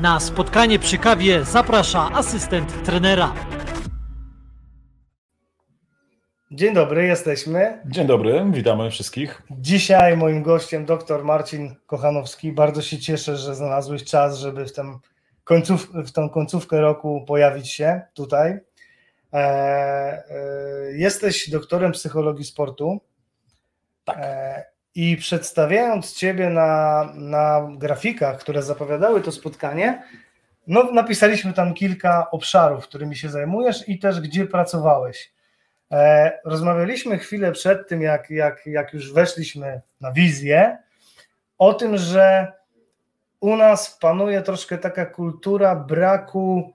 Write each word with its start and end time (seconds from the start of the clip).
Na 0.00 0.20
spotkanie 0.20 0.78
przy 0.78 0.98
kawie 0.98 1.44
zaprasza 1.44 2.10
asystent 2.12 2.84
trenera. 2.84 3.34
Dzień 6.50 6.74
dobry, 6.74 7.06
jesteśmy. 7.06 7.82
Dzień 7.86 8.06
dobry, 8.06 8.46
witamy 8.50 8.90
wszystkich. 8.90 9.42
Dzisiaj 9.50 10.16
moim 10.16 10.42
gościem 10.42 10.84
dr 10.84 11.24
Marcin 11.24 11.74
Kochanowski. 11.86 12.52
Bardzo 12.52 12.82
się 12.82 12.98
cieszę, 12.98 13.36
że 13.36 13.54
znalazłeś 13.54 14.04
czas, 14.04 14.38
żeby 14.38 14.66
w, 14.66 14.72
tym 14.72 14.98
końców, 15.44 15.90
w 15.94 16.12
tą 16.12 16.28
końcówkę 16.28 16.80
roku 16.80 17.24
pojawić 17.26 17.70
się 17.70 18.00
tutaj. 18.14 18.58
E, 19.32 19.36
e, 19.36 20.22
jesteś 20.92 21.50
doktorem 21.50 21.92
psychologii 21.92 22.44
sportu. 22.44 23.00
Tak. 24.04 24.18
I 24.96 25.16
przedstawiając 25.16 26.14
Ciebie 26.14 26.50
na, 26.50 27.04
na 27.14 27.68
grafikach, 27.78 28.38
które 28.38 28.62
zapowiadały 28.62 29.20
to 29.20 29.32
spotkanie, 29.32 30.02
no, 30.66 30.92
napisaliśmy 30.92 31.52
tam 31.52 31.74
kilka 31.74 32.30
obszarów, 32.30 32.84
którymi 32.84 33.16
się 33.16 33.28
zajmujesz 33.28 33.88
i 33.88 33.98
też 33.98 34.20
gdzie 34.20 34.46
pracowałeś. 34.46 35.32
E, 35.92 36.32
rozmawialiśmy 36.44 37.18
chwilę 37.18 37.52
przed 37.52 37.88
tym, 37.88 38.02
jak, 38.02 38.30
jak, 38.30 38.66
jak 38.66 38.92
już 38.92 39.12
weszliśmy 39.12 39.80
na 40.00 40.12
wizję, 40.12 40.78
o 41.58 41.74
tym, 41.74 41.96
że 41.96 42.52
u 43.40 43.56
nas 43.56 43.98
panuje 44.00 44.42
troszkę 44.42 44.78
taka 44.78 45.06
kultura 45.06 45.76
braku 45.76 46.72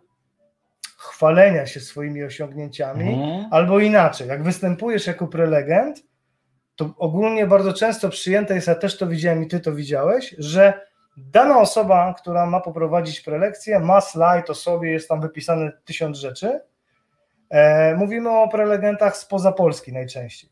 chwalenia 0.97 1.65
się 1.65 1.79
swoimi 1.79 2.23
osiągnięciami, 2.23 3.13
Mhm. 3.13 3.45
albo 3.51 3.79
inaczej, 3.79 4.27
jak 4.27 4.43
występujesz 4.43 5.07
jako 5.07 5.27
prelegent, 5.27 6.03
to 6.81 6.93
ogólnie 6.97 7.47
bardzo 7.47 7.73
często 7.73 8.09
przyjęte 8.09 8.55
jest, 8.55 8.67
ja 8.67 8.75
też 8.75 8.97
to 8.97 9.07
widziałem 9.07 9.43
i 9.43 9.47
ty 9.47 9.59
to 9.59 9.73
widziałeś, 9.73 10.35
że 10.37 10.73
dana 11.17 11.59
osoba, 11.59 12.13
która 12.17 12.45
ma 12.45 12.59
poprowadzić 12.59 13.21
prelekcję, 13.21 13.79
ma 13.79 14.01
slajd 14.01 14.49
o 14.49 14.53
sobie, 14.53 14.91
jest 14.91 15.09
tam 15.09 15.21
wypisane 15.21 15.71
tysiąc 15.85 16.17
rzeczy. 16.17 16.59
E, 17.49 17.95
mówimy 17.95 18.29
o 18.29 18.47
prelegentach 18.47 19.17
spoza 19.17 19.51
Polski 19.51 19.93
najczęściej. 19.93 20.49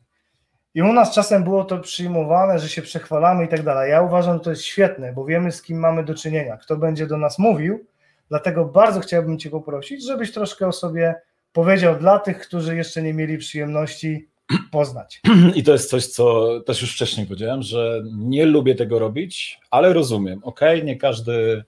I 0.74 0.82
u 0.82 0.92
nas 0.92 1.14
czasem 1.14 1.44
było 1.44 1.64
to 1.64 1.78
przyjmowane, 1.78 2.58
że 2.58 2.68
się 2.68 2.82
przechwalamy 2.82 3.44
i 3.44 3.48
tak 3.48 3.62
dalej. 3.62 3.90
Ja 3.90 4.02
uważam, 4.02 4.34
że 4.34 4.40
to 4.40 4.50
jest 4.50 4.62
świetne, 4.62 5.12
bo 5.12 5.24
wiemy 5.24 5.52
z 5.52 5.62
kim 5.62 5.78
mamy 5.78 6.04
do 6.04 6.14
czynienia, 6.14 6.56
kto 6.56 6.76
będzie 6.76 7.06
do 7.06 7.16
nas 7.16 7.38
mówił. 7.38 7.86
Dlatego 8.28 8.64
bardzo 8.64 9.00
chciałbym 9.00 9.38
Cię 9.38 9.50
poprosić, 9.50 10.06
żebyś 10.06 10.32
troszkę 10.32 10.66
o 10.66 10.72
sobie 10.72 11.14
powiedział 11.52 11.96
dla 11.96 12.18
tych, 12.18 12.38
którzy 12.38 12.76
jeszcze 12.76 13.02
nie 13.02 13.14
mieli 13.14 13.38
przyjemności 13.38 14.30
poznać. 14.70 15.20
I 15.54 15.62
to 15.62 15.72
jest 15.72 15.90
coś, 15.90 16.06
co 16.06 16.46
też 16.60 16.80
już 16.82 16.94
wcześniej 16.94 17.26
powiedziałem, 17.26 17.62
że 17.62 18.02
nie 18.12 18.46
lubię 18.46 18.74
tego 18.74 18.98
robić, 18.98 19.60
ale 19.70 19.92
rozumiem. 19.92 20.40
Ok, 20.44 20.60
nie 20.84 20.96
każdy, 20.96 21.64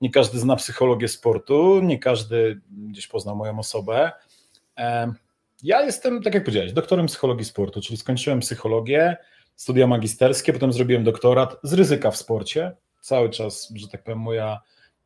nie 0.00 0.10
każdy 0.10 0.38
zna 0.38 0.56
psychologię 0.56 1.08
sportu, 1.08 1.80
nie 1.82 1.98
każdy 1.98 2.60
gdzieś 2.70 3.06
pozna 3.06 3.34
moją 3.34 3.58
osobę. 3.58 4.12
Ja 5.62 5.82
jestem, 5.82 6.22
tak 6.22 6.34
jak 6.34 6.44
powiedziałeś, 6.44 6.72
doktorem 6.72 7.06
psychologii 7.06 7.44
sportu, 7.44 7.80
czyli 7.80 7.96
skończyłem 7.96 8.40
psychologię, 8.40 9.16
studia 9.56 9.86
magisterskie, 9.86 10.52
potem 10.52 10.72
zrobiłem 10.72 11.04
doktorat 11.04 11.56
z 11.62 11.72
ryzyka 11.72 12.10
w 12.10 12.16
sporcie. 12.16 12.72
Cały 13.00 13.30
czas, 13.30 13.72
że 13.74 13.88
tak 13.88 14.02
powiem, 14.02 14.18
moja. 14.18 14.60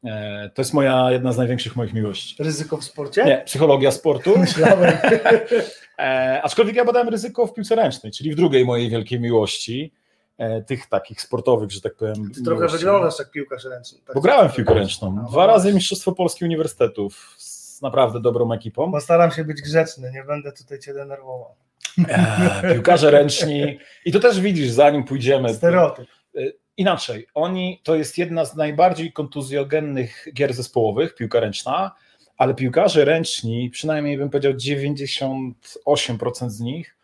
E, 0.04 0.50
To 0.54 0.62
jest 0.62 0.74
moja 0.74 1.10
jedna 1.10 1.32
z 1.32 1.38
największych 1.38 1.76
moich 1.76 1.94
miłości. 1.94 2.42
Ryzyko 2.42 2.76
w 2.76 2.84
sporcie? 2.84 3.24
Nie, 3.24 3.42
psychologia 3.46 3.90
sportu. 3.90 4.38
Myślałem. 4.38 4.92
E, 5.98 6.40
aczkolwiek 6.42 6.76
ja 6.76 6.84
badałem 6.84 7.08
ryzyko 7.08 7.46
w 7.46 7.54
piłce 7.54 7.74
ręcznej, 7.74 8.12
czyli 8.12 8.32
w 8.32 8.36
drugiej 8.36 8.64
mojej 8.64 8.90
wielkiej 8.90 9.20
miłości, 9.20 9.92
e, 10.38 10.62
tych 10.62 10.86
takich 10.86 11.20
sportowych, 11.20 11.70
że 11.70 11.80
tak 11.80 11.94
powiem. 11.94 12.30
Ty 12.34 12.42
trochę 12.42 12.68
wyglądasz 12.68 13.18
jak 13.18 13.30
piłkarz 13.30 13.64
ręczny. 13.64 13.98
Tak 14.06 14.14
Bo 14.14 14.20
grałem 14.20 14.48
w 14.48 14.54
piłkę 14.54 14.74
ręczną. 14.74 15.14
No, 15.22 15.28
Dwa 15.30 15.46
razy. 15.46 15.72
Mistrzostwo 15.74 16.12
Polski 16.12 16.44
Uniwersytetów 16.44 17.34
z 17.38 17.82
naprawdę 17.82 18.20
dobrą 18.20 18.52
ekipą. 18.52 18.92
Postaram 18.92 19.30
się 19.30 19.44
być 19.44 19.62
grzeczny, 19.62 20.10
nie 20.14 20.24
będę 20.24 20.52
tutaj 20.52 20.78
cię 20.78 20.94
denerwował. 20.94 21.54
E, 22.08 22.72
piłkarze 22.74 23.10
ręczni. 23.10 23.78
I 24.04 24.12
to 24.12 24.20
też 24.20 24.40
widzisz, 24.40 24.70
zanim 24.70 25.04
pójdziemy. 25.04 25.54
Stereotyp. 25.54 26.06
Inaczej, 26.76 27.26
oni 27.34 27.80
to 27.82 27.94
jest 27.94 28.18
jedna 28.18 28.44
z 28.44 28.56
najbardziej 28.56 29.12
kontuzjogennych 29.12 30.28
gier 30.34 30.54
zespołowych, 30.54 31.14
piłka 31.14 31.40
ręczna, 31.40 31.92
ale 32.36 32.54
piłkarze 32.54 33.04
ręczni, 33.04 33.70
przynajmniej 33.70 34.18
bym 34.18 34.30
powiedział 34.30 34.52
98% 34.52 36.50
z 36.50 36.60
nich, 36.60 36.96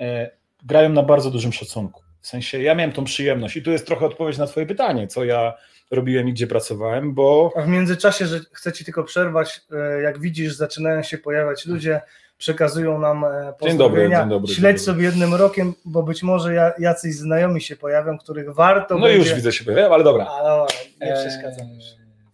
e, 0.00 0.30
grają 0.64 0.88
na 0.88 1.02
bardzo 1.02 1.30
dużym 1.30 1.52
szacunku. 1.52 2.02
W 2.20 2.26
sensie 2.26 2.62
ja 2.62 2.74
miałem 2.74 2.92
tą 2.92 3.04
przyjemność 3.04 3.56
i 3.56 3.62
tu 3.62 3.70
jest 3.70 3.86
trochę 3.86 4.06
odpowiedź 4.06 4.38
na 4.38 4.46
Twoje 4.46 4.66
pytanie, 4.66 5.06
co 5.06 5.24
ja 5.24 5.54
robiłem 5.90 6.28
i 6.28 6.32
gdzie 6.32 6.46
pracowałem, 6.46 7.14
bo 7.14 7.52
A 7.56 7.62
w 7.62 7.68
międzyczasie, 7.68 8.26
że 8.26 8.40
chcę 8.52 8.72
ci 8.72 8.84
tylko 8.84 9.04
przerwać, 9.04 9.60
e, 9.72 10.02
jak 10.02 10.20
widzisz, 10.20 10.54
zaczynają 10.54 11.02
się 11.02 11.18
pojawiać 11.18 11.66
ludzie, 11.66 12.00
przekazują 12.40 12.98
nam 12.98 13.24
e, 13.24 13.54
Dzień 13.62 13.78
dobry, 13.78 14.10
dzień 14.10 14.28
dobry, 14.28 14.54
Śledź 14.54 14.82
sobie 14.82 15.04
jednym 15.04 15.34
rokiem, 15.34 15.74
bo 15.84 16.02
być 16.02 16.22
może 16.22 16.54
ja- 16.54 16.72
jacyś 16.78 17.14
znajomi 17.14 17.60
się 17.60 17.76
pojawią, 17.76 18.18
których 18.18 18.54
warto 18.54 18.94
no 18.94 19.00
będzie... 19.00 19.18
już 19.18 19.34
widzę 19.34 19.52
się 19.52 19.64
pojawiają, 19.64 19.94
ale 19.94 20.04
dobra. 20.04 20.26
A, 20.26 20.42
dobra, 20.42 20.66
nie 21.00 21.16
Eee, 21.16 21.28
przeszkadzam. 21.28 21.66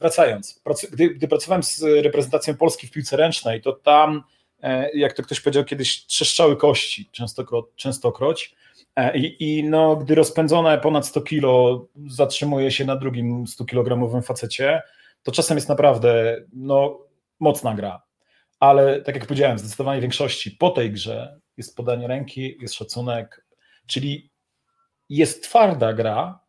Wracając, 0.01 0.63
gdy, 0.93 1.09
gdy 1.09 1.29
pracowałem 1.29 1.63
z 1.63 1.83
reprezentacją 1.83 2.57
Polski 2.57 2.87
w 2.87 2.91
piłce 2.91 3.17
ręcznej, 3.17 3.63
to 3.63 3.73
tam, 3.73 4.23
e, 4.63 4.91
jak 4.95 5.13
to 5.13 5.23
ktoś 5.23 5.41
powiedział 5.41 5.65
kiedyś, 5.65 6.07
trzeszczały 6.07 6.57
kości 6.57 7.09
częstokro, 7.13 7.69
częstokroć. 7.77 8.55
E, 8.97 9.19
I, 9.19 9.59
I 9.59 9.65
no, 9.65 9.97
gdy 9.97 10.15
rozpędzone 10.15 10.79
ponad 10.79 11.07
100 11.07 11.21
kilo 11.21 11.87
zatrzymuje 12.07 12.71
się 12.71 12.85
na 12.85 12.97
drugim 12.97 13.45
100-kilogramowym 13.45 14.23
facecie, 14.23 14.83
to 15.23 15.33
czasem 15.33 15.57
jest 15.57 15.69
naprawdę 15.69 16.37
no, 16.53 16.99
mocna 17.41 17.75
gra. 17.75 18.06
Ale 18.61 19.01
tak 19.03 19.15
jak 19.15 19.27
powiedziałem, 19.27 19.59
zdecydowanie 19.59 20.01
większości 20.01 20.51
po 20.51 20.71
tej 20.71 20.93
grze 20.93 21.41
jest 21.57 21.77
podanie 21.77 22.07
ręki, 22.07 22.57
jest 22.61 22.75
szacunek, 22.75 23.47
czyli 23.87 24.31
jest 25.09 25.43
twarda 25.43 25.93
gra, 25.93 26.41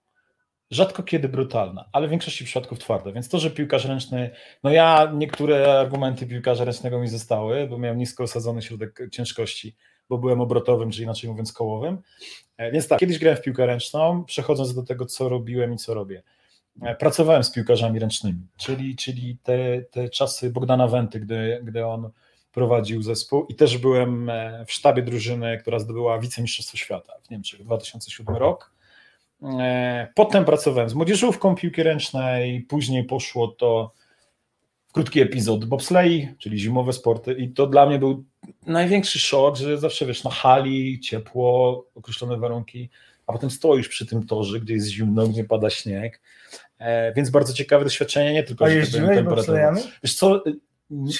rzadko 0.71 1.03
kiedy 1.03 1.29
brutalna, 1.29 1.89
ale 1.91 2.07
w 2.07 2.09
większości 2.09 2.45
przypadków 2.45 2.79
twarda. 2.79 3.11
Więc 3.11 3.29
to, 3.29 3.39
że 3.39 3.51
piłkarz 3.51 3.85
ręczny, 3.85 4.29
no 4.63 4.69
ja 4.69 5.11
niektóre 5.13 5.79
argumenty 5.79 6.27
piłkarza 6.27 6.65
ręcznego 6.65 6.99
mi 6.99 7.07
zostały, 7.07 7.67
bo 7.67 7.77
miałem 7.77 7.97
nisko 7.97 8.23
osadzony 8.23 8.61
środek 8.61 8.99
ciężkości, 9.11 9.75
bo 10.09 10.17
byłem 10.17 10.41
obrotowym, 10.41 10.91
czy 10.91 11.03
inaczej 11.03 11.29
mówiąc 11.29 11.53
kołowym. 11.53 12.01
E, 12.57 12.71
Więc 12.71 12.87
tak, 12.87 12.99
kiedyś 12.99 13.19
grałem 13.19 13.37
w 13.37 13.41
piłkę 13.41 13.65
ręczną, 13.65 14.25
przechodząc 14.25 14.75
do 14.75 14.83
tego, 14.83 15.05
co 15.05 15.29
robiłem 15.29 15.73
i 15.73 15.77
co 15.77 15.93
robię. 15.93 16.23
E, 16.81 16.95
Pracowałem 16.95 17.43
z 17.43 17.51
piłkarzami 17.51 17.99
ręcznymi, 17.99 18.47
czyli, 18.57 18.95
czyli 18.95 19.37
te, 19.43 19.81
te 19.91 20.09
czasy 20.09 20.49
Bogdana 20.49 20.87
Wenty, 20.87 21.19
gdy, 21.19 21.61
gdy 21.63 21.85
on 21.85 22.09
prowadził 22.51 23.01
zespół 23.01 23.45
i 23.45 23.55
też 23.55 23.77
byłem 23.77 24.29
e, 24.29 24.65
w 24.67 24.71
sztabie 24.71 25.03
drużyny, 25.03 25.57
która 25.57 25.79
zdobyła 25.79 26.19
wicemistrzostwo 26.19 26.77
świata 26.77 27.13
w 27.23 27.29
Niemczech 27.29 27.63
2007 27.63 28.35
rok. 28.35 28.73
E, 29.43 30.07
Potem 30.15 30.45
pracowałem 30.45 30.89
z 30.89 30.93
młodzieżówką 30.93 31.55
piłki 31.55 31.83
ręcznej, 31.83 32.61
później 32.61 33.03
poszło 33.03 33.47
to 33.47 33.91
w 34.87 34.93
krótki 34.93 35.21
epizod 35.21 35.65
bobsleigh, 35.65 36.37
czyli 36.37 36.59
zimowe 36.59 36.93
sporty 36.93 37.33
i 37.33 37.49
to 37.49 37.67
dla 37.67 37.85
mnie 37.85 37.99
był 37.99 38.23
największy 38.65 39.19
szok, 39.19 39.55
że 39.55 39.77
zawsze 39.77 40.05
wiesz, 40.05 40.23
na 40.23 40.31
hali, 40.31 40.99
ciepło, 40.99 41.85
określone 41.95 42.37
warunki, 42.37 42.89
a 43.27 43.33
potem 43.33 43.51
stoisz 43.51 43.87
przy 43.87 44.05
tym 44.05 44.27
torze, 44.27 44.59
gdzie 44.59 44.73
jest 44.73 44.87
zimno, 44.87 45.27
gdzie 45.27 45.43
pada 45.43 45.69
śnieg, 45.69 46.21
e, 46.79 47.13
więc 47.13 47.29
bardzo 47.29 47.53
ciekawe 47.53 47.83
doświadczenie, 47.83 48.33
nie 48.33 48.43
tylko 48.43 48.65
A 48.65 48.69
jeździłeś 48.69 49.21
bobslejami? 49.21 49.81
Wiesz 50.03 50.15
co, 50.15 50.45
y, 50.47 50.55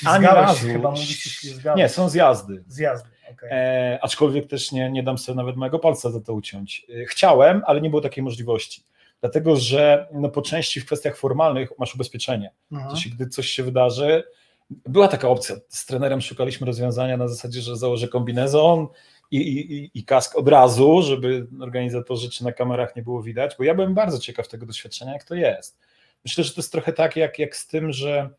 ani 0.06 0.26
razu, 0.26 0.68
chyba, 0.68 0.92
mówisz, 0.92 1.46
nie, 1.76 1.90
są 1.90 2.10
zjazdy, 2.10 2.64
Zjazdy, 2.68 3.10
okej. 3.32 3.50
E, 3.52 4.00
aczkolwiek 4.02 4.48
też 4.48 4.72
nie, 4.72 4.92
nie 4.92 5.04
dam 5.04 5.18
sobie 5.18 5.36
nawet 5.36 5.56
mojego 5.56 5.80
palca 5.80 6.12
za 6.12 6.22
to 6.22 6.34
uciąć. 6.34 6.86
E, 7.02 7.06
chciałem, 7.06 7.62
ale 7.66 7.82
nie 7.82 7.90
było 7.90 8.02
takiej 8.02 8.24
możliwości. 8.24 8.84
Dlatego, 9.22 9.56
że 9.56 10.08
no, 10.14 10.30
po 10.30 10.42
części 10.42 10.82
w 10.82 10.86
kwestiach 10.86 11.18
formalnych 11.18 11.70
masz 11.80 11.96
ubezpieczenie. 11.96 12.52
Mhm. 12.72 12.92
Jeśli 12.96 13.12
gdy 13.12 13.28
coś 13.28 13.50
się 13.50 13.64
wydarzy, 13.64 14.24
była 14.70 15.08
taka 15.08 15.30
opcja. 15.30 15.56
Z 15.70 15.86
trenerem 15.86 16.22
szukaliśmy 16.22 16.68
rozwiązania 16.68 17.18
na 17.18 17.28
zasadzie, 17.28 17.62
że 17.62 17.78
założę 17.78 18.08
kombinezon 18.08 18.88
i, 19.32 19.38
i, 19.38 19.92
i- 20.00 20.04
kask 20.06 20.36
od 20.38 20.48
razu, 20.48 21.02
żeby 21.02 21.48
organizatorzy 21.62 22.30
czy 22.30 22.44
na 22.44 22.52
kamerach 22.52 22.96
nie 22.96 23.02
było 23.02 23.24
widać, 23.24 23.56
bo 23.58 23.64
ja 23.64 23.76
byłem 23.76 23.94
bardzo 23.94 24.20
ciekaw 24.20 24.48
tego 24.48 24.66
doświadczenia, 24.66 25.14
jak 25.14 25.24
to 25.24 25.36
jest. 25.36 25.80
Myślę, 26.26 26.44
że 26.44 26.54
to 26.54 26.62
jest 26.62 26.72
trochę 26.72 26.94
tak 26.94 27.16
jak, 27.16 27.40
jak 27.40 27.56
z 27.56 27.68
tym, 27.68 27.92
że 27.92 28.30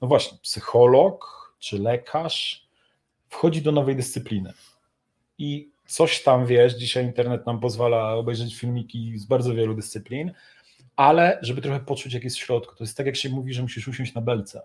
no 0.00 0.08
właśnie, 0.08 0.38
psycholog 0.42 1.54
czy 1.58 1.78
lekarz 1.78 2.66
wchodzi 3.28 3.62
do 3.62 3.72
nowej 3.72 3.96
dyscypliny 3.96 4.52
i 5.38 5.70
coś 5.86 6.22
tam 6.22 6.46
wiesz, 6.46 6.74
dzisiaj 6.74 7.04
internet 7.04 7.46
nam 7.46 7.60
pozwala 7.60 8.14
obejrzeć 8.14 8.54
filmiki 8.56 9.18
z 9.18 9.24
bardzo 9.24 9.54
wielu 9.54 9.74
dyscyplin, 9.74 10.32
ale 10.96 11.38
żeby 11.42 11.62
trochę 11.62 11.80
poczuć, 11.80 12.14
jak 12.14 12.24
jest 12.24 12.36
w 12.36 12.40
środku. 12.40 12.76
To 12.76 12.84
jest 12.84 12.96
tak, 12.96 13.06
jak 13.06 13.16
się 13.16 13.28
mówi, 13.28 13.54
że 13.54 13.62
musisz 13.62 13.88
usiąść 13.88 14.14
na 14.14 14.20
belce, 14.20 14.62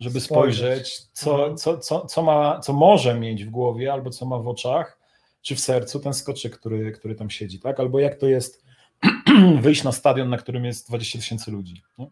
żeby 0.00 0.20
Spojrzeć. 0.20 1.00
co, 1.12 1.34
Mhm. 1.38 1.56
co, 1.56 1.78
co, 1.78 2.06
co, 2.06 2.22
ma, 2.22 2.60
co 2.60 2.72
może 2.72 3.14
mieć 3.20 3.44
w 3.44 3.50
głowie, 3.50 3.92
albo 3.92 4.10
co 4.10 4.26
ma 4.26 4.38
w 4.38 4.48
oczach, 4.48 4.98
czy 5.42 5.54
w 5.56 5.60
sercu 5.60 6.00
ten 6.00 6.14
skoczek, 6.14 6.58
który, 6.58 6.92
który 6.92 7.14
tam 7.14 7.30
siedzi, 7.30 7.60
tak? 7.60 7.80
Albo 7.80 7.98
jak 7.98 8.14
to 8.14 8.26
jest 8.26 8.64
wyjść 9.60 9.84
na 9.84 9.92
stadion, 9.92 10.30
na 10.30 10.36
którym 10.38 10.64
jest 10.64 10.88
20 10.88 11.18
tysięcy 11.18 11.50
ludzi. 11.50 11.82
Nie? 11.98 12.06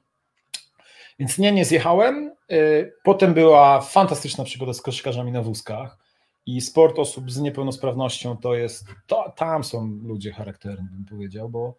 Więc 1.18 1.38
nie, 1.38 1.52
nie 1.52 1.64
zjechałem. 1.64 2.32
Y, 2.52 2.92
potem 3.04 3.34
była 3.34 3.80
fantastyczna 3.80 4.44
przygoda 4.44 4.72
z 4.72 4.82
koszykarzami 4.82 5.32
na 5.32 5.42
wózkach 5.42 5.98
i 6.46 6.60
sport 6.60 6.98
osób 6.98 7.30
z 7.30 7.40
niepełnosprawnością 7.40 8.36
to 8.36 8.54
jest, 8.54 8.86
to, 9.06 9.32
tam 9.36 9.64
są 9.64 9.86
ludzie 10.02 10.32
charakterni, 10.32 10.88
bym 10.92 11.04
powiedział, 11.04 11.48
bo, 11.48 11.74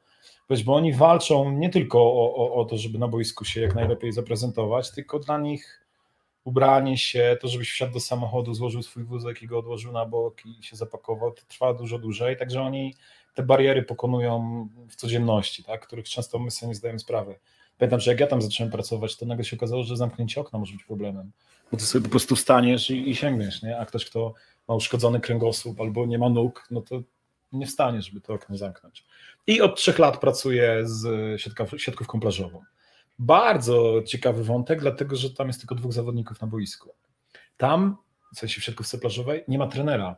bo 0.65 0.75
oni 0.75 0.93
walczą 0.93 1.51
nie 1.51 1.69
tylko 1.69 1.99
o, 1.99 2.35
o, 2.35 2.53
o 2.53 2.65
to, 2.65 2.77
żeby 2.77 2.97
na 2.99 3.07
boisku 3.07 3.45
się 3.45 3.61
jak 3.61 3.75
najlepiej 3.75 4.11
zaprezentować, 4.11 4.91
tylko 4.91 5.19
dla 5.19 5.37
nich 5.37 5.82
ubranie 6.43 6.97
się, 6.97 7.37
to 7.41 7.47
żebyś 7.47 7.71
wsiadł 7.71 7.93
do 7.93 7.99
samochodu, 7.99 8.53
złożył 8.53 8.83
swój 8.83 9.03
wózek 9.03 9.41
i 9.41 9.47
go 9.47 9.59
odłożył 9.59 9.91
na 9.91 10.05
bok 10.05 10.45
i 10.45 10.63
się 10.63 10.75
zapakował, 10.75 11.31
to 11.31 11.41
trwa 11.47 11.73
dużo 11.73 11.99
dłużej, 11.99 12.37
także 12.37 12.61
oni 12.61 12.95
te 13.33 13.43
bariery 13.43 13.83
pokonują 13.83 14.67
w 14.89 14.95
codzienności, 14.95 15.63
tak, 15.63 15.87
których 15.87 16.09
często 16.09 16.39
my 16.39 16.51
sobie 16.51 16.67
nie 16.67 16.75
zdajemy 16.75 16.99
sprawy. 16.99 17.35
Pamiętam, 17.77 17.99
że 17.99 18.11
jak 18.11 18.19
ja 18.19 18.27
tam 18.27 18.41
zacząłem 18.41 18.71
pracować, 18.71 19.17
to 19.17 19.25
nagle 19.25 19.45
się 19.45 19.57
okazało, 19.57 19.83
że 19.83 19.97
zamknięcie 19.97 20.41
okna 20.41 20.59
może 20.59 20.73
być 20.73 20.83
problemem, 20.83 21.31
bo 21.71 21.77
ty 21.77 21.83
sobie 21.83 22.03
po 22.03 22.09
prostu 22.09 22.35
wstaniesz 22.35 22.89
i, 22.89 23.09
i 23.09 23.15
sięgniesz, 23.15 23.63
nie? 23.63 23.79
a 23.79 23.85
ktoś, 23.85 24.05
kto 24.05 24.33
ma 24.67 24.75
uszkodzony 24.75 25.19
kręgosłup 25.19 25.81
albo 25.81 26.05
nie 26.05 26.17
ma 26.17 26.29
nóg, 26.29 26.67
no 26.71 26.81
to 26.81 27.01
nie 27.51 27.65
wstanie, 27.65 28.01
żeby 28.01 28.21
to 28.21 28.33
okno 28.33 28.57
zamknąć. 28.57 29.05
I 29.47 29.61
od 29.61 29.75
trzech 29.75 29.99
lat 29.99 30.19
pracuję 30.19 30.79
z 30.83 31.41
siatkówką 31.77 32.19
plażową. 32.19 32.61
Bardzo 33.19 34.03
ciekawy 34.05 34.43
wątek, 34.43 34.79
dlatego 34.79 35.15
że 35.15 35.29
tam 35.29 35.47
jest 35.47 35.59
tylko 35.59 35.75
dwóch 35.75 35.93
zawodników 35.93 36.41
na 36.41 36.47
boisku. 36.47 36.89
Tam, 37.57 37.97
w 38.35 38.39
sensie 38.39 38.61
w 38.61 38.63
siatkówce 38.63 38.97
plażowej, 38.97 39.43
nie 39.47 39.57
ma 39.57 39.67
trenera. 39.67 40.15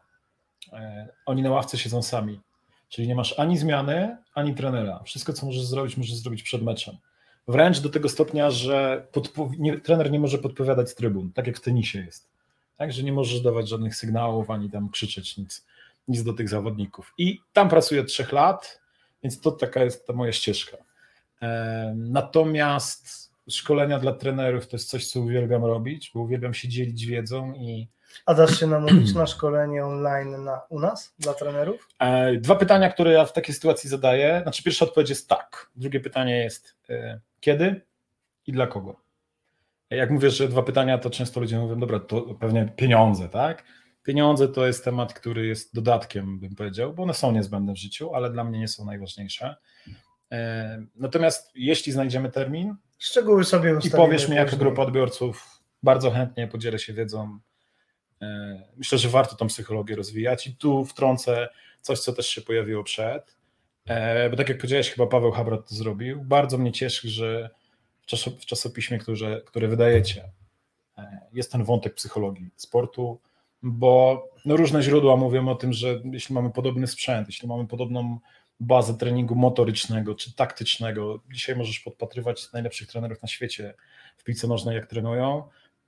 E, 0.74 1.08
oni 1.26 1.42
na 1.42 1.50
ławce 1.50 1.78
siedzą 1.78 2.04
sami. 2.04 2.42
Czyli 2.90 3.08
nie 3.08 3.16
masz 3.16 3.40
ani 3.40 3.58
zmiany, 3.58 4.18
ani 4.34 4.56
trenera. 4.56 5.04
Wszystko, 5.04 5.34
co 5.34 5.46
możesz 5.46 5.66
zrobić, 5.66 5.98
możesz 5.98 6.16
zrobić 6.16 6.44
przed 6.44 6.62
meczem. 6.62 6.98
Wręcz 7.48 7.80
do 7.80 7.90
tego 7.90 8.10
stopnia, 8.10 8.52
że 8.52 9.08
nie, 9.60 9.80
trener 9.80 10.12
nie 10.12 10.20
może 10.20 10.38
podpowiadać 10.38 10.90
z 10.90 10.96
trybun, 10.96 11.32
tak 11.32 11.48
jak 11.48 11.58
w 11.58 11.62
tenisie 11.62 12.00
jest. 12.00 12.30
Tak, 12.78 12.94
że 12.94 13.04
nie 13.04 13.14
możesz 13.14 13.42
dawać 13.42 13.70
żadnych 13.70 13.96
sygnałów, 13.96 14.50
ani 14.50 14.70
tam 14.70 14.90
krzyczeć 14.90 15.38
nic, 15.38 15.66
nic 16.08 16.24
do 16.24 16.34
tych 16.34 16.50
zawodników. 16.50 17.14
I 17.18 17.42
tam 17.54 17.70
pracuję 17.70 18.04
trzech 18.04 18.32
lat, 18.32 18.82
więc 19.24 19.40
to 19.40 19.52
taka 19.52 19.84
jest 19.84 20.08
ta 20.08 20.14
moja 20.14 20.32
ścieżka. 20.32 20.78
Natomiast 21.96 23.32
szkolenia 23.50 24.00
dla 24.00 24.14
trenerów 24.14 24.68
to 24.68 24.76
jest 24.76 24.90
coś, 24.90 25.08
co 25.08 25.20
uwielbiam 25.20 25.66
robić, 25.66 26.12
bo 26.14 26.22
uwielbiam 26.22 26.54
się 26.54 26.68
dzielić 26.68 27.06
wiedzą 27.06 27.54
i. 27.54 27.88
A 28.26 28.34
dasz 28.34 28.60
się 28.60 28.68
namówić 28.68 29.14
na 29.14 29.28
szkolenie 29.28 29.86
online 29.86 30.44
na, 30.44 30.62
u 30.70 30.80
nas 30.80 31.14
dla 31.20 31.34
trenerów? 31.34 31.90
E, 32.00 32.36
dwa 32.36 32.56
pytania, 32.56 32.90
które 32.90 33.12
ja 33.12 33.26
w 33.26 33.34
takiej 33.34 33.56
sytuacji 33.56 33.90
zadaję. 33.90 34.40
Znaczy, 34.44 34.64
pierwsza 34.64 34.86
odpowiedź 34.86 35.10
jest 35.10 35.30
tak. 35.30 35.70
Drugie 35.76 36.00
pytanie 36.00 36.38
jest 36.38 36.76
e, 36.90 37.20
kiedy 37.40 37.82
i 38.48 38.52
dla 38.52 38.68
kogo? 38.68 38.96
Jak 39.90 40.12
mówię, 40.12 40.30
że 40.30 40.48
dwa 40.48 40.64
pytania, 40.64 40.98
to 40.98 41.10
często 41.10 41.40
ludzie 41.40 41.60
mówią, 41.60 41.80
dobra, 41.80 42.00
to 42.00 42.22
pewnie 42.22 42.74
pieniądze, 42.76 43.30
tak? 43.30 43.64
Pieniądze 44.04 44.48
to 44.48 44.68
jest 44.68 44.86
temat, 44.86 45.14
który 45.14 45.48
jest 45.48 45.76
dodatkiem, 45.76 46.40
bym 46.40 46.56
powiedział, 46.56 46.94
bo 46.94 47.04
one 47.04 47.14
są 47.14 47.32
niezbędne 47.32 47.74
w 47.74 47.78
życiu, 47.78 48.16
ale 48.16 48.30
dla 48.30 48.44
mnie 48.44 48.60
nie 48.60 48.68
są 48.68 48.86
najważniejsze. 48.86 49.56
E, 50.32 50.86
natomiast 50.96 51.52
jeśli 51.56 51.92
znajdziemy 51.92 52.32
termin, 52.32 52.76
szczegóły 53.00 53.44
sobie 53.44 53.76
i 53.84 53.90
powiesz 53.90 54.30
mi, 54.30 54.36
jaka 54.36 54.56
grupa 54.56 54.82
odbiorców, 54.82 55.62
bardzo 55.84 56.12
chętnie 56.12 56.48
podzielę 56.48 56.80
się 56.80 56.94
wiedzą. 56.94 57.40
E, 58.22 58.62
myślę, 58.78 58.98
że 58.98 59.10
warto 59.10 59.36
tą 59.36 59.48
psychologię 59.48 59.96
rozwijać 59.96 60.48
i 60.48 60.56
tu 60.56 60.86
wtrącę 60.86 61.50
coś, 61.82 62.00
co 62.00 62.14
też 62.14 62.28
się 62.28 62.42
pojawiło 62.42 62.84
przed, 62.84 63.36
e, 63.86 64.30
bo 64.30 64.38
tak 64.38 64.50
jak 64.50 64.58
powiedziałeś, 64.58 64.92
chyba 64.92 65.08
Paweł 65.08 65.32
Habrat 65.32 65.70
to 65.70 65.76
zrobił. 65.76 66.22
Bardzo 66.24 66.58
mnie 66.58 66.72
cieszy, 66.72 67.10
że 67.10 67.50
w 68.40 68.46
czasopiśmie, 68.46 68.98
które, 68.98 69.42
które 69.42 69.68
wydajecie, 69.68 70.32
jest 71.34 71.52
ten 71.52 71.64
wątek 71.64 71.94
psychologii 71.94 72.50
sportu, 72.56 73.20
bo 73.64 74.24
no 74.46 74.58
różne 74.58 74.82
źródła 74.84 75.16
mówią 75.18 75.50
o 75.50 75.56
tym, 75.56 75.74
że 75.74 76.02
jeśli 76.12 76.36
mamy 76.36 76.52
podobny 76.52 76.88
sprzęt, 76.88 77.28
jeśli 77.28 77.48
mamy 77.48 77.68
podobną 77.68 78.20
bazę 78.60 78.98
treningu 78.98 79.36
motorycznego 79.36 80.16
czy 80.16 80.36
taktycznego. 80.36 81.20
Dzisiaj 81.34 81.56
możesz 81.56 81.80
podpatrywać 81.80 82.54
najlepszych 82.54 82.88
trenerów 82.88 83.22
na 83.22 83.28
świecie 83.28 83.74
w 84.18 84.24
piłce 84.24 84.48
nożnej, 84.48 84.76
jak 84.76 84.88
trenują. 84.88 85.44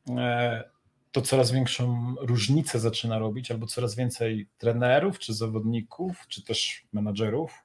E, 0.10 0.64
to 1.12 1.22
coraz 1.22 1.52
większą 1.52 2.16
różnicę 2.20 2.80
zaczyna 2.80 3.20
robić, 3.20 3.52
albo 3.52 3.68
coraz 3.68 3.96
więcej 3.96 4.48
trenerów, 4.58 5.20
czy 5.20 5.34
zawodników, 5.34 6.26
czy 6.28 6.44
też 6.44 6.86
menadżerów 6.94 7.64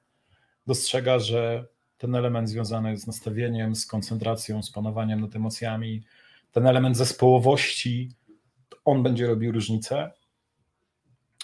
dostrzega, 0.67 1.19
że 1.19 1.65
ten 1.97 2.15
element 2.15 2.49
związany 2.49 2.97
z 2.97 3.07
nastawieniem, 3.07 3.75
z 3.75 3.85
koncentracją, 3.85 4.63
z 4.63 4.71
panowaniem 4.71 5.21
nad 5.21 5.35
emocjami, 5.35 6.03
ten 6.51 6.67
element 6.67 6.97
zespołowości, 6.97 8.09
on 8.85 9.03
będzie 9.03 9.27
robił 9.27 9.51
różnicę, 9.51 10.11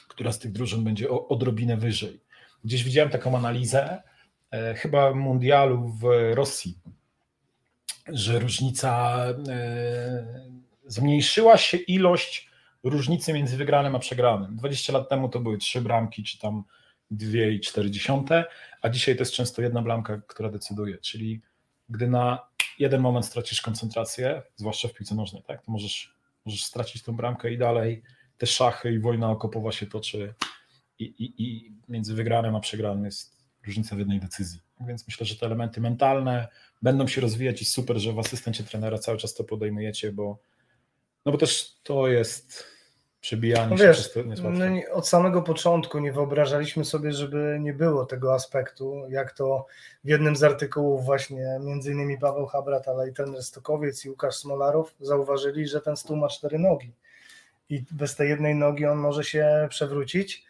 która 0.07 0.31
z 0.31 0.39
tych 0.39 0.51
drużyn 0.51 0.83
będzie 0.83 1.09
odrobinę 1.09 1.77
wyżej. 1.77 2.21
Gdzieś 2.65 2.83
widziałem 2.83 3.09
taką 3.09 3.37
analizę, 3.37 4.03
e, 4.51 4.73
chyba 4.73 5.13
mundialu 5.13 5.89
w 6.01 6.03
Rosji, 6.33 6.77
że 8.07 8.39
różnica, 8.39 9.25
e, 9.49 10.49
zmniejszyła 10.85 11.57
się 11.57 11.77
ilość 11.77 12.49
różnicy 12.83 13.33
między 13.33 13.57
wygranym 13.57 13.95
a 13.95 13.99
przegranym. 13.99 14.55
20 14.55 14.93
lat 14.93 15.09
temu 15.09 15.29
to 15.29 15.39
były 15.39 15.57
trzy 15.57 15.81
bramki, 15.81 16.23
czy 16.23 16.39
tam 16.39 16.63
dwie 17.11 17.51
i 17.51 17.59
cztery 17.59 17.91
dziesiąte, 17.91 18.45
a 18.81 18.89
dzisiaj 18.89 19.15
to 19.15 19.21
jest 19.21 19.33
często 19.33 19.61
jedna 19.61 19.81
bramka, 19.81 20.21
która 20.27 20.49
decyduje, 20.49 20.97
czyli 20.97 21.41
gdy 21.89 22.07
na 22.07 22.39
jeden 22.79 23.01
moment 23.01 23.25
stracisz 23.25 23.61
koncentrację, 23.61 24.41
zwłaszcza 24.55 24.87
w 24.87 24.93
piłce 24.93 25.15
nożnej, 25.15 25.43
tak, 25.43 25.65
to 25.65 25.71
możesz, 25.71 26.13
możesz 26.45 26.63
stracić 26.63 27.03
tą 27.03 27.15
bramkę 27.15 27.51
i 27.51 27.57
dalej 27.57 28.03
te 28.37 28.47
szachy 28.47 28.93
i 28.93 28.99
wojna 28.99 29.31
okopowa 29.31 29.71
się 29.71 29.87
toczy 29.87 30.33
i, 30.99 31.03
i, 31.03 31.43
i 31.43 31.71
między 31.89 32.13
wygranym 32.13 32.55
a 32.55 32.59
przegranym 32.59 33.05
jest 33.05 33.37
różnica 33.67 33.95
w 33.95 33.99
jednej 33.99 34.19
decyzji. 34.19 34.59
Więc 34.87 35.07
myślę, 35.07 35.25
że 35.25 35.35
te 35.35 35.45
elementy 35.45 35.81
mentalne 35.81 36.47
będą 36.81 37.07
się 37.07 37.21
rozwijać 37.21 37.61
i 37.61 37.65
super, 37.65 37.97
że 37.97 38.13
w 38.13 38.19
asystencie 38.19 38.63
trenera 38.63 38.97
cały 38.97 39.17
czas 39.17 39.33
to 39.33 39.43
podejmujecie, 39.43 40.11
bo 40.11 40.37
no 41.25 41.31
bo 41.31 41.37
też 41.37 41.75
to 41.83 42.07
jest 42.07 42.65
przebijanie 43.21 43.69
no 43.69 43.77
się 43.77 43.83
wiesz, 43.83 44.09
no 44.43 44.93
Od 44.93 45.07
samego 45.07 45.41
początku 45.41 45.99
nie 45.99 46.13
wyobrażaliśmy 46.13 46.85
sobie, 46.85 47.11
żeby 47.11 47.57
nie 47.61 47.73
było 47.73 48.05
tego 48.05 48.33
aspektu, 48.33 49.03
jak 49.09 49.31
to 49.31 49.65
w 50.03 50.07
jednym 50.07 50.35
z 50.35 50.43
artykułów 50.43 51.05
właśnie 51.05 51.59
między 51.61 51.91
innymi 51.91 52.17
Paweł 52.17 52.45
Habrat, 52.45 52.87
ale 52.87 53.09
i 53.09 53.13
ten 53.13 53.43
Stokowiec 53.43 54.05
i 54.05 54.09
Łukasz 54.09 54.35
Smolarow 54.35 54.95
zauważyli, 54.99 55.67
że 55.67 55.81
ten 55.81 55.97
stół 55.97 56.17
ma 56.17 56.27
cztery 56.27 56.59
nogi 56.59 56.91
i 57.69 57.83
bez 57.91 58.15
tej 58.15 58.29
jednej 58.29 58.55
nogi 58.55 58.85
on 58.85 58.97
może 58.97 59.23
się 59.23 59.67
przewrócić 59.69 60.48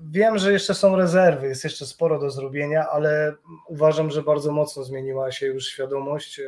wiem, 0.00 0.38
że 0.38 0.52
jeszcze 0.52 0.74
są 0.74 0.96
rezerwy, 0.96 1.46
jest 1.46 1.64
jeszcze 1.64 1.86
sporo 1.86 2.18
do 2.18 2.30
zrobienia, 2.30 2.88
ale 2.90 3.34
uważam, 3.68 4.10
że 4.10 4.22
bardzo 4.22 4.52
mocno 4.52 4.84
zmieniła 4.84 5.32
się 5.32 5.46
już 5.46 5.66
świadomość. 5.66 6.40
E, 6.40 6.44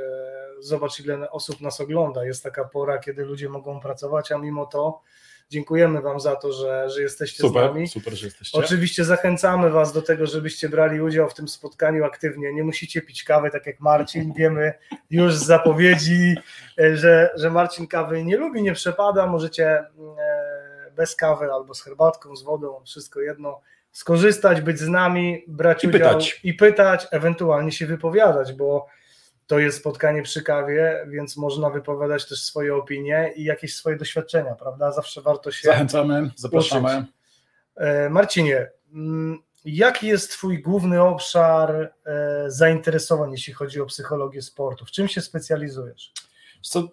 zobacz, 0.61 1.00
ile 1.00 1.31
osób 1.31 1.61
nas 1.61 1.81
ogląda. 1.81 2.25
Jest 2.25 2.43
taka 2.43 2.64
pora, 2.64 2.99
kiedy 2.99 3.25
ludzie 3.25 3.49
mogą 3.49 3.81
pracować, 3.81 4.33
a 4.33 4.38
mimo 4.38 4.67
to 4.67 5.00
dziękujemy 5.50 6.00
Wam 6.00 6.21
za 6.21 6.37
to, 6.37 6.52
że, 6.52 6.91
że 6.91 7.02
jesteście 7.02 7.43
super, 7.43 7.62
z 7.62 7.67
nami. 7.67 7.88
Super, 7.88 8.14
że 8.14 8.26
jesteście. 8.26 8.59
Oczywiście 8.59 9.05
zachęcamy 9.05 9.71
Was 9.71 9.93
do 9.93 10.02
tego, 10.02 10.26
żebyście 10.26 10.69
brali 10.69 11.00
udział 11.00 11.31
w 11.31 11.35
tym 11.35 11.49
spotkaniu 11.49 12.05
aktywnie. 12.05 12.52
Nie 12.52 12.64
musicie 12.64 13.02
pić 13.02 13.25
kawy, 13.25 13.50
tak 13.50 13.67
jak 13.67 13.81
Marcin. 13.81 14.33
Wiemy 14.33 14.73
już 15.11 15.35
z 15.35 15.45
zapowiedzi, 15.45 16.37
e, 16.79 16.97
że, 16.97 17.31
że 17.37 17.50
Marcin 17.50 17.87
kawy 17.87 18.25
nie 18.25 18.37
lubi, 18.37 18.62
nie 18.62 18.73
przepada. 18.73 19.26
Możecie 19.26 19.85
bez 21.02 21.16
kawy 21.16 21.52
albo 21.52 21.75
z 21.75 21.82
herbatką, 21.82 22.37
z 22.37 22.42
wodą, 22.42 22.82
wszystko 22.85 23.21
jedno, 23.21 23.61
skorzystać, 23.92 24.61
być 24.61 24.78
z 24.78 24.88
nami, 24.88 25.44
brać 25.49 25.85
I 25.85 25.88
udział 25.88 26.00
pytać. 26.00 26.40
i 26.44 26.54
pytać, 26.54 27.06
ewentualnie 27.11 27.73
się 27.73 27.87
wypowiadać, 27.87 28.52
bo 28.52 28.87
to 29.47 29.59
jest 29.59 29.78
spotkanie 29.78 30.23
przy 30.23 30.42
kawie, 30.42 31.06
więc 31.09 31.37
można 31.37 31.71
wypowiadać 31.71 32.28
też 32.28 32.42
swoje 32.42 32.76
opinie 32.76 33.32
i 33.37 33.44
jakieś 33.44 33.75
swoje 33.75 33.97
doświadczenia, 33.97 34.54
prawda? 34.54 34.92
Zawsze 34.92 35.21
warto 35.21 35.50
się. 35.50 35.68
Zachęcamy, 35.68 36.30
zapraszamy. 36.37 36.88
Uczyć. 36.88 37.11
E, 37.76 38.11
Marcinie, 38.11 38.71
mm, 38.94 39.38
jaki 39.64 40.06
jest 40.06 40.30
Twój 40.30 40.62
główny 40.62 41.02
obszar 41.02 41.94
e, 42.06 42.44
zainteresowań, 42.47 43.32
jeśli 43.32 43.52
chodzi 43.52 43.80
o 43.80 43.87
psychologię 43.87 44.42
sportu? 44.42 44.85
W 44.85 44.90
czym 44.90 45.09
się 45.09 45.21
specjalizujesz? 45.21 46.12
Co, 46.62 46.88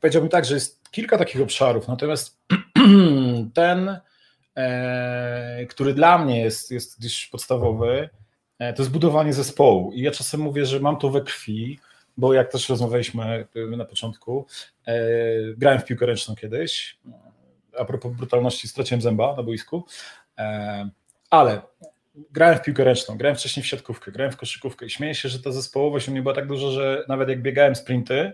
powiedziałbym 0.00 0.30
tak, 0.30 0.44
że 0.44 0.54
jest 0.54 0.90
kilka 0.90 1.18
takich 1.18 1.40
obszarów, 1.40 1.88
natomiast 1.88 2.38
ten, 3.54 4.00
e, 4.56 5.66
który 5.66 5.94
dla 5.94 6.18
mnie 6.18 6.40
jest, 6.40 6.70
jest 6.70 6.98
gdzieś 6.98 7.26
podstawowy, 7.26 8.08
e, 8.58 8.72
to 8.72 8.82
jest 8.82 8.92
budowanie 8.92 9.32
zespołu. 9.32 9.92
I 9.92 10.02
ja 10.02 10.10
czasem 10.10 10.40
mówię, 10.40 10.66
że 10.66 10.80
mam 10.80 10.98
to 10.98 11.10
we 11.10 11.20
krwi, 11.20 11.78
bo 12.16 12.32
jak 12.32 12.52
też 12.52 12.68
rozmawialiśmy 12.68 13.46
na 13.76 13.84
początku, 13.84 14.46
e, 14.86 15.00
grałem 15.56 15.80
w 15.80 15.84
piłkę 15.84 16.06
ręczną 16.06 16.34
kiedyś. 16.36 16.98
A 17.78 17.84
propos 17.84 18.12
brutalności, 18.12 18.68
straciłem 18.68 19.02
zęba 19.02 19.36
na 19.36 19.42
boisku. 19.42 19.84
Ale 21.30 21.62
grałem 22.30 22.58
w 22.58 22.62
piłkę 22.62 22.84
ręczną, 22.84 23.16
grałem 23.16 23.36
wcześniej 23.36 23.64
w 23.64 23.66
siatkówkę, 23.66 24.12
grałem 24.12 24.32
w 24.32 24.36
koszykówkę 24.36 24.86
i 24.86 24.90
śmieję 24.90 25.14
się, 25.14 25.28
że 25.28 25.42
ta 25.42 25.52
zespołowość 25.52 26.08
u 26.08 26.10
mnie 26.10 26.22
była 26.22 26.34
tak 26.34 26.46
duża, 26.46 26.70
że 26.70 27.04
nawet 27.08 27.28
jak 27.28 27.42
biegałem 27.42 27.76
sprinty 27.76 28.32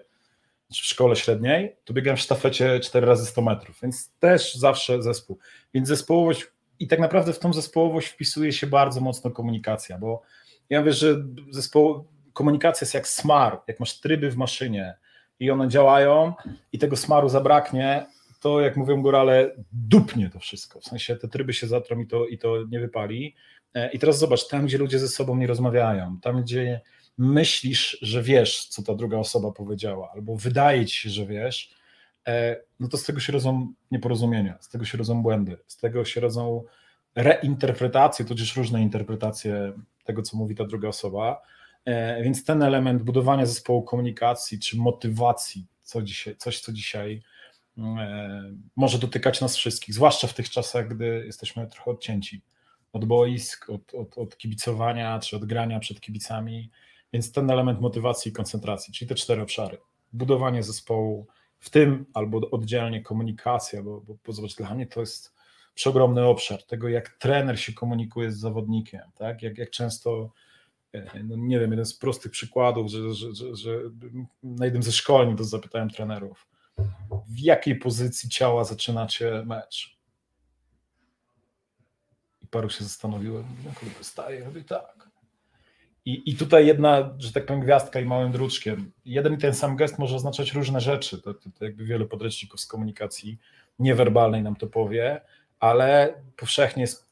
w 0.80 0.84
szkole 0.84 1.16
średniej, 1.16 1.76
to 1.84 1.94
biegałem 1.94 2.16
w 2.16 2.20
sztafecie 2.20 2.80
4 2.80 3.06
razy 3.06 3.26
100 3.26 3.42
metrów, 3.42 3.78
więc 3.82 4.10
też 4.18 4.54
zawsze 4.54 5.02
zespół. 5.02 5.38
Więc 5.74 5.88
zespołowość 5.88 6.46
i 6.78 6.88
tak 6.88 6.98
naprawdę 6.98 7.32
w 7.32 7.38
tą 7.38 7.52
zespołowość 7.52 8.08
wpisuje 8.08 8.52
się 8.52 8.66
bardzo 8.66 9.00
mocno 9.00 9.30
komunikacja, 9.30 9.98
bo 9.98 10.22
ja 10.70 10.82
wiem, 10.82 10.92
że 10.92 11.24
zespoł, 11.50 12.04
komunikacja 12.32 12.84
jest 12.84 12.94
jak 12.94 13.08
smar, 13.08 13.60
jak 13.68 13.80
masz 13.80 14.00
tryby 14.00 14.30
w 14.30 14.36
maszynie 14.36 14.94
i 15.40 15.50
one 15.50 15.68
działają 15.68 16.32
i 16.72 16.78
tego 16.78 16.96
smaru 16.96 17.28
zabraknie, 17.28 18.06
to 18.40 18.60
jak 18.60 18.76
mówią 18.76 19.02
górale, 19.02 19.50
dupnie 19.72 20.30
to 20.30 20.38
wszystko. 20.38 20.80
W 20.80 20.84
sensie 20.84 21.16
te 21.16 21.28
tryby 21.28 21.52
się 21.52 21.66
zatrą 21.66 22.00
i 22.00 22.06
to, 22.06 22.26
i 22.26 22.38
to 22.38 22.56
nie 22.70 22.80
wypali. 22.80 23.34
E, 23.74 23.90
I 23.92 23.98
teraz 23.98 24.18
zobacz, 24.18 24.48
tam 24.48 24.66
gdzie 24.66 24.78
ludzie 24.78 24.98
ze 24.98 25.08
sobą 25.08 25.36
nie 25.36 25.46
rozmawiają, 25.46 26.18
tam 26.22 26.42
gdzie 26.42 26.80
myślisz, 27.18 27.98
że 28.02 28.22
wiesz, 28.22 28.66
co 28.66 28.82
ta 28.82 28.94
druga 28.94 29.18
osoba 29.18 29.52
powiedziała, 29.52 30.10
albo 30.14 30.36
wydaje 30.36 30.86
ci 30.86 30.96
się, 30.96 31.10
że 31.10 31.26
wiesz, 31.26 31.74
e, 32.26 32.56
no 32.80 32.88
to 32.88 32.96
z 32.96 33.04
tego 33.04 33.20
się 33.20 33.32
rodzą 33.32 33.72
nieporozumienia, 33.90 34.58
z 34.60 34.68
tego 34.68 34.84
się 34.84 34.98
rodzą 34.98 35.22
błędy, 35.22 35.56
z 35.66 35.76
tego 35.76 36.04
się 36.04 36.20
rodzą 36.20 36.64
reinterpretacje, 37.14 38.24
tudzież 38.24 38.56
różne 38.56 38.82
interpretacje 38.82 39.72
tego, 40.04 40.22
co 40.22 40.36
mówi 40.36 40.54
ta 40.54 40.64
druga 40.64 40.88
osoba. 40.88 41.42
E, 41.84 42.22
więc 42.22 42.44
ten 42.44 42.62
element 42.62 43.02
budowania 43.02 43.46
zespołu 43.46 43.82
komunikacji 43.82 44.58
czy 44.58 44.76
motywacji, 44.76 45.66
co 45.82 46.02
dzisiaj, 46.02 46.36
coś, 46.36 46.60
co 46.60 46.72
dzisiaj 46.72 47.22
E, 47.78 48.54
może 48.76 48.98
dotykać 48.98 49.40
nas 49.40 49.56
wszystkich, 49.56 49.94
zwłaszcza 49.94 50.26
w 50.26 50.34
tych 50.34 50.50
czasach, 50.50 50.88
gdy 50.88 51.22
jesteśmy 51.26 51.66
trochę 51.66 51.90
odcięci 51.90 52.42
od 52.92 53.04
boisk, 53.04 53.70
od, 53.70 53.94
od, 53.94 54.18
od 54.18 54.36
kibicowania 54.36 55.18
czy 55.18 55.36
od 55.36 55.44
grania 55.44 55.80
przed 55.80 56.00
kibicami. 56.00 56.70
Więc 57.14 57.32
ten 57.32 57.50
element 57.50 57.80
motywacji 57.80 58.30
i 58.30 58.32
koncentracji, 58.32 58.94
czyli 58.94 59.08
te 59.08 59.14
cztery 59.14 59.42
obszary. 59.42 59.78
Budowanie 60.12 60.62
zespołu, 60.62 61.26
w 61.58 61.70
tym 61.70 62.06
albo 62.14 62.50
oddzielnie 62.50 63.02
komunikacja, 63.02 63.82
bo, 63.82 64.00
bo, 64.00 64.16
bo 64.26 64.32
zobacz, 64.32 64.54
dla 64.54 64.74
mnie 64.74 64.86
to 64.86 65.00
jest 65.00 65.34
przeogromny 65.74 66.24
obszar 66.24 66.62
tego, 66.62 66.88
jak 66.88 67.08
trener 67.08 67.60
się 67.60 67.72
komunikuje 67.72 68.32
z 68.32 68.38
zawodnikiem, 68.38 69.00
tak? 69.14 69.42
jak, 69.42 69.58
jak 69.58 69.70
często, 69.70 70.32
e, 70.92 71.22
no 71.24 71.36
nie 71.36 71.60
wiem, 71.60 71.70
jeden 71.70 71.86
z 71.86 71.94
prostych 71.94 72.32
przykładów, 72.32 72.90
że, 72.90 73.14
że, 73.14 73.34
że, 73.34 73.56
że 73.56 73.78
na 74.42 74.64
jednym 74.64 74.82
ze 74.82 74.92
szkoleń 74.92 75.36
to 75.36 75.44
zapytałem 75.44 75.90
trenerów, 75.90 76.46
w 77.28 77.38
jakiej 77.38 77.76
pozycji 77.76 78.28
ciała 78.28 78.64
zaczynacie 78.64 79.42
mecz. 79.46 79.98
I 82.42 82.46
paru 82.46 82.70
się 82.70 82.84
zastanowiłem, 82.84 83.44
no 83.64 83.70
kurde, 83.80 84.04
staję, 84.04 84.50
tak. 84.68 85.13
I, 86.04 86.30
I 86.30 86.36
tutaj 86.36 86.66
jedna, 86.66 87.14
że 87.18 87.32
tak 87.32 87.46
powiem, 87.46 87.62
gwiazdka 87.62 88.00
i 88.00 88.04
małym 88.04 88.32
druczkiem. 88.32 88.92
Jeden 89.04 89.34
i 89.34 89.38
ten 89.38 89.54
sam 89.54 89.76
gest 89.76 89.98
może 89.98 90.16
oznaczać 90.16 90.52
różne 90.52 90.80
rzeczy. 90.80 91.22
To, 91.22 91.34
to, 91.34 91.50
to 91.58 91.64
jakby 91.64 91.84
wielu 91.84 92.06
podręczników 92.06 92.60
z 92.60 92.66
komunikacji 92.66 93.38
niewerbalnej 93.78 94.42
nam 94.42 94.56
to 94.56 94.66
powie, 94.66 95.20
ale 95.60 96.14
powszechnie 96.36 96.80
jest, 96.80 97.10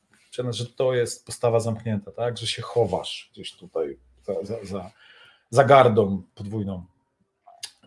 że 0.51 0.67
to 0.67 0.95
jest 0.95 1.27
postawa 1.27 1.61
zamknięta, 1.61 2.13
tak? 2.13 2.39
że 2.39 2.47
się 2.47 2.63
chowasz 2.63 3.31
gdzieś 3.33 3.53
tutaj 3.53 3.99
za, 4.23 4.45
za, 4.45 4.65
za, 4.65 4.91
za 5.51 5.65
gardą 5.65 6.23
podwójną. 6.35 6.85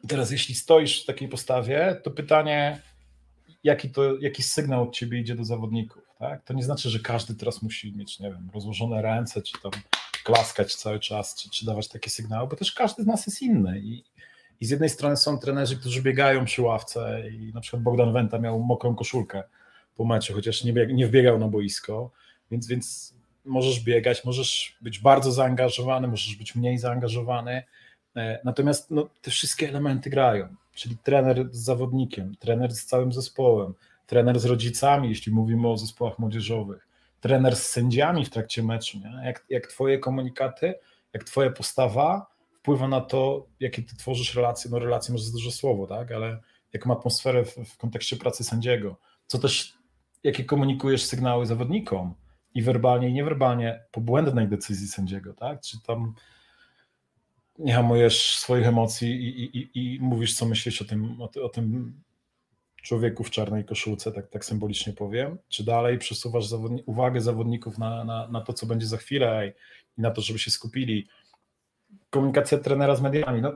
I 0.04 0.08
teraz, 0.08 0.32
jeśli 0.32 0.56
stoisz 0.56 1.04
w 1.04 1.06
takiej 1.06 1.28
postawie, 1.28 2.02
to 2.04 2.12
pytanie, 2.12 2.82
jaki, 3.64 3.90
to, 3.90 4.18
jaki 4.20 4.44
sygnał 4.44 4.84
od 4.84 4.96
ciebie 4.96 5.20
idzie 5.20 5.36
do 5.36 5.46
zawodników. 5.46 6.04
Tak? 6.20 6.44
To 6.44 6.54
nie 6.54 6.64
znaczy, 6.64 6.90
że 6.90 7.00
każdy 7.00 7.36
teraz 7.36 7.62
musi 7.62 7.98
mieć, 7.98 8.20
nie 8.20 8.32
wiem, 8.32 8.50
rozłożone 8.54 9.02
ręce, 9.02 9.42
czy 9.42 9.62
tam 9.62 9.72
klaskać 10.26 10.76
cały 10.76 11.00
czas, 11.00 11.36
czy, 11.36 11.50
czy 11.50 11.66
dawać 11.66 11.88
takie 11.88 12.10
sygnały, 12.10 12.48
bo 12.48 12.56
też 12.56 12.72
każdy 12.72 13.04
z 13.04 13.06
nas 13.06 13.28
jest 13.28 13.42
inny. 13.42 13.80
I, 13.80 14.04
I 14.62 14.66
z 14.66 14.70
jednej 14.70 14.90
strony 14.90 15.18
są 15.18 15.38
trenerzy, 15.38 15.78
którzy 15.78 16.02
biegają 16.02 16.46
przy 16.46 16.62
ławce, 16.62 17.30
i 17.30 17.52
na 17.54 17.62
przykład 17.62 17.84
Bogdan 17.84 18.14
Wenta 18.14 18.40
miał 18.40 18.60
mokrą 18.60 18.96
koszulkę 18.96 19.44
po 19.96 20.06
meczu, 20.06 20.34
chociaż 20.34 20.64
nie, 20.64 20.74
bieg, 20.74 20.94
nie 20.94 21.08
wbiegał 21.08 21.40
na 21.40 21.48
boisko, 21.48 22.12
więc, 22.52 22.68
więc 22.68 23.14
możesz 23.46 23.80
biegać, 23.80 24.26
możesz 24.26 24.78
być 24.82 25.00
bardzo 25.00 25.32
zaangażowany, 25.32 26.08
możesz 26.08 26.36
być 26.36 26.56
mniej 26.56 26.78
zaangażowany 26.78 27.64
E, 28.16 28.40
natomiast 28.44 28.92
no, 28.92 29.10
te 29.22 29.32
wszystkie 29.32 29.70
elementy 29.70 30.10
grają, 30.10 30.56
czyli 30.74 30.98
trener 30.98 31.48
z 31.52 31.58
zawodnikiem, 31.58 32.36
trener 32.40 32.76
z 32.76 32.86
całym 32.86 33.14
zespołem, 33.14 33.74
trener 34.08 34.40
z 34.40 34.46
rodzicami, 34.46 35.10
jeśli 35.10 35.32
mówimy 35.32 35.68
o 35.68 35.78
zespołach 35.78 36.20
młodzieżowych, 36.20 36.85
trener 37.26 37.56
z 37.56 37.70
sędziami 37.70 38.26
w 38.26 38.30
trakcie 38.30 38.64
meczu. 38.64 38.98
Nie? 39.00 39.26
Jak, 39.26 39.46
jak 39.50 39.68
Twoje 39.68 40.00
komunikaty, 40.00 40.74
jak 41.14 41.24
Twoja 41.24 41.50
postawa 41.50 42.28
wpływa 42.54 42.88
na 42.88 43.02
to, 43.02 43.48
jakie 43.60 43.84
Ty 43.84 43.96
tworzysz 43.96 44.36
relacje. 44.36 44.72
No, 44.72 44.80
relacje 44.80 45.12
może 45.12 45.24
jest 45.24 45.34
duże 45.34 45.52
słowo, 45.52 45.88
tak? 45.88 46.12
ale 46.12 46.42
jaką 46.74 46.94
atmosferę 46.94 47.46
w, 47.46 47.56
w 47.56 47.78
kontekście 47.78 48.16
pracy 48.16 48.44
sędziego, 48.44 48.98
co 49.28 49.40
też, 49.40 49.78
jakie 50.24 50.44
komunikujesz 50.44 51.06
sygnały 51.06 51.46
zawodnikom 51.46 52.16
i 52.54 52.62
werbalnie, 52.62 53.10
i 53.10 53.14
niewerbalnie 53.14 53.84
po 53.92 54.02
błędnej 54.02 54.48
decyzji 54.48 54.88
sędziego, 54.88 55.34
tak? 55.34 55.62
Czy 55.62 55.82
tam 55.82 56.14
nie 57.60 57.74
hamujesz 57.74 58.38
swoich 58.38 58.68
emocji 58.68 59.10
i, 59.10 59.58
i, 59.58 59.70
i, 59.74 60.00
mówisz, 60.00 60.36
co 60.36 60.46
myślisz 60.46 60.82
o 60.82 60.86
tym, 60.86 61.22
o, 61.22 61.30
o, 61.44 61.50
tym 61.50 61.94
człowieku 62.86 63.24
w 63.24 63.30
czarnej 63.30 63.66
koszulce, 63.66 64.12
tak, 64.12 64.28
tak 64.28 64.46
symbolicznie 64.46 64.94
powiem, 64.94 65.38
czy 65.50 65.64
dalej 65.64 65.98
przesuwasz 65.98 66.46
zawodni 66.46 66.84
uwagę 66.86 67.22
zawodników 67.22 67.78
na, 67.78 68.04
na, 68.04 68.28
na 68.28 68.42
to, 68.42 68.54
co 68.54 68.66
będzie 68.66 68.88
za 68.88 68.98
chwilę 68.98 69.48
i, 69.48 70.02
na 70.02 70.12
to, 70.12 70.22
żeby 70.22 70.40
się 70.40 70.52
skupili. 70.52 71.08
Komunikacja 72.10 72.58
trenera 72.58 72.96
z 72.96 73.02
mediami. 73.02 73.42
No, 73.42 73.54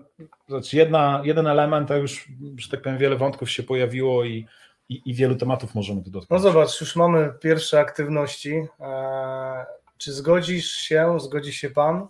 znaczy 0.47 0.77
jedna, 0.77 1.21
jeden 1.25 1.47
element, 1.47 1.91
a 1.91 1.95
już, 1.95 2.31
że 2.57 2.69
tak 2.69 2.81
powiem, 2.81 2.97
wiele 2.97 3.15
wątków 3.15 3.51
się 3.51 3.63
pojawiło 3.63 4.25
i, 4.25 4.45
i, 4.89 5.01
i 5.05 5.13
wielu 5.13 5.35
tematów 5.35 5.75
możemy 5.75 6.03
tu 6.03 6.09
dotknąć. 6.09 6.43
No 6.43 6.51
zobacz, 6.51 6.81
już 6.81 6.95
mamy 6.95 7.33
pierwsze 7.41 7.79
aktywności. 7.79 8.65
Eee, 8.79 9.65
czy 9.97 10.13
zgodzisz 10.13 10.71
się, 10.71 11.19
zgodzi 11.19 11.53
się 11.53 11.69
Pan, 11.69 12.07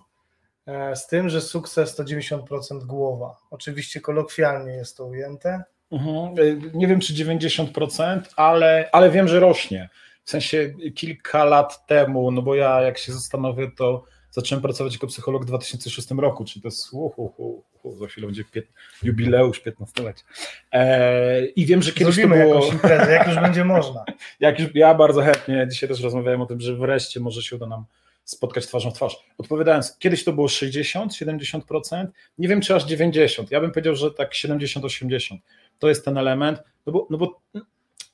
E, 0.69 0.95
z 0.95 1.07
tym, 1.07 1.29
że 1.29 1.41
sukces 1.41 1.95
to 1.95 2.03
90% 2.03 2.85
głowa. 2.85 3.37
Oczywiście 3.51 4.01
kolokwialnie 4.01 4.71
jest 4.71 4.97
to 4.97 5.05
ujęte. 5.05 5.63
Mhm. 5.91 6.15
E, 6.15 6.77
nie 6.77 6.87
wiem, 6.87 6.99
czy 6.99 7.13
90%, 7.13 8.21
ale, 8.35 8.89
ale 8.91 9.11
wiem, 9.11 9.27
że 9.27 9.39
rośnie. 9.39 9.89
W 10.23 10.29
sensie 10.29 10.73
kilka 10.95 11.45
lat 11.45 11.87
temu, 11.87 12.31
no 12.31 12.41
bo 12.41 12.55
ja 12.55 12.81
jak 12.81 12.97
się 12.97 13.13
zastanowię, 13.13 13.71
to 13.77 14.03
zacząłem 14.31 14.61
pracować 14.61 14.93
jako 14.93 15.07
psycholog 15.07 15.43
w 15.43 15.47
2006 15.47 16.11
roku, 16.11 16.45
czyli 16.45 16.61
to 16.61 16.67
jest 16.67 16.93
uh, 16.93 17.19
uh, 17.19 17.39
uh, 17.39 17.97
za 17.97 18.07
chwilę 18.07 18.27
będzie 18.27 18.43
pięt, 18.43 18.67
jubileusz 19.03 19.61
15-lecie. 19.61 20.23
E, 20.71 21.45
I 21.45 21.65
wiem, 21.65 21.81
że 21.81 21.91
kiedyś 21.91 22.15
Zrobimy 22.15 22.35
to 22.35 22.41
było... 22.41 22.55
jakąś 22.55 22.73
imprezę, 22.73 23.11
jak 23.11 23.27
już 23.27 23.35
będzie 23.35 23.65
można. 23.75 24.05
jak 24.39 24.59
już, 24.59 24.69
ja 24.75 24.93
bardzo 24.93 25.21
chętnie, 25.21 25.67
dzisiaj 25.69 25.89
też 25.89 26.01
rozmawiałem 26.01 26.41
o 26.41 26.45
tym, 26.45 26.61
że 26.61 26.75
wreszcie 26.75 27.19
może 27.19 27.41
się 27.41 27.55
uda 27.55 27.65
nam 27.65 27.85
spotkać 28.29 28.67
twarzą 28.67 28.91
w 28.91 28.93
twarz. 28.93 29.17
Odpowiadając, 29.37 29.97
kiedyś 29.97 30.23
to 30.23 30.33
było 30.33 30.47
60, 30.47 31.13
70%, 31.13 32.07
nie 32.37 32.47
wiem 32.47 32.61
czy 32.61 32.75
aż 32.75 32.85
90, 32.85 33.51
ja 33.51 33.61
bym 33.61 33.71
powiedział, 33.71 33.95
że 33.95 34.11
tak 34.11 34.33
70-80. 34.33 35.37
To 35.79 35.89
jest 35.89 36.05
ten 36.05 36.17
element, 36.17 36.63
no 36.85 36.93
bo, 36.93 37.07
no 37.09 37.17
bo 37.17 37.41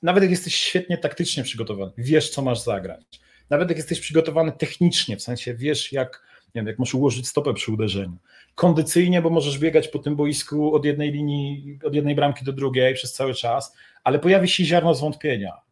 nawet 0.02 0.22
jak 0.22 0.30
jesteś 0.30 0.54
świetnie 0.54 0.98
taktycznie 0.98 1.42
przygotowany, 1.42 1.92
wiesz 1.98 2.30
co 2.30 2.42
masz 2.42 2.60
zagrać, 2.60 3.04
nawet 3.50 3.68
jak 3.68 3.76
jesteś 3.76 4.00
przygotowany 4.00 4.52
technicznie, 4.52 5.16
w 5.16 5.22
sensie 5.22 5.54
wiesz 5.54 5.92
jak, 5.92 6.22
nie 6.54 6.60
wiem, 6.60 6.66
jak 6.66 6.78
masz 6.78 6.94
ułożyć 6.94 7.28
stopę 7.28 7.54
przy 7.54 7.72
uderzeniu, 7.72 8.16
kondycyjnie, 8.54 9.22
bo 9.22 9.30
możesz 9.30 9.58
biegać 9.58 9.88
po 9.88 9.98
tym 9.98 10.16
boisku 10.16 10.74
od 10.74 10.84
jednej 10.84 11.12
linii, 11.12 11.78
od 11.84 11.94
jednej 11.94 12.14
bramki 12.14 12.44
do 12.44 12.52
drugiej 12.52 12.94
przez 12.94 13.12
cały 13.12 13.34
czas, 13.34 13.76
ale 14.04 14.18
pojawi 14.18 14.48
się 14.48 14.64
ziarno 14.64 14.94
zwątpienia 14.94 15.65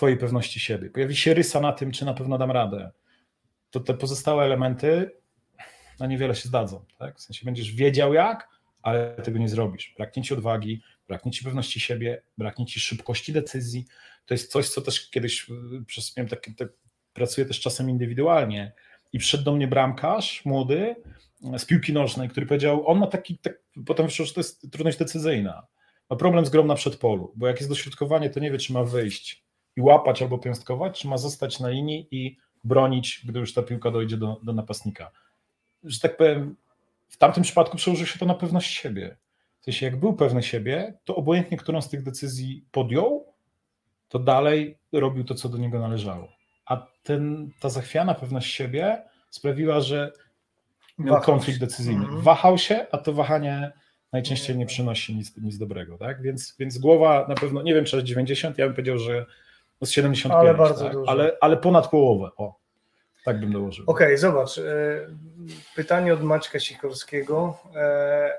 Twojej 0.00 0.16
pewności 0.16 0.60
siebie. 0.60 0.90
Pojawi 0.90 1.16
się 1.16 1.34
rysa 1.34 1.60
na 1.60 1.72
tym, 1.72 1.92
czy 1.92 2.04
na 2.04 2.14
pewno 2.14 2.38
dam 2.38 2.50
radę. 2.50 2.90
To 3.70 3.80
te 3.80 3.94
pozostałe 3.94 4.44
elementy 4.44 5.10
na 5.98 6.06
niewiele 6.06 6.34
się 6.34 6.48
zdadzą. 6.48 6.84
Tak? 6.98 7.18
W 7.18 7.20
sensie 7.20 7.44
będziesz 7.44 7.72
wiedział 7.72 8.14
jak, 8.14 8.48
ale 8.82 9.16
tego 9.24 9.38
nie 9.38 9.48
zrobisz. 9.48 9.94
Braknie 9.96 10.22
ci 10.22 10.34
odwagi, 10.34 10.82
braknie 11.08 11.32
ci 11.32 11.44
pewności 11.44 11.80
siebie, 11.80 12.22
braknie 12.38 12.66
ci 12.66 12.80
szybkości 12.80 13.32
decyzji. 13.32 13.84
To 14.26 14.34
jest 14.34 14.52
coś, 14.52 14.68
co 14.68 14.80
też 14.80 15.10
kiedyś 15.10 15.50
y, 15.50 15.84
przez, 15.86 16.14
tak, 16.14 16.46
tak, 16.58 16.68
pracuję 17.12 17.46
też 17.46 17.60
czasem 17.60 17.90
indywidualnie 17.90 18.72
i 19.12 19.18
przyszedł 19.18 19.44
do 19.44 19.52
mnie 19.52 19.68
bramkarz 19.68 20.44
młody 20.44 20.96
z 21.58 21.64
piłki 21.64 21.92
nożnej, 21.92 22.28
który 22.28 22.46
powiedział, 22.46 22.88
on 22.88 22.98
ma 22.98 23.06
taki, 23.06 23.38
tak, 23.38 23.54
potem 23.86 24.06
wyszło, 24.06 24.26
że 24.26 24.34
to 24.34 24.40
jest 24.40 24.72
trudność 24.72 24.98
decyzyjna. 24.98 25.66
Ma 26.10 26.16
problem 26.16 26.46
z 26.46 26.50
grą 26.50 26.66
na 26.66 26.74
przedpolu, 26.74 27.32
bo 27.36 27.46
jak 27.46 27.56
jest 27.56 27.68
dośrodkowanie, 27.68 28.30
to 28.30 28.40
nie 28.40 28.50
wie, 28.50 28.58
czy 28.58 28.72
ma 28.72 28.84
wyjść 28.84 29.49
i 29.76 29.80
łapać 29.80 30.22
albo 30.22 30.38
piąstkować, 30.38 31.00
czy 31.00 31.08
ma 31.08 31.16
zostać 31.16 31.60
na 31.60 31.68
linii 31.68 32.08
i 32.10 32.36
bronić, 32.64 33.22
gdy 33.24 33.40
już 33.40 33.54
ta 33.54 33.62
piłka 33.62 33.90
dojdzie 33.90 34.16
do, 34.16 34.40
do 34.42 34.52
napastnika. 34.52 35.10
Że 35.84 36.00
tak 36.00 36.16
powiem, 36.16 36.56
w 37.08 37.16
tamtym 37.16 37.42
przypadku 37.42 37.76
przełoży 37.76 38.06
się 38.06 38.18
to 38.18 38.26
na 38.26 38.34
pewność 38.34 38.74
siebie. 38.74 39.16
W 39.60 39.64
sensie, 39.64 39.86
jak 39.86 39.96
był 40.00 40.12
pewny 40.12 40.42
siebie, 40.42 40.94
to 41.04 41.16
obojętnie, 41.16 41.56
którą 41.56 41.82
z 41.82 41.88
tych 41.88 42.02
decyzji 42.02 42.64
podjął, 42.72 43.26
to 44.08 44.18
dalej 44.18 44.78
robił 44.92 45.24
to, 45.24 45.34
co 45.34 45.48
do 45.48 45.58
niego 45.58 45.80
należało. 45.80 46.28
a 46.66 46.86
ten, 47.02 47.50
ta 47.60 47.68
zachwiana 47.68 48.14
pewność 48.14 48.52
siebie 48.54 49.02
sprawiła, 49.30 49.80
że 49.80 50.12
miał 50.98 51.14
Wahał 51.14 51.26
konflikt 51.26 51.60
się. 51.60 51.66
decyzyjny. 51.66 52.02
Mhm. 52.04 52.20
Wahał 52.20 52.58
się, 52.58 52.86
a 52.92 52.98
to 52.98 53.12
wahanie 53.12 53.72
najczęściej 54.12 54.56
nie 54.56 54.66
przynosi 54.66 55.16
nic, 55.16 55.36
nic 55.36 55.58
dobrego, 55.58 55.98
tak? 55.98 56.22
Więc, 56.22 56.56
więc 56.58 56.78
głowa 56.78 57.26
na 57.28 57.34
pewno, 57.34 57.62
nie 57.62 57.74
wiem 57.74 57.84
czy 57.84 58.04
90, 58.04 58.58
ja 58.58 58.66
bym 58.66 58.74
powiedział, 58.74 58.98
że 58.98 59.26
no 59.80 59.86
z 59.86 59.90
75, 59.90 60.40
Ale 60.48 60.58
bardzo 60.58 60.84
tak? 60.84 60.92
dużo. 60.92 61.10
Ale, 61.10 61.36
ale 61.40 61.56
ponad 61.56 61.88
połowę, 61.88 62.30
o, 62.36 62.54
tak 63.24 63.40
bym 63.40 63.52
dołożył. 63.52 63.84
Okej, 63.88 64.18
zobacz. 64.18 64.58
e, 64.58 64.62
Pytanie 65.76 66.14
od 66.14 66.22
Maćka 66.22 66.60
Sikorskiego. 66.60 67.58
E, 67.76 68.32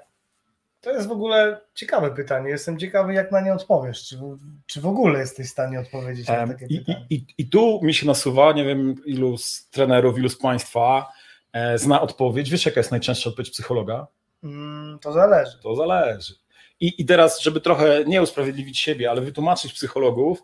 To 0.82 0.92
jest 0.92 1.08
w 1.08 1.12
ogóle 1.12 1.62
ciekawe 1.74 2.12
pytanie. 2.12 2.50
Jestem 2.50 2.80
ciekawy, 2.80 3.14
jak 3.14 3.32
na 3.32 3.42
nie 3.42 3.54
odpowiesz. 3.54 4.08
Czy, 4.08 4.18
w- 4.18 4.38
czy 4.66 4.82
w 4.82 4.88
ogóle 4.88 5.20
jesteś 5.20 5.48
w 5.48 5.52
stanie 5.52 5.80
odpowiedzieć 5.80 6.28
na 6.28 6.48
takie 6.48 6.66
I, 6.66 6.80
pytanie? 6.80 7.06
i, 7.10 7.16
i, 7.16 7.26
I 7.38 7.50
tu 7.50 7.80
mi 7.84 7.94
się 7.94 8.08
nasuwa, 8.08 8.52
nie 8.54 8.66
wiem 8.66 8.96
ilu 9.06 9.38
z 9.38 9.70
trenerów, 9.70 10.18
ilu 10.18 10.30
z 10.30 10.38
Państwa 10.38 11.12
e, 11.54 11.78
zna 11.78 12.02
odpowiedź. 12.02 12.50
Wiesz, 12.50 12.66
jaka 12.66 12.80
jest 12.80 12.92
najczęstsza 12.92 13.30
odpowiedź 13.30 13.50
psychologa? 13.52 14.08
Mm, 14.44 15.00
To 15.00 15.12
zależy. 15.14 15.58
To 15.64 15.76
zależy. 15.76 16.34
I, 16.80 17.02
I 17.02 17.06
teraz, 17.06 17.42
żeby 17.42 17.62
trochę 17.62 18.04
nie 18.08 18.22
usprawiedliwić 18.22 18.80
siebie, 18.80 19.10
ale 19.12 19.22
wytłumaczyć 19.22 19.74
psychologów, 19.74 20.42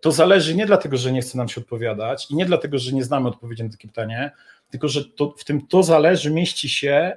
to 0.00 0.12
zależy 0.12 0.54
nie 0.54 0.66
dlatego, 0.66 0.96
że 0.96 1.12
nie 1.12 1.22
chce 1.22 1.38
nam 1.38 1.48
się 1.48 1.60
odpowiadać 1.60 2.30
i 2.30 2.36
nie 2.36 2.46
dlatego, 2.46 2.78
że 2.78 2.92
nie 2.92 3.04
znamy 3.04 3.28
odpowiedzi 3.28 3.64
na 3.64 3.70
takie 3.70 3.88
pytanie, 3.88 4.30
tylko 4.70 4.88
że 4.88 5.04
to, 5.04 5.34
w 5.38 5.44
tym 5.44 5.66
to 5.66 5.82
zależy 5.82 6.30
mieści 6.30 6.68
się 6.68 6.90
e, 6.90 7.16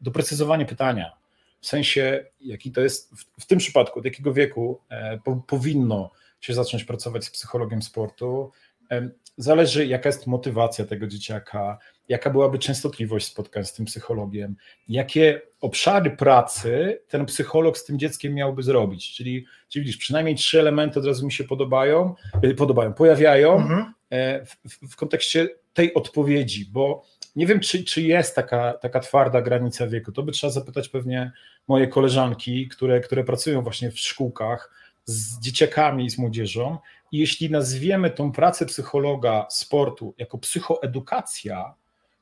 doprecyzowanie 0.00 0.66
pytania. 0.66 1.12
W 1.60 1.66
sensie, 1.66 2.24
jaki 2.40 2.72
to 2.72 2.80
jest 2.80 3.14
w, 3.16 3.42
w 3.42 3.46
tym 3.46 3.58
przypadku, 3.58 3.98
od 3.98 4.04
jakiego 4.04 4.32
wieku 4.32 4.80
e, 4.88 5.18
po, 5.24 5.36
powinno 5.36 6.10
się 6.40 6.54
zacząć 6.54 6.84
pracować 6.84 7.24
z 7.24 7.30
psychologiem 7.30 7.82
sportu. 7.82 8.52
E, 8.92 9.08
Zależy, 9.36 9.86
jaka 9.86 10.08
jest 10.08 10.26
motywacja 10.26 10.84
tego 10.84 11.06
dzieciaka, 11.06 11.78
jaka 12.08 12.30
byłaby 12.30 12.58
częstotliwość 12.58 13.26
spotkań 13.26 13.64
z 13.64 13.72
tym 13.72 13.86
psychologiem, 13.86 14.56
jakie 14.88 15.40
obszary 15.60 16.10
pracy 16.10 17.00
ten 17.08 17.26
psycholog 17.26 17.78
z 17.78 17.84
tym 17.84 17.98
dzieckiem 17.98 18.34
miałby 18.34 18.62
zrobić. 18.62 19.12
Czyli, 19.14 19.46
czyli 19.68 19.84
widzisz, 19.84 19.96
przynajmniej 19.96 20.36
trzy 20.36 20.60
elementy 20.60 20.98
od 20.98 21.06
razu 21.06 21.26
mi 21.26 21.32
się 21.32 21.44
podobają, 21.44 22.14
y, 22.44 22.54
podobają 22.54 22.92
pojawiają 22.92 23.56
Mhm. 23.56 23.92
e, 24.10 24.46
w, 24.46 24.56
w, 24.68 24.92
w 24.92 24.96
kontekście 24.96 25.48
tej 25.72 25.94
odpowiedzi, 25.94 26.66
bo 26.72 27.04
nie 27.36 27.46
wiem, 27.46 27.60
czy, 27.60 27.84
czy 27.84 28.02
jest 28.02 28.36
taka, 28.36 28.72
taka 28.72 29.00
twarda 29.00 29.42
granica 29.42 29.86
wieku. 29.86 30.12
To 30.12 30.22
by 30.22 30.32
trzeba 30.32 30.50
zapytać 30.50 30.88
pewnie 30.88 31.32
moje 31.68 31.88
koleżanki, 31.88 32.68
które, 32.68 33.00
które 33.00 33.24
pracują 33.24 33.62
właśnie 33.62 33.90
w 33.90 33.98
szkółkach 33.98 34.70
z 35.04 35.40
dzieciakami 35.40 36.04
i 36.04 36.10
z 36.10 36.18
młodzieżą. 36.18 36.78
Jeśli 37.12 37.50
nazwiemy 37.50 38.10
tą 38.10 38.32
pracę 38.32 38.66
psychologa 38.66 39.46
sportu 39.50 40.14
jako 40.18 40.38
psychoedukacja, 40.38 41.74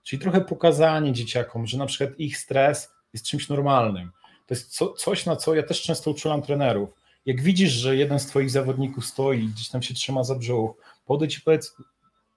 czyli 0.03 0.23
trochę 0.23 0.41
pokazanie 0.41 1.13
dzieciakom, 1.13 1.67
że 1.67 1.79
na 1.79 1.87
przykład 1.87 2.21
ich 2.21 2.39
stres 2.39 2.93
jest 3.13 3.27
czymś 3.27 3.49
normalnym. 3.49 4.11
To 4.47 4.55
jest 4.55 4.77
co, 4.77 4.93
coś, 4.93 5.27
na 5.27 5.37
co 5.37 5.55
ja 5.55 5.63
też 5.63 5.83
często 5.83 6.11
uczulam 6.11 6.43
trenerów. 6.43 6.91
Jak 7.27 7.43
widzisz, 7.43 7.73
że 7.73 7.97
jeden 7.97 8.19
z 8.19 8.27
twoich 8.27 8.51
zawodników 8.51 9.07
stoi, 9.07 9.49
gdzieś 9.49 9.69
tam 9.69 9.83
się 9.83 9.95
trzyma 9.95 10.25
za 10.25 10.35
brzuch, 10.35 10.77
podejdź 11.07 11.39
i 11.39 11.41
powiedz, 11.41 11.77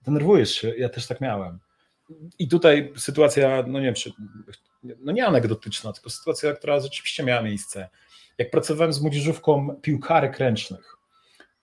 denerwujesz 0.02 0.52
się, 0.52 0.74
ja 0.78 0.90
też 0.90 1.08
tak 1.08 1.22
miałem. 1.22 1.60
I 2.40 2.48
tutaj 2.48 2.94
sytuacja, 2.98 3.64
no 3.68 3.80
nie 3.80 3.94
wiem, 3.94 4.14
no 5.00 5.12
nie 5.12 5.26
anegdotyczna, 5.28 5.94
tylko 5.94 6.10
sytuacja, 6.10 6.54
która 6.54 6.80
rzeczywiście 6.80 7.24
miała 7.24 7.42
miejsce. 7.42 7.90
Jak 8.38 8.52
pracowałem 8.52 8.94
z 8.94 9.02
młodzieżówką 9.02 9.76
piłkarek 9.82 10.40
ręcznych 10.40 10.98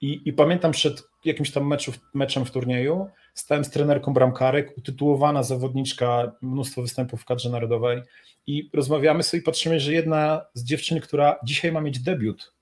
i, 0.00 0.20
i 0.24 0.32
pamiętam 0.32 0.72
przed 0.72 1.02
jakimś 1.24 1.50
tam 1.50 1.66
meczu, 1.66 1.92
meczem 2.14 2.44
w 2.44 2.50
turnieju, 2.50 3.08
stałem 3.34 3.64
z 3.64 3.70
trenerką 3.70 4.12
bramkarek, 4.12 4.78
utytułowana 4.78 5.42
zawodniczka, 5.42 6.32
mnóstwo 6.42 6.82
występów 6.82 7.22
w 7.22 7.24
kadrze 7.24 7.50
narodowej 7.50 8.02
i 8.46 8.70
rozmawiamy 8.72 9.22
sobie 9.22 9.40
i 9.40 9.44
patrzymy, 9.44 9.80
że 9.80 9.92
jedna 9.92 10.44
z 10.54 10.64
dziewczyn, 10.64 11.00
która 11.00 11.38
dzisiaj 11.44 11.72
ma 11.72 11.80
mieć 11.80 11.98
debiut 11.98 12.52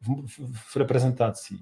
w, 0.00 0.26
w, 0.26 0.72
w 0.72 0.76
reprezentacji, 0.76 1.58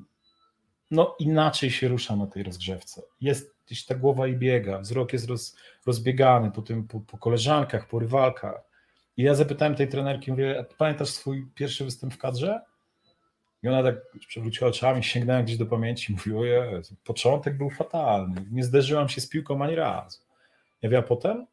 no 0.91 1.17
inaczej 1.19 1.71
się 1.71 1.89
rusza 1.89 2.17
na 2.17 2.27
tej 2.27 2.43
rozgrzewce. 2.43 3.03
Jest 3.21 3.55
gdzieś 3.67 3.85
ta 3.85 3.95
głowa 3.95 4.27
i 4.27 4.37
biega, 4.37 4.79
wzrok 4.79 5.13
jest 5.13 5.29
roz, 5.29 5.57
rozbiegany 5.87 6.51
po, 6.51 6.63
tym, 6.63 6.89
po, 6.89 7.01
po 7.01 7.19
koleżankach, 7.19 7.89
po 7.89 7.99
rywalkach. 7.99 8.63
I 9.17 9.23
ja 9.23 9.35
zapytałem 9.35 9.75
tej 9.75 9.89
trenerki, 9.89 10.31
mówię, 10.31 10.65
pamiętasz 10.79 11.09
swój 11.09 11.47
pierwszy 11.55 11.85
występ 11.85 12.15
w 12.15 12.19
kadrze? 12.19 12.61
I 13.63 13.69
ona 13.69 13.83
tak 13.83 13.97
przewróciła 14.29 14.71
oczami, 14.71 15.03
sięgnęła 15.03 15.43
gdzieś 15.43 15.57
do 15.57 15.67
pamięci 15.67 16.07
i 16.13 16.17
mówiła, 16.17 16.47
Jezu, 16.47 16.97
początek 17.05 17.57
był 17.57 17.71
fatalny, 17.71 18.47
nie 18.51 18.65
zderzyłam 18.65 19.09
się 19.09 19.21
z 19.21 19.29
piłką 19.29 19.63
ani 19.63 19.75
razu. 19.75 20.21
Ja 20.83 20.91
wiem, 20.91 21.01
a 21.01 21.07
potem? 21.09 21.47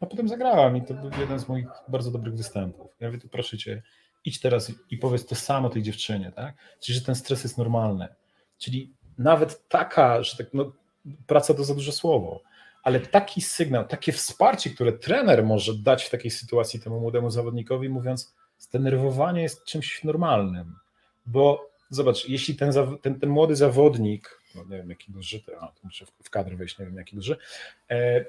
A 0.00 0.06
potem 0.06 0.28
zagrałam 0.28 0.76
i 0.76 0.82
to 0.82 0.94
był 0.94 1.10
jeden 1.20 1.38
z 1.38 1.48
moich 1.48 1.66
bardzo 1.88 2.10
dobrych 2.10 2.34
występów. 2.34 2.90
Ja 3.00 3.08
mówię, 3.08 3.20
to 3.20 3.28
proszę 3.28 3.58
cię, 3.58 3.82
idź 4.24 4.40
teraz 4.40 4.72
i 4.90 4.98
powiedz 4.98 5.26
to 5.26 5.34
samo 5.34 5.68
tej 5.70 5.82
dziewczynie, 5.82 6.32
tak? 6.32 6.54
Czyli, 6.80 6.98
że 6.98 7.04
ten 7.04 7.14
stres 7.14 7.42
jest 7.44 7.58
normalny. 7.58 8.08
Czyli 8.58 8.94
nawet 9.18 9.68
taka, 9.68 10.22
że 10.22 10.36
tak, 10.36 10.46
no, 10.54 10.72
praca 11.26 11.54
to 11.54 11.64
za 11.64 11.74
duże 11.74 11.92
słowo, 11.92 12.42
ale 12.82 13.00
taki 13.00 13.40
sygnał, 13.40 13.86
takie 13.86 14.12
wsparcie, 14.12 14.70
które 14.70 14.92
trener 14.92 15.44
może 15.44 15.74
dać 15.74 16.04
w 16.04 16.10
takiej 16.10 16.30
sytuacji 16.30 16.80
temu 16.80 17.00
młodemu 17.00 17.30
zawodnikowi, 17.30 17.88
mówiąc, 17.88 18.34
zdenerwowanie 18.58 19.42
jest 19.42 19.64
czymś 19.64 20.04
normalnym, 20.04 20.76
bo 21.26 21.70
zobacz, 21.90 22.28
jeśli 22.28 22.54
ten, 22.56 22.72
ten, 23.02 23.20
ten 23.20 23.30
młody 23.30 23.56
zawodnik, 23.56 24.40
no 24.54 24.64
nie 24.64 24.76
wiem 24.76 24.90
jaki 24.90 25.12
duży, 25.12 25.40
to, 25.40 25.62
a, 25.62 25.72
muszę 25.84 26.06
w, 26.22 26.30
kadr 26.30 26.56
wejść, 26.56 26.78
nie 26.78 26.86
wiem 26.86 26.96
jaki 26.96 27.16
duży, 27.16 27.36
e, 27.90 28.24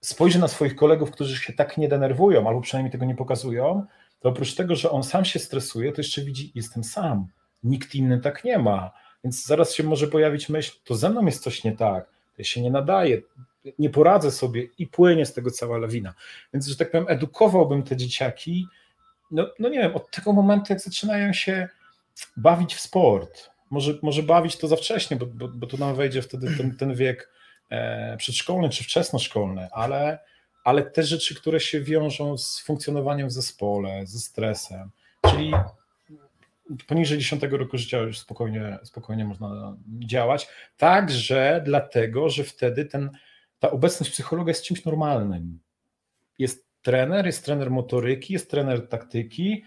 spojrzy 0.00 0.38
na 0.38 0.48
swoich 0.48 0.76
kolegów, 0.76 1.10
którzy 1.10 1.36
się 1.36 1.52
tak 1.52 1.78
nie 1.78 1.88
denerwują, 1.88 2.48
albo 2.48 2.60
przynajmniej 2.60 2.92
tego 2.92 3.04
nie 3.04 3.14
pokazują, 3.14 3.86
to 4.20 4.28
oprócz 4.28 4.54
tego, 4.54 4.76
że 4.76 4.90
on 4.90 5.02
sam 5.02 5.24
się 5.24 5.38
stresuje, 5.38 5.92
to 5.92 6.00
jeszcze 6.00 6.22
widzi, 6.22 6.52
jestem 6.54 6.84
sam, 6.84 7.26
nikt 7.64 7.94
inny 7.94 8.20
tak 8.20 8.44
nie 8.44 8.58
ma, 8.58 8.90
więc 9.24 9.46
zaraz 9.46 9.74
się 9.74 9.82
może 9.82 10.08
pojawić 10.08 10.48
myśl, 10.48 10.76
to 10.84 10.94
ze 10.94 11.10
mną 11.10 11.26
jest 11.26 11.42
coś 11.42 11.64
nie 11.64 11.76
tak, 11.76 12.08
to 12.36 12.42
się 12.42 12.62
nie 12.62 12.70
nadaje, 12.70 13.22
nie 13.78 13.90
poradzę 13.90 14.30
sobie 14.30 14.66
i 14.78 14.86
płynie 14.86 15.26
z 15.26 15.32
tego 15.32 15.50
cała 15.50 15.78
lawina. 15.78 16.14
Więc, 16.54 16.66
że 16.66 16.76
tak 16.76 16.90
powiem, 16.90 17.06
edukowałbym 17.08 17.82
te 17.82 17.96
dzieciaki, 17.96 18.66
no, 19.30 19.46
no 19.58 19.68
nie 19.68 19.78
wiem, 19.78 19.96
od 19.96 20.10
tego 20.10 20.32
momentu, 20.32 20.72
jak 20.72 20.80
zaczynają 20.80 21.32
się 21.32 21.68
bawić 22.36 22.74
w 22.74 22.80
sport. 22.80 23.50
Może, 23.70 23.94
może 24.02 24.22
bawić 24.22 24.56
to 24.56 24.68
za 24.68 24.76
wcześnie, 24.76 25.16
bo, 25.16 25.26
bo, 25.26 25.48
bo 25.48 25.66
tu 25.66 25.78
nam 25.78 25.94
wejdzie 25.94 26.22
wtedy 26.22 26.56
ten, 26.56 26.76
ten 26.76 26.94
wiek 26.94 27.30
e, 27.70 28.16
przedszkolny 28.16 28.68
czy 28.68 28.84
wczesnoszkolny, 28.84 29.68
ale, 29.72 30.18
ale 30.64 30.82
te 30.82 31.02
rzeczy, 31.02 31.34
które 31.34 31.60
się 31.60 31.80
wiążą 31.80 32.38
z 32.38 32.60
funkcjonowaniem 32.60 33.28
w 33.28 33.32
zespole, 33.32 34.06
ze 34.06 34.18
stresem, 34.18 34.90
czyli 35.30 35.52
poniżej 36.86 37.18
10 37.18 37.42
roku 37.42 37.78
życia 37.78 37.98
już 37.98 38.18
spokojnie, 38.18 38.78
spokojnie 38.82 39.24
można 39.24 39.76
działać. 39.98 40.48
Także 40.76 41.62
dlatego, 41.64 42.28
że 42.28 42.44
wtedy 42.44 42.84
ten, 42.84 43.10
ta 43.58 43.70
obecność 43.70 44.12
psychologa 44.12 44.50
jest 44.50 44.64
czymś 44.64 44.84
normalnym. 44.84 45.58
Jest 46.38 46.66
trener, 46.82 47.26
jest 47.26 47.44
trener 47.44 47.70
motoryki, 47.70 48.32
jest 48.32 48.50
trener 48.50 48.88
taktyki, 48.88 49.64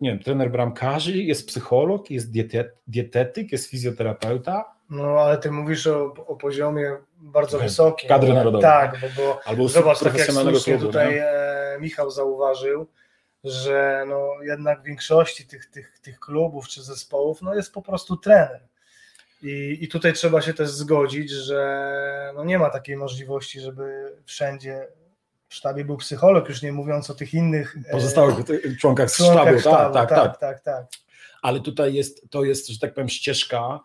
nie 0.00 0.10
wiem, 0.10 0.18
trener 0.18 0.50
bramkarzy, 0.50 1.18
jest 1.18 1.46
psycholog, 1.48 2.10
jest 2.10 2.30
dietet, 2.30 2.74
dietetyk, 2.86 3.52
jest 3.52 3.70
fizjoterapeuta, 3.70 4.74
No 4.90 5.20
ale 5.20 5.38
ty 5.38 5.50
mówisz 5.50 5.86
o, 5.86 6.14
o 6.26 6.36
poziomie 6.36 6.96
bardzo 7.20 7.58
Kadry 7.58 7.68
wysokim. 7.68 8.08
narodowej. 8.08 8.62
Tak, 8.62 9.00
bo, 9.00 9.06
bo 9.16 9.40
albo 9.44 9.68
zobacz, 9.68 10.00
tak 10.00 10.18
jak 10.18 10.32
słusznie 10.32 10.78
tutaj 10.78 11.14
nie? 11.14 11.24
e, 11.26 11.78
Michał 11.80 12.10
zauważył, 12.10 12.86
że 13.44 14.04
no 14.08 14.28
jednak 14.42 14.80
w 14.80 14.84
większości 14.84 15.46
tych, 15.46 15.66
tych, 15.66 15.98
tych 15.98 16.20
klubów 16.20 16.68
czy 16.68 16.82
zespołów 16.82 17.42
no 17.42 17.54
jest 17.54 17.72
po 17.72 17.82
prostu 17.82 18.16
trener. 18.16 18.60
I, 19.42 19.78
I 19.80 19.88
tutaj 19.88 20.12
trzeba 20.12 20.40
się 20.40 20.54
też 20.54 20.68
zgodzić, 20.70 21.30
że 21.30 22.32
no 22.34 22.44
nie 22.44 22.58
ma 22.58 22.70
takiej 22.70 22.96
możliwości, 22.96 23.60
żeby 23.60 24.12
wszędzie 24.24 24.86
w 25.48 25.54
sztabie 25.54 25.84
był 25.84 25.96
psycholog, 25.96 26.48
już 26.48 26.62
nie 26.62 26.72
mówiąc 26.72 27.10
o 27.10 27.14
tych 27.14 27.34
innych 27.34 27.76
e, 27.88 27.92
Pozostałych 27.92 28.34
członkach 28.78 29.12
członkach 29.12 29.60
sztabu, 29.60 29.94
tak, 29.94 30.08
tak, 30.08 30.18
tak. 30.18 30.38
tak, 30.38 30.40
tak, 30.40 30.60
tak. 30.60 30.86
ale 31.42 31.60
tutaj 31.60 31.94
jest, 31.94 32.30
to 32.30 32.44
jest, 32.44 32.68
że 32.68 32.78
tak 32.78 32.94
powiem, 32.94 33.08
ścieżka 33.08 33.80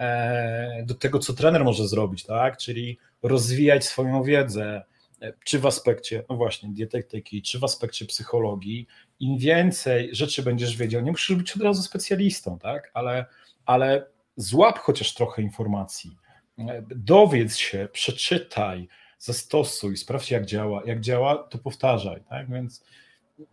e, 0.00 0.82
do 0.86 0.94
tego, 0.94 1.18
co 1.18 1.32
trener 1.32 1.64
może 1.64 1.88
zrobić, 1.88 2.24
tak? 2.24 2.56
Czyli 2.56 2.98
rozwijać 3.22 3.84
swoją 3.84 4.22
wiedzę, 4.22 4.82
e, 5.22 5.32
czy 5.44 5.58
w 5.58 5.66
aspekcie, 5.66 6.24
no 6.28 6.36
właśnie, 6.36 6.68
dietetyki, 6.72 7.42
czy 7.42 7.58
w 7.58 7.64
aspekcie 7.64 8.06
psychologii. 8.06 8.86
Im 9.20 9.38
więcej 9.38 10.14
rzeczy 10.14 10.42
będziesz 10.42 10.76
wiedział, 10.76 11.02
nie 11.02 11.10
musisz 11.10 11.36
być 11.36 11.56
od 11.56 11.62
razu 11.62 11.82
specjalistą, 11.82 12.58
tak? 12.58 12.90
Ale, 12.94 13.26
ale 13.66 14.06
złap 14.36 14.78
chociaż 14.78 15.14
trochę 15.14 15.42
informacji, 15.42 16.16
e, 16.58 16.82
dowiedz 16.96 17.56
się, 17.56 17.88
przeczytaj, 17.92 18.88
zastosuj, 19.18 19.96
sprawdź 19.96 20.30
jak 20.30 20.46
działa. 20.46 20.82
Jak 20.86 21.00
działa, 21.00 21.36
to 21.38 21.58
powtarzaj, 21.58 22.22
tak? 22.28 22.50
Więc 22.50 22.84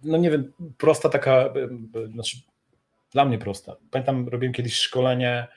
no 0.04 0.17
nie 0.17 0.32
wiem, 0.32 0.54
prosta 0.78 1.10
taka, 1.10 1.54
znaczy 2.13 2.38
dla 3.12 3.25
mnie 3.25 3.38
prosta. 3.38 3.75
Pamiętam, 3.91 4.30
robiłem 4.30 4.54
kiedyś 4.54 4.75
szkolenie 4.75 5.47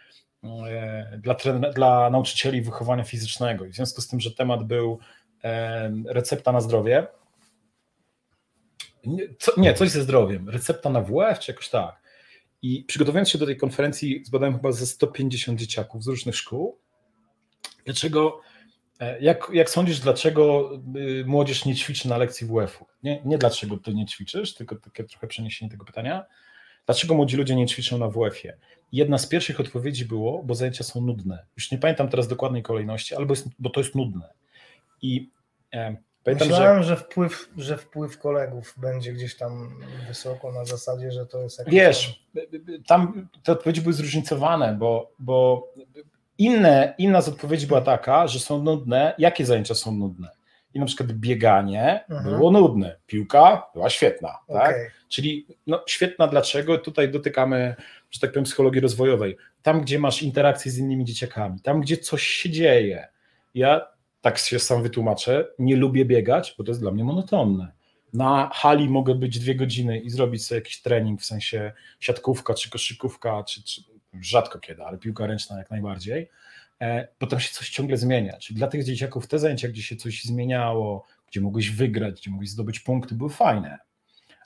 e, 0.45 1.19
dla, 1.19 1.35
dla 1.75 2.11
nauczycieli 2.11 2.63
wychowania 2.63 3.05
fizycznego. 3.05 3.65
I 3.65 3.71
w 3.71 3.75
związku 3.75 4.01
z 4.01 4.09
tym, 4.09 4.21
że 4.21 4.31
temat 4.31 4.65
był 4.65 4.99
e, 5.45 5.93
recepta 6.07 6.53
na 6.53 6.61
zdrowie, 6.61 7.07
nie, 9.07 9.29
co, 9.39 9.61
nie, 9.61 9.75
coś 9.75 9.91
ze 9.91 10.03
zdrowiem, 10.03 10.49
recepta 10.49 10.91
na 10.91 11.01
WF 11.01 11.39
czy 11.39 11.53
jakoś 11.53 11.69
tak. 11.69 12.03
I 12.63 12.85
przygotowując 12.85 13.31
się 13.31 13.39
do 13.39 13.47
tej 13.47 13.57
konferencji, 13.57 14.23
zbadałem 14.25 14.55
chyba 14.55 14.73
ze 14.73 14.87
150 14.87 15.61
dzieciaków 15.61 16.05
z 16.05 16.07
różnych 16.07 16.37
szkół. 16.37 16.79
Dlaczego, 17.85 18.41
jak, 19.21 19.51
jak 19.53 19.71
sądzisz, 19.71 20.01
dlaczego 20.01 20.71
y, 20.97 21.25
młodzież 21.27 21.65
nie 21.65 21.75
ćwiczy 21.75 22.09
na 22.09 22.17
lekcji 22.17 22.47
WF-u? 22.47 22.87
Nie, 23.03 23.23
nie 23.25 23.39
dlaczego 23.39 23.77
ty 23.77 23.95
nie 23.95 24.07
ćwiczysz, 24.07 24.55
tylko 24.55 24.77
takie 24.77 25.05
trochę 25.05 25.27
przeniesienie 25.27 25.71
tego 25.71 25.85
pytania. 25.85 26.25
Dlaczego 26.87 27.15
młodzi 27.15 27.37
ludzie 27.37 27.57
nie 27.57 27.67
ćwiczą 27.67 27.99
na 27.99 28.09
WF-ie? 28.09 28.57
Jedna 28.93 29.19
z 29.19 29.27
pierwszych 29.27 29.61
odpowiedzi 29.61 30.05
było, 30.05 30.43
bo 30.43 30.55
zajęcia 30.55 30.85
są 30.85 31.01
nudne. 31.01 31.47
Już 31.57 31.71
nie 31.71 31.79
pamiętam 31.79 32.09
teraz 32.09 32.29
dokładnej 32.29 32.63
kolejności, 32.63 33.15
albo 33.15 33.33
jest, 33.33 33.49
bo 33.59 33.71
to 33.71 33.81
jest 33.81 33.95
nudne. 33.95 34.33
I 35.03 35.31
e, 35.73 35.97
pamiętam, 36.25 36.49
Myślałem, 36.49 36.83
że... 36.83 36.89
że, 36.89 36.97
wpływ, 36.97 37.51
że 37.57 37.79
wpływ 37.79 38.19
kolegów 38.19 38.75
będzie 38.77 39.13
gdzieś 39.13 39.37
tam 39.37 39.81
wysoko 40.09 40.53
na 40.53 40.65
zasadzie, 40.65 41.13
że 41.13 41.27
to 41.27 41.43
jest 41.43 41.63
Wiesz, 41.67 42.25
tam 42.87 43.29
te 43.43 43.53
odpowiedzi 43.53 43.81
były 43.81 43.93
zróżnicowane, 43.93 44.77
bo, 44.79 45.13
bo 45.19 45.69
inne, 46.39 46.95
inna 46.99 47.21
z 47.21 47.29
odpowiedzi 47.29 47.67
była 47.67 47.81
taka, 47.81 48.27
że 48.27 48.39
są 48.41 48.63
nudne. 48.63 49.15
Jakie 49.19 49.47
zajęcia 49.47 49.75
są 49.75 49.93
nudne? 49.93 50.29
I 50.75 50.81
na 50.81 50.87
przykład 50.87 51.13
bieganie 51.13 52.05
mhm. 52.11 52.37
było 52.37 52.51
nudne, 52.51 52.97
piłka 53.07 53.67
była 53.75 53.91
świetna. 53.91 54.39
Tak? 54.49 54.71
Okay. 54.71 54.91
Czyli 55.09 55.47
no, 55.67 55.83
świetna 55.87 56.27
dlaczego? 56.27 56.79
Tutaj 56.79 57.11
dotykamy, 57.11 57.77
że 58.11 58.21
tak 58.21 58.31
powiem, 58.31 58.45
psychologii 58.45 58.81
rozwojowej. 58.81 59.37
Tam, 59.63 59.81
gdzie 59.81 59.99
masz 59.99 60.23
interakcje 60.23 60.73
z 60.73 60.79
innymi 60.79 61.05
dzieciakami, 61.05 61.61
tam, 61.61 61.81
gdzie 61.81 61.97
coś 61.97 62.23
się 62.23 62.51
dzieje. 62.51 63.09
Ja 63.55 63.87
tak 64.21 64.39
się 64.39 64.59
sam 64.59 64.83
wytłumaczę, 64.83 65.49
nie 65.59 65.77
lubię 65.77 66.05
biegać, 66.05 66.55
bo 66.59 66.65
to 66.65 66.71
jest 66.71 66.81
dla 66.81 66.91
mnie 66.91 67.05
monotonne. 67.05 67.73
Na 68.13 68.51
hali 68.53 68.89
mogę 68.89 69.15
być 69.15 69.39
dwie 69.39 69.55
godziny 69.55 69.99
i 69.99 70.11
zrobić 70.11 70.47
sobie 70.47 70.59
jakiś 70.59 70.83
trening, 70.83 71.21
w 71.21 71.25
sensie 71.25 71.73
siatkówka 72.01 72.55
czy 72.55 72.71
koszykówka, 72.71 73.45
czy, 73.45 73.63
czy 73.63 73.83
rzadko 74.21 74.59
kiedy, 74.59 74.85
ale 74.85 74.99
piłka 74.99 75.27
ręczna 75.27 75.59
jak 75.59 75.71
najbardziej, 75.71 76.31
e, 76.81 77.09
bo 77.21 77.27
tam 77.27 77.41
się 77.41 77.53
coś 77.53 77.71
ciągle 77.71 77.97
zmienia. 77.97 78.39
Czyli 78.39 78.59
dla 78.59 78.69
tych 78.69 78.85
dzieciaków 78.85 79.27
te 79.27 79.39
zajęcia, 79.39 79.69
gdzie 79.69 79.83
się 79.83 79.97
coś 79.97 80.25
zmieniało, 80.25 81.07
gdzie 81.29 81.41
mogłeś 81.41 81.71
wygrać, 81.71 82.21
gdzie 82.21 82.31
mogłeś 82.31 82.51
zdobyć 82.51 82.81
punkty, 82.81 83.15
były 83.15 83.31
fajne. 83.31 83.79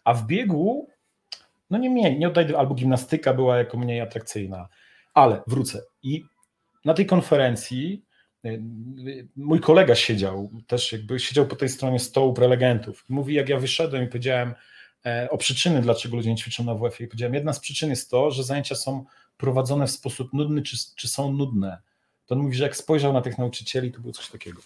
A 0.05 0.15
w 0.15 0.27
biegu, 0.27 0.89
no 1.71 1.79
nie, 1.79 1.91
nie, 1.91 2.19
nie 2.19 2.29
oddaj, 2.29 2.55
albo 2.55 2.75
gimnastyka 2.75 3.35
była 3.35 3.59
jako 3.59 3.79
mniej 3.79 4.01
atrakcyjna. 4.01 4.69
Ale 5.15 5.43
wrócę. 5.47 5.83
I 6.03 6.25
na 6.85 6.95
tej 6.95 7.07
konferencji 7.07 8.05
y, 8.45 8.63
mój 9.37 9.61
kolega 9.61 9.95
siedział, 9.95 10.51
też 10.67 10.93
jakby 10.93 11.21
siedział 11.21 11.47
po 11.47 11.57
tej 11.57 11.69
stronie 11.69 11.99
stołu 11.99 12.33
prelegentów. 12.33 13.05
Mówi, 13.09 13.35
jak 13.35 13.49
ja 13.49 13.59
wyszedłem 13.59 14.05
i 14.05 14.07
powiedziałem 14.07 14.55
e, 15.07 15.29
o 15.31 15.39
przyczyny, 15.39 15.83
dlaczego 15.83 16.17
ludzie 16.17 16.31
nie 16.31 16.37
ćwiczą 16.37 16.65
na 16.65 16.75
WF-ie. 16.75 17.09
Powiedziałem, 17.09 17.35
jedna 17.35 17.53
z 17.53 17.61
przyczyn 17.61 17.91
jest 17.91 18.11
to, 18.11 18.31
że 18.31 18.45
zajęcia 18.45 18.75
są 18.75 19.05
prowadzone 19.43 19.87
w 19.87 19.91
sposób 19.91 20.33
nudny, 20.33 20.63
czy, 20.63 20.77
czy 20.97 21.09
są 21.09 21.33
nudne. 21.33 21.79
To 22.27 22.35
on 22.35 22.41
mówi, 22.41 22.57
że 22.57 22.65
jak 22.65 22.77
spojrzał 22.77 23.13
na 23.13 23.23
tych 23.23 23.39
nauczycieli, 23.39 23.93
to 23.93 24.01
było 24.01 24.13
coś 24.13 24.31
takiego. 24.31 24.63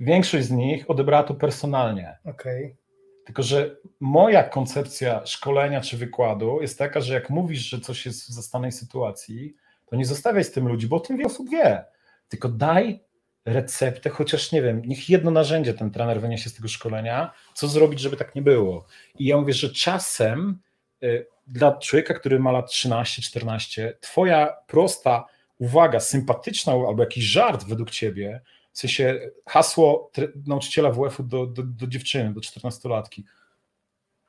Większość 0.00 0.46
z 0.46 0.50
nich 0.50 0.90
odebrała 0.90 1.22
to 1.22 1.34
personalnie. 1.34 2.18
Okay. 2.24 2.76
Tylko, 3.24 3.42
że 3.42 3.76
moja 4.00 4.42
koncepcja 4.44 5.26
szkolenia 5.26 5.80
czy 5.80 5.96
wykładu 5.96 6.58
jest 6.62 6.78
taka, 6.78 7.00
że 7.00 7.14
jak 7.14 7.30
mówisz, 7.30 7.60
że 7.60 7.80
coś 7.80 8.06
jest 8.06 8.28
w 8.28 8.32
zastanej 8.32 8.72
sytuacji, 8.72 9.54
to 9.86 9.96
nie 9.96 10.06
zostawiaj 10.06 10.44
z 10.44 10.52
tym 10.52 10.68
ludzi, 10.68 10.86
bo 10.86 10.96
o 10.96 11.00
tym 11.00 11.16
wiele 11.16 11.26
osób 11.26 11.50
wie. 11.50 11.84
Tylko 12.28 12.48
daj 12.48 13.00
receptę, 13.44 14.10
chociaż 14.10 14.52
nie 14.52 14.62
wiem, 14.62 14.82
niech 14.86 15.10
jedno 15.10 15.30
narzędzie 15.30 15.74
ten 15.74 15.90
trener 15.90 16.20
wyniesie 16.20 16.50
z 16.50 16.54
tego 16.54 16.68
szkolenia, 16.68 17.32
co 17.54 17.68
zrobić, 17.68 18.00
żeby 18.00 18.16
tak 18.16 18.34
nie 18.34 18.42
było. 18.42 18.86
I 19.18 19.24
ja 19.24 19.36
mówię, 19.36 19.52
że 19.52 19.70
czasem 19.70 20.58
y, 21.02 21.26
dla 21.48 21.78
człowieka, 21.78 22.14
który 22.14 22.40
ma 22.40 22.52
lat 22.52 22.70
13-14, 22.70 23.92
twoja 24.00 24.56
prosta 24.66 25.24
uwaga, 25.58 26.00
sympatyczna 26.00 26.72
albo 26.72 27.02
jakiś 27.02 27.24
żart 27.24 27.64
według 27.68 27.90
ciebie 27.90 28.40
w 28.72 28.78
sensie 28.78 29.20
hasło 29.46 30.10
nauczyciela 30.46 30.90
WF-u 30.90 31.22
do, 31.22 31.46
do, 31.46 31.62
do 31.62 31.86
dziewczyny, 31.86 32.34
do 32.34 32.40
14-latki. 32.40 33.22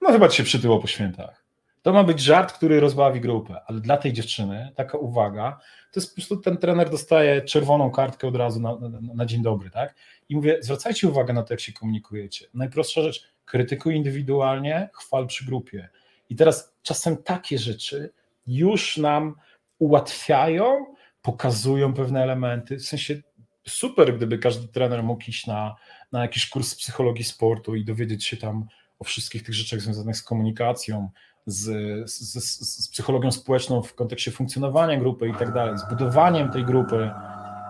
No 0.02 0.12
chyba 0.12 0.30
ci 0.30 0.38
się 0.38 0.44
przytyło 0.44 0.80
po 0.80 0.88
świętach. 0.88 1.46
To 1.82 1.94
ma 1.94 2.04
być 2.04 2.20
żart, 2.20 2.54
który 2.54 2.80
rozbawi 2.80 3.22
grupę, 3.22 3.62
ale 3.66 3.80
dla 3.80 3.98
tej 3.98 4.14
dziewczyny 4.14 4.72
taka 4.76 4.98
uwaga, 4.98 5.60
to 5.92 6.00
jest 6.00 6.10
po 6.10 6.16
prostu 6.16 6.38
ten 6.38 6.58
trener 6.58 6.90
dostaje 6.90 7.42
czerwoną 7.42 7.92
kartkę 7.92 8.28
od 8.28 8.36
razu 8.36 8.60
na, 8.60 8.76
na, 8.76 9.00
na 9.16 9.26
dzień 9.26 9.42
dobry, 9.42 9.70
tak? 9.70 9.96
I 10.30 10.36
mówię, 10.36 10.58
zwracajcie 10.62 11.08
uwagę 11.08 11.34
na 11.34 11.44
to, 11.44 11.54
jak 11.54 11.60
się 11.60 11.74
komunikujecie. 11.74 12.48
Najprostsza 12.54 13.02
rzecz, 13.02 13.28
krytykuj 13.46 13.96
indywidualnie, 13.96 14.90
chwal 14.94 15.28
przy 15.28 15.46
grupie. 15.46 15.90
I 16.30 16.36
teraz 16.36 16.76
czasem 16.90 17.18
takie 17.18 17.58
rzeczy 17.58 18.14
już 18.48 18.98
nam 18.98 19.36
ułatwiają, 19.80 20.86
pokazują 21.22 21.94
pewne 21.94 22.24
elementy, 22.24 22.78
w 22.78 22.86
sensie 22.86 23.22
super, 23.68 24.16
gdyby 24.18 24.38
każdy 24.38 24.68
trener 24.68 25.04
mógł 25.04 25.24
iść 25.28 25.48
na, 25.48 25.76
na 26.12 26.22
jakiś 26.22 26.50
kurs 26.50 26.76
psychologii 26.76 27.24
sportu 27.24 27.76
i 27.76 27.86
dowiedzieć 27.86 28.26
się 28.26 28.38
tam 28.38 28.68
o 29.00 29.04
wszystkich 29.04 29.44
tych 29.44 29.56
rzeczach 29.56 29.82
związanych 29.82 30.18
z 30.18 30.24
komunikacją, 30.24 31.10
z, 31.46 31.66
z, 32.10 32.44
z, 32.44 32.84
z 32.84 32.90
psychologią 32.90 33.32
społeczną 33.32 33.82
w 33.82 33.96
kontekście 33.96 34.32
funkcjonowania 34.32 35.00
grupy 35.00 35.30
i 35.30 35.34
tak 35.34 35.54
dalej, 35.54 35.78
z 35.78 35.90
budowaniem 35.90 36.52
tej 36.52 36.66
grupy. 36.66 37.12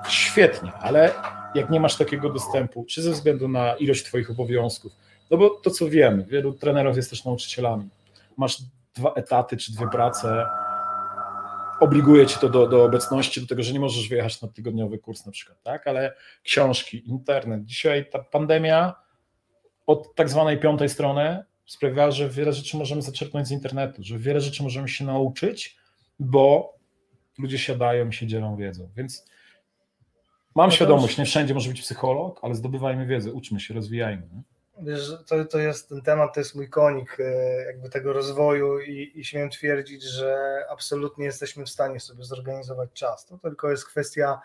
Świetnie, 0.09 0.73
ale 0.73 1.13
jak 1.55 1.69
nie 1.69 1.79
masz 1.79 1.97
takiego 1.97 2.29
dostępu, 2.29 2.85
czy 2.85 3.01
ze 3.01 3.11
względu 3.11 3.47
na 3.47 3.75
ilość 3.75 4.03
Twoich 4.03 4.31
obowiązków, 4.31 4.91
no 5.31 5.37
bo 5.37 5.49
to 5.49 5.69
co 5.69 5.89
wiemy, 5.89 6.25
wielu 6.25 6.53
trenerów 6.53 6.95
jest 6.95 7.09
też 7.09 7.25
nauczycielami. 7.25 7.89
Masz 8.37 8.61
dwa 8.95 9.13
etaty 9.13 9.57
czy 9.57 9.73
dwie 9.73 9.87
prace, 9.87 10.45
obliguje 11.79 12.27
cię 12.27 12.37
to 12.39 12.49
do, 12.49 12.67
do 12.67 12.83
obecności, 12.83 13.41
do 13.41 13.47
tego, 13.47 13.63
że 13.63 13.73
nie 13.73 13.79
możesz 13.79 14.09
wyjechać 14.09 14.41
na 14.41 14.47
tygodniowy 14.47 14.97
kurs 14.97 15.25
na 15.25 15.31
przykład, 15.31 15.63
tak? 15.63 15.87
Ale 15.87 16.13
książki, 16.43 17.09
internet. 17.09 17.65
Dzisiaj 17.65 18.09
ta 18.09 18.19
pandemia 18.19 18.95
od 19.87 20.15
tak 20.15 20.29
zwanej 20.29 20.59
piątej 20.59 20.89
strony 20.89 21.43
sprawia, 21.65 22.11
że 22.11 22.29
wiele 22.29 22.53
rzeczy 22.53 22.77
możemy 22.77 23.01
zaczerpnąć 23.01 23.47
z 23.47 23.51
internetu, 23.51 24.03
że 24.03 24.17
wiele 24.17 24.41
rzeczy 24.41 24.63
możemy 24.63 24.89
się 24.89 25.05
nauczyć, 25.05 25.77
bo 26.19 26.73
ludzie 27.37 27.57
siadają 27.59 28.09
i 28.09 28.13
się 28.13 28.27
dzielą 28.27 28.55
wiedzą. 28.55 28.89
Więc 28.95 29.25
mam 30.55 30.69
no 30.69 30.75
świadomość, 30.75 31.17
nie 31.17 31.25
wszędzie 31.25 31.53
może 31.53 31.69
być 31.69 31.81
psycholog, 31.81 32.39
ale 32.43 32.55
zdobywajmy 32.55 33.05
wiedzę, 33.05 33.33
uczmy 33.33 33.59
się, 33.59 33.73
rozwijajmy. 33.73 34.27
Nie? 34.33 34.41
Wiesz, 34.81 35.11
to, 35.27 35.45
to 35.45 35.59
jest 35.59 35.89
ten 35.89 36.01
temat, 36.01 36.33
to 36.33 36.39
jest 36.39 36.55
mój 36.55 36.69
konik 36.69 37.17
e, 37.19 37.65
jakby 37.65 37.89
tego 37.89 38.13
rozwoju 38.13 38.79
i, 38.79 39.11
i 39.15 39.25
śmiem 39.25 39.49
twierdzić, 39.49 40.03
że 40.03 40.63
absolutnie 40.69 41.25
jesteśmy 41.25 41.65
w 41.65 41.69
stanie 41.69 41.99
sobie 41.99 42.23
zorganizować 42.23 42.89
czas. 42.93 43.25
To 43.25 43.37
tylko 43.37 43.71
jest 43.71 43.85
kwestia 43.85 44.39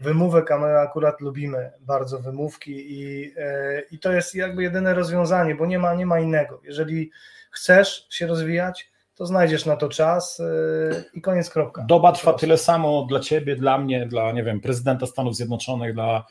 wymówek, 0.00 0.50
a 0.50 0.58
my 0.58 0.78
akurat 0.78 1.20
lubimy 1.20 1.72
bardzo 1.80 2.18
wymówki 2.18 3.00
i, 3.00 3.32
e, 3.36 3.80
i 3.90 3.98
to 3.98 4.12
jest 4.12 4.34
jakby 4.34 4.62
jedyne 4.62 4.94
rozwiązanie, 4.94 5.54
bo 5.54 5.66
nie 5.66 5.78
ma, 5.78 5.94
nie 5.94 6.06
ma 6.06 6.20
innego. 6.20 6.60
Jeżeli 6.64 7.10
chcesz 7.50 8.06
się 8.10 8.26
rozwijać, 8.26 8.90
to 9.14 9.26
znajdziesz 9.26 9.66
na 9.66 9.76
to 9.76 9.88
czas 9.88 10.40
e, 10.40 11.04
i 11.14 11.20
koniec 11.20 11.50
kropka. 11.50 11.84
Doba 11.88 12.12
trwa 12.12 12.32
tyle 12.32 12.58
samo 12.58 13.06
dla 13.08 13.20
ciebie, 13.20 13.56
dla 13.56 13.78
mnie, 13.78 14.06
dla 14.06 14.32
nie 14.32 14.44
wiem, 14.44 14.60
prezydenta 14.60 15.06
Stanów 15.06 15.36
Zjednoczonych, 15.36 15.94
dla 15.94 16.24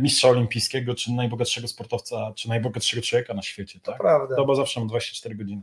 mistrza 0.00 0.28
olimpijskiego, 0.28 0.94
czy 0.94 1.12
najbogatszego 1.12 1.68
sportowca, 1.68 2.32
czy 2.34 2.48
najbogatszego 2.48 3.02
człowieka 3.02 3.34
na 3.34 3.42
świecie. 3.42 3.80
Tak? 3.82 3.94
To 3.94 4.02
prawda. 4.02 4.36
Doba 4.36 4.54
zawsze 4.54 4.80
ma 4.80 4.86
24 4.86 5.34
godziny. 5.34 5.62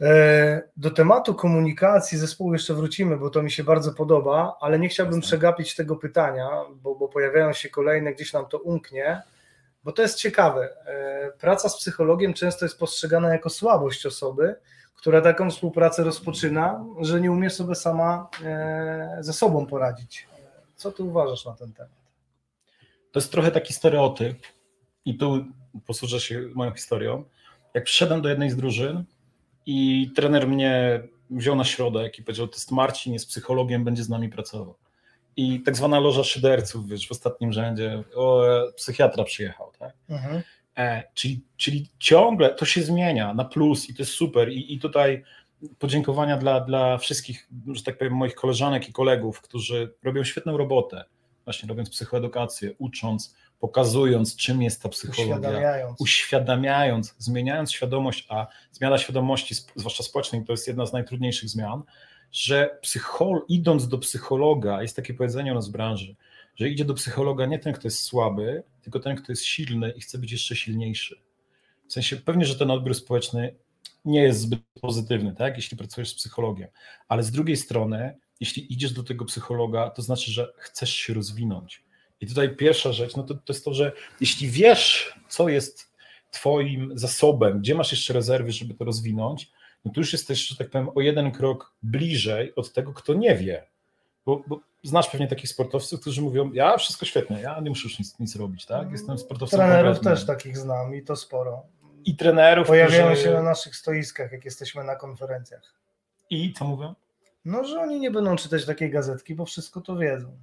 E, 0.00 0.62
do 0.76 0.90
tematu 0.90 1.34
komunikacji 1.34 2.18
zespołu 2.18 2.52
jeszcze 2.52 2.74
wrócimy, 2.74 3.16
bo 3.16 3.30
to 3.30 3.42
mi 3.42 3.50
się 3.50 3.64
bardzo 3.64 3.92
podoba, 3.92 4.56
ale 4.60 4.78
nie 4.78 4.88
chciałbym 4.88 5.16
Jasne. 5.16 5.28
przegapić 5.28 5.74
tego 5.74 5.96
pytania, 5.96 6.48
bo, 6.74 6.94
bo 6.94 7.08
pojawiają 7.08 7.52
się 7.52 7.68
kolejne, 7.68 8.14
gdzieś 8.14 8.32
nam 8.32 8.46
to 8.46 8.58
umknie, 8.58 9.22
bo 9.84 9.92
to 9.92 10.02
jest 10.02 10.18
ciekawe. 10.18 10.68
E, 10.86 11.32
praca 11.40 11.68
z 11.68 11.78
psychologiem 11.78 12.34
często 12.34 12.64
jest 12.64 12.78
postrzegana 12.78 13.28
jako 13.28 13.50
słabość 13.50 14.06
osoby, 14.06 14.56
która 14.96 15.20
taką 15.20 15.50
współpracę 15.50 16.04
rozpoczyna, 16.04 16.84
że 17.00 17.20
nie 17.20 17.32
umie 17.32 17.50
sobie 17.50 17.74
sama 17.74 18.28
ze 19.20 19.32
sobą 19.32 19.66
poradzić. 19.66 20.28
Co 20.76 20.92
ty 20.92 21.02
uważasz 21.02 21.44
na 21.44 21.52
ten 21.52 21.72
temat? 21.72 21.99
To 23.12 23.20
jest 23.20 23.32
trochę 23.32 23.50
taki 23.50 23.72
stereotyp 23.72 24.38
i 25.04 25.14
tu 25.14 25.44
posłużę 25.86 26.20
się 26.20 26.48
moją 26.54 26.72
historią. 26.72 27.24
Jak 27.74 27.84
przyszedłem 27.84 28.22
do 28.22 28.28
jednej 28.28 28.50
z 28.50 28.56
drużyn 28.56 29.04
i 29.66 30.10
trener 30.16 30.48
mnie 30.48 31.02
wziął 31.30 31.56
na 31.56 31.64
środek 31.64 32.18
i 32.18 32.22
powiedział, 32.22 32.48
to 32.48 32.54
jest 32.54 32.70
Marcin, 32.70 33.12
jest 33.12 33.28
psychologiem, 33.28 33.84
będzie 33.84 34.04
z 34.04 34.08
nami 34.08 34.28
pracował. 34.28 34.74
I 35.36 35.60
tak 35.60 35.76
zwana 35.76 36.00
loża 36.00 36.24
szyderców, 36.24 36.88
wiesz, 36.88 37.08
w 37.08 37.12
ostatnim 37.12 37.52
rzędzie, 37.52 38.04
o, 38.14 38.44
psychiatra 38.76 39.24
przyjechał, 39.24 39.72
tak? 39.78 39.94
Mhm. 40.08 40.42
E, 40.76 41.02
czyli, 41.14 41.44
czyli 41.56 41.88
ciągle 41.98 42.54
to 42.54 42.64
się 42.64 42.82
zmienia 42.82 43.34
na 43.34 43.44
plus 43.44 43.90
i 43.90 43.94
to 43.94 44.02
jest 44.02 44.12
super 44.12 44.52
i, 44.52 44.74
i 44.74 44.78
tutaj 44.78 45.22
podziękowania 45.78 46.36
dla, 46.36 46.60
dla 46.60 46.98
wszystkich, 46.98 47.48
że 47.72 47.82
tak 47.82 47.98
powiem, 47.98 48.12
moich 48.12 48.34
koleżanek 48.34 48.88
i 48.88 48.92
kolegów, 48.92 49.40
którzy 49.40 49.94
robią 50.02 50.24
świetną 50.24 50.56
robotę, 50.56 51.04
właśnie 51.44 51.68
robiąc 51.68 51.90
psychoedukację, 51.90 52.74
ucząc, 52.78 53.34
pokazując, 53.60 54.36
czym 54.36 54.62
jest 54.62 54.82
ta 54.82 54.88
psychologia, 54.88 55.36
Uświadamiając. 55.36 56.00
uświadamiając, 56.00 57.14
zmieniając 57.18 57.72
świadomość, 57.72 58.26
a 58.28 58.46
zmiana 58.72 58.98
świadomości, 58.98 59.54
zwłaszcza 59.76 60.02
społecznej, 60.02 60.44
to 60.44 60.52
jest 60.52 60.68
jedna 60.68 60.86
z 60.86 60.92
najtrudniejszych 60.92 61.48
zmian, 61.48 61.82
że 62.32 62.78
psychol, 62.82 63.42
idąc 63.48 63.88
do 63.88 63.98
psychologa, 63.98 64.82
jest 64.82 64.96
takie 64.96 65.14
powiedzenie 65.14 65.52
u 65.52 65.54
nas 65.54 65.68
w 65.68 65.72
branży, 65.72 66.16
że 66.56 66.68
idzie 66.68 66.84
do 66.84 66.94
psychologa 66.94 67.46
nie 67.46 67.58
ten, 67.58 67.72
kto 67.72 67.86
jest 67.86 68.02
słaby, 68.02 68.62
tylko 68.82 69.00
ten, 69.00 69.16
kto 69.16 69.32
jest 69.32 69.44
silny 69.44 69.90
i 69.90 70.00
chce 70.00 70.18
być 70.18 70.32
jeszcze 70.32 70.56
silniejszy. 70.56 71.20
W 71.88 71.92
sensie 71.92 72.16
pewnie, 72.16 72.44
że 72.44 72.56
ten 72.56 72.70
odbiór 72.70 72.94
społeczny 72.94 73.54
nie 74.04 74.22
jest 74.22 74.40
zbyt 74.40 74.60
pozytywny, 74.80 75.34
tak, 75.34 75.56
jeśli 75.56 75.76
pracujesz 75.76 76.10
z 76.10 76.14
psychologiem, 76.14 76.68
ale 77.08 77.22
z 77.22 77.30
drugiej 77.30 77.56
strony, 77.56 78.16
jeśli 78.40 78.72
idziesz 78.72 78.92
do 78.92 79.02
tego 79.02 79.24
psychologa, 79.24 79.90
to 79.90 80.02
znaczy, 80.02 80.30
że 80.30 80.52
chcesz 80.56 80.90
się 80.90 81.14
rozwinąć. 81.14 81.84
I 82.20 82.26
tutaj 82.26 82.56
pierwsza 82.56 82.92
rzecz, 82.92 83.16
no 83.16 83.22
to, 83.22 83.34
to 83.34 83.52
jest 83.52 83.64
to, 83.64 83.74
że 83.74 83.92
jeśli 84.20 84.50
wiesz, 84.50 85.14
co 85.28 85.48
jest 85.48 85.90
twoim 86.30 86.92
zasobem, 86.94 87.60
gdzie 87.60 87.74
masz 87.74 87.92
jeszcze 87.92 88.12
rezerwy, 88.12 88.52
żeby 88.52 88.74
to 88.74 88.84
rozwinąć, 88.84 89.50
no 89.84 89.92
to 89.92 90.00
już 90.00 90.12
jesteś, 90.12 90.46
że 90.46 90.56
tak 90.56 90.70
powiem, 90.70 90.90
o 90.94 91.00
jeden 91.00 91.32
krok 91.32 91.72
bliżej 91.82 92.54
od 92.54 92.72
tego, 92.72 92.92
kto 92.92 93.14
nie 93.14 93.34
wie. 93.34 93.66
Bo, 94.26 94.42
bo 94.46 94.60
znasz 94.82 95.08
pewnie 95.08 95.28
takich 95.28 95.50
sportowców, 95.50 96.00
którzy 96.00 96.22
mówią, 96.22 96.52
ja 96.52 96.76
wszystko 96.76 97.06
świetnie, 97.06 97.40
ja 97.40 97.60
nie 97.60 97.70
muszę 97.70 97.88
już 97.88 97.98
nic, 97.98 98.18
nic 98.18 98.36
robić, 98.36 98.66
tak? 98.66 98.92
Jestem 98.92 99.18
sportowcem 99.18 99.60
Trenerów 99.60 100.00
też 100.00 100.26
takich 100.26 100.58
znam 100.58 100.94
i 100.94 101.02
to 101.02 101.16
sporo. 101.16 101.62
I 102.04 102.16
trenerów, 102.16 102.66
Pojawiają 102.66 103.06
którzy... 103.06 103.22
się 103.22 103.30
na 103.30 103.42
naszych 103.42 103.76
stoiskach, 103.76 104.32
jak 104.32 104.44
jesteśmy 104.44 104.84
na 104.84 104.96
konferencjach. 104.96 105.74
I 106.30 106.52
co 106.52 106.64
mówią? 106.64 106.94
No, 107.44 107.64
że 107.64 107.80
oni 107.80 108.00
nie 108.00 108.10
będą 108.10 108.36
czytać 108.36 108.66
takiej 108.66 108.90
gazetki, 108.90 109.34
bo 109.34 109.44
wszystko 109.46 109.80
to 109.80 109.96
wiedzą. 109.96 110.42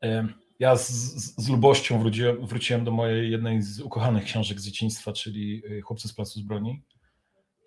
Em, 0.00 0.34
Ja 0.58 0.76
z, 0.76 0.90
z, 0.90 1.44
z 1.44 1.48
lubością 1.48 1.98
wróciłem, 1.98 2.46
wróciłem 2.46 2.84
do 2.84 2.90
mojej 2.90 3.30
jednej 3.30 3.62
z 3.62 3.80
ukochanych 3.80 4.24
książek 4.24 4.60
z 4.60 4.64
dzieciństwa, 4.64 5.12
czyli 5.12 5.62
y, 5.66 5.80
Chłopcy 5.82 6.08
z 6.08 6.12
Placu 6.14 6.40
Zbroni. 6.40 6.82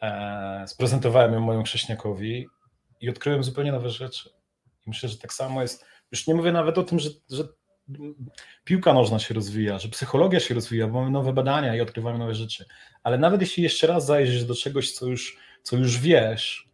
E, 0.01 0.63
sprezentowałem 0.67 1.33
ją 1.33 1.39
mojemu 1.39 1.65
chrześniakowi 1.65 2.47
i 3.01 3.09
odkryłem 3.09 3.43
zupełnie 3.43 3.71
nowe 3.71 3.89
rzeczy. 3.89 4.29
I 4.85 4.89
myślę, 4.89 5.09
że 5.09 5.17
tak 5.17 5.33
samo 5.33 5.61
jest. 5.61 5.85
Już 6.11 6.27
nie 6.27 6.35
mówię 6.35 6.51
nawet 6.51 6.77
o 6.77 6.83
tym, 6.83 6.99
że, 6.99 7.09
że 7.29 7.43
piłka 8.63 8.93
nożna 8.93 9.19
się 9.19 9.33
rozwija, 9.33 9.79
że 9.79 9.89
psychologia 9.89 10.39
się 10.39 10.55
rozwija, 10.55 10.87
bo 10.87 10.99
mamy 10.99 11.11
nowe 11.11 11.33
badania 11.33 11.75
i 11.75 11.81
odkrywamy 11.81 12.19
nowe 12.19 12.35
rzeczy. 12.35 12.65
Ale 13.03 13.17
nawet 13.17 13.41
jeśli 13.41 13.63
jeszcze 13.63 13.87
raz 13.87 14.05
zajrzysz 14.05 14.45
do 14.45 14.55
czegoś, 14.55 14.91
co 14.91 15.05
już, 15.07 15.37
co 15.63 15.77
już 15.77 15.99
wiesz, 15.99 16.69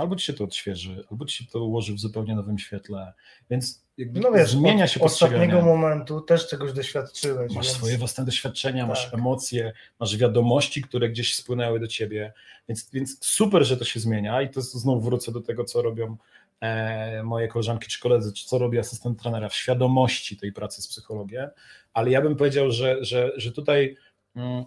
albo 0.00 0.16
ci 0.16 0.26
się 0.26 0.32
to 0.32 0.44
odświeży, 0.44 1.04
albo 1.10 1.24
ci 1.26 1.44
się 1.44 1.50
to 1.50 1.64
ułoży 1.64 1.94
w 1.94 1.98
zupełnie 1.98 2.34
nowym 2.34 2.58
świetle. 2.58 3.12
Więc 3.50 3.84
jakby 3.98 4.20
No 4.20 4.32
wiesz, 4.32 4.50
zmienia 4.50 4.84
od 4.84 4.90
się 4.90 5.00
ostatniego 5.00 5.38
postrzeganie. 5.42 5.62
momentu 5.62 6.20
też 6.20 6.48
czegoś 6.48 6.72
doświadczyłeś. 6.72 7.54
Masz 7.54 7.66
więc... 7.66 7.76
swoje 7.76 7.98
własne 7.98 8.24
doświadczenia, 8.24 8.86
masz 8.86 9.04
Tak. 9.04 9.14
emocje, 9.14 9.72
masz 10.00 10.16
wiadomości, 10.16 10.82
które 10.82 11.08
gdzieś 11.08 11.34
spłynęły 11.34 11.80
do 11.80 11.86
ciebie, 11.88 12.32
więc, 12.68 12.90
więc 12.92 13.24
super, 13.26 13.64
że 13.64 13.76
to 13.76 13.84
się 13.84 14.00
zmienia 14.00 14.42
i 14.42 14.50
to 14.50 14.60
znowu 14.62 15.00
wrócę 15.00 15.32
do 15.32 15.40
tego, 15.40 15.64
co 15.64 15.82
robią 15.82 16.16
e, 16.60 17.22
moje 17.22 17.48
koleżanki 17.48 17.88
czy 17.88 18.00
koledzy, 18.00 18.32
czy 18.32 18.46
co 18.46 18.58
robi 18.58 18.78
asystent 18.78 19.22
trenera 19.22 19.48
w 19.48 19.54
świadomości 19.54 20.36
tej 20.36 20.52
pracy 20.52 20.82
z 20.82 20.88
psychologiem, 20.88 21.50
ale 21.92 22.10
ja 22.10 22.22
bym 22.22 22.36
powiedział, 22.36 22.70
że, 22.70 23.04
że, 23.04 23.32
że 23.36 23.52
tutaj 23.52 23.96
mm, 24.36 24.64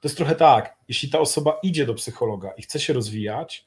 to 0.00 0.08
jest 0.08 0.16
trochę 0.16 0.34
tak, 0.34 0.76
jeśli 0.88 1.08
ta 1.10 1.18
osoba 1.20 1.58
idzie 1.62 1.86
do 1.86 1.94
psychologa 1.94 2.50
i 2.50 2.62
chce 2.62 2.80
się 2.80 2.92
rozwijać, 2.92 3.66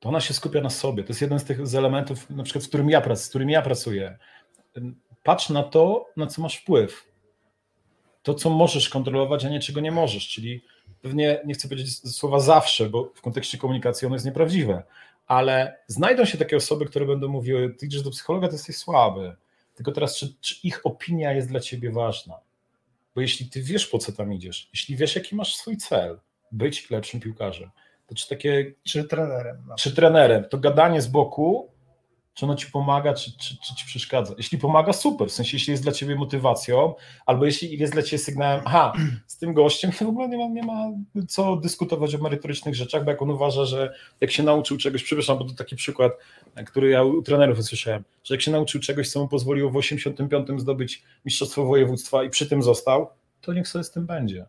to 0.00 0.08
ona 0.08 0.20
się 0.20 0.34
skupia 0.34 0.60
na 0.60 0.70
sobie. 0.70 1.04
To 1.04 1.10
jest 1.10 1.22
jeden 1.22 1.38
z 1.38 1.44
tych 1.44 1.66
z 1.66 1.74
elementów, 1.74 2.30
na 2.30 2.42
przykład, 2.42 2.64
z 2.64 2.68
którym 2.68 2.90
ja, 2.90 3.00
prac, 3.00 3.20
z 3.20 3.28
którym 3.28 3.50
ja 3.50 3.62
pracuję. 3.62 4.18
Patrz 5.22 5.50
na 5.50 5.62
to, 5.62 6.06
na 6.16 6.26
co 6.26 6.42
masz 6.42 6.56
wpływ. 6.56 7.10
To, 8.22 8.34
co 8.34 8.50
możesz 8.50 8.88
kontrolować, 8.88 9.44
a 9.44 9.48
nie 9.48 9.60
czego 9.60 9.80
nie 9.80 9.92
możesz. 9.92 10.28
Czyli 10.28 10.64
pewnie 11.02 11.40
nie 11.44 11.54
chcę 11.54 11.68
powiedzieć 11.68 12.16
słowa 12.16 12.40
zawsze, 12.40 12.90
bo 12.90 13.12
w 13.14 13.20
kontekście 13.20 13.58
komunikacji 13.58 14.06
ono 14.06 14.14
jest 14.14 14.26
nieprawdziwe, 14.26 14.82
ale 15.26 15.78
znajdą 15.86 16.24
się 16.24 16.38
takie 16.38 16.56
osoby, 16.56 16.86
które 16.86 17.06
będą 17.06 17.28
mówiły: 17.28 17.74
Ty 17.74 17.86
idziesz 17.86 18.02
do 18.02 18.10
psychologa, 18.10 18.48
to 18.48 18.54
jesteś 18.54 18.76
słaby. 18.76 19.36
Tylko 19.74 19.92
teraz, 19.92 20.16
czy, 20.16 20.34
czy 20.40 20.54
ich 20.62 20.86
opinia 20.86 21.32
jest 21.32 21.48
dla 21.48 21.60
ciebie 21.60 21.90
ważna? 21.90 22.34
Bo 23.14 23.20
jeśli 23.20 23.50
ty 23.50 23.62
wiesz, 23.62 23.86
po 23.86 23.98
co 23.98 24.12
tam 24.12 24.32
idziesz, 24.32 24.68
jeśli 24.72 24.96
wiesz, 24.96 25.16
jaki 25.16 25.36
masz 25.36 25.56
swój 25.56 25.76
cel, 25.76 26.20
być 26.52 26.90
lepszym 26.90 27.20
piłkarzem, 27.20 27.70
to 28.06 28.14
czy 28.14 28.28
takie 28.28 28.74
Czy 28.82 29.04
trenerem. 29.04 29.56
czy 29.78 29.94
trenerem, 29.94 30.44
to 30.48 30.58
gadanie 30.58 31.02
z 31.02 31.06
boku, 31.06 31.74
czy 32.34 32.46
ono 32.46 32.54
ci 32.54 32.70
pomaga, 32.70 33.14
czy, 33.14 33.38
czy, 33.38 33.56
czy 33.56 33.74
ci 33.74 33.86
przeszkadza. 33.86 34.34
Jeśli 34.38 34.58
pomaga, 34.58 34.92
super, 34.92 35.28
w 35.28 35.32
sensie 35.32 35.56
jeśli 35.56 35.70
jest 35.70 35.82
dla 35.82 35.92
ciebie 35.92 36.14
motywacją, 36.16 36.94
albo 37.26 37.44
jeśli 37.44 37.78
jest 37.78 37.92
dla 37.92 38.02
ciebie 38.02 38.18
sygnałem, 38.22 38.60
aha, 38.64 38.92
z 39.26 39.38
tym 39.38 39.54
gościem 39.54 39.92
to 39.98 40.04
w 40.04 40.08
ogóle 40.08 40.28
nie 40.28 40.38
ma, 40.38 40.48
nie 40.48 40.62
ma 40.62 40.90
co 41.28 41.56
dyskutować 41.56 42.14
o 42.14 42.18
merytorycznych 42.18 42.74
rzeczach, 42.74 43.04
bo 43.04 43.10
jak 43.10 43.22
on 43.22 43.30
uważa, 43.30 43.64
że 43.64 43.94
jak 44.20 44.30
się 44.30 44.42
nauczył 44.42 44.76
czegoś, 44.76 45.02
przepraszam, 45.02 45.38
bo 45.38 45.44
to 45.44 45.54
taki 45.54 45.76
przykład, 45.76 46.12
który 46.66 46.90
ja 46.90 47.02
u 47.02 47.22
trenerów 47.22 47.58
usłyszałem, 47.58 48.04
że 48.24 48.34
jak 48.34 48.42
się 48.42 48.50
nauczył 48.50 48.80
czegoś, 48.80 49.08
co 49.10 49.20
mu 49.20 49.28
pozwoliło 49.28 49.70
w 49.70 49.76
85 49.76 50.60
zdobyć 50.60 51.02
mistrzostwo 51.24 51.64
województwa 51.64 52.24
i 52.24 52.30
przy 52.30 52.48
tym 52.48 52.62
został, 52.62 53.08
to 53.40 53.52
niech 53.52 53.68
sobie 53.68 53.84
z 53.84 53.90
tym 53.90 54.06
będzie. 54.06 54.46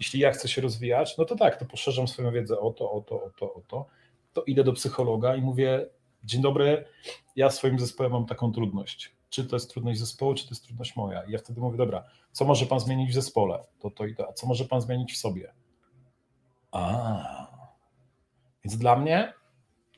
Jeśli 0.00 0.20
ja 0.20 0.32
chcę 0.32 0.48
się 0.48 0.62
rozwijać, 0.62 1.18
no 1.18 1.24
to 1.24 1.36
tak, 1.36 1.56
to 1.56 1.64
poszerzam 1.64 2.08
swoją 2.08 2.32
wiedzę 2.32 2.60
o 2.60 2.70
to, 2.70 2.92
o 2.92 3.00
to, 3.00 3.24
o 3.24 3.30
to, 3.30 3.54
o 3.54 3.60
to, 3.60 3.86
to 4.32 4.42
idę 4.42 4.64
do 4.64 4.72
psychologa 4.72 5.36
i 5.36 5.42
mówię, 5.42 5.86
dzień 6.24 6.42
dobry, 6.42 6.84
ja 7.36 7.48
w 7.48 7.54
swoim 7.54 7.78
zespole 7.78 8.08
mam 8.08 8.26
taką 8.26 8.52
trudność. 8.52 9.12
Czy 9.30 9.44
to 9.44 9.56
jest 9.56 9.70
trudność 9.70 10.00
zespołu, 10.00 10.34
czy 10.34 10.44
to 10.44 10.50
jest 10.50 10.64
trudność 10.64 10.96
moja? 10.96 11.24
I 11.24 11.32
ja 11.32 11.38
wtedy 11.38 11.60
mówię, 11.60 11.76
dobra, 11.76 12.04
co 12.32 12.44
może 12.44 12.66
pan 12.66 12.80
zmienić 12.80 13.10
w 13.10 13.14
zespole? 13.14 13.64
To 13.80 13.90
to 13.90 14.06
i 14.06 14.14
to. 14.14 14.28
A 14.28 14.32
co 14.32 14.46
może 14.46 14.64
pan 14.64 14.80
zmienić 14.80 15.12
w 15.12 15.16
sobie? 15.16 15.52
A. 16.72 17.46
Więc 18.64 18.78
dla 18.78 18.96
mnie 18.96 19.32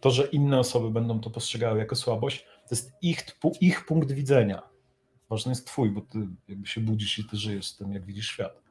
to, 0.01 0.11
że 0.11 0.27
inne 0.27 0.59
osoby 0.59 0.91
będą 0.91 1.21
to 1.21 1.31
postrzegały 1.31 1.79
jako 1.79 1.97
słabość, 1.97 2.45
to 2.45 2.69
jest 2.71 2.93
ich, 3.03 3.27
ich 3.61 3.87
punkt 3.87 4.13
widzenia. 4.13 4.63
Ważny 5.31 5.53
jest 5.53 5.67
twój, 5.67 5.91
bo 5.91 6.01
ty 6.01 6.19
jakby 6.49 6.67
się 6.67 6.81
budzisz 6.81 7.19
i 7.19 7.29
ty 7.29 7.37
żyjesz 7.37 7.67
z 7.67 7.77
tym, 7.77 7.93
jak 7.93 8.05
widzisz 8.05 8.27
świat. 8.27 8.62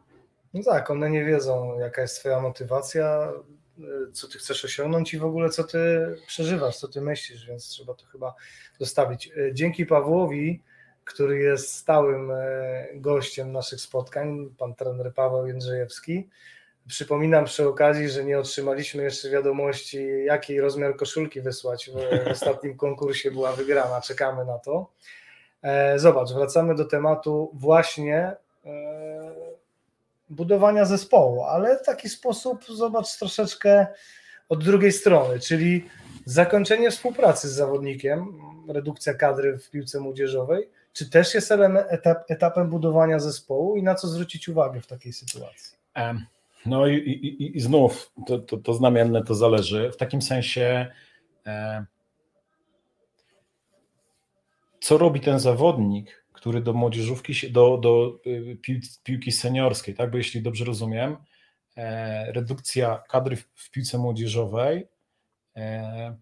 No 0.54 0.64
tak, 0.64 0.92
one 0.92 1.10
nie 1.10 1.26
wiedzą, 1.26 1.80
jaka 1.80 2.02
jest 2.02 2.20
twoja 2.20 2.40
motywacja, 2.40 3.32
y, 3.80 4.12
co 4.12 4.28
ty 4.28 4.38
chcesz 4.38 4.66
osiągnąć 4.66 5.14
i 5.14 5.18
w 5.18 5.26
ogóle 5.26 5.50
co 5.50 5.64
ty 5.64 5.80
przeżywasz, 6.28 6.78
co 6.78 6.88
ty 6.88 7.02
myślisz, 7.02 7.48
więc 7.48 7.68
trzeba 7.68 7.94
to 7.94 8.06
chyba 8.06 8.36
zostawić. 8.80 9.28
Y, 9.28 9.52
Dzięki 9.54 9.86
Pawłowi, 9.86 10.64
który 11.06 11.40
jest 11.40 11.74
stałym 11.74 12.32
y, 12.32 12.90
gościem 12.96 13.52
naszych 13.52 13.82
spotkań, 13.82 14.50
pan 14.58 14.76
trener 14.76 15.14
Paweł 15.14 15.48
Jędrzejewski. 15.48 16.30
Przypominam 16.88 17.46
przy 17.46 17.68
okazji, 17.68 18.10
że 18.10 18.24
nie 18.26 18.40
otrzymaliśmy 18.40 19.04
jeszcze 19.04 19.30
wiadomości, 19.30 20.26
jaki 20.26 20.62
rozmiar 20.62 20.96
koszulki 20.96 21.42
wysłać. 21.42 21.90
W, 21.90 22.28
ostatnim 22.32 22.78
konkursie 22.78 23.32
była 23.32 23.52
wygrana, 23.52 24.02
czekamy 24.02 24.46
na 24.46 24.60
to. 24.60 24.92
E, 25.62 26.00
Zobacz, 26.00 26.34
wracamy 26.34 26.76
do 26.76 26.86
tematu 26.86 27.52
właśnie 27.54 28.36
e, 28.66 29.31
budowania 30.32 30.86
zespołu, 30.86 31.44
ale 31.44 31.80
w 31.80 31.86
taki 31.86 32.10
sposób, 32.10 32.66
zobacz, 32.66 33.18
troszeczkę 33.18 33.88
od 34.50 34.64
drugiej 34.64 34.92
strony, 34.92 35.40
czyli 35.40 35.86
zakończenie 36.26 36.92
współpracy 36.92 37.50
z 37.50 37.52
zawodnikiem, 37.52 38.40
redukcja 38.68 39.14
kadry 39.14 39.58
w 39.58 39.70
piłce 39.70 40.00
młodzieżowej, 40.00 40.70
czy 40.94 41.10
też 41.10 41.34
jest 41.34 41.52
etap, 41.90 42.32
etapem 42.32 42.70
budowania 42.70 43.20
zespołu 43.20 43.76
i 43.76 43.84
na 43.84 43.96
co 43.96 44.08
zwrócić 44.08 44.50
uwagę 44.50 44.82
w 44.82 44.88
takiej 44.88 45.14
sytuacji? 45.14 45.78
No 46.66 46.88
i, 46.88 46.96
i, 46.96 47.58
i 47.58 47.60
znów 47.60 48.12
to, 48.28 48.40
to, 48.40 48.58
to 48.58 48.74
znamienne 48.74 49.24
to 49.24 49.36
zależy. 49.36 49.92
W 49.92 49.98
takim 49.98 50.22
sensie, 50.22 50.88
e, 51.46 51.86
co 54.80 54.98
robi 54.98 55.20
ten 55.20 55.40
zawodnik, 55.40 56.21
który 56.42 56.62
do 56.62 56.74
młodzieżówki, 56.74 57.52
do, 57.52 57.78
do 57.78 58.20
y, 58.28 58.58
pił- 58.68 59.00
piłki 59.04 59.32
seniorskiej, 59.32 59.96
tak? 59.96 60.12
Bo 60.12 60.18
jeśli 60.18 60.42
dobrze 60.42 60.66
rozumiem, 60.66 61.18
e, 61.78 62.32
redukcja 62.32 63.04
kadry 63.10 63.36
w, 63.36 63.48
w 63.56 63.72
piłce 63.72 63.98
młodzieżowej. 63.98 64.88
E, 65.56 66.18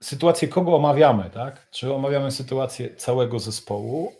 sytuację 0.00 0.48
kogo 0.48 0.76
omawiamy, 0.76 1.30
tak? 1.30 1.70
Czy 1.70 1.94
omawiamy 1.94 2.30
sytuację 2.30 2.96
całego 2.96 3.38
zespołu, 3.38 4.12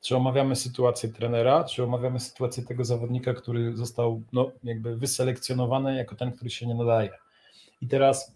czy 0.00 0.16
omawiamy 0.16 0.56
sytuację 0.56 1.08
trenera, 1.08 1.64
czy 1.64 1.84
omawiamy 1.84 2.20
sytuację 2.20 2.62
tego 2.62 2.84
zawodnika, 2.84 3.34
który 3.34 3.76
został 3.76 4.22
no, 4.32 4.50
jakby 4.64 4.96
wyselekcjonowany 4.96 5.96
jako 5.96 6.16
ten, 6.16 6.32
który 6.32 6.50
się 6.50 6.66
nie 6.66 6.74
nadaje. 6.74 7.10
I 7.80 7.88
teraz 7.88 8.32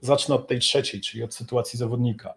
zacznę 0.00 0.34
od 0.34 0.48
tej 0.48 0.58
trzeciej, 0.58 1.00
czyli 1.00 1.22
od 1.22 1.34
sytuacji 1.34 1.78
zawodnika. 1.78 2.34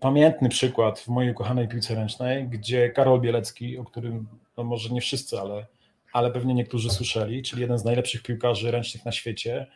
Pamiętny 0.00 0.48
przykład 0.48 1.00
w 1.00 1.08
mojej 1.08 1.30
ukochanej 1.30 1.68
piłce 1.68 1.94
ręcznej, 1.94 2.48
gdzie 2.48 2.90
Karol 2.90 3.20
Bielecki, 3.20 3.78
o 3.78 3.84
którym 3.84 4.26
no 4.56 4.64
może 4.64 4.90
nie 4.90 5.00
wszyscy, 5.00 5.40
ale, 5.40 5.66
ale 6.12 6.30
pewnie 6.30 6.54
niektórzy 6.54 6.90
słyszeli, 6.90 7.42
czyli 7.42 7.62
jeden 7.62 7.78
z 7.78 7.84
najlepszych 7.84 8.22
piłkarzy 8.22 8.70
ręcznych 8.70 9.04
na 9.04 9.12
świecie, 9.12 9.66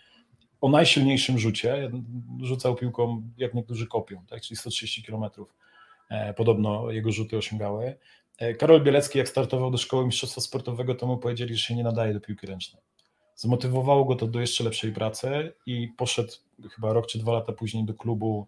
o 0.61 0.69
najsilniejszym 0.69 1.39
rzucie, 1.39 1.91
rzucał 2.41 2.75
piłką, 2.75 3.23
jak 3.39 3.55
niektórzy 3.55 3.87
kopią, 3.87 4.23
tak? 4.31 4.43
czyli 4.43 4.57
130 4.57 5.03
km. 5.03 5.25
E, 6.11 6.35
podobno 6.35 6.91
jego 6.91 7.13
rzuty 7.13 7.37
osiągały. 7.37 7.99
E, 8.39 8.55
Karol 8.55 8.83
Bielecki, 8.83 9.19
jak 9.19 9.29
startował 9.29 9.71
do 9.71 9.79
szkoły 9.79 10.07
mistrzostwa 10.07 10.41
sportowego, 10.41 10.95
to 10.95 11.07
mu 11.07 11.19
powiedzieli, 11.19 11.55
że 11.55 11.63
się 11.63 11.75
nie 11.75 11.83
nadaje 11.83 12.15
do 12.15 12.21
piłki 12.21 12.47
ręcznej. 12.47 12.83
Zmotywowało 13.35 14.05
go 14.05 14.17
to 14.17 14.27
do 14.27 14.41
jeszcze 14.41 14.65
lepszej 14.65 14.93
pracy 14.93 15.53
i 15.67 15.89
poszedł 15.97 16.33
chyba 16.75 16.93
rok 16.93 17.07
czy 17.07 17.19
dwa 17.19 17.33
lata 17.33 17.53
później 17.53 17.85
do 17.85 17.95
klubu 17.95 18.47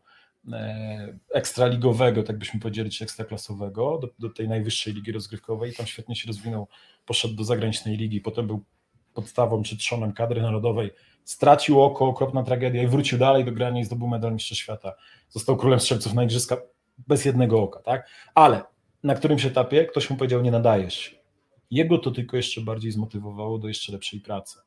ekstraligowego, 1.34 2.22
tak 2.22 2.38
byśmy 2.38 2.60
powiedzieli, 2.60 2.90
czy 2.90 3.04
ekstraklasowego, 3.04 3.98
do, 3.98 4.08
do 4.18 4.34
tej 4.34 4.48
najwyższej 4.48 4.94
ligi 4.94 5.12
rozgrywkowej 5.12 5.70
i 5.70 5.74
tam 5.74 5.86
świetnie 5.86 6.16
się 6.16 6.26
rozwinął, 6.26 6.68
poszedł 7.06 7.34
do 7.34 7.44
zagranicznej 7.44 7.96
ligi, 7.96 8.20
potem 8.20 8.46
był 8.46 8.64
podstawą 9.14 9.62
czy 9.62 9.76
trzonem 9.76 10.12
kadry 10.12 10.42
narodowej, 10.42 10.90
stracił 11.24 11.82
oko, 11.82 12.06
okropna 12.06 12.42
tragedia 12.42 12.82
i 12.82 12.86
wrócił 12.86 13.18
dalej 13.18 13.44
do 13.44 13.52
grania 13.52 13.80
i 13.80 13.84
zdobył 13.84 14.08
medal 14.08 14.32
mistrza 14.32 14.54
świata. 14.54 14.92
Został 15.28 15.56
królem 15.56 15.80
strzelców 15.80 16.14
na 16.14 16.24
igrzyska 16.24 16.56
bez 16.98 17.24
jednego 17.24 17.62
oka, 17.62 17.82
tak? 17.82 18.08
Ale 18.34 18.62
na 19.02 19.14
którymś 19.14 19.44
etapie 19.44 19.84
ktoś 19.84 20.10
mu 20.10 20.16
powiedział, 20.16 20.42
nie 20.42 20.50
nadajesz. 20.50 21.22
Jego 21.70 21.98
to 21.98 22.10
tylko 22.10 22.36
jeszcze 22.36 22.60
bardziej 22.60 22.92
zmotywowało 22.92 23.58
do 23.58 23.68
jeszcze 23.68 23.92
lepszej 23.92 24.20
pracy. 24.20 24.58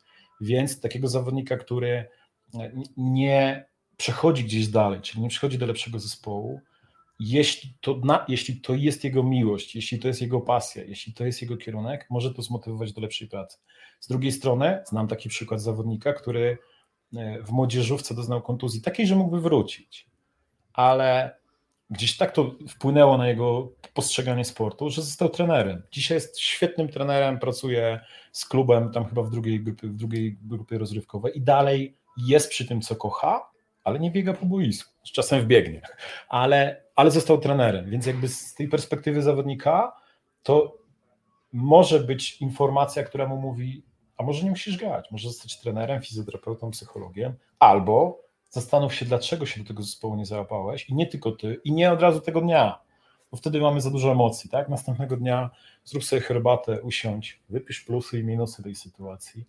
Więc 0.42 0.82
takiego 0.82 1.08
zawodnika, 1.08 1.58
który 1.58 2.08
nie 2.98 3.66
przechodzi 3.98 4.44
gdzieś 4.44 4.68
dalej, 4.68 5.02
czyli 5.02 5.22
nie 5.22 5.30
przechodzi 5.30 5.58
do 5.58 5.66
lepszego 5.66 6.00
zespołu, 6.00 6.62
jeśli 7.20 7.74
to, 7.82 8.02
na, 8.04 8.26
jeśli 8.28 8.62
to 8.62 8.74
jest 8.74 9.04
jego 9.04 9.24
miłość, 9.24 9.76
jeśli 9.76 10.00
to 10.00 10.08
jest 10.08 10.22
jego 10.22 10.42
pasja, 10.42 10.84
jeśli 10.84 11.14
to 11.14 11.26
jest 11.26 11.42
jego 11.42 11.58
kierunek, 11.58 12.08
może 12.10 12.34
to 12.34 12.42
zmotywować 12.42 12.94
do 12.94 13.02
lepszej 13.02 13.28
pracy. 13.28 13.58
Z 14.00 14.08
drugiej 14.08 14.32
strony, 14.32 14.84
znam 14.86 15.08
taki 15.08 15.30
przykład 15.30 15.62
zawodnika, 15.62 16.14
który 16.14 16.58
e, 17.16 17.44
w 17.44 17.52
młodzieżówce 17.52 18.16
doznał 18.16 18.42
kontuzji 18.42 18.82
takiej, 18.82 19.08
że 19.08 19.16
mógłby 19.16 19.42
wrócić, 19.42 20.08
ale 20.74 21.38
gdzieś 21.90 22.18
tak 22.18 22.32
to 22.32 22.56
wpłynęło 22.70 23.18
na 23.18 23.28
jego 23.28 23.72
postrzeganie 23.94 24.46
sportu, 24.46 24.90
że 24.90 25.02
został 25.02 25.30
trenerem. 25.30 25.84
Dzisiaj 25.92 26.16
jest 26.16 26.40
świetnym 26.40 26.90
trenerem, 26.90 27.40
pracuje 27.40 28.00
z 28.32 28.46
klubem 28.46 28.92
tam 28.92 29.06
chyba 29.06 29.24
w 29.24 29.30
drugiej 29.30 29.64
grupie, 29.64 29.88
w 29.88 29.96
drugiej 29.96 30.38
grupie 30.42 30.78
rozrywkowej 30.78 31.38
i 31.38 31.42
dalej 31.42 31.98
jest 32.18 32.50
przy 32.50 32.68
tym, 32.68 32.82
co 32.82 32.96
kocha, 32.96 33.55
ale 33.86 34.00
nie 34.00 34.12
biega 34.12 34.34
po 34.34 34.46
boisku. 34.46 34.94
Czasem 35.04 35.42
wbiegnie, 35.42 35.82
ale, 36.30 36.84
ale 36.96 37.12
został 37.12 37.38
trenerem, 37.38 37.90
więc 37.90 38.06
jakby 38.06 38.28
z 38.28 38.54
tej 38.54 38.68
perspektywy 38.68 39.22
zawodnika 39.22 39.96
to 40.44 40.78
może 41.54 42.00
być 42.00 42.42
informacja, 42.42 43.04
która 43.04 43.28
mu 43.28 43.38
mówi, 43.38 43.84
a 44.18 44.24
może 44.24 44.44
nie 44.44 44.50
musisz 44.50 44.78
grać, 44.78 45.12
może 45.12 45.30
zostać 45.30 45.60
trenerem, 45.60 46.02
fizjoterapeutą, 46.02 46.72
psychologiem, 46.72 47.34
albo 47.60 48.22
zastanów 48.50 48.96
się, 48.96 49.06
dlaczego 49.06 49.46
się 49.46 49.62
do 49.62 49.68
tego 49.68 49.84
zespołu 49.84 50.16
nie 50.16 50.26
załapałeś 50.26 50.90
i 50.90 50.96
nie 50.96 51.08
tylko 51.08 51.32
ty, 51.32 51.62
i 51.64 51.72
nie 51.72 51.92
od 51.92 52.02
razu 52.02 52.22
tego 52.22 52.42
dnia, 52.42 52.80
bo 53.32 53.38
wtedy 53.38 53.62
mamy 53.62 53.82
za 53.82 53.92
dużo 53.92 54.12
emocji, 54.12 54.50
tak? 54.50 54.70
Następnego 54.70 55.18
dnia 55.18 55.50
zrób 55.84 56.04
sobie 56.04 56.22
herbatę, 56.22 56.82
usiądź, 56.82 57.40
wypisz 57.50 57.82
plusy 57.82 58.20
i 58.20 58.24
minusy 58.24 58.64
tej 58.64 58.76
sytuacji, 58.76 59.46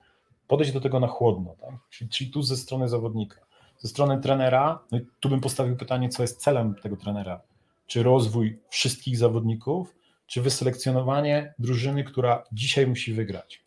podejść 0.46 0.72
do 0.72 0.80
tego 0.80 1.00
na 1.00 1.06
chłodno, 1.06 1.54
tak? 1.60 1.74
Czyli, 1.90 2.10
czyli 2.10 2.30
tu 2.30 2.42
ze 2.42 2.56
strony 2.56 2.88
zawodnika. 2.88 3.45
Ze 3.78 3.88
strony 3.88 4.20
trenera, 4.20 4.78
no 4.90 4.98
tu 5.20 5.28
bym 5.28 5.40
postawił 5.40 5.76
pytanie, 5.76 6.08
co 6.08 6.22
jest 6.22 6.42
celem 6.42 6.74
tego 6.74 6.96
trenera? 6.96 7.40
Czy 7.86 8.02
rozwój 8.02 8.58
wszystkich 8.68 9.18
zawodników, 9.18 9.96
czy 10.26 10.42
wyselekcjonowanie 10.42 11.54
drużyny, 11.58 12.04
która 12.04 12.44
dzisiaj 12.52 12.86
musi 12.86 13.12
wygrać? 13.12 13.64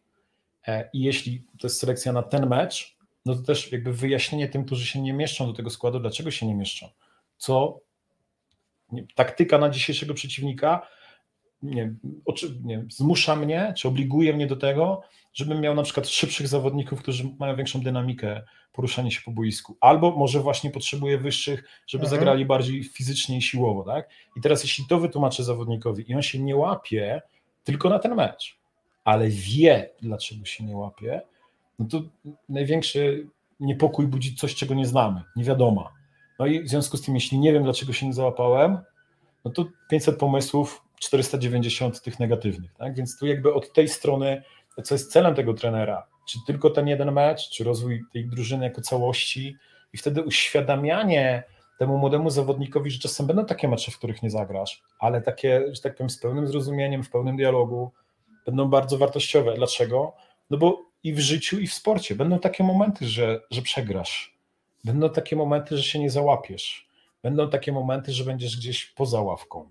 E, 0.67 0.89
I 0.93 1.01
jeśli 1.01 1.43
to 1.59 1.67
jest 1.67 1.79
selekcja 1.79 2.13
na 2.13 2.23
ten 2.23 2.49
mecz, 2.49 2.97
no 3.25 3.35
to 3.35 3.41
też 3.41 3.71
jakby 3.71 3.93
wyjaśnienie 3.93 4.47
tym, 4.47 4.65
którzy 4.65 4.85
się 4.85 5.01
nie 5.01 5.13
mieszczą 5.13 5.47
do 5.47 5.53
tego 5.53 5.69
składu, 5.69 5.99
dlaczego 5.99 6.31
się 6.31 6.47
nie 6.47 6.55
mieszczą. 6.55 6.89
Co 7.37 7.79
taktyka 9.15 9.57
na 9.57 9.69
dzisiejszego 9.69 10.13
przeciwnika 10.13 10.87
nie, 11.63 11.93
oczy, 12.25 12.59
nie, 12.63 12.85
zmusza 12.89 13.35
mnie, 13.35 13.73
czy 13.77 13.87
obliguje 13.87 14.33
mnie 14.33 14.47
do 14.47 14.55
tego, 14.55 15.01
żebym 15.33 15.61
miał 15.61 15.75
na 15.75 15.83
przykład 15.83 16.07
szybszych 16.07 16.47
zawodników, 16.47 16.99
którzy 17.01 17.29
mają 17.39 17.55
większą 17.55 17.81
dynamikę 17.81 18.43
poruszania 18.73 19.11
się 19.11 19.21
po 19.25 19.31
boisku. 19.31 19.77
Albo 19.81 20.11
może 20.11 20.39
właśnie 20.39 20.71
potrzebuję 20.71 21.17
wyższych, 21.17 21.63
żeby 21.87 22.03
mhm. 22.03 22.19
zagrali 22.19 22.45
bardziej 22.45 22.83
fizycznie 22.83 23.37
i 23.37 23.41
siłowo. 23.41 23.83
Tak? 23.83 24.09
I 24.37 24.41
teraz 24.41 24.63
jeśli 24.63 24.85
to 24.89 24.99
wytłumaczę 24.99 25.43
zawodnikowi 25.43 26.11
i 26.11 26.15
on 26.15 26.21
się 26.21 26.39
nie 26.39 26.55
łapie 26.55 27.21
tylko 27.63 27.89
na 27.89 27.99
ten 27.99 28.15
mecz, 28.15 28.57
ale 29.03 29.29
wie, 29.29 29.89
dlaczego 30.01 30.45
się 30.45 30.63
nie 30.63 30.77
łapie, 30.77 31.21
no 31.79 31.85
to 31.85 32.01
największy 32.49 33.27
niepokój 33.59 34.07
budzi 34.07 34.35
coś, 34.35 34.55
czego 34.55 34.73
nie 34.73 34.85
znamy, 34.85 35.21
nie 35.35 35.43
wiadomo. 35.43 35.89
No 36.39 36.45
i 36.45 36.63
w 36.63 36.69
związku 36.69 36.97
z 36.97 37.01
tym, 37.01 37.15
jeśli 37.15 37.39
nie 37.39 37.53
wiem, 37.53 37.63
dlaczego 37.63 37.93
się 37.93 38.05
nie 38.05 38.13
załapałem, 38.13 38.77
no 39.45 39.51
to 39.51 39.65
500 39.89 40.17
pomysłów, 40.17 40.85
490 40.99 42.01
tych 42.01 42.19
negatywnych. 42.19 42.73
Tak? 42.73 42.95
Więc 42.95 43.17
tu 43.19 43.27
jakby 43.27 43.53
od 43.53 43.73
tej 43.73 43.87
strony, 43.87 44.43
co 44.83 44.95
jest 44.95 45.11
celem 45.11 45.35
tego 45.35 45.53
trenera, 45.53 46.07
czy 46.27 46.39
tylko 46.47 46.69
ten 46.69 46.87
jeden 46.87 47.11
mecz, 47.11 47.49
czy 47.49 47.63
rozwój 47.63 48.03
tej 48.13 48.27
drużyny 48.27 48.65
jako 48.65 48.81
całości 48.81 49.55
i 49.93 49.97
wtedy 49.97 50.23
uświadamianie 50.23 51.43
temu 51.79 51.97
młodemu 51.97 52.29
zawodnikowi, 52.29 52.91
że 52.91 52.99
czasem 52.99 53.27
będą 53.27 53.45
takie 53.45 53.67
mecze, 53.67 53.91
w 53.91 53.97
których 53.97 54.23
nie 54.23 54.29
zagrasz, 54.29 54.83
ale 54.99 55.21
takie, 55.21 55.65
że 55.71 55.81
tak 55.81 55.95
powiem, 55.95 56.09
z 56.09 56.19
pełnym 56.19 56.47
zrozumieniem, 56.47 57.03
w 57.03 57.09
pełnym 57.09 57.37
dialogu, 57.37 57.91
będą 58.45 58.69
bardzo 58.69 58.97
wartościowe. 58.97 59.53
Dlaczego? 59.55 60.13
No 60.49 60.57
bo 60.57 60.85
i 61.03 61.13
w 61.13 61.19
życiu, 61.19 61.59
i 61.59 61.67
w 61.67 61.73
sporcie 61.73 62.15
będą 62.15 62.39
takie 62.39 62.63
momenty, 62.63 63.07
że, 63.07 63.41
że 63.51 63.61
przegrasz. 63.61 64.37
Będą 64.83 65.09
takie 65.09 65.35
momenty, 65.35 65.77
że 65.77 65.83
się 65.83 65.99
nie 65.99 66.09
załapiesz. 66.09 66.89
Będą 67.23 67.49
takie 67.49 67.71
momenty, 67.71 68.11
że 68.13 68.23
będziesz 68.23 68.57
gdzieś 68.57 68.85
poza 68.85 69.21
ławką. 69.21 69.69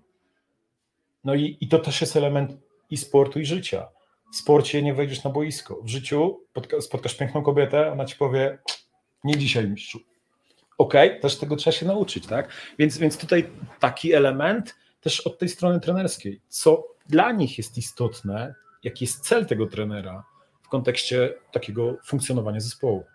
No 1.29 1.35
i, 1.35 1.57
i 1.61 1.67
to 1.67 1.79
też 1.79 2.01
jest 2.01 2.15
element 2.15 2.51
i 2.89 2.97
sportu, 2.97 3.39
i 3.39 3.45
życia. 3.45 3.87
W 4.33 4.35
sporcie 4.35 4.83
nie 4.83 4.93
wejdziesz 4.93 5.23
na 5.23 5.29
boisko. 5.29 5.81
W 5.83 5.87
życiu 5.87 6.39
spotkasz 6.81 7.15
piękną 7.15 7.43
kobietę, 7.43 7.91
ona 7.91 8.05
ci 8.05 8.15
powie, 8.15 8.57
nie 9.23 9.37
dzisiaj 9.37 9.69
mistrzu. 9.69 9.99
Okej, 10.77 11.09
okay, 11.09 11.21
też 11.21 11.37
tego 11.37 11.55
trzeba 11.55 11.77
się 11.77 11.85
nauczyć, 11.85 12.27
tak? 12.27 12.49
Więc, 12.79 12.97
więc 12.97 13.17
tutaj 13.17 13.49
taki 13.79 14.13
element 14.13 14.75
też 15.01 15.21
od 15.21 15.39
tej 15.39 15.49
strony 15.49 15.79
trenerskiej. 15.79 16.41
Co 16.47 16.87
dla 17.09 17.31
nich 17.31 17.57
jest 17.57 17.77
istotne, 17.77 18.55
jaki 18.83 19.05
jest 19.05 19.19
cel 19.19 19.45
tego 19.45 19.67
trenera 19.67 20.23
w 20.61 20.69
kontekście 20.69 21.33
takiego 21.51 21.97
funkcjonowania 22.05 22.59
zespołu. 22.59 23.05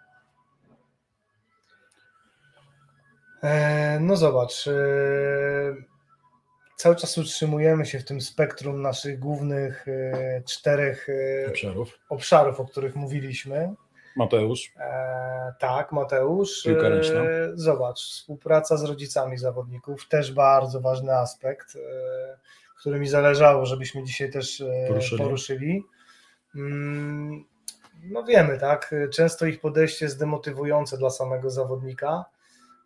E, 3.42 3.98
no 4.00 4.16
zobacz, 4.16 4.66
e, 4.66 5.93
cały 6.84 6.96
czas 6.96 7.18
utrzymujemy 7.18 7.86
się 7.86 7.98
w 7.98 8.04
tym 8.04 8.20
spektrum 8.20 8.82
naszych 8.82 9.18
głównych 9.18 9.88
e, 9.88 10.42
czterech 10.42 11.08
obszarów, 11.48 11.98
obszarów 12.08 12.60
o 12.60 12.64
których 12.64 12.96
mówiliśmy. 12.96 13.74
Mateusz. 14.16 14.72
E, 14.76 15.52
tak, 15.58 15.92
Mateusz. 15.92 16.62
Piłka 16.62 16.88
ręczna. 16.88 17.20
E, 17.20 17.50
zobacz, 17.54 18.00
współpraca 18.00 18.76
z 18.76 18.84
rodzicami 18.84 19.38
zawodników, 19.38 20.08
też 20.08 20.32
bardzo 20.32 20.80
ważny 20.80 21.16
aspekt, 21.16 21.76
e, 21.76 22.38
który 22.80 23.00
mi 23.00 23.08
zależało, 23.08 23.66
żebyśmy 23.66 24.04
dzisiaj 24.04 24.30
też 24.30 24.64
poruszyli. 24.88 25.22
poruszyli. 25.22 25.82
Mm, 26.56 27.44
no 28.02 28.24
wiemy, 28.24 28.58
tak, 28.58 28.94
często 29.12 29.46
ich 29.46 29.60
podejście 29.60 30.04
jest 30.04 30.18
demotywujące 30.18 30.98
dla 30.98 31.10
samego 31.10 31.50
zawodnika. 31.50 32.24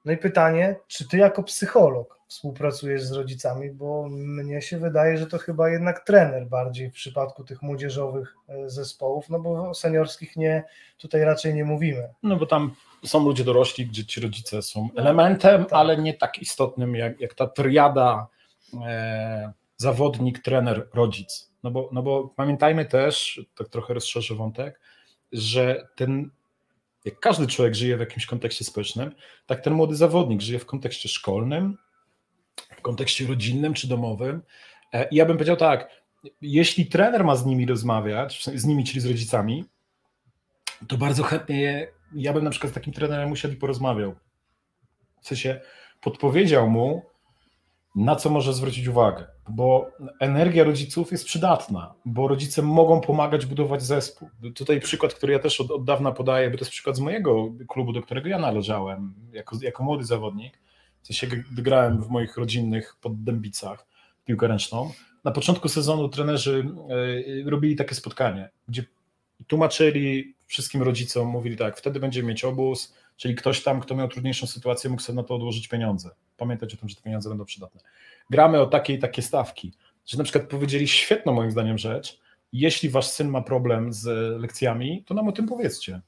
No 0.08 0.14
i 0.14 0.16
pytanie, 0.16 0.76
czy 0.86 1.08
ty 1.08 1.16
jako 1.16 1.42
psycholog 1.42 2.18
współpracujesz 2.26 3.02
z 3.02 3.12
rodzicami, 3.12 3.70
bo 3.70 4.08
mnie 4.10 4.62
się 4.62 4.78
wydaje, 4.78 5.18
że 5.18 5.26
to 5.26 5.38
chyba 5.38 5.70
jednak 5.70 6.04
trener 6.04 6.46
bardziej 6.46 6.90
w 6.90 6.94
przypadku 6.94 7.44
tych 7.44 7.62
młodzieżowych 7.62 8.34
e, 8.48 8.70
zespołów, 8.70 9.28
no 9.28 9.40
bo 9.40 9.74
seniorskich 9.74 10.36
nie, 10.36 10.64
tutaj 10.98 11.24
raczej 11.24 11.54
nie 11.54 11.64
mówimy. 11.64 12.08
No 12.22 12.36
bo 12.36 12.46
tam 12.46 12.74
są 13.04 13.24
ludzie 13.24 13.44
dorośli, 13.44 13.86
gdzie 13.86 14.06
ci 14.06 14.20
rodzice 14.20 14.62
są 14.62 14.88
no, 14.94 15.02
elementem, 15.02 15.64
tak. 15.64 15.72
ale 15.72 15.96
nie 15.96 16.14
tak 16.14 16.38
istotnym 16.38 16.94
jak, 16.94 17.20
jak 17.20 17.34
ta 17.34 17.46
triada 17.46 18.26
e, 18.86 19.52
zawodnik, 19.76 20.38
trener, 20.38 20.88
rodzic. 20.94 21.50
No 21.62 21.70
bo, 21.70 21.88
no 21.92 22.02
bo 22.02 22.28
pamiętajmy 22.28 22.84
też, 22.84 23.40
tak 23.56 23.68
trochę 23.68 23.94
rozszerzę 23.94 24.34
wątek, 24.34 24.80
że 25.32 25.88
ten 25.96 26.30
jak 27.04 27.20
każdy 27.20 27.46
człowiek 27.46 27.74
żyje 27.74 27.96
w 27.96 28.00
jakimś 28.00 28.26
kontekście 28.26 28.64
społecznym, 28.64 29.14
tak 29.46 29.60
ten 29.60 29.72
młody 29.72 29.96
zawodnik 29.96 30.40
żyje 30.40 30.58
w 30.58 30.66
kontekście 30.66 31.08
szkolnym, 31.08 31.78
w 32.76 32.82
kontekście 32.82 33.26
rodzinnym 33.26 33.74
czy 33.74 33.88
domowym. 33.88 34.42
E, 34.92 35.08
I 35.08 35.16
ja 35.16 35.26
bym 35.26 35.36
powiedział 35.36 35.56
tak, 35.56 35.90
jeśli 36.40 36.86
trener 36.86 37.24
ma 37.24 37.36
z 37.36 37.46
nimi 37.46 37.66
rozmawiać, 37.66 38.44
z 38.54 38.64
nimi, 38.64 38.84
czyli 38.84 39.00
z 39.00 39.06
rodzicami, 39.06 39.64
to 40.88 40.98
bardzo 40.98 41.22
chętnie 41.22 41.88
ja 42.14 42.32
bym 42.32 42.44
na 42.44 42.50
przykład 42.50 42.72
z 42.72 42.74
takim 42.74 42.92
trenerem 42.92 43.32
usiadł 43.32 43.54
i 43.54 43.56
porozmawiał. 43.56 44.14
W 45.22 45.28
sensie 45.28 45.60
podpowiedział 46.00 46.70
mu, 46.70 47.02
na 47.94 48.16
co 48.16 48.30
może 48.30 48.52
zwrócić 48.52 48.88
uwagę, 48.88 49.26
bo 49.48 49.90
energia 50.20 50.64
rodziców 50.64 51.12
jest 51.12 51.24
przydatna, 51.24 51.94
bo 52.04 52.28
rodzice 52.28 52.62
mogą 52.62 53.00
pomagać 53.00 53.46
budować 53.46 53.82
zespół. 53.82 54.30
Tutaj 54.54 54.80
przykład, 54.80 55.14
który 55.14 55.32
ja 55.32 55.38
też 55.38 55.60
od, 55.60 55.70
od 55.70 55.84
dawna 55.84 56.12
podaję, 56.12 56.50
bo 56.50 56.58
to 56.58 56.62
jest 56.62 56.70
przykład 56.70 56.96
z 56.96 57.00
mojego 57.00 57.48
klubu, 57.68 57.92
do 57.92 58.02
którego 58.02 58.28
ja 58.28 58.38
należałem 58.38 59.14
jako, 59.32 59.56
jako 59.62 59.84
młody 59.84 60.04
zawodnik, 60.04 60.58
w 61.02 61.06
sensie 61.06 61.26
grałem 61.52 62.02
w 62.02 62.08
moich 62.08 62.36
rodzinnych 62.36 62.96
poddębicach 63.00 63.86
piłkę 64.24 64.48
ręczną. 64.48 64.90
Na 65.24 65.30
początku 65.30 65.68
sezonu 65.68 66.08
trenerzy 66.08 66.66
y, 67.46 67.50
robili 67.50 67.76
takie 67.76 67.94
spotkanie, 67.94 68.50
gdzie 68.68 68.84
tłumaczyli 69.46 70.34
wszystkim 70.46 70.82
rodzicom, 70.82 71.28
mówili 71.28 71.56
tak, 71.56 71.78
wtedy 71.78 72.00
będziemy 72.00 72.28
mieć 72.28 72.44
obóz, 72.44 72.94
czyli 73.16 73.34
ktoś 73.34 73.62
tam, 73.62 73.80
kto 73.80 73.96
miał 73.96 74.08
trudniejszą 74.08 74.46
sytuację, 74.46 74.90
mógł 74.90 75.02
sobie 75.02 75.16
na 75.16 75.22
to 75.22 75.34
odłożyć 75.34 75.68
pieniądze. 75.68 76.10
Pamiętać 76.36 76.74
o 76.74 76.76
tym, 76.76 76.88
że 76.88 76.96
te 76.96 77.02
pieniądze 77.02 77.28
będą 77.28 77.44
przydatne. 77.44 77.80
Gramy 78.30 78.60
o 78.60 78.66
takie 78.66 78.94
i 78.94 78.98
takie 78.98 79.22
stawki, 79.22 79.72
że 80.06 80.18
na 80.18 80.24
przykład 80.24 80.48
powiedzieli 80.48 80.88
świetną 80.88 81.32
moim 81.32 81.50
zdaniem 81.50 81.78
rzecz, 81.78 82.20
jeśli 82.52 82.88
wasz 82.88 83.06
syn 83.06 83.28
ma 83.28 83.42
problem 83.42 83.92
z 83.92 84.06
lekcjami, 84.40 85.04
to 85.06 85.14
nam 85.14 85.28
o 85.28 85.32
tym 85.32 85.46
powiedzcie. 85.46 86.00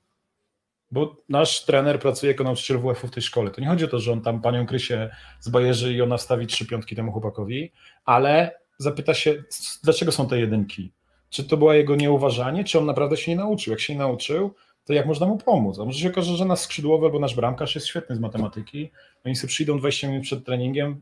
Bo 0.90 1.16
nasz 1.28 1.64
trener 1.64 2.00
pracuje 2.00 2.32
jako 2.32 2.44
nauczyciel 2.44 2.78
WF-u 2.78 3.06
w 3.06 3.10
tej 3.10 3.22
szkole. 3.22 3.50
To 3.50 3.60
nie 3.60 3.66
chodzi 3.66 3.84
o 3.84 3.88
to, 3.88 4.00
że 4.00 4.12
on 4.12 4.20
tam 4.20 4.40
panią 4.40 4.66
Krysię 4.66 5.10
zbajerzy 5.40 5.92
i 5.92 6.02
ona 6.02 6.16
wstawi 6.16 6.46
trzy 6.46 6.66
piątki 6.66 6.96
temu 6.96 7.12
chłopakowi, 7.12 7.72
ale 8.04 8.60
zapyta 8.78 9.14
się, 9.14 9.42
dlaczego 9.82 10.12
są 10.12 10.28
te 10.28 10.40
jedynki? 10.40 10.92
Czy 11.30 11.44
to 11.44 11.56
było 11.56 11.72
jego 11.72 11.96
nieuważanie, 11.96 12.64
czy 12.64 12.78
on 12.78 12.86
naprawdę 12.86 13.16
się 13.16 13.30
nie 13.30 13.36
nauczył? 13.36 13.70
Jak 13.70 13.80
się 13.80 13.92
nie 13.92 13.98
nauczył, 13.98 14.54
to 14.84 14.92
jak 14.92 15.06
można 15.06 15.26
mu 15.26 15.38
pomóc? 15.38 15.78
A 15.78 15.84
może 15.84 15.98
się 15.98 16.10
okaże, 16.10 16.36
że 16.36 16.44
nasz 16.44 16.58
skrzydłowy 16.58 17.06
albo 17.06 17.18
nasz 17.18 17.34
bramkarz 17.34 17.74
jest 17.74 17.86
świetny 17.86 18.16
z 18.16 18.18
matematyki, 18.18 18.90
oni 19.24 19.36
sobie 19.36 19.48
przyjdą 19.48 19.78
20 19.78 20.08
minut 20.08 20.22
przed 20.22 20.44
treningiem, 20.44 21.00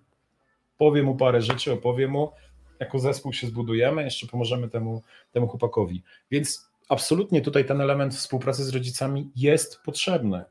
powie 0.79 1.03
mu 1.03 1.17
parę 1.17 1.43
rzeczy, 1.43 1.73
opowie 1.73 2.09
mu, 2.09 2.33
jako 2.81 2.99
zespół 2.99 3.33
się 3.33 3.47
zbudujemy, 3.47 4.05
jeszcze 4.05 4.27
pomożemy 4.27 4.69
temu, 4.69 5.03
temu 5.33 5.49
chłopakowi. 5.49 6.03
Więc 6.31 6.69
absolutnie 6.89 7.41
tutaj 7.41 7.65
ten 7.65 7.81
element 7.81 8.15
współpracy 8.15 8.65
z 8.65 8.69
rodzicami 8.69 9.31
jest 9.37 9.83
potrzebny. 9.83 10.45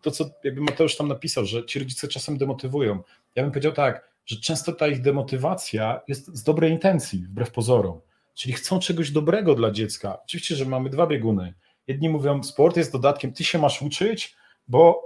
To, 0.00 0.10
co 0.10 0.30
jakby 0.44 0.60
Mateusz 0.60 0.96
tam 0.96 1.08
napisał, 1.08 1.44
że 1.44 1.66
ci 1.66 1.78
rodzice 1.78 2.08
czasem 2.08 2.38
demotywują. 2.38 3.02
Ja 3.34 3.42
bym 3.42 3.52
powiedział 3.52 3.72
tak, 3.72 4.08
że 4.26 4.36
często 4.36 4.72
ta 4.72 4.88
ich 4.88 5.02
demotywacja 5.02 6.00
jest 6.08 6.26
z 6.26 6.42
dobrej 6.42 6.70
intencji, 6.72 7.18
wbrew 7.18 7.50
pozorom. 7.50 8.00
Czyli 8.34 8.54
chcą 8.54 8.78
czegoś 8.78 9.10
dobrego 9.10 9.54
dla 9.54 9.70
dziecka. 9.70 10.18
Oczywiście, 10.24 10.56
że 10.56 10.64
mamy 10.64 10.90
dwa 10.90 11.06
bieguny. 11.06 11.54
Jedni 11.86 12.08
mówią, 12.08 12.42
sport 12.42 12.76
jest 12.76 12.92
dodatkiem, 12.92 13.32
ty 13.32 13.44
się 13.44 13.58
masz 13.58 13.82
uczyć, 13.82 14.36
bo, 14.68 15.04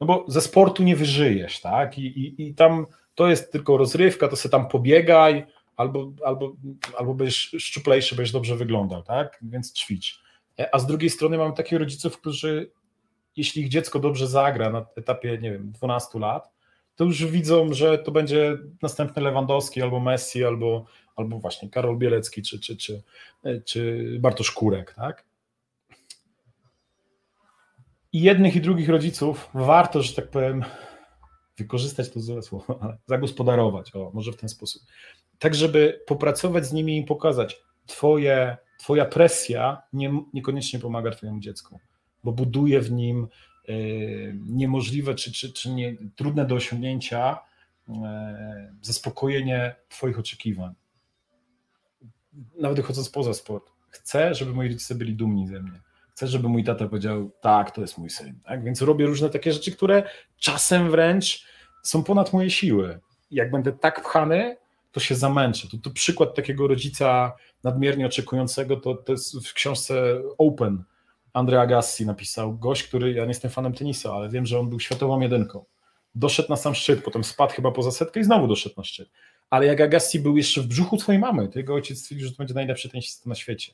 no 0.00 0.06
bo 0.06 0.24
ze 0.28 0.40
sportu 0.40 0.82
nie 0.82 0.96
wyżyjesz, 0.96 1.60
tak? 1.60 1.98
I, 1.98 2.06
i, 2.06 2.48
i 2.48 2.54
tam 2.54 2.86
to 3.14 3.28
jest 3.28 3.52
tylko 3.52 3.76
rozrywka, 3.76 4.28
to 4.28 4.36
sobie 4.36 4.50
tam 4.50 4.68
pobiegaj, 4.68 5.46
albo, 5.76 6.12
albo, 6.24 6.52
albo 6.98 7.14
będziesz 7.14 7.56
szczuplejszy, 7.58 8.16
będziesz 8.16 8.32
dobrze 8.32 8.56
wyglądał, 8.56 9.02
tak? 9.02 9.38
Więc 9.42 9.72
ćwicz. 9.72 10.22
A 10.72 10.78
z 10.78 10.86
drugiej 10.86 11.10
strony 11.10 11.38
mamy 11.38 11.54
takich 11.54 11.78
rodziców, 11.78 12.20
którzy 12.20 12.70
jeśli 13.36 13.62
ich 13.62 13.68
dziecko 13.68 13.98
dobrze 13.98 14.26
zagra 14.26 14.70
na 14.70 14.86
etapie, 14.96 15.38
nie 15.42 15.52
wiem, 15.52 15.72
12 15.72 16.18
lat, 16.18 16.50
to 16.96 17.04
już 17.04 17.26
widzą, 17.26 17.72
że 17.72 17.98
to 17.98 18.12
będzie 18.12 18.58
następny 18.82 19.22
Lewandowski 19.22 19.82
albo 19.82 20.00
Messi, 20.00 20.44
albo, 20.44 20.84
albo 21.18 21.38
właśnie 21.38 21.70
Karol 21.70 21.98
Bielecki, 21.98 22.42
czy, 22.42 22.60
czy, 22.60 22.76
czy, 22.76 23.02
czy 23.64 24.06
Bartosz 24.20 24.50
Kurek, 24.50 24.94
tak? 24.94 25.24
I 28.12 28.20
jednych 28.20 28.56
i 28.56 28.60
drugich 28.60 28.88
rodziców 28.88 29.50
warto, 29.54 30.02
że 30.02 30.14
tak 30.14 30.30
powiem, 30.30 30.64
wykorzystać 31.58 32.10
to 32.10 32.20
złe 32.20 32.42
słowo, 32.42 32.78
ale 32.82 32.98
zagospodarować, 33.06 33.94
o, 33.94 34.10
może 34.14 34.32
w 34.32 34.36
ten 34.36 34.48
sposób. 34.48 34.82
Tak, 35.38 35.54
żeby 35.54 36.00
popracować 36.06 36.66
z 36.66 36.72
nimi 36.72 36.98
i 36.98 37.04
pokazać, 37.04 37.62
twoje, 37.86 38.56
twoja 38.78 39.04
presja 39.04 39.82
nie, 39.92 40.22
niekoniecznie 40.34 40.78
pomaga 40.78 41.10
twojemu 41.10 41.40
dziecku, 41.40 41.80
bo 42.24 42.32
buduje 42.32 42.80
w 42.80 42.92
nim 42.92 43.28
y, 43.68 44.38
niemożliwe 44.46 45.14
czy, 45.14 45.32
czy, 45.32 45.52
czy 45.52 45.70
nie, 45.70 45.96
trudne 46.16 46.46
do 46.46 46.54
osiągnięcia 46.54 47.38
y, 47.88 47.92
zaspokojenie 48.82 49.74
twoich 49.88 50.18
oczekiwań. 50.18 50.74
Nawet 52.60 52.76
wychodząc 52.76 53.10
poza 53.10 53.34
sport. 53.34 53.70
Chcę, 53.90 54.34
żeby 54.34 54.52
moi 54.52 54.68
rodzice 54.68 54.94
byli 54.94 55.14
dumni 55.14 55.46
ze 55.46 55.60
mnie 55.60 55.80
chcę, 56.18 56.26
żeby 56.26 56.48
mój 56.48 56.64
tata 56.64 56.88
powiedział, 56.88 57.30
tak, 57.40 57.70
to 57.70 57.80
jest 57.80 57.98
mój 57.98 58.10
syn. 58.10 58.40
Tak? 58.44 58.64
Więc 58.64 58.82
robię 58.82 59.06
różne 59.06 59.30
takie 59.30 59.52
rzeczy, 59.52 59.72
które 59.72 60.02
czasem 60.36 60.90
wręcz 60.90 61.46
są 61.82 62.04
ponad 62.04 62.32
moje 62.32 62.50
siły. 62.50 63.00
Jak 63.30 63.50
będę 63.50 63.72
tak 63.72 64.02
pchany, 64.02 64.56
to 64.92 65.00
się 65.00 65.14
zamęczę. 65.14 65.68
To, 65.68 65.76
to 65.82 65.90
przykład 65.90 66.34
takiego 66.34 66.66
rodzica 66.66 67.32
nadmiernie 67.64 68.06
oczekującego, 68.06 68.76
to, 68.76 68.94
to 68.94 69.12
jest 69.12 69.48
w 69.48 69.52
książce 69.52 70.22
Open 70.38 70.84
Andrea 71.32 71.60
Agassi 71.60 72.06
napisał. 72.06 72.58
Gość, 72.58 72.82
który, 72.82 73.12
ja 73.12 73.22
nie 73.22 73.28
jestem 73.28 73.50
fanem 73.50 73.74
tenisa, 73.74 74.12
ale 74.12 74.28
wiem, 74.28 74.46
że 74.46 74.58
on 74.58 74.68
był 74.68 74.80
światową 74.80 75.20
jedynką. 75.20 75.64
Doszedł 76.14 76.48
na 76.48 76.56
sam 76.56 76.74
szczyt, 76.74 77.04
potem 77.04 77.24
spadł 77.24 77.52
chyba 77.52 77.70
poza 77.70 77.90
setkę 77.90 78.20
i 78.20 78.24
znowu 78.24 78.46
doszedł 78.46 78.74
na 78.76 78.84
szczyt. 78.84 79.08
Ale 79.50 79.66
jak 79.66 79.80
Agassi 79.80 80.20
był 80.20 80.36
jeszcze 80.36 80.60
w 80.60 80.66
brzuchu 80.66 80.96
twojej 80.96 81.20
mamy, 81.20 81.48
to 81.48 81.58
jego 81.58 81.74
ojciec 81.74 81.98
stwierdził, 81.98 82.26
że 82.26 82.32
to 82.32 82.38
będzie 82.38 82.54
najlepszy 82.54 82.88
tenisista 82.88 83.28
na 83.28 83.34
świecie 83.34 83.72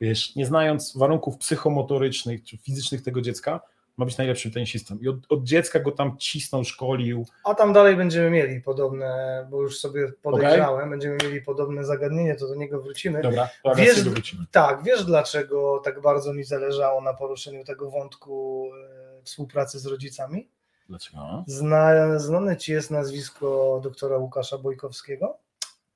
wiesz, 0.00 0.36
nie 0.36 0.46
znając 0.46 0.96
warunków 0.96 1.38
psychomotorycznych 1.38 2.44
czy 2.44 2.58
fizycznych 2.58 3.02
tego 3.02 3.20
dziecka, 3.20 3.60
ma 3.96 4.04
być 4.04 4.18
najlepszym 4.18 4.50
tenisistą. 4.50 4.98
I 4.98 5.08
od, 5.08 5.16
od, 5.28 5.44
dziecka 5.44 5.80
go 5.80 5.92
tam 5.92 6.16
cisnął, 6.18 6.64
szkolił. 6.64 7.26
A 7.44 7.54
tam 7.54 7.72
dalej 7.72 7.96
będziemy 7.96 8.30
mieli 8.30 8.60
podobne, 8.60 9.46
bo 9.50 9.62
już 9.62 9.78
sobie 9.78 10.12
podejrzałem, 10.22 10.78
okay. 10.78 10.90
będziemy 10.90 11.16
mieli 11.24 11.42
podobne 11.42 11.84
zagadnienie, 11.84 12.34
to 12.34 12.48
do 12.48 12.54
niego 12.54 12.82
wrócimy. 12.82 13.22
Dobra, 13.22 13.48
to 13.62 13.74
wiesz, 13.74 14.02
wrócimy. 14.02 14.44
Tak, 14.50 14.82
wiesz 14.82 15.04
dlaczego 15.04 15.80
tak 15.84 16.00
bardzo 16.00 16.34
mi 16.34 16.44
zależało 16.44 17.00
na 17.00 17.14
poruszeniu 17.14 17.64
tego 17.64 17.90
wątku 17.90 18.68
e, 19.20 19.22
współpracy 19.22 19.78
z 19.78 19.86
rodzicami? 19.86 20.48
Dlaczego? 20.88 21.44
Zna, 21.46 22.18
znane 22.18 22.56
ci 22.56 22.72
jest 22.72 22.90
nazwisko 22.90 23.80
doktora 23.82 24.16
Łukasza 24.16 24.58
Bojkowskiego? 24.58 25.38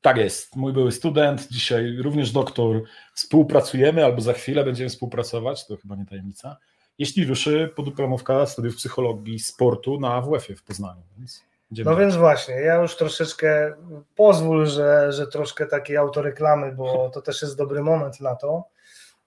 Tak 0.01 0.17
jest, 0.17 0.57
mój 0.57 0.73
były 0.73 0.93
student, 0.93 1.49
dzisiaj 1.49 1.97
również 1.97 2.33
doktor. 2.33 2.83
Współpracujemy 3.15 4.05
albo 4.05 4.21
za 4.21 4.33
chwilę 4.33 4.65
będziemy 4.65 4.91
współpracować, 4.91 5.67
to 5.67 5.77
chyba 5.77 5.97
nie 5.97 6.07
tajemnica, 6.07 6.57
jeśli 6.99 7.27
ruszy 7.27 7.73
podyplomówka 7.77 8.47
studiów 8.47 8.77
psychologii 8.77 9.39
sportu 9.39 10.01
na 10.01 10.15
AWF-ie 10.15 10.57
w 10.57 10.63
Poznaniu. 10.63 11.03
Więc 11.19 11.49
no 11.71 11.97
więc 11.97 12.17
właśnie, 12.17 12.55
ja 12.55 12.75
już 12.75 12.97
troszeczkę 12.97 13.75
pozwól, 14.17 14.67
że, 14.67 15.13
że 15.13 15.27
troszkę 15.27 15.67
takiej 15.67 15.97
autoreklamy, 15.97 16.73
bo 16.73 17.11
to 17.11 17.23
też 17.23 17.43
jest 17.43 17.57
dobry 17.59 17.83
moment 17.83 18.21
na 18.21 18.37
to. 18.37 18.65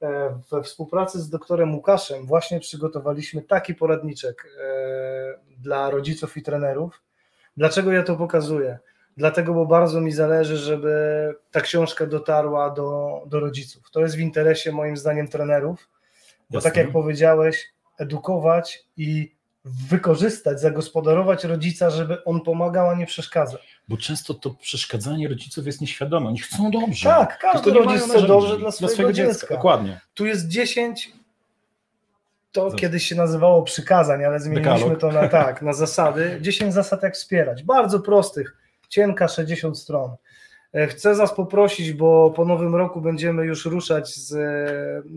E, 0.01 0.39
we 0.51 0.63
współpracy 0.63 1.21
z 1.21 1.29
doktorem 1.29 1.75
Łukaszem 1.75 2.25
właśnie 2.25 2.59
przygotowaliśmy 2.59 3.41
taki 3.41 3.75
poradniczek 3.75 4.47
e, 4.59 5.39
dla 5.57 5.89
rodziców 5.89 6.37
i 6.37 6.41
trenerów. 6.41 7.01
Dlaczego 7.57 7.91
ja 7.91 8.03
to 8.03 8.15
pokazuję? 8.15 8.79
dlatego, 9.17 9.53
bo 9.53 9.65
bardzo 9.65 10.01
mi 10.01 10.11
zależy, 10.11 10.57
żeby 10.57 10.93
ta 11.51 11.61
książka 11.61 12.05
dotarła 12.05 12.69
do, 12.69 13.21
do 13.25 13.39
rodziców. 13.39 13.91
To 13.91 14.01
jest 14.01 14.15
w 14.15 14.19
interesie 14.19 14.71
moim 14.71 14.97
zdaniem 14.97 15.27
trenerów, 15.27 15.89
bo 16.49 16.57
Jasne. 16.57 16.69
tak 16.69 16.77
jak 16.77 16.91
powiedziałeś, 16.91 17.73
edukować 17.97 18.85
i 18.97 19.35
wykorzystać, 19.65 20.61
zagospodarować 20.61 21.43
rodzica, 21.43 21.89
żeby 21.89 22.23
on 22.23 22.41
pomagał, 22.41 22.89
a 22.89 22.95
nie 22.95 23.05
przeszkadzał. 23.05 23.59
Bo 23.87 23.97
często 23.97 24.33
to 24.33 24.49
przeszkadzanie 24.49 25.27
rodziców 25.27 25.65
jest 25.65 25.81
nieświadome. 25.81 26.27
Oni 26.27 26.39
chcą 26.39 26.71
dobrze. 26.71 27.09
Tak, 27.09 27.39
każdy 27.39 27.71
rodzic 27.71 28.01
chce 28.01 28.21
dobrze 28.21 28.57
dla 28.57 28.71
swojego, 28.71 28.93
swojego 28.93 29.13
dziecka. 29.13 29.33
dziecka. 29.33 29.55
Dokładnie. 29.55 30.01
Tu 30.13 30.25
jest 30.25 30.47
10 30.47 31.11
to 32.51 32.71
kiedyś 32.71 33.05
się 33.05 33.15
nazywało 33.15 33.63
przykazań, 33.63 34.25
ale 34.25 34.39
zmieniliśmy 34.39 34.89
Dekalog. 34.89 34.99
to 34.99 35.11
na 35.11 35.27
tak, 35.27 35.61
na 35.61 35.73
zasady. 35.73 36.37
10 36.41 36.73
zasad 36.73 37.03
jak 37.03 37.13
wspierać. 37.13 37.63
Bardzo 37.63 37.99
prostych 37.99 38.57
cienka 38.89 39.27
60 39.27 39.79
stron. 39.79 40.15
E, 40.73 40.87
chcę 40.87 41.15
Was 41.15 41.33
poprosić, 41.33 41.93
bo 41.93 42.31
po 42.35 42.45
nowym 42.45 42.75
roku 42.75 43.01
będziemy 43.01 43.45
już 43.45 43.65
ruszać 43.65 44.15
z, 44.15 44.29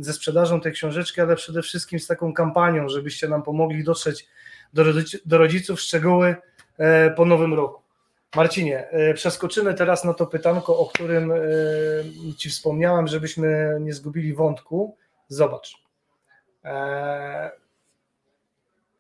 ze 0.00 0.12
sprzedażą 0.12 0.60
tej 0.60 0.72
książeczki, 0.72 1.20
ale 1.20 1.36
przede 1.36 1.62
wszystkim 1.62 2.00
z 2.00 2.06
taką 2.06 2.32
kampanią, 2.32 2.88
żebyście 2.88 3.28
nam 3.28 3.42
pomogli 3.42 3.84
dotrzeć 3.84 4.26
do, 4.72 4.84
do 5.26 5.38
rodziców 5.38 5.80
szczegóły 5.80 6.36
e, 6.78 7.10
po 7.10 7.24
nowym 7.24 7.54
roku. 7.54 7.82
Marcinie, 8.36 8.88
e, 8.90 9.14
przeskoczymy 9.14 9.74
teraz 9.74 10.04
na 10.04 10.14
to 10.14 10.26
pytanko, 10.26 10.78
o 10.78 10.86
którym 10.86 11.32
Ci 12.36 12.50
wspomniałem, 12.50 13.08
żebyśmy 13.08 13.76
nie 13.80 13.92
zgubili 13.92 14.34
wątku. 14.34 14.96
Zobacz. 15.28 15.84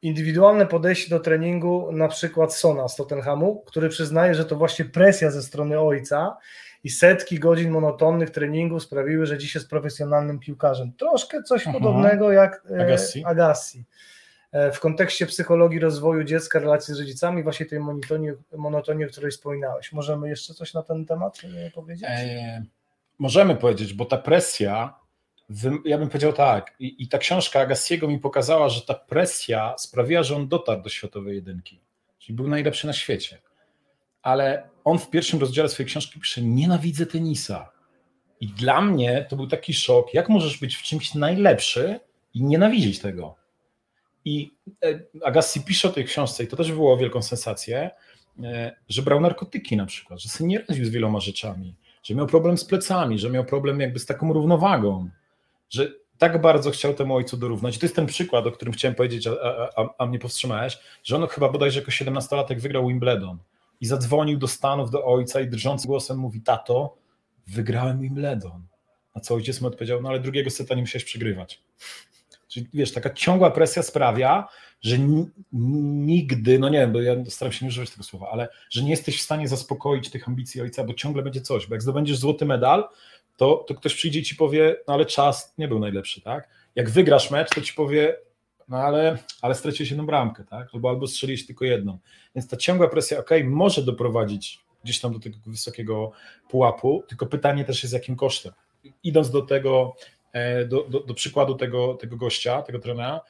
Indywidualne 0.04 0.66
podejście 0.66 1.10
do 1.10 1.20
treningu, 1.20 1.92
na 1.92 2.08
przykład 2.08 2.54
Sona 2.54 2.88
z 2.88 2.96
Tottenhamu, 2.96 3.62
który 3.66 3.88
przyznaje, 3.88 4.34
że 4.34 4.44
to 4.44 4.56
właśnie 4.56 4.84
presja 4.84 5.30
ze 5.30 5.42
strony 5.42 5.80
ojca 5.80 6.36
i 6.84 6.90
setki 6.90 7.38
godzin 7.38 7.70
monotonnych 7.70 8.30
treningów 8.30 8.82
sprawiły, 8.82 9.26
że 9.26 9.38
dziś 9.38 9.54
jest 9.54 9.70
profesjonalnym 9.70 10.38
piłkarzem. 10.38 10.92
Troszkę 10.92 11.42
coś 11.42 11.62
Aha. 11.66 11.72
podobnego 11.72 12.32
jak 12.32 12.62
e, 12.70 12.82
Agassi. 12.82 13.24
Agassi. 13.24 13.84
e, 14.52 14.72
w 14.72 14.80
kontekście 14.80 15.26
psychologii 15.26 15.78
rozwoju 15.78 16.24
dziecka, 16.24 16.58
relacji 16.58 16.94
z 16.94 16.98
rodzicami, 16.98 17.42
właśnie 17.42 17.66
tej 17.66 17.80
monotonii, 17.80 18.30
monotonii 18.56 19.04
o 19.04 19.08
której 19.08 19.30
wspominałeś. 19.30 19.92
Możemy 19.92 20.28
jeszcze 20.28 20.54
coś 20.54 20.74
na 20.74 20.82
ten 20.82 21.06
temat 21.06 21.40
e, 21.66 21.70
powiedzieć? 21.70 22.08
Możemy 23.18 23.56
powiedzieć, 23.56 23.94
bo 23.94 24.04
ta 24.04 24.18
presja, 24.18 24.94
ja 25.84 25.98
bym 25.98 26.08
powiedział 26.08 26.32
tak, 26.32 26.74
i, 26.78 27.02
i 27.02 27.08
ta 27.08 27.18
książka 27.18 27.60
Agassiego 27.60 28.08
mi 28.08 28.18
pokazała, 28.18 28.68
że 28.68 28.82
ta 28.82 28.94
presja 28.94 29.74
sprawiła, 29.78 30.22
że 30.22 30.36
on 30.36 30.48
dotarł 30.48 30.82
do 30.82 30.88
światowej 30.88 31.34
jedynki, 31.34 31.80
czyli 32.18 32.36
był 32.36 32.48
najlepszy 32.48 32.86
na 32.86 32.92
świecie. 32.92 33.38
Ale 34.22 34.68
on 34.84 34.98
w 34.98 35.10
pierwszym 35.10 35.40
rozdziale 35.40 35.68
swojej 35.68 35.88
książki 35.88 36.20
pisze: 36.20 36.42
Nienawidzę 36.42 37.06
tenisa. 37.06 37.72
I 38.40 38.46
dla 38.48 38.80
mnie 38.80 39.26
to 39.28 39.36
był 39.36 39.46
taki 39.46 39.74
szok, 39.74 40.14
jak 40.14 40.28
możesz 40.28 40.58
być 40.58 40.76
w 40.76 40.82
czymś 40.82 41.14
najlepszy 41.14 42.00
i 42.34 42.42
nienawidzieć 42.42 42.98
tego. 42.98 43.36
I 44.24 44.54
e, 44.84 45.00
Agassi 45.24 45.60
pisze 45.60 45.88
o 45.88 45.92
tej 45.92 46.04
książce, 46.04 46.44
i 46.44 46.46
to 46.46 46.56
też 46.56 46.70
wywołało 46.70 46.96
wielką 46.96 47.22
sensację, 47.22 47.90
e, 48.42 48.76
że 48.88 49.02
brał 49.02 49.20
narkotyki 49.20 49.76
na 49.76 49.86
przykład, 49.86 50.20
że 50.20 50.28
sobie 50.28 50.48
nie 50.48 50.58
radził 50.58 50.84
z 50.84 50.88
wieloma 50.88 51.20
rzeczami, 51.20 51.74
że 52.02 52.14
miał 52.14 52.26
problem 52.26 52.58
z 52.58 52.64
plecami, 52.64 53.18
że 53.18 53.30
miał 53.30 53.44
problem 53.44 53.80
jakby 53.80 53.98
z 53.98 54.06
taką 54.06 54.32
równowagą, 54.32 55.10
że 55.74 55.92
tak 56.18 56.40
bardzo 56.40 56.70
chciał 56.70 56.94
temu 56.94 57.14
ojcu 57.16 57.36
dorównać. 57.36 57.78
To 57.78 57.86
jest 57.86 57.96
ten 57.96 58.06
przykład, 58.06 58.46
o 58.46 58.52
którym 58.52 58.74
chciałem 58.74 58.94
powiedzieć, 58.94 59.26
a, 59.26 59.32
a, 59.76 59.88
a 59.98 60.06
mnie 60.06 60.18
powstrzymałeś, 60.18 60.78
że 61.04 61.16
on 61.16 61.26
chyba 61.26 61.48
bodajże 61.48 61.80
jako 61.80 61.90
17-latek 61.90 62.60
wygrał 62.60 62.88
Wimbledon 62.88 63.38
i 63.80 63.86
zadzwonił 63.86 64.38
do 64.38 64.48
Stanów, 64.48 64.90
do 64.90 65.04
ojca 65.04 65.40
i 65.40 65.48
drżącym 65.48 65.88
głosem 65.88 66.18
mówi, 66.18 66.40
tato, 66.40 66.96
wygrałem 67.46 68.00
Wimbledon. 68.00 68.66
A 69.14 69.20
co 69.20 69.34
ojciec 69.34 69.60
mu 69.60 69.68
odpowiedział, 69.68 70.02
no 70.02 70.08
ale 70.08 70.20
drugiego 70.20 70.50
seta 70.50 70.74
nie 70.74 70.80
musiałeś 70.80 71.04
przegrywać. 71.04 71.62
Czyli 72.48 72.68
wiesz, 72.74 72.92
taka 72.92 73.10
ciągła 73.10 73.50
presja 73.50 73.82
sprawia, 73.82 74.48
że 74.80 74.96
nigdy, 75.52 76.58
no 76.58 76.68
nie 76.68 76.78
wiem, 76.78 76.92
bo 76.92 77.00
ja 77.00 77.14
staram 77.28 77.52
się 77.52 77.64
nie 77.64 77.68
używać 77.68 77.90
tego 77.90 78.02
słowa, 78.02 78.28
ale 78.32 78.48
że 78.70 78.82
nie 78.82 78.90
jesteś 78.90 79.18
w 79.18 79.22
stanie 79.22 79.48
zaspokoić 79.48 80.10
tych 80.10 80.28
ambicji 80.28 80.60
ojca, 80.60 80.84
bo 80.84 80.94
ciągle 80.94 81.22
będzie 81.22 81.40
coś, 81.40 81.66
bo 81.66 81.74
jak 81.74 81.82
zdobędziesz 81.82 82.18
złoty 82.18 82.44
medal, 82.44 82.88
to, 83.36 83.64
to 83.68 83.74
ktoś 83.74 83.94
przyjdzie 83.94 84.20
i 84.20 84.22
ci 84.22 84.36
powie, 84.36 84.76
no 84.88 84.94
ale 84.94 85.06
czas 85.06 85.54
nie 85.58 85.68
był 85.68 85.78
najlepszy, 85.78 86.20
tak? 86.20 86.48
Jak 86.74 86.90
wygrasz 86.90 87.30
mecz, 87.30 87.50
to 87.54 87.60
ci 87.60 87.74
powie, 87.74 88.16
no 88.68 88.76
ale, 88.76 89.18
ale 89.42 89.54
straciłeś 89.54 89.90
jedną 89.90 90.06
bramkę, 90.06 90.44
tak? 90.44 90.68
Albo, 90.74 90.88
albo 90.88 91.06
strzeliłeś 91.06 91.46
tylko 91.46 91.64
jedną. 91.64 91.98
Więc 92.34 92.48
ta 92.48 92.56
ciągła 92.56 92.88
presja, 92.88 93.18
ok, 93.18 93.30
może 93.44 93.82
doprowadzić 93.82 94.64
gdzieś 94.84 95.00
tam 95.00 95.12
do 95.12 95.18
tego 95.18 95.36
wysokiego 95.46 96.12
pułapu, 96.48 97.04
tylko 97.08 97.26
pytanie 97.26 97.64
też 97.64 97.82
jest 97.82 97.92
jakim 97.92 98.16
kosztem. 98.16 98.52
Idąc 99.02 99.30
do 99.30 99.42
tego, 99.42 99.96
e, 100.32 100.64
do, 100.64 100.84
do, 100.84 101.00
do 101.00 101.14
przykładu 101.14 101.54
tego, 101.54 101.94
tego 101.94 102.16
gościa, 102.16 102.62
tego 102.62 102.78
trenera, 102.78 103.20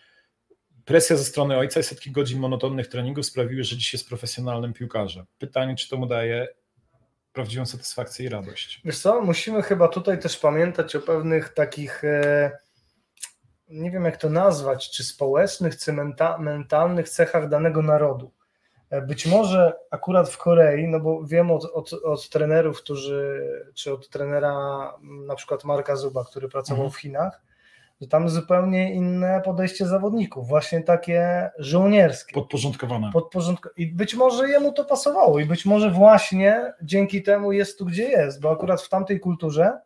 presja 0.84 1.16
ze 1.16 1.24
strony 1.24 1.57
ojca 1.57 1.80
i 1.80 1.82
setki 1.82 2.11
godzin 2.11 2.38
monotonnych 2.38 2.88
treningów 2.88 3.26
sprawiły, 3.26 3.64
że 3.64 3.76
dziś 3.76 3.92
jest 3.92 4.09
profesjonalnym 4.09 4.72
piłkarzem. 4.72 5.26
Pytanie, 5.38 5.76
czy 5.76 5.88
to 5.88 5.96
mu 5.96 6.07
daje 6.07 6.48
prawdziwą 7.35 7.66
satysfakcję 7.66 8.26
i 8.26 8.28
radość. 8.28 8.80
Wiesz 8.85 8.99
co, 8.99 9.20
musimy 9.20 9.62
chyba 9.62 9.89
tutaj 9.89 10.18
też 10.18 10.39
pamiętać 10.39 10.97
o 10.97 11.01
pewnych 11.01 11.49
takich, 11.49 12.05
e, 12.05 12.59
nie 13.68 13.91
wiem 13.91 14.05
jak 14.05 14.16
to 14.16 14.30
nazwać, 14.30 14.91
czy 14.91 15.05
społecznych, 15.05 15.78
czy 15.78 15.93
mentalnych 16.39 17.09
cechach 17.09 17.49
danego 17.49 17.82
narodu. 17.82 18.32
E, 18.91 19.03
być 19.03 19.26
może 19.26 19.72
akurat 19.91 20.30
w 20.30 20.39
Korei, 20.39 20.89
no 20.89 21.01
bo 21.01 21.24
wiem 21.24 21.51
od, 21.51 21.64
od, 21.64 21.93
od 21.93 22.28
trenerów, 22.28 22.78
którzy, 22.82 23.49
czy 23.74 23.93
od 23.93 24.09
trenera 24.09 24.55
na 25.03 25.35
przykład 25.35 25.64
Marka 25.64 25.97
Zuba, 25.97 26.24
który 26.24 26.49
pracował 26.49 26.85
mhm. 26.85 26.93
w 26.93 27.01
Chinach, 27.01 27.43
że 28.01 28.09
tam 28.09 28.28
zupełnie 28.28 28.95
inne 28.95 29.42
podejście 29.45 29.86
zawodników, 29.86 30.49
właśnie 30.49 30.82
takie 30.82 31.51
żołnierskie. 31.59 32.34
Podporządkowane. 32.34 33.11
Podporządko 33.12 33.70
I 33.76 33.86
być 33.86 34.14
może 34.14 34.49
jemu 34.49 34.72
to 34.72 34.84
pasowało 34.84 35.40
i 35.40 35.45
być 35.45 35.64
może 35.64 35.90
właśnie 35.90 36.72
dzięki 36.82 37.22
temu 37.22 37.53
jest 37.53 37.78
tu, 37.78 37.84
gdzie 37.84 38.03
jest, 38.03 38.40
bo 38.40 38.51
akurat 38.51 38.82
w 38.82 38.88
tamtej 38.88 39.20
kulturze 39.20 39.78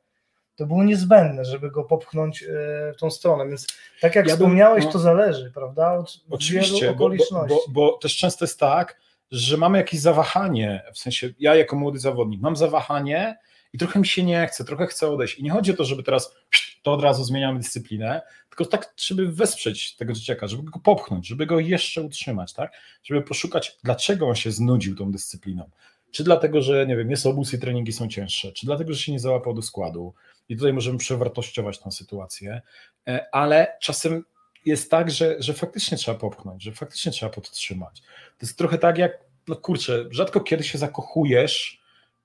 to 0.57 0.67
było 0.67 0.85
niezbędne, 0.85 1.45
żeby 1.45 1.71
go 1.71 1.85
popchnąć 1.85 2.43
e, 2.43 2.47
w 2.93 2.97
tą 3.01 3.11
stronę, 3.11 3.49
więc 3.49 3.67
tak 4.01 4.15
jak 4.15 4.27
ja 4.27 4.35
wspomniałeś, 4.35 4.85
bym, 4.85 4.89
no, 4.89 4.93
to 4.93 4.99
zależy, 4.99 5.51
prawda, 5.55 5.93
od 5.93 6.21
oczywiście, 6.31 6.81
wielu 6.81 6.95
okoliczności. 6.95 7.57
Bo, 7.69 7.73
bo, 7.73 7.93
bo 7.93 7.99
też 7.99 8.17
często 8.17 8.45
jest 8.45 8.61
tak, 8.61 9.01
że 9.31 9.57
mamy 9.57 9.79
jakieś 9.79 10.01
zawahanie, 10.01 10.83
w 10.95 10.99
sensie 10.99 11.31
ja 11.39 11.55
jako 11.55 11.77
młody 11.77 11.99
zawodnik 11.99 12.41
mam 12.41 12.57
zawahanie 12.57 13.39
i 13.73 13.79
trochę 13.79 14.01
mi 14.01 14.07
się 14.07 14.23
nie 14.23 14.47
chce, 14.47 14.65
trochę 14.65 14.87
chcę 14.87 15.09
odejść 15.09 15.39
i 15.39 15.43
nie 15.43 15.51
chodzi 15.51 15.73
o 15.73 15.77
to, 15.77 15.85
żeby 15.85 16.03
teraz 16.03 16.35
to 16.83 16.93
od 16.93 17.03
razu 17.03 17.25
zmieniamy 17.25 17.59
dyscyplinę, 17.59 18.23
tylko 18.49 18.65
tak, 18.65 18.95
żeby 18.97 19.33
wesprzeć 19.33 19.97
tego 19.97 20.13
dzieciaka, 20.13 20.47
żeby 20.47 20.63
go 20.63 20.81
popchnąć, 20.81 21.27
żeby 21.27 21.47
go 21.47 21.61
jeszcze 21.61 22.03
utrzymać, 22.03 22.53
tak? 22.53 22.73
Żeby 23.05 23.23
poszukać, 23.23 23.79
dlaczego 23.85 24.29
on 24.29 24.35
się 24.35 24.51
znudził 24.51 24.97
tą 24.97 25.13
dyscypliną. 25.13 25.71
Czy 26.11 26.25
dlatego, 26.25 26.63
że 26.63 26.87
nie 26.87 26.97
wiem, 26.97 27.11
jest 27.11 27.27
obóz 27.27 27.55
i 27.55 27.59
treningi 27.59 27.93
są 27.93 28.09
cięższe, 28.09 28.53
czy 28.53 28.67
dlatego, 28.67 28.93
że 28.93 28.99
się 28.99 29.13
nie 29.13 29.21
załapał 29.21 29.55
do 29.55 29.63
składu. 29.63 30.15
I 30.49 30.57
tutaj 30.57 30.73
możemy 30.73 30.99
przewartościować 30.99 31.79
tę 31.79 31.91
sytuację, 31.91 32.63
e, 33.09 33.27
ale 33.33 33.77
czasem 33.81 34.25
jest 34.65 34.91
tak, 34.91 35.11
że, 35.11 35.37
że 35.39 35.55
faktycznie 35.55 35.99
trzeba 35.99 36.19
popchnąć, 36.19 36.63
że 36.63 36.73
faktycznie 36.73 37.13
trzeba 37.13 37.33
podtrzymać. 37.33 38.01
To 38.01 38.47
jest 38.47 38.59
trochę 38.59 38.79
tak 38.79 38.99
jak, 38.99 39.13
no 39.49 39.57
kurczę, 39.57 40.05
rzadko 40.11 40.41
kiedy 40.41 40.65
się 40.65 40.79
zakochujesz 40.79 41.78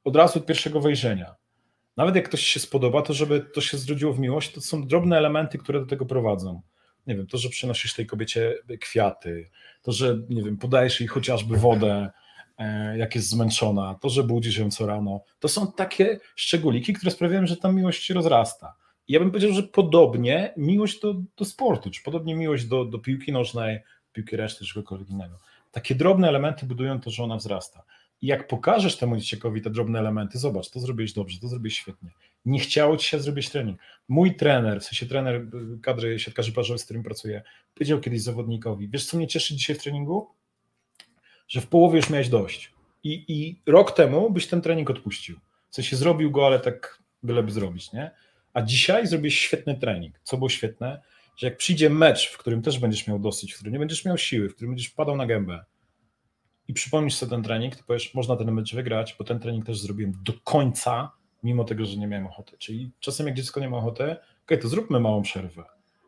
od 0.04 0.16
razu 0.16 0.39
od 0.39 0.45
pierwszego 0.45 0.82
wejrzenia 0.82 1.36
nawet 1.97 2.16
jak 2.16 2.26
ktoś 2.26 2.41
się 2.41 2.60
spodoba, 2.60 3.01
to 3.01 3.14
żeby 3.14 3.41
to 3.41 3.62
się 3.62 3.78
zrodziło 3.78 4.14
w 4.14 4.20
miłość, 4.20 4.51
to 4.51 4.62
są 4.62 4.88
drobne 4.88 5.18
elementy, 5.18 5.58
które 5.58 5.80
do 5.80 5.86
tego 5.86 6.06
prowadzą. 6.06 6.62
Nie 7.08 7.16
wiem, 7.16 7.28
to, 7.28 7.38
że 7.38 7.49
przynosisz 7.49 7.93
tej 7.93 8.06
kobiecie 8.06 8.54
kwiaty, 8.80 9.49
to, 9.82 9.91
że 9.91 10.18
nie 10.30 10.43
wiem, 10.43 10.58
podajesz 10.58 10.99
jej 10.99 11.08
chociażby 11.08 11.58
wodę, 11.58 12.10
e, 12.58 12.97
jak 12.97 13.16
jest 13.16 13.30
zmęczona, 13.30 13.95
to, 14.01 14.10
że 14.10 14.24
budzisz 14.24 14.58
ją 14.58 14.72
co 14.72 14.86
rano, 14.86 15.22
to 15.39 15.47
są 15.47 15.72
takie 15.72 16.20
szczególiki, 16.36 16.93
które 16.93 17.12
sprawiają, 17.12 17.47
że 17.47 17.58
ta 17.58 17.72
miłość 17.72 18.04
się 18.04 18.14
rozrasta. 18.14 18.76
I 19.08 19.14
ja 19.14 19.20
bym 19.20 19.32
powiedział, 19.32 19.51
że 19.51 19.64
podobnie 19.64 20.54
miłość 20.58 20.99
do, 20.99 21.16
do 21.38 21.45
sportu, 21.45 21.91
czy 21.91 22.04
podobnie 22.04 22.36
miłość 22.36 22.66
do, 22.66 22.86
do 22.86 22.99
piłki 22.99 23.32
nożnej, 23.32 23.80
piłki 24.14 24.36
reszty, 24.36 24.66
czegokolwiek 24.66 25.10
innego. 25.10 25.39
Takie 25.72 25.95
drobne 25.95 26.28
elementy 26.28 26.66
budują 26.66 27.01
to, 27.01 27.10
że 27.10 27.24
ona 27.24 27.38
wzrasta. 27.38 27.84
I 28.24 28.28
jak 28.28 28.47
pokażesz 28.47 28.97
temu 28.97 29.17
dzieciakowi 29.17 29.61
te 29.61 29.69
drobne 29.69 29.99
elementy, 29.99 30.38
zobacz, 30.38 30.69
to 30.69 30.80
zrobiłeś 30.80 31.13
dobrze, 31.13 31.39
to 31.39 31.47
zrobiłeś 31.47 31.78
świetnie. 31.78 32.09
Nie 32.45 32.59
chciało 32.59 32.97
ci 32.97 33.07
się 33.07 33.19
zrobić 33.19 33.49
trening. 33.49 33.80
Mój 34.07 34.36
trener, 34.36 34.82
w 34.82 34.84
sensie 34.84 35.05
trener 35.05 35.36
y, 35.36 35.80
kadry 35.82 36.19
siatkarzy 36.19 36.51
plażowych, 36.51 36.82
z 36.82 36.86
którym 36.86 37.03
pracuję, 37.03 37.41
powiedział 37.76 37.99
kiedyś 37.99 38.21
zawodnikowi, 38.21 38.89
wiesz 38.89 39.05
co 39.05 39.17
mnie 39.17 39.28
cieszy 39.28 39.55
dzisiaj 39.55 39.76
w 39.76 39.82
treningu? 39.82 40.30
Że 41.47 41.61
w 41.61 41.67
połowie 41.67 41.97
już 41.97 42.09
miałeś 42.09 42.30
dość. 42.30 42.74
I, 43.03 43.26
i 43.28 43.61
rok 43.65 43.91
temu 43.91 44.30
byś 44.30 44.47
ten 44.47 44.61
trening 44.61 44.89
odpuścił. 44.89 45.39
W 45.69 45.76
sensie 45.76 45.95
zrobił 45.95 46.32
go, 46.32 46.45
ale 46.45 46.59
tak 46.59 46.99
byleby 47.24 47.51
zrobić, 47.51 47.93
nie? 47.93 48.11
A 48.53 48.61
dzisiaj 48.61 49.07
zrobiłeś 49.07 49.39
świetny 49.39 49.76
trening. 49.76 50.19
Co 50.24 50.38
było 50.38 50.49
świetne? 50.49 51.01
Że 51.36 51.47
jak 51.47 51.57
przyjdzie 51.57 51.89
mecz, 51.89 52.30
w 52.30 52.38
którym 52.38 52.61
też 52.61 52.80
będziesz 52.80 53.07
miał 53.07 53.19
dosyć, 53.19 53.53
w 53.53 53.55
którym 53.55 53.74
nie 53.74 53.80
będziesz 53.80 54.05
miał 54.05 54.17
siły, 54.17 54.49
w 54.49 54.55
którym 54.55 54.71
będziesz 54.71 54.88
wpadał 54.88 55.17
na 55.17 55.26
gębę, 55.26 55.65
i 56.68 56.74
przypomnisz 56.74 57.16
sobie 57.16 57.30
ten 57.30 57.43
trening, 57.43 57.76
to 57.76 57.84
powiesz, 57.84 58.14
można 58.14 58.36
ten 58.36 58.51
mecz 58.51 58.76
wygrać, 58.76 59.16
bo 59.20 59.24
ten 59.24 59.39
trening 59.39 59.66
też 59.66 59.80
zrobiłem 59.80 60.14
do 60.26 60.34
końca, 60.43 61.11
mimo 61.43 61.64
tego, 61.64 61.86
że 61.86 61.97
nie 61.97 62.07
miałem 62.07 62.28
ochoty. 62.28 62.57
Czyli 62.57 62.91
czasem 62.99 63.28
jak 63.28 63.36
dziecko 63.36 63.59
nie 63.59 63.70
ma 63.70 63.78
ochoty, 63.78 64.16
ok, 64.43 64.61
to 64.61 64.68
zróbmy 64.68 64.99
małą 64.99 65.22
przerwę, 65.22 65.64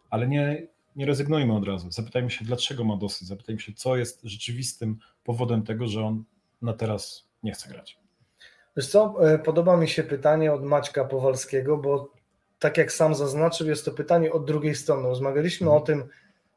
ale 0.10 0.28
nie, 0.28 0.68
nie 0.96 1.06
rezygnujmy 1.06 1.56
od 1.56 1.68
razu. 1.68 1.92
Zapytajmy 1.92 2.32
się, 2.32 2.46
dlaczego 2.46 2.84
ma 2.84 2.98
dosyć, 2.98 3.28
zapytajmy 3.28 3.62
się, 3.62 3.74
co 3.74 3.98
jest 3.98 4.22
rzeczywistym 4.24 5.00
powodem 5.24 5.64
tego, 5.64 5.88
że 5.88 6.04
on 6.04 6.24
na 6.62 6.74
teraz 6.74 7.28
nie 7.44 7.52
chce 7.52 7.70
grać. 7.70 7.98
Wiesz 8.78 8.88
co, 8.88 9.16
e, 9.34 9.40
podoba 9.40 9.78
mi 9.78 9.88
się 9.88 10.04
pytanie 10.04 10.54
od 10.54 10.64
Maćka 10.64 11.06
Powalskiego, 11.06 11.78
bo 11.78 12.12
tak 12.60 12.78
jak 12.78 12.92
sam 12.92 13.16
zaznaczył, 13.16 13.68
jest 13.68 13.86
to 13.86 13.92
pytanie 13.92 14.32
od 14.32 14.46
drugiej 14.46 14.76
strony. 14.76 15.04
Rozmawialiśmy 15.04 15.66
hmm. 15.66 15.84
o 15.84 15.86
tym, 15.86 16.04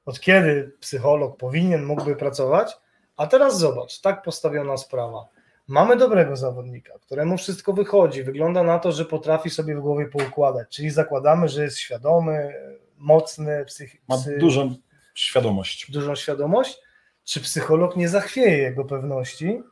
od 0.06 0.20
kiedy 0.20 0.72
psycholog 0.80 1.36
powinien, 1.36 1.84
mógłby 1.84 2.16
pracować, 2.16 2.76
a 3.18 3.26
teraz 3.26 3.58
zobacz, 3.58 4.00
tak 4.00 4.22
postawiona 4.22 4.76
sprawa. 4.76 5.28
Mamy 5.68 5.96
dobrego 5.96 6.36
zawodnika, 6.36 6.98
któremu 6.98 7.36
wszystko 7.36 7.72
wychodzi. 7.72 8.22
Wygląda 8.22 8.62
na 8.62 8.78
to, 8.78 8.92
że 8.92 9.04
potrafi 9.04 9.50
sobie 9.50 9.76
w 9.76 9.80
głowie 9.80 10.06
poukładać, 10.06 10.68
czyli 10.68 10.90
zakładamy, 10.90 11.48
że 11.48 11.62
jest 11.62 11.78
świadomy, 11.78 12.54
mocny, 12.96 13.64
psych... 13.64 13.96
Ma 14.08 14.16
dużą 14.38 14.74
świadomość. 15.14 15.90
Dużą 15.90 16.14
świadomość. 16.14 16.80
Czy 17.24 17.40
psycholog 17.40 17.96
nie 17.96 18.08
zachwieje 18.08 18.58
jego 18.58 18.84
pewności? 18.84 19.62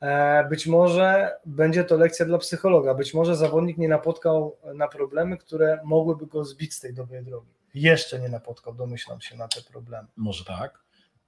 E, 0.00 0.44
być 0.48 0.66
może 0.66 1.32
będzie 1.46 1.84
to 1.84 1.96
lekcja 1.96 2.26
dla 2.26 2.38
psychologa. 2.38 2.94
Być 2.94 3.14
może 3.14 3.36
zawodnik 3.36 3.78
nie 3.78 3.88
napotkał 3.88 4.56
na 4.74 4.88
problemy, 4.88 5.36
które 5.36 5.80
mogłyby 5.84 6.26
go 6.26 6.44
zbić 6.44 6.74
z 6.74 6.80
tej 6.80 6.94
dobrej 6.94 7.24
drogi. 7.24 7.50
Jeszcze 7.74 8.20
nie 8.20 8.28
napotkał, 8.28 8.74
domyślam 8.74 9.20
się, 9.20 9.36
na 9.36 9.48
te 9.48 9.60
problemy. 9.62 10.08
Może 10.16 10.44
tak. 10.44 10.78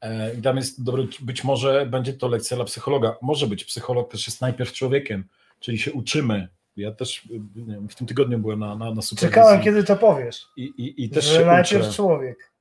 E, 0.02 0.34
I 0.34 0.42
tam 0.42 0.56
jest 0.56 0.84
dobry, 0.84 1.08
być 1.20 1.44
może 1.44 1.86
będzie 1.86 2.12
to 2.12 2.28
lekcja 2.28 2.56
dla 2.56 2.64
psychologa. 2.64 3.16
Może 3.22 3.46
być, 3.46 3.64
psycholog 3.64 4.10
też 4.10 4.26
jest 4.26 4.40
najpierw 4.40 4.72
człowiekiem, 4.72 5.24
czyli 5.60 5.78
się 5.78 5.92
uczymy. 5.92 6.48
Ja 6.76 6.92
też 6.92 7.28
wiem, 7.54 7.88
w 7.88 7.94
tym 7.94 8.06
tygodniu 8.06 8.38
byłem 8.38 8.58
na, 8.58 8.76
na, 8.76 8.94
na 8.94 9.02
superwizji. 9.02 9.28
Czekałem, 9.28 9.62
kiedy 9.62 9.84
to 9.84 9.96
powiesz. 9.96 10.46
I, 10.56 10.62
i, 10.62 11.04
i 11.04 11.10
też 11.10 11.24
że 11.24 11.38
się 11.38 11.46
najpierw 11.46 11.84
uczę. 11.86 11.92
człowiek. 11.92 12.52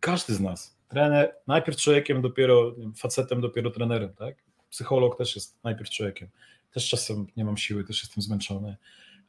Każdy 0.00 0.34
z 0.34 0.40
nas. 0.40 0.76
Trener, 0.88 1.34
najpierw 1.46 1.78
człowiekiem, 1.78 2.22
dopiero 2.22 2.74
facetem, 2.96 3.40
dopiero 3.40 3.70
trenerem, 3.70 4.14
tak? 4.14 4.36
Psycholog 4.70 5.18
też 5.18 5.34
jest 5.36 5.64
najpierw 5.64 5.90
człowiekiem. 5.90 6.28
Też 6.72 6.88
czasem 6.88 7.26
nie 7.36 7.44
mam 7.44 7.56
siły, 7.56 7.84
też 7.84 8.02
jestem 8.02 8.22
zmęczony. 8.22 8.76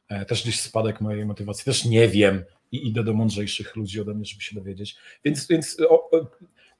E, 0.08 0.24
też 0.24 0.42
gdzieś 0.42 0.60
spadek 0.60 1.00
mojej 1.00 1.26
motywacji, 1.26 1.64
też 1.64 1.84
nie 1.84 2.08
wiem 2.08 2.44
i 2.72 2.88
idę 2.88 3.04
do 3.04 3.12
mądrzejszych 3.12 3.76
ludzi 3.76 4.00
ode 4.00 4.14
mnie, 4.14 4.24
żeby 4.24 4.42
się 4.42 4.54
dowiedzieć. 4.54 4.96
Więc, 5.24 5.46
więc 5.46 5.80
o, 5.80 6.10
o, 6.10 6.30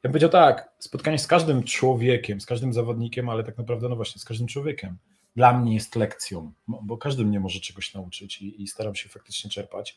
ja 0.03 0.09
bym 0.09 0.13
powiedział 0.13 0.31
tak, 0.31 0.71
spotkanie 0.79 1.19
z 1.19 1.27
każdym 1.27 1.63
człowiekiem, 1.63 2.41
z 2.41 2.47
każdym 2.47 2.73
zawodnikiem, 2.73 3.29
ale 3.29 3.45
tak 3.45 3.59
naprawdę 3.59 3.89
no 3.89 3.97
właśnie 3.97 4.21
z 4.21 4.25
każdym 4.25 4.47
człowiekiem 4.47 4.97
dla 5.37 5.59
mnie 5.59 5.75
jest 5.75 5.97
lekcją, 5.97 6.53
bo 6.69 6.99
każdy 6.99 7.25
mnie 7.25 7.41
może 7.41 7.61
czegoś 7.61 7.95
nauczyć 7.95 8.43
i, 8.43 8.63
i 8.63 8.69
staram 8.69 8.95
się 8.95 9.09
faktycznie 9.09 9.51
czerpać 9.51 9.97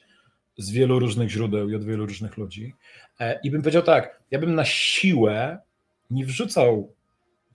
z 0.57 0.71
wielu 0.71 0.99
różnych 0.99 1.29
źródeł 1.29 1.69
i 1.69 1.75
od 1.75 1.83
wielu 1.83 2.05
różnych 2.05 2.37
ludzi. 2.37 2.73
E, 3.19 3.39
I 3.43 3.51
bym 3.51 3.61
powiedział 3.61 3.83
tak, 3.83 4.23
ja 4.31 4.39
bym 4.39 4.55
na 4.55 4.65
siłę 4.65 5.59
nie 6.11 6.25
wrzucał 6.25 6.93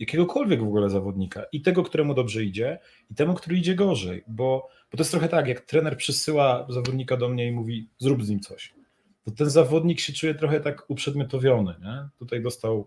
jakiegokolwiek 0.00 0.60
w 0.60 0.66
ogóle 0.66 0.90
zawodnika 0.90 1.44
i 1.52 1.62
tego, 1.62 1.82
któremu 1.82 2.14
dobrze 2.14 2.44
idzie, 2.44 2.78
i 3.10 3.14
temu, 3.14 3.34
który 3.34 3.56
idzie 3.56 3.74
gorzej, 3.74 4.24
bo, 4.26 4.68
bo 4.90 4.96
to 4.96 5.00
jest 5.02 5.10
trochę 5.10 5.28
tak, 5.28 5.48
jak 5.48 5.60
trener 5.60 5.96
przysyła 5.96 6.66
zawodnika 6.68 7.16
do 7.16 7.28
mnie 7.28 7.46
i 7.46 7.52
mówi, 7.52 7.88
zrób 7.98 8.24
z 8.24 8.28
nim 8.28 8.40
coś, 8.40 8.74
to 9.24 9.30
ten 9.30 9.50
zawodnik 9.50 10.00
się 10.00 10.12
czuje 10.12 10.34
trochę 10.34 10.60
tak 10.60 10.90
uprzedmiotowiony. 10.90 11.74
Nie? 11.80 12.08
Tutaj 12.18 12.42
dostał 12.42 12.86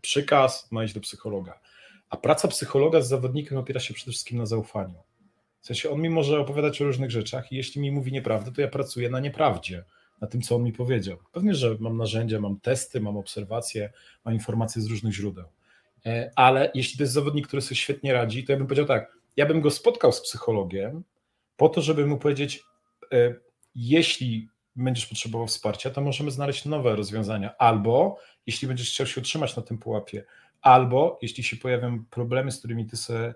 przykaz, 0.00 0.72
ma 0.72 0.84
iść 0.84 0.94
do 0.94 1.00
psychologa. 1.00 1.60
A 2.10 2.16
praca 2.16 2.48
psychologa 2.48 3.00
z 3.00 3.08
zawodnikiem 3.08 3.58
opiera 3.58 3.80
się 3.80 3.94
przede 3.94 4.10
wszystkim 4.10 4.38
na 4.38 4.46
zaufaniu. 4.46 4.94
W 5.60 5.66
sensie 5.66 5.90
on 5.90 6.00
mi 6.00 6.10
może 6.10 6.40
opowiadać 6.40 6.82
o 6.82 6.84
różnych 6.84 7.10
rzeczach 7.10 7.52
i 7.52 7.56
jeśli 7.56 7.80
mi 7.80 7.92
mówi 7.92 8.12
nieprawdę, 8.12 8.52
to 8.52 8.60
ja 8.60 8.68
pracuję 8.68 9.10
na 9.10 9.20
nieprawdzie, 9.20 9.84
na 10.20 10.26
tym, 10.26 10.42
co 10.42 10.56
on 10.56 10.62
mi 10.62 10.72
powiedział. 10.72 11.18
Pewnie, 11.32 11.54
że 11.54 11.76
mam 11.80 11.96
narzędzia, 11.96 12.40
mam 12.40 12.60
testy, 12.60 13.00
mam 13.00 13.16
obserwacje, 13.16 13.92
mam 14.24 14.34
informacje 14.34 14.82
z 14.82 14.86
różnych 14.86 15.14
źródeł. 15.14 15.44
E, 16.06 16.30
ale 16.36 16.70
jeśli 16.74 16.96
to 16.96 17.02
jest 17.02 17.12
zawodnik, 17.12 17.46
który 17.46 17.62
sobie 17.62 17.76
świetnie 17.76 18.12
radzi, 18.12 18.44
to 18.44 18.52
ja 18.52 18.58
bym 18.58 18.66
powiedział 18.66 18.86
tak, 18.86 19.12
ja 19.36 19.46
bym 19.46 19.60
go 19.60 19.70
spotkał 19.70 20.12
z 20.12 20.20
psychologiem 20.20 21.04
po 21.56 21.68
to, 21.68 21.82
żeby 21.82 22.06
mu 22.06 22.18
powiedzieć, 22.18 22.62
e, 23.12 23.34
jeśli 23.74 24.48
będziesz 24.76 25.06
potrzebował 25.06 25.46
wsparcia, 25.46 25.90
to 25.90 26.00
możemy 26.00 26.30
znaleźć 26.30 26.64
nowe 26.64 26.96
rozwiązania. 26.96 27.56
Albo 27.58 28.18
jeśli 28.46 28.68
będziesz 28.68 28.90
chciał 28.90 29.06
się 29.06 29.20
utrzymać 29.20 29.56
na 29.56 29.62
tym 29.62 29.78
pułapie, 29.78 30.24
albo 30.60 31.18
jeśli 31.22 31.44
się 31.44 31.56
pojawią 31.56 32.04
problemy, 32.04 32.52
z 32.52 32.58
którymi 32.58 32.86
ty 32.86 32.96
sobie 32.96 33.24
e, 33.28 33.34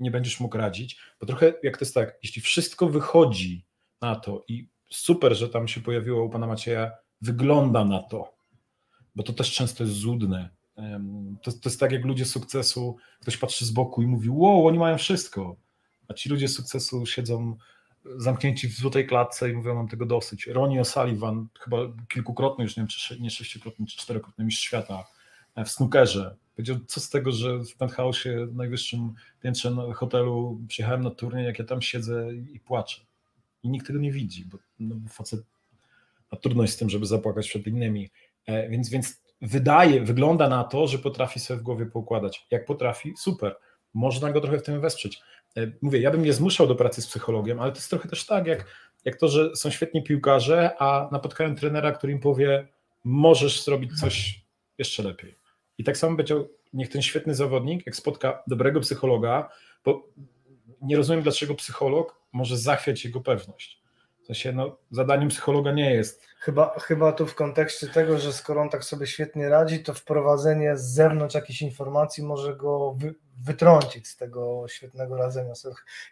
nie 0.00 0.10
będziesz 0.10 0.40
mógł 0.40 0.56
radzić, 0.56 0.98
bo 1.20 1.26
trochę 1.26 1.52
jak 1.62 1.78
to 1.78 1.84
jest 1.84 1.94
tak, 1.94 2.18
jeśli 2.22 2.42
wszystko 2.42 2.88
wychodzi 2.88 3.64
na 4.00 4.16
to 4.16 4.44
i 4.48 4.68
super, 4.90 5.36
że 5.36 5.48
tam 5.48 5.68
się 5.68 5.80
pojawiło 5.80 6.24
u 6.24 6.30
pana 6.30 6.46
Macieja, 6.46 6.90
wygląda 7.20 7.84
na 7.84 8.02
to, 8.02 8.34
bo 9.14 9.22
to 9.22 9.32
też 9.32 9.52
często 9.52 9.84
jest 9.84 9.96
złudne, 9.96 10.50
to, 11.42 11.52
to 11.52 11.60
jest 11.64 11.80
tak 11.80 11.92
jak 11.92 12.04
ludzie 12.04 12.24
sukcesu, 12.24 12.96
ktoś 13.20 13.36
patrzy 13.36 13.66
z 13.66 13.70
boku 13.70 14.02
i 14.02 14.06
mówi, 14.06 14.28
wow, 14.30 14.66
oni 14.66 14.78
mają 14.78 14.98
wszystko, 14.98 15.56
a 16.08 16.14
ci 16.14 16.28
ludzie 16.28 16.48
sukcesu 16.48 17.06
siedzą 17.06 17.56
zamknięci 18.16 18.68
w 18.68 18.72
złotej 18.72 19.06
klatce 19.06 19.50
i 19.50 19.52
mówią, 19.52 19.74
mam 19.74 19.88
tego 19.88 20.06
dosyć. 20.06 20.46
Ronnie 20.46 20.80
O'Sullivan, 20.80 21.46
chyba 21.60 21.76
kilkukrotny 22.08 22.64
już, 22.64 22.76
nie 22.76 22.80
wiem, 22.80 22.88
czy 22.88 23.20
nie 23.20 23.30
sześciokrotny, 23.30 23.86
czy 23.86 23.96
czterokrotny 23.96 24.44
mistrz 24.44 24.62
świata 24.62 25.04
e, 25.54 25.64
w 25.64 25.70
snookerze, 25.70 26.36
powiedział, 26.56 26.76
co 26.86 27.00
z 27.00 27.10
tego, 27.10 27.32
że 27.32 27.58
w 27.58 27.78
penthouse'ie, 27.78 28.54
najwyższym 28.54 29.14
piętrze 29.42 29.72
hotelu 29.94 30.60
przyjechałem 30.68 31.02
na 31.02 31.10
turniej, 31.10 31.46
jak 31.46 31.58
ja 31.58 31.64
tam 31.64 31.82
siedzę 31.82 32.34
i 32.34 32.60
płaczę. 32.60 33.00
I 33.62 33.70
nikt 33.70 33.86
tego 33.86 33.98
nie 33.98 34.12
widzi, 34.12 34.44
bo 34.44 34.58
no, 34.80 34.96
facet 35.08 35.40
ma 36.32 36.38
trudność 36.38 36.72
z 36.72 36.76
tym, 36.76 36.90
żeby 36.90 37.06
zapłakać 37.06 37.48
przed 37.48 37.66
innymi. 37.66 38.10
E, 38.46 38.68
więc, 38.68 38.88
więc 38.88 39.20
wydaje, 39.42 40.00
wygląda 40.00 40.48
na 40.48 40.64
to, 40.64 40.86
że 40.86 40.98
potrafi 40.98 41.40
sobie 41.40 41.60
w 41.60 41.62
głowie 41.62 41.86
poukładać. 41.86 42.46
Jak 42.50 42.64
potrafi, 42.64 43.14
super. 43.16 43.56
Można 43.94 44.32
go 44.32 44.40
trochę 44.40 44.58
w 44.58 44.62
tym 44.62 44.80
wesprzeć. 44.80 45.20
E, 45.56 45.72
mówię, 45.82 46.00
ja 46.00 46.10
bym 46.10 46.22
nie 46.22 46.32
zmuszał 46.32 46.66
do 46.66 46.74
pracy 46.74 47.02
z 47.02 47.06
psychologiem, 47.06 47.60
ale 47.60 47.72
to 47.72 47.78
jest 47.78 47.90
trochę 47.90 48.08
też 48.08 48.26
tak, 48.26 48.46
jak, 48.46 48.66
jak 49.04 49.16
to, 49.16 49.28
że 49.28 49.56
są 49.56 49.70
świetni 49.70 50.02
piłkarze, 50.02 50.70
a 50.78 51.08
napotkają 51.12 51.54
trenera, 51.54 51.92
który 51.92 52.12
im 52.12 52.20
powie, 52.20 52.68
możesz 53.04 53.64
zrobić 53.64 54.00
coś 54.00 54.44
jeszcze 54.78 55.02
lepiej. 55.02 55.38
I 55.78 55.84
tak 55.84 55.96
samo 55.96 56.16
będzie, 56.16 56.34
niech 56.72 56.88
ten 56.88 57.02
świetny 57.02 57.34
zawodnik, 57.34 57.86
jak 57.86 57.96
spotka 57.96 58.42
dobrego 58.46 58.80
psychologa, 58.80 59.48
bo 59.84 60.08
nie 60.82 60.96
rozumiem, 60.96 61.22
dlaczego 61.22 61.54
psycholog 61.54 62.20
może 62.32 62.58
zachwiać 62.58 63.04
jego 63.04 63.20
pewność. 63.20 63.82
W 64.26 64.34
sensie, 64.34 64.52
no, 64.52 64.76
zadaniem 64.90 65.28
psychologa 65.28 65.72
nie 65.72 65.94
jest. 65.94 66.26
Chyba, 66.38 66.78
chyba 66.78 67.12
tu 67.12 67.26
w 67.26 67.34
kontekście 67.34 67.86
tego, 67.86 68.18
że 68.18 68.32
skoro 68.32 68.60
on 68.60 68.68
tak 68.68 68.84
sobie 68.84 69.06
świetnie 69.06 69.48
radzi, 69.48 69.82
to 69.82 69.94
wprowadzenie 69.94 70.76
z 70.76 70.84
zewnątrz 70.84 71.34
jakichś 71.34 71.62
informacji 71.62 72.24
może 72.24 72.56
go 72.56 72.94
wy, 72.98 73.14
wytrącić 73.44 74.08
z 74.08 74.16
tego 74.16 74.64
świetnego 74.68 75.16
radzenia. 75.16 75.52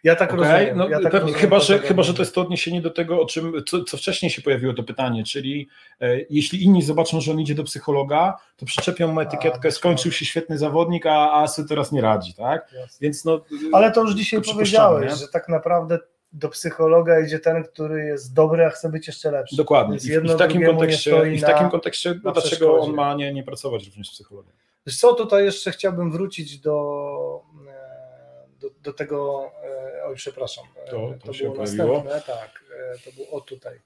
Ja 0.03 0.15
tak 0.15 0.33
okay, 0.33 0.51
rozumiem. 0.51 0.77
No, 0.77 0.89
ja 0.89 0.99
tak 0.99 1.11
pewnie, 1.11 1.33
chyba, 1.33 1.59
że, 1.59 1.79
chyba, 1.79 2.03
że 2.03 2.13
to 2.13 2.21
jest 2.21 2.35
to 2.35 2.41
odniesienie 2.41 2.81
do 2.81 2.89
tego, 2.89 3.21
o 3.21 3.25
czym, 3.25 3.53
co, 3.67 3.83
co 3.83 3.97
wcześniej 3.97 4.29
się 4.29 4.41
pojawiło 4.41 4.73
to 4.73 4.83
pytanie, 4.83 5.23
czyli 5.23 5.67
e, 6.01 6.19
jeśli 6.29 6.63
inni 6.63 6.81
zobaczą, 6.81 7.21
że 7.21 7.31
on 7.31 7.39
idzie 7.39 7.55
do 7.55 7.63
psychologa, 7.63 8.37
to 8.57 8.65
przyczepią 8.65 9.07
mu 9.07 9.19
etykietkę, 9.19 9.67
a, 9.67 9.71
skończył 9.71 10.11
się 10.11 10.25
świetny 10.25 10.57
zawodnik, 10.57 11.05
a, 11.05 11.33
a 11.33 11.47
sobie 11.47 11.67
teraz 11.67 11.91
nie 11.91 12.01
radzi, 12.01 12.33
tak? 12.33 12.71
Więc 13.01 13.25
no, 13.25 13.41
Ale 13.73 13.91
to 13.91 14.01
już 14.01 14.15
dzisiaj 14.15 14.41
powiedziałeś, 14.41 15.11
nie? 15.11 15.15
że 15.15 15.27
tak 15.27 15.49
naprawdę 15.49 15.99
do 16.35 16.49
psychologa 16.49 17.19
idzie 17.19 17.39
ten, 17.39 17.63
który 17.63 18.05
jest 18.05 18.33
dobry, 18.33 18.65
a 18.65 18.69
chce 18.69 18.89
być 18.89 19.07
jeszcze 19.07 19.31
lepszy. 19.31 19.55
Dokładnie. 19.55 19.97
I, 19.97 20.19
w, 20.19 20.35
takim 20.37 20.65
kontekście, 20.65 21.33
i 21.33 21.37
w 21.37 21.41
takim 21.41 21.69
kontekście 21.69 22.19
no 22.23 22.31
dlaczego 22.31 22.79
on 22.79 22.93
ma 22.93 23.13
nie, 23.13 23.33
nie 23.33 23.43
pracować 23.43 23.85
również 23.85 24.09
z 24.09 24.11
psychologiem? 24.11 24.53
Wiesz 24.87 24.97
co, 24.97 25.13
tutaj 25.13 25.45
jeszcze 25.45 25.71
chciałbym 25.71 26.11
wrócić 26.11 26.59
do, 26.59 27.41
e, 27.67 28.47
do, 28.59 28.69
do 28.83 28.93
tego, 28.93 29.51
e, 29.63 30.05
oj 30.05 30.15
przepraszam, 30.15 30.65
e, 30.85 30.89
to, 30.89 31.13
to, 31.19 31.25
to 31.25 31.33
się 31.33 31.43
było 31.43 31.55
pojawiło. 31.55 32.03
następne, 32.03 32.33
tak, 32.33 32.63
to 33.05 33.11
było 33.11 33.29
o 33.29 33.41
tutaj, 33.41 33.81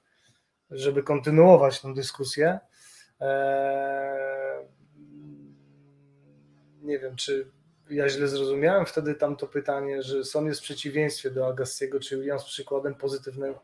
żeby 0.72 1.04
kontynuować 1.04 1.82
tę 1.82 1.94
dyskusję. 1.94 2.60
Nie 6.82 7.00
wiem, 7.00 7.16
czy 7.16 7.52
ja 7.90 8.10
źle 8.10 8.28
zrozumiałem 8.28 8.86
wtedy 8.86 9.16
tamto 9.16 9.48
pytanie, 9.48 10.04
że 10.04 10.26
Son 10.26 10.46
jest 10.46 10.60
w 10.60 10.64
przeciwieństwie 10.64 11.32
do 11.32 11.48
Agassiego 11.48 12.00
czy 12.00 12.18
Williams 12.18 12.44
przykładem 12.44 12.96
pozytywnym. 12.96 13.56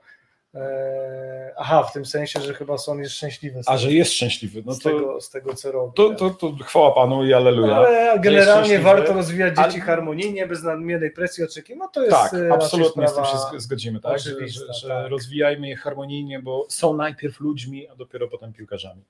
Eee, 0.55 1.51
aha, 1.57 1.83
w 1.83 1.93
tym 1.93 2.05
sensie, 2.05 2.41
że 2.41 2.53
chyba 2.53 2.77
Son 2.77 2.99
jest 2.99 3.15
szczęśliwy. 3.15 3.61
A, 3.65 3.77
że 3.77 3.91
jest 3.91 4.11
szczęśliwy. 4.11 4.63
No 4.65 4.73
z, 4.73 4.79
to, 4.79 4.89
tego, 4.89 5.21
z 5.21 5.29
tego, 5.29 5.53
co 5.53 5.71
robi. 5.71 5.93
To, 5.95 6.15
to, 6.15 6.29
to 6.29 6.55
chwała 6.63 6.91
Panu 6.91 7.25
i 7.25 7.33
aleluja. 7.33 7.75
Ale 7.75 8.19
generalnie 8.19 8.79
warto 8.79 9.13
rozwijać 9.13 9.55
dzieci 9.55 9.69
ale... 9.69 9.79
harmonijnie, 9.79 10.47
bez 10.47 10.63
nadmiernej 10.63 11.11
presji 11.11 11.43
oczekiwań. 11.43 11.79
No 11.79 11.87
to 11.87 12.03
jest 12.03 12.15
tak, 12.15 12.33
e, 12.33 12.53
absolutnie 12.53 13.07
z 13.07 13.15
tym 13.15 13.25
się 13.25 13.59
zgodzimy, 13.59 13.99
tak? 13.99 14.19
Że, 14.19 14.47
że, 14.47 14.73
że 14.73 14.87
tak. 14.87 15.09
rozwijajmy 15.09 15.69
je 15.69 15.75
harmonijnie, 15.75 16.39
bo 16.39 16.65
są 16.69 16.95
najpierw 16.95 17.39
ludźmi, 17.39 17.87
a 17.87 17.95
dopiero 17.95 18.27
potem 18.27 18.53
piłkarzami. 18.53 19.03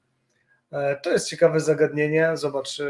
E, 0.72 0.96
to 0.96 1.12
jest 1.12 1.30
ciekawe 1.30 1.60
zagadnienie. 1.60 2.32
Zobacz, 2.34 2.80
e, 2.80 2.86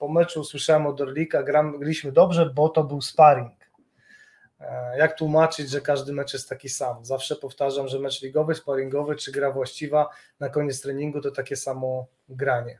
po 0.00 0.08
meczu 0.08 0.40
usłyszałem 0.40 0.86
od 0.86 1.00
Orlika, 1.00 1.42
graliśmy 1.42 2.12
dobrze, 2.12 2.50
bo 2.54 2.68
to 2.68 2.84
był 2.84 3.02
sparring. 3.02 3.70
E, 4.60 4.98
jak 4.98 5.18
tłumaczyć, 5.18 5.70
że 5.70 5.80
każdy 5.80 6.12
mecz 6.12 6.32
jest 6.32 6.48
taki 6.48 6.68
sam? 6.68 7.04
Zawsze 7.04 7.36
powtarzam, 7.36 7.88
że 7.88 7.98
mecz 7.98 8.22
ligowy, 8.22 8.54
sparingowy 8.54 9.16
czy 9.16 9.32
gra 9.32 9.52
właściwa 9.52 10.08
na 10.40 10.48
koniec 10.48 10.82
treningu 10.82 11.20
to 11.20 11.30
takie 11.30 11.56
samo 11.56 12.06
granie. 12.28 12.78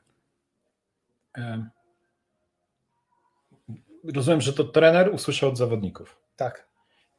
Rozumiem, 4.14 4.40
że 4.40 4.52
to 4.52 4.64
trener 4.64 5.14
usłyszał 5.14 5.48
od 5.48 5.58
zawodników. 5.58 6.16
Tak. 6.36 6.68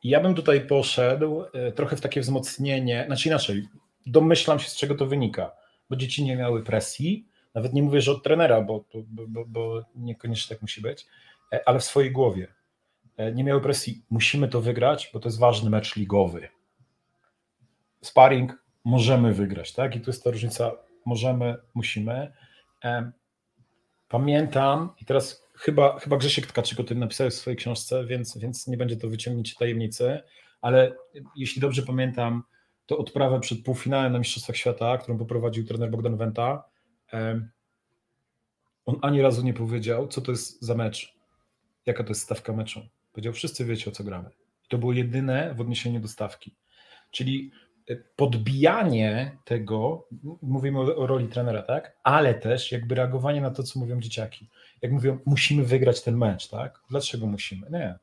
Ja 0.04 0.20
bym 0.20 0.36
tutaj 0.36 0.68
poszedł 0.68 1.44
e, 1.54 1.72
trochę 1.72 1.96
w 1.96 2.02
takie 2.02 2.22
wzmocnienie, 2.22 3.04
znaczy 3.08 3.30
inaczej, 3.30 3.68
domyślam 4.06 4.60
się 4.60 4.70
z 4.70 4.76
czego 4.76 4.96
to 4.96 5.06
wynika, 5.06 5.52
bo 5.90 5.96
dzieci 5.96 6.24
nie 6.24 6.36
miały 6.36 6.64
presji, 6.64 7.28
nawet 7.56 7.74
nie 7.74 7.84
mówię, 7.84 8.02
że 8.02 8.12
od 8.12 8.24
trenera, 8.24 8.62
bo, 8.62 8.86
bo, 9.06 9.28
bo, 9.28 9.46
bo 9.46 9.86
niekoniecznie 9.96 10.56
tak 10.56 10.62
musi 10.62 10.82
być, 10.82 11.06
e, 11.54 11.62
ale 11.66 11.80
w 11.80 11.84
swojej 11.84 12.12
głowie. 12.12 12.48
E, 13.18 13.32
nie 13.32 13.44
miały 13.44 13.62
presji, 13.62 14.06
musimy 14.10 14.48
to 14.48 14.62
wygrać, 14.62 15.10
bo 15.14 15.20
to 15.20 15.30
jest 15.30 15.40
ważny 15.40 15.70
mecz 15.70 15.96
ligowy. 15.96 16.48
Sparring 18.02 18.64
możemy 18.86 19.34
wygrać, 19.34 19.74
tak? 19.74 19.96
I 19.96 20.02
tu 20.02 20.10
jest 20.10 20.24
ta 20.24 20.32
różnica, 20.32 20.72
możemy, 21.06 21.56
musimy. 21.74 22.34
E, 22.84 23.12
pamiętam, 24.08 24.94
i 25.02 25.06
teraz 25.06 25.48
chyba, 25.56 26.00
chyba 26.00 26.18
Grzesiek 26.18 26.48
Tkaczyk 26.48 26.80
o 26.80 26.84
tym 26.84 27.00
napisał 27.00 27.30
w 27.30 27.34
swojej 27.34 27.58
książce, 27.58 28.06
więc, 28.06 28.38
więc 28.38 28.68
nie 28.68 28.78
będzie 28.78 28.98
to 28.98 29.08
wyciągnięcie 29.08 29.56
tajemnicy, 29.60 30.22
ale 30.62 30.96
jeśli 31.36 31.62
dobrze 31.62 31.82
pamiętam, 31.82 32.44
to 32.86 32.98
odprawę 32.98 33.40
przed 33.40 33.64
półfinałem 33.64 34.14
na 34.14 34.20
Mistrzostwach 34.20 34.58
Świata, 34.58 34.98
którą 34.98 35.18
poprowadził 35.18 35.66
trener 35.66 35.92
Bogdan 35.92 36.18
Wenta, 36.18 36.64
on 38.86 39.00
ani 39.02 39.22
razu 39.22 39.44
nie 39.44 39.54
powiedział, 39.54 40.08
co 40.08 40.22
to 40.22 40.32
jest 40.32 40.62
za 40.62 40.76
mecz, 40.76 41.14
jaka 41.86 42.04
to 42.04 42.10
jest 42.10 42.22
stawka 42.22 42.54
meczu. 42.54 42.82
Powiedział, 43.12 43.34
wszyscy 43.34 43.66
wiecie, 43.66 43.90
o 43.90 43.94
co 43.94 44.04
gramy. 44.04 44.30
I 44.66 44.68
to 44.70 44.78
było 44.78 44.94
jedyne 44.94 45.54
w 45.54 45.62
odniesieniu 45.62 46.00
do 46.00 46.08
stawki. 46.08 46.56
Czyli 47.12 47.52
podbijanie 48.16 49.38
tego, 49.46 50.08
mówimy 50.42 50.80
o 50.80 51.08
roli 51.08 51.28
trenera, 51.28 51.62
tak? 51.62 51.98
Ale 52.04 52.34
też 52.34 52.72
jakby 52.72 52.96
reagowanie 52.96 53.42
na 53.42 53.52
to, 53.52 53.64
co 53.64 53.80
mówią 53.80 54.00
dzieciaki. 54.00 54.50
Jak 54.82 54.92
mówią, 54.92 55.20
musimy 55.26 55.64
wygrać 55.64 56.02
ten 56.02 56.18
mecz, 56.18 56.50
tak? 56.50 56.80
Dlaczego 56.90 57.28
musimy? 57.28 57.68
Nie. 57.72 57.96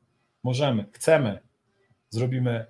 Możemy, 0.43 0.85
chcemy. 0.91 1.39
Zrobimy 2.09 2.65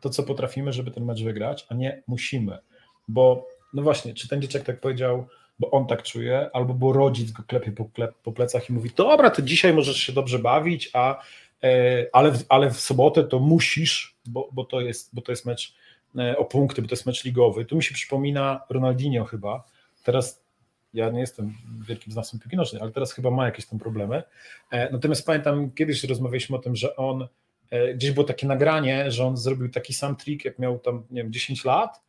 to, 0.00 0.10
co 0.10 0.22
potrafimy, 0.22 0.72
żeby 0.72 0.90
ten 0.90 1.04
mecz 1.04 1.22
wygrać, 1.22 1.66
a 1.68 1.74
nie 1.74 2.02
musimy. 2.06 2.58
Bo, 3.08 3.46
no 3.74 3.82
właśnie, 3.82 4.14
czy 4.14 4.28
ten 4.28 4.42
dzieciak 4.42 4.62
tak 4.62 4.80
powiedział, 4.80 5.26
bo 5.58 5.70
on 5.70 5.86
tak 5.86 6.02
czuje, 6.02 6.50
albo 6.52 6.74
bo 6.74 6.92
rodzic 6.92 7.32
go 7.32 7.42
klepie 7.42 7.72
po, 7.72 7.84
klep, 7.84 8.14
po 8.22 8.32
plecach 8.32 8.70
i 8.70 8.72
mówi, 8.72 8.90
dobra, 8.96 9.30
to 9.30 9.42
dzisiaj 9.42 9.74
możesz 9.74 9.96
się 9.96 10.12
dobrze 10.12 10.38
bawić, 10.38 10.90
a, 10.92 11.22
e, 11.62 12.06
ale, 12.12 12.32
w, 12.32 12.44
ale 12.48 12.70
w 12.70 12.80
sobotę 12.80 13.24
to 13.24 13.38
musisz, 13.38 14.16
bo, 14.26 14.48
bo, 14.52 14.64
to 14.64 14.80
jest, 14.80 15.14
bo 15.14 15.22
to 15.22 15.32
jest 15.32 15.46
mecz 15.46 15.74
e, 16.18 16.38
o 16.38 16.44
punkty, 16.44 16.82
bo 16.82 16.88
to 16.88 16.92
jest 16.92 17.06
mecz 17.06 17.24
ligowy. 17.24 17.64
Tu 17.64 17.76
mi 17.76 17.82
się 17.82 17.94
przypomina 17.94 18.60
Ronaldinho 18.70 19.24
chyba, 19.24 19.64
teraz 20.04 20.42
ja 20.94 21.10
nie 21.10 21.20
jestem 21.20 21.54
wielkim 21.88 22.12
znawcą 22.12 22.38
piłki 22.38 22.56
nożnej, 22.56 22.82
ale 22.82 22.92
teraz 22.92 23.12
chyba 23.12 23.30
ma 23.30 23.44
jakieś 23.44 23.66
tam 23.66 23.78
problemy. 23.78 24.22
E, 24.70 24.92
natomiast 24.92 25.26
pamiętam, 25.26 25.70
kiedyś 25.70 26.04
rozmawialiśmy 26.04 26.56
o 26.56 26.58
tym, 26.58 26.76
że 26.76 26.96
on, 26.96 27.28
gdzieś 27.94 28.10
było 28.10 28.26
takie 28.26 28.46
nagranie, 28.46 29.10
że 29.10 29.24
on 29.24 29.36
zrobił 29.36 29.68
taki 29.68 29.92
sam 29.92 30.16
trik, 30.16 30.44
jak 30.44 30.58
miał 30.58 30.78
tam, 30.78 31.04
nie 31.10 31.22
wiem, 31.22 31.32
10 31.32 31.64
lat 31.64 32.05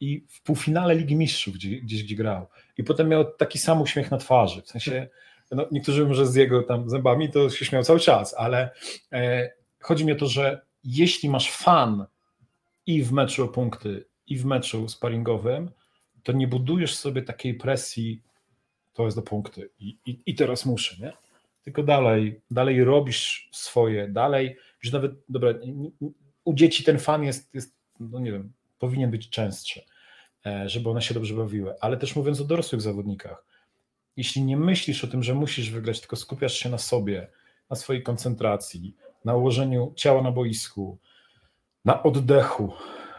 i 0.00 0.26
w 0.28 0.42
półfinale 0.42 0.94
Ligi 0.94 1.16
Mistrzów 1.16 1.54
gdzieś, 1.54 1.80
gdzieś 1.80 2.02
gdzie 2.02 2.16
grał. 2.16 2.46
I 2.78 2.84
potem 2.84 3.08
miał 3.08 3.32
taki 3.32 3.58
sam 3.58 3.82
uśmiech 3.82 4.10
na 4.10 4.18
twarzy. 4.18 4.62
W 4.62 4.68
sensie, 4.68 5.08
no, 5.50 5.66
niektórzy 5.72 6.02
mówią, 6.02 6.14
że 6.14 6.26
z 6.26 6.34
jego 6.34 6.62
tam 6.62 6.90
zębami 6.90 7.30
to 7.30 7.50
się 7.50 7.64
śmiał 7.64 7.82
cały 7.82 8.00
czas, 8.00 8.34
ale 8.38 8.70
e, 9.12 9.50
chodzi 9.80 10.04
mi 10.04 10.12
o 10.12 10.16
to, 10.16 10.26
że 10.26 10.60
jeśli 10.84 11.28
masz 11.28 11.50
fan 11.50 12.06
i 12.86 13.02
w 13.02 13.12
meczu 13.12 13.44
o 13.44 13.48
punkty, 13.48 14.04
i 14.26 14.38
w 14.38 14.44
meczu 14.44 14.88
sparingowym, 14.88 15.70
to 16.22 16.32
nie 16.32 16.48
budujesz 16.48 16.94
sobie 16.94 17.22
takiej 17.22 17.54
presji, 17.54 18.22
to 18.92 19.04
jest 19.04 19.16
do 19.16 19.22
punkty 19.22 19.70
i, 19.78 19.98
i, 20.06 20.22
i 20.26 20.34
teraz 20.34 20.66
muszę, 20.66 20.96
nie? 21.00 21.12
Tylko 21.62 21.82
dalej, 21.82 22.40
dalej 22.50 22.84
robisz 22.84 23.48
swoje, 23.52 24.08
dalej, 24.08 24.56
już 24.82 24.92
nawet, 24.92 25.12
dobra, 25.28 25.54
u 26.44 26.54
dzieci 26.54 26.84
ten 26.84 26.98
fan 26.98 27.24
jest, 27.24 27.54
jest 27.54 27.76
no 28.00 28.20
nie 28.20 28.32
wiem, 28.32 28.52
powinien 28.78 29.10
być 29.10 29.30
częstszy, 29.30 29.84
żeby 30.66 30.90
one 30.90 31.02
się 31.02 31.14
dobrze 31.14 31.34
bawiły. 31.34 31.74
Ale 31.80 31.96
też 31.96 32.16
mówiąc 32.16 32.40
o 32.40 32.44
dorosłych 32.44 32.80
zawodnikach, 32.80 33.44
jeśli 34.16 34.42
nie 34.42 34.56
myślisz 34.56 35.04
o 35.04 35.06
tym, 35.06 35.22
że 35.22 35.34
musisz 35.34 35.70
wygrać, 35.70 36.00
tylko 36.00 36.16
skupiasz 36.16 36.54
się 36.54 36.68
na 36.68 36.78
sobie, 36.78 37.30
na 37.70 37.76
swojej 37.76 38.02
koncentracji, 38.02 38.96
na 39.24 39.34
ułożeniu 39.34 39.92
ciała 39.96 40.22
na 40.22 40.32
boisku, 40.32 40.98
na 41.84 42.02
oddechu, 42.02 42.72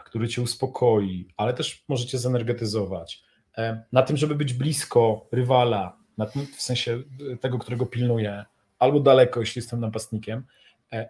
który 0.04 0.28
cię 0.28 0.42
uspokoi, 0.42 1.28
ale 1.36 1.54
też 1.54 1.84
może 1.88 2.06
cię 2.06 2.18
zenergetyzować, 2.18 3.22
e, 3.58 3.84
na 3.92 4.02
tym, 4.02 4.16
żeby 4.16 4.34
być 4.34 4.54
blisko 4.54 5.28
rywala, 5.32 5.96
tym, 6.26 6.46
w 6.46 6.62
sensie 6.62 7.02
tego, 7.40 7.58
którego 7.58 7.86
pilnuję, 7.86 8.44
albo 8.78 9.00
daleko, 9.00 9.40
jeśli 9.40 9.58
jestem 9.58 9.80
napastnikiem, 9.80 10.46
e, 10.92 11.08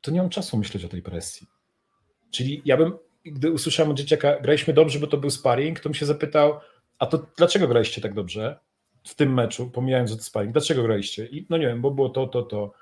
to 0.00 0.10
nie 0.10 0.20
mam 0.20 0.30
czasu 0.30 0.56
myśleć 0.56 0.84
o 0.84 0.88
tej 0.88 1.02
presji. 1.02 1.46
Czyli 2.30 2.62
ja 2.64 2.76
bym 2.76 2.98
gdy 3.24 3.52
usłyszałem 3.52 3.90
od 3.90 3.96
dzieciaka, 3.96 4.40
graliśmy 4.40 4.74
dobrze, 4.74 4.98
bo 4.98 5.06
to 5.06 5.16
był 5.16 5.30
sparring, 5.30 5.80
to 5.80 5.88
mi 5.88 5.94
się 5.94 6.06
zapytał, 6.06 6.60
a 6.98 7.06
to 7.06 7.26
dlaczego 7.36 7.68
graliście 7.68 8.00
tak 8.00 8.14
dobrze 8.14 8.58
w 9.04 9.14
tym 9.14 9.34
meczu, 9.34 9.70
pomijając, 9.70 10.10
że 10.10 10.16
to 10.16 10.22
sparring, 10.22 10.52
dlaczego 10.52 10.82
graliście? 10.82 11.26
I 11.26 11.46
no 11.50 11.56
nie 11.56 11.66
wiem, 11.66 11.80
bo 11.80 11.90
było 11.90 12.08
to, 12.08 12.26
to, 12.26 12.42
to. 12.42 12.72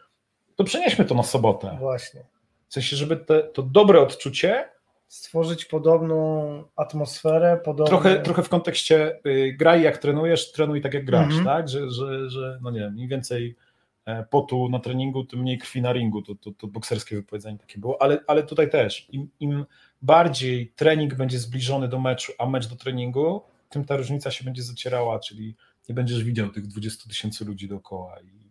To 0.57 0.64
przenieśmy 0.64 1.05
to 1.05 1.14
na 1.14 1.22
sobotę. 1.22 1.76
Właśnie. 1.80 2.24
W 2.68 2.74
sensie, 2.74 2.97
żeby 2.97 3.16
te, 3.16 3.43
to 3.43 3.62
dobre 3.62 4.01
odczucie 4.01 4.68
stworzyć 5.09 5.64
podobną 5.64 6.64
atmosferę, 6.76 7.61
trochę, 7.87 8.22
trochę 8.22 8.43
w 8.43 8.49
kontekście 8.49 9.20
y, 9.26 9.57
graj 9.59 9.82
jak 9.82 9.99
trenujesz, 9.99 10.53
trenuj 10.53 10.80
tak 10.80 10.95
jak 10.95 11.05
grasz, 11.05 11.32
mm 11.32 11.41
-hmm. 11.41 11.45
tak? 11.45 11.68
Że, 11.68 11.91
że, 11.91 12.30
że, 12.30 12.59
no 12.62 12.70
nie 12.70 12.80
wiem, 12.80 12.99
im 12.99 13.09
więcej 13.09 13.57
e, 14.05 14.24
potu 14.30 14.68
na 14.68 14.78
treningu, 14.78 15.24
tym 15.24 15.41
mniej 15.41 15.59
krwi 15.59 15.82
na 15.82 15.93
ringu, 15.93 16.22
to, 16.22 16.34
to, 16.34 16.51
to 16.51 16.66
bokserskie 16.66 17.16
wypowiedzenie 17.16 17.59
takie 17.59 17.78
było, 17.78 18.03
ale, 18.03 18.20
ale 18.26 18.43
tutaj 18.43 18.70
też, 18.70 19.09
im, 19.11 19.28
im 19.41 19.64
bardziej 20.07 20.72
trening 20.76 21.14
będzie 21.14 21.38
zbliżony 21.38 21.88
do 21.88 21.98
meczu, 21.98 22.32
a 22.38 22.46
mecz 22.46 22.66
do 22.66 22.76
treningu, 22.76 23.42
tym 23.68 23.84
ta 23.84 23.96
różnica 23.96 24.30
się 24.30 24.44
będzie 24.44 24.62
zacierała, 24.62 25.18
czyli 25.18 25.57
nie 25.88 25.94
będziesz 25.94 26.24
widział 26.24 26.48
tych 26.48 26.66
20 26.66 27.09
tysięcy 27.09 27.44
ludzi 27.44 27.68
dookoła 27.68 28.20
i, 28.20 28.50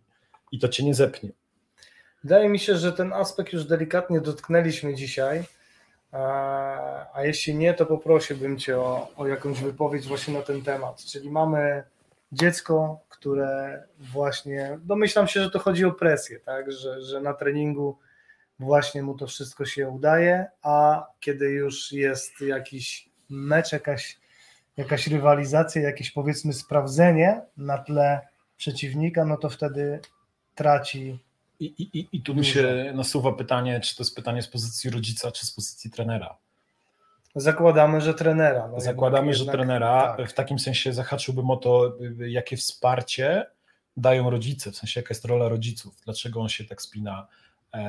i 0.51 0.59
to 0.59 0.67
cię 0.67 0.83
nie 0.85 0.93
zepnie. 0.93 1.29
Wydaje 2.23 2.49
mi 2.49 2.59
się, 2.59 2.77
że 2.77 2.93
ten 2.93 3.13
aspekt 3.13 3.53
już 3.53 3.65
delikatnie 3.65 4.21
dotknęliśmy 4.21 4.95
dzisiaj, 4.95 5.43
a 7.13 7.19
jeśli 7.23 7.55
nie, 7.55 7.73
to 7.73 7.85
poprosiłbym 7.85 8.59
Cię 8.59 8.77
o, 8.77 9.11
o 9.15 9.27
jakąś 9.27 9.59
wypowiedź 9.59 10.07
właśnie 10.07 10.33
na 10.33 10.41
ten 10.41 10.61
temat. 10.61 11.03
Czyli 11.03 11.29
mamy 11.29 11.83
dziecko, 12.31 12.99
które 13.09 13.83
właśnie, 13.99 14.79
domyślam 14.83 15.27
się, 15.27 15.43
że 15.43 15.51
to 15.51 15.59
chodzi 15.59 15.85
o 15.85 15.91
presję, 15.91 16.39
tak? 16.39 16.71
że, 16.71 17.01
że 17.01 17.21
na 17.21 17.33
treningu 17.33 17.97
właśnie 18.59 19.03
mu 19.03 19.17
to 19.17 19.27
wszystko 19.27 19.65
się 19.65 19.89
udaje, 19.89 20.45
a 20.61 21.05
kiedy 21.19 21.45
już 21.45 21.91
jest 21.91 22.41
jakiś 22.41 23.09
mecz, 23.29 23.71
jakaś, 23.71 24.19
jakaś 24.77 25.07
rywalizacja, 25.07 25.81
jakieś 25.81 26.11
powiedzmy 26.11 26.53
sprawdzenie 26.53 27.41
na 27.57 27.77
tle 27.77 28.21
przeciwnika, 28.57 29.25
no 29.25 29.37
to 29.37 29.49
wtedy 29.49 29.99
traci. 30.55 31.19
I, 31.59 31.65
i, 31.65 32.07
i 32.11 32.21
tu 32.21 32.35
mi 32.35 32.45
się 32.45 32.91
nasuwa 32.95 33.33
pytanie, 33.33 33.79
czy 33.79 33.95
to 33.95 34.03
jest 34.03 34.15
pytanie 34.15 34.41
z 34.41 34.47
pozycji 34.47 34.89
rodzica, 34.89 35.31
czy 35.31 35.45
z 35.45 35.51
pozycji 35.51 35.91
trenera. 35.91 36.37
Zakładamy, 37.35 38.01
że 38.01 38.13
trenera. 38.13 38.67
No 38.67 38.79
Zakładamy, 38.79 39.27
jednak, 39.27 39.35
że 39.37 39.43
jednak, 39.43 39.55
trenera. 39.55 40.15
Tak. 40.17 40.29
W 40.29 40.33
takim 40.33 40.59
sensie 40.59 40.93
zahaczyłbym 40.93 41.49
o 41.49 41.57
to, 41.57 41.97
jakie 42.27 42.57
wsparcie 42.57 43.45
dają 43.97 44.29
rodzice, 44.29 44.71
w 44.71 44.75
sensie 44.75 44.99
jaka 44.99 45.13
jest 45.13 45.25
rola 45.25 45.49
rodziców, 45.49 45.95
dlaczego 46.05 46.41
on 46.41 46.49
się 46.49 46.65
tak 46.65 46.81
spina 46.81 47.27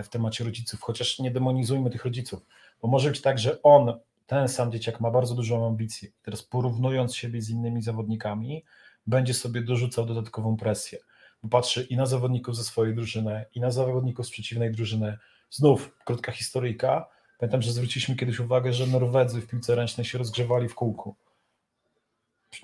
w 0.04 0.08
temacie 0.08 0.44
rodziców, 0.44 0.80
chociaż 0.80 1.18
nie 1.18 1.30
demonizujmy 1.30 1.90
tych 1.90 2.04
rodziców, 2.04 2.46
bo 2.82 2.88
może 2.88 3.10
być 3.10 3.20
tak, 3.20 3.38
że 3.38 3.62
on, 3.62 3.98
ten 4.26 4.48
sam 4.48 4.72
dzieciak 4.72 5.00
ma 5.00 5.10
bardzo 5.10 5.34
dużą 5.34 5.66
ambicję 5.66 6.08
teraz 6.22 6.42
porównując 6.42 7.16
siebie 7.16 7.42
z 7.42 7.50
innymi 7.50 7.82
zawodnikami, 7.82 8.64
będzie 9.06 9.34
sobie 9.34 9.62
dorzucał 9.62 10.06
dodatkową 10.06 10.56
presję, 10.56 10.98
bo 11.42 11.48
patrzy 11.48 11.86
i 11.90 11.96
na 11.96 12.06
zawodników 12.06 12.56
ze 12.56 12.64
swojej 12.64 12.94
drużyny, 12.94 13.44
i 13.54 13.60
na 13.60 13.70
zawodników 13.70 14.26
z 14.26 14.30
przeciwnej 14.30 14.72
drużyny. 14.72 15.18
Znów 15.50 15.96
krótka 16.04 16.32
historyjka. 16.32 17.08
Pamiętam, 17.38 17.62
że 17.62 17.72
zwróciliśmy 17.72 18.16
kiedyś 18.16 18.40
uwagę, 18.40 18.72
że 18.72 18.86
Norwedzy 18.86 19.40
w 19.40 19.46
piłce 19.46 19.74
ręcznej 19.74 20.04
się 20.04 20.18
rozgrzewali 20.18 20.68
w 20.68 20.74
kółku. 20.74 21.14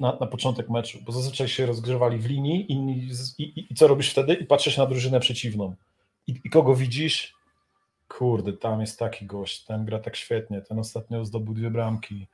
Na, 0.00 0.16
na 0.20 0.26
początek 0.26 0.70
meczu, 0.70 0.98
bo 1.04 1.12
zazwyczaj 1.12 1.48
się 1.48 1.66
rozgrzewali 1.66 2.18
w 2.18 2.26
linii 2.26 2.72
i, 2.72 3.10
i, 3.38 3.72
i 3.72 3.74
co 3.74 3.88
robisz 3.88 4.10
wtedy? 4.10 4.34
I 4.34 4.46
patrzysz 4.46 4.76
na 4.76 4.86
drużynę 4.86 5.20
przeciwną 5.20 5.74
i, 6.26 6.40
I, 6.44 6.50
kogo 6.50 6.74
widzisz? 6.74 7.34
Kurde, 8.08 8.52
tam 8.52 8.80
jest 8.80 8.98
taki 8.98 9.26
gość, 9.26 9.64
ten 9.64 9.84
gra 9.84 9.98
tak 9.98 10.16
świetnie, 10.16 10.62
ten 10.62 10.78
ostatnio 10.78 11.24
zdobył 11.24 11.54
dwie 11.54 11.70
bramki. 11.70 12.26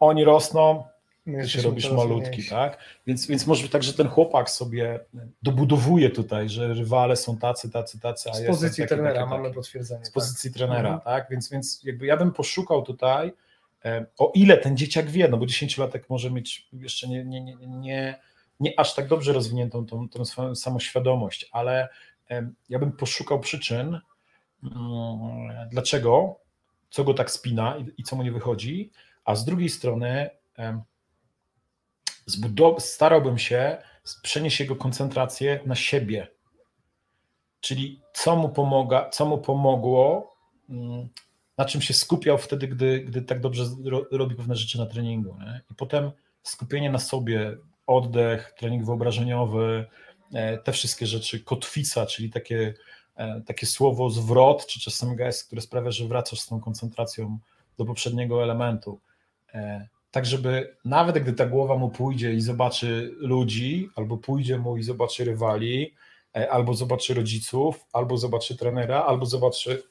Oni 0.00 0.24
rosną, 0.24 0.84
ty 1.24 1.48
się 1.48 1.62
robisz 1.62 1.90
malutki, 1.90 2.30
mniejsi. 2.30 2.50
tak? 2.50 2.78
Więc, 3.06 3.26
więc 3.26 3.46
może 3.46 3.62
być 3.62 3.72
tak, 3.72 3.82
że 3.82 3.94
ten 3.94 4.08
chłopak 4.08 4.50
sobie 4.50 5.00
dobudowuje 5.42 6.10
tutaj, 6.10 6.48
że 6.48 6.74
rywale 6.74 7.16
są 7.16 7.38
tacy, 7.38 7.70
tacy, 7.70 8.00
tacy. 8.00 8.30
A 8.30 8.34
z 8.34 8.46
pozycji 8.46 8.82
taki, 8.82 8.94
trenera 8.94 9.20
taki, 9.20 9.30
mamy 9.30 9.50
potwierdzenie. 9.50 10.04
Z 10.04 10.10
pozycji 10.10 10.50
tak. 10.50 10.56
trenera, 10.56 10.94
mhm. 10.94 11.00
tak? 11.00 11.30
Więc, 11.30 11.50
więc 11.50 11.80
jakby 11.84 12.06
ja 12.06 12.16
bym 12.16 12.32
poszukał 12.32 12.82
tutaj, 12.82 13.32
e, 13.84 14.06
o 14.18 14.32
ile 14.34 14.58
ten 14.58 14.76
dzieciak 14.76 15.10
wie, 15.10 15.28
no 15.28 15.36
bo 15.36 15.46
dziesięciolatek 15.46 16.10
może 16.10 16.30
mieć 16.30 16.68
jeszcze 16.72 17.08
nie, 17.08 17.24
nie, 17.24 17.40
nie, 17.40 17.56
nie, 17.66 18.18
nie 18.60 18.80
aż 18.80 18.94
tak 18.94 19.08
dobrze 19.08 19.32
rozwiniętą 19.32 19.86
tą, 19.86 20.08
tą 20.08 20.24
swoją 20.24 20.54
samoświadomość, 20.54 21.48
ale 21.52 21.88
ja 22.68 22.78
bym 22.78 22.92
poszukał 22.92 23.40
przyczyn, 23.40 24.00
mm, 24.62 25.68
dlaczego, 25.70 26.40
co 26.90 27.04
go 27.04 27.14
tak 27.14 27.30
spina 27.30 27.76
i, 27.96 28.02
co 28.02 28.16
mu 28.16 28.22
nie 28.22 28.32
wychodzi, 28.32 28.90
a 29.24 29.34
z 29.34 29.44
drugiej 29.44 29.68
strony 29.68 30.30
starałbym 32.78 33.38
się 33.38 33.78
przenieść 34.22 34.60
jego 34.60 34.76
koncentrację 34.76 35.60
na 35.66 35.74
siebie. 35.74 36.28
Czyli 37.60 38.02
co 38.12 38.36
mu, 38.36 38.48
pomaga, 38.48 39.10
co 39.10 39.26
mu 39.26 39.38
pomogło, 39.38 40.34
mm, 40.68 41.08
na 41.58 41.64
czym 41.64 41.82
się 41.82 41.94
skupiał 41.94 42.38
wtedy, 42.38 42.68
gdy, 42.68 43.00
gdy 43.00 43.22
tak 43.22 43.40
dobrze 43.40 43.64
robi 44.10 44.36
pewne 44.36 44.56
rzeczy 44.56 44.78
na 44.78 44.86
treningu. 44.86 45.36
Nie? 45.38 45.60
I 45.70 45.74
potem 45.74 46.10
skupienie 46.42 46.90
na 46.90 46.98
sobie, 46.98 47.56
oddech, 47.86 48.54
trening 48.58 48.84
wyobrażeniowy, 48.84 49.86
te 50.64 50.72
wszystkie 50.72 51.06
rzeczy, 51.06 51.40
kotwica, 51.40 52.06
czyli 52.06 52.30
takie, 52.30 52.74
e, 53.16 53.42
takie 53.46 53.66
słowo 53.66 54.10
zwrot, 54.10 54.66
czy 54.66 54.80
czasem 54.80 55.16
gest, 55.16 55.46
które 55.46 55.60
sprawia, 55.60 55.90
że 55.90 56.08
wracasz 56.08 56.40
z 56.40 56.46
tą 56.46 56.60
koncentracją 56.60 57.38
do 57.78 57.84
poprzedniego 57.84 58.42
elementu. 58.42 59.00
E, 59.54 59.88
tak, 60.10 60.26
żeby 60.26 60.76
nawet 60.84 61.18
gdy 61.18 61.32
ta 61.32 61.46
głowa 61.46 61.76
mu 61.76 61.90
pójdzie 61.90 62.32
i 62.32 62.40
zobaczy 62.40 63.14
ludzi, 63.18 63.88
albo 63.96 64.16
pójdzie 64.16 64.58
mu 64.58 64.76
i 64.76 64.82
zobaczy 64.82 65.24
rywali, 65.24 65.94
albo 66.50 66.74
zobaczy 66.74 67.14
rodziców, 67.14 67.84
albo 67.92 68.16
zobaczy 68.16 68.56
trenera, 68.56 69.04
albo 69.04 69.26
zobaczy 69.26 69.82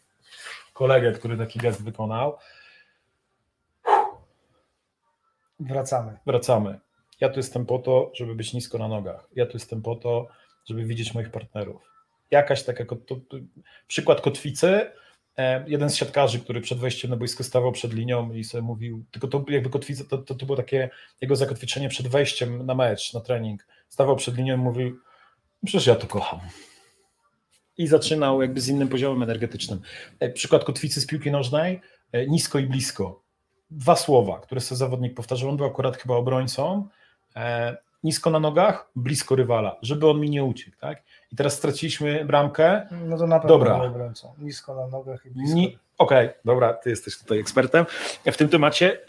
kolegę, 0.74 1.12
który 1.12 1.38
taki 1.38 1.60
gest 1.60 1.84
wykonał, 1.84 2.38
Wracamy. 5.60 6.18
Wracamy. 6.26 6.80
Ja 7.22 7.30
tu 7.30 7.40
jestem 7.40 7.66
po 7.66 7.80
to, 7.80 8.12
żeby 8.14 8.36
być 8.36 8.54
nisko 8.54 8.78
na 8.78 8.88
nogach. 8.88 9.30
Ja 9.36 9.46
tu 9.46 9.52
jestem 9.54 9.82
po 9.82 9.96
to, 9.96 10.28
żeby 10.66 10.86
widzieć 10.86 11.14
moich 11.14 11.32
partnerów. 11.32 11.82
Jakaś 12.32 12.64
taka, 12.64 12.86
to, 12.86 13.16
przykład 13.88 14.22
kotwicy, 14.22 14.92
e, 15.38 15.66
jeden 15.68 15.90
z 15.90 15.96
siatkarzy, 15.96 16.40
który 16.40 16.62
przed 16.62 16.78
wejściem 16.78 17.12
na 17.12 17.18
boisko 17.18 17.44
stawał 17.44 17.72
przed 17.72 17.94
linią 17.94 18.34
i 18.34 18.44
sobie 18.44 18.62
mówił, 18.62 19.06
tylko 19.12 19.28
to 19.28 19.46
jakby 19.50 19.70
kotwica, 19.70 20.04
to, 20.04 20.18
to, 20.18 20.36
to 20.36 20.46
było 20.46 20.56
takie 20.58 20.90
jego 21.22 21.36
zakotwiczenie 21.36 21.90
przed 21.90 22.08
wejściem 22.08 22.66
na 22.66 22.76
mecz, 22.76 23.14
na 23.14 23.20
trening. 23.20 23.68
Stawał 23.90 24.16
przed 24.16 24.38
linią 24.38 24.56
i 24.56 24.58
mówił, 24.58 25.00
przecież 25.66 25.88
ja 25.88 25.96
to 25.96 26.08
kocham. 26.08 26.40
I 27.78 27.88
zaczynał 27.88 28.42
jakby 28.42 28.62
z 28.62 28.68
innym 28.68 28.88
poziomem 28.88 29.24
energetycznym. 29.24 29.82
E, 30.20 30.30
przykład 30.30 30.64
kotwicy 30.64 31.02
z 31.02 31.08
piłki 31.08 31.32
nożnej, 31.32 31.82
e, 32.12 32.28
nisko 32.28 32.60
i 32.60 32.64
blisko. 32.64 33.24
Dwa 33.70 33.96
słowa, 33.96 34.40
które 34.40 34.62
sobie 34.62 34.78
zawodnik 34.78 35.14
powtarzał. 35.14 35.50
On 35.50 35.58
był 35.58 35.66
akurat 35.66 35.98
chyba 35.98 36.16
obrońcą. 36.16 36.88
Nisko 38.04 38.30
na 38.30 38.40
nogach, 38.40 38.90
blisko 38.96 39.36
rywala, 39.36 39.76
żeby 39.82 40.10
on 40.10 40.20
mi 40.20 40.30
nie 40.30 40.44
uciekł. 40.44 40.78
Tak? 40.82 41.04
I 41.32 41.36
teraz 41.36 41.54
straciliśmy 41.54 42.26
bramkę. 42.26 42.88
No 42.92 43.18
to 43.18 43.28
na 43.28 43.40
pewno 43.40 43.58
Dobra. 43.58 43.92
Nisko 44.38 44.76
na 44.76 44.88
nogach 44.88 45.26
i 45.26 45.30
blisko. 45.30 45.56
Ni- 45.56 45.78
Okej, 45.98 46.30
dobra, 46.46 46.74
ty 46.74 46.90
jesteś 46.90 47.18
tutaj 47.20 47.40
ekspertem 47.40 47.86
w 48.26 48.38
tym 48.38 48.50
temacie. 48.50 49.00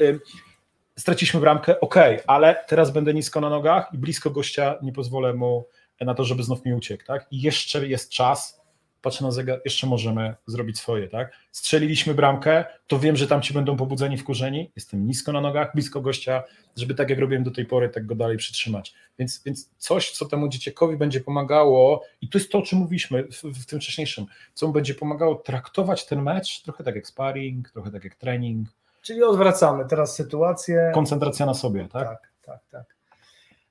Straciliśmy 0.98 1.40
bramkę, 1.40 1.80
okej, 1.80 2.18
ale 2.26 2.64
teraz 2.68 2.90
będę 2.90 3.14
nisko 3.14 3.40
na 3.40 3.50
nogach 3.50 3.88
i 3.92 3.98
blisko 3.98 4.30
gościa 4.30 4.76
nie 4.82 4.92
pozwolę 4.92 5.34
mu 5.34 5.64
na 6.00 6.14
to, 6.14 6.24
żeby 6.24 6.42
znów 6.42 6.64
mi 6.64 6.74
uciekł, 6.74 7.04
tak? 7.04 7.26
I 7.30 7.42
jeszcze 7.42 7.88
jest 7.88 8.10
czas, 8.10 8.57
patrzę 9.02 9.24
na 9.24 9.30
zegar, 9.30 9.60
jeszcze 9.64 9.86
możemy 9.86 10.34
zrobić 10.46 10.78
swoje, 10.78 11.08
tak? 11.08 11.32
Strzeliliśmy 11.52 12.14
bramkę, 12.14 12.64
to 12.86 12.98
wiem, 12.98 13.16
że 13.16 13.26
tam 13.26 13.42
ci 13.42 13.54
będą 13.54 13.76
pobudzeni, 13.76 14.16
wkurzeni, 14.16 14.70
jestem 14.76 15.06
nisko 15.06 15.32
na 15.32 15.40
nogach, 15.40 15.74
blisko 15.74 16.00
gościa, 16.00 16.42
żeby 16.76 16.94
tak 16.94 17.10
jak 17.10 17.18
robiłem 17.18 17.44
do 17.44 17.50
tej 17.50 17.66
pory, 17.66 17.88
tak 17.88 18.06
go 18.06 18.14
dalej 18.14 18.36
przytrzymać. 18.36 18.94
Więc, 19.18 19.42
więc 19.42 19.70
coś, 19.78 20.10
co 20.10 20.26
temu 20.26 20.48
dzieciakowi 20.48 20.96
będzie 20.96 21.20
pomagało, 21.20 22.04
i 22.20 22.28
to 22.28 22.38
jest 22.38 22.52
to, 22.52 22.58
o 22.58 22.62
czym 22.62 22.78
mówiliśmy 22.78 23.24
w, 23.24 23.42
w 23.42 23.66
tym 23.66 23.80
wcześniejszym, 23.80 24.26
co 24.54 24.66
mu 24.66 24.72
będzie 24.72 24.94
pomagało 24.94 25.34
traktować 25.34 26.06
ten 26.06 26.22
mecz 26.22 26.62
trochę 26.62 26.84
tak 26.84 26.94
jak 26.94 27.06
sparring, 27.06 27.70
trochę 27.70 27.90
tak 27.90 28.04
jak 28.04 28.14
trening, 28.14 28.68
Czyli 29.02 29.22
odwracamy 29.22 29.84
teraz 29.88 30.14
sytuację. 30.16 30.90
koncentracja 30.94 31.46
na 31.46 31.54
sobie, 31.54 31.88
tak? 31.92 32.08
Tak, 32.08 32.30
tak, 32.42 32.60
tak. 32.70 32.97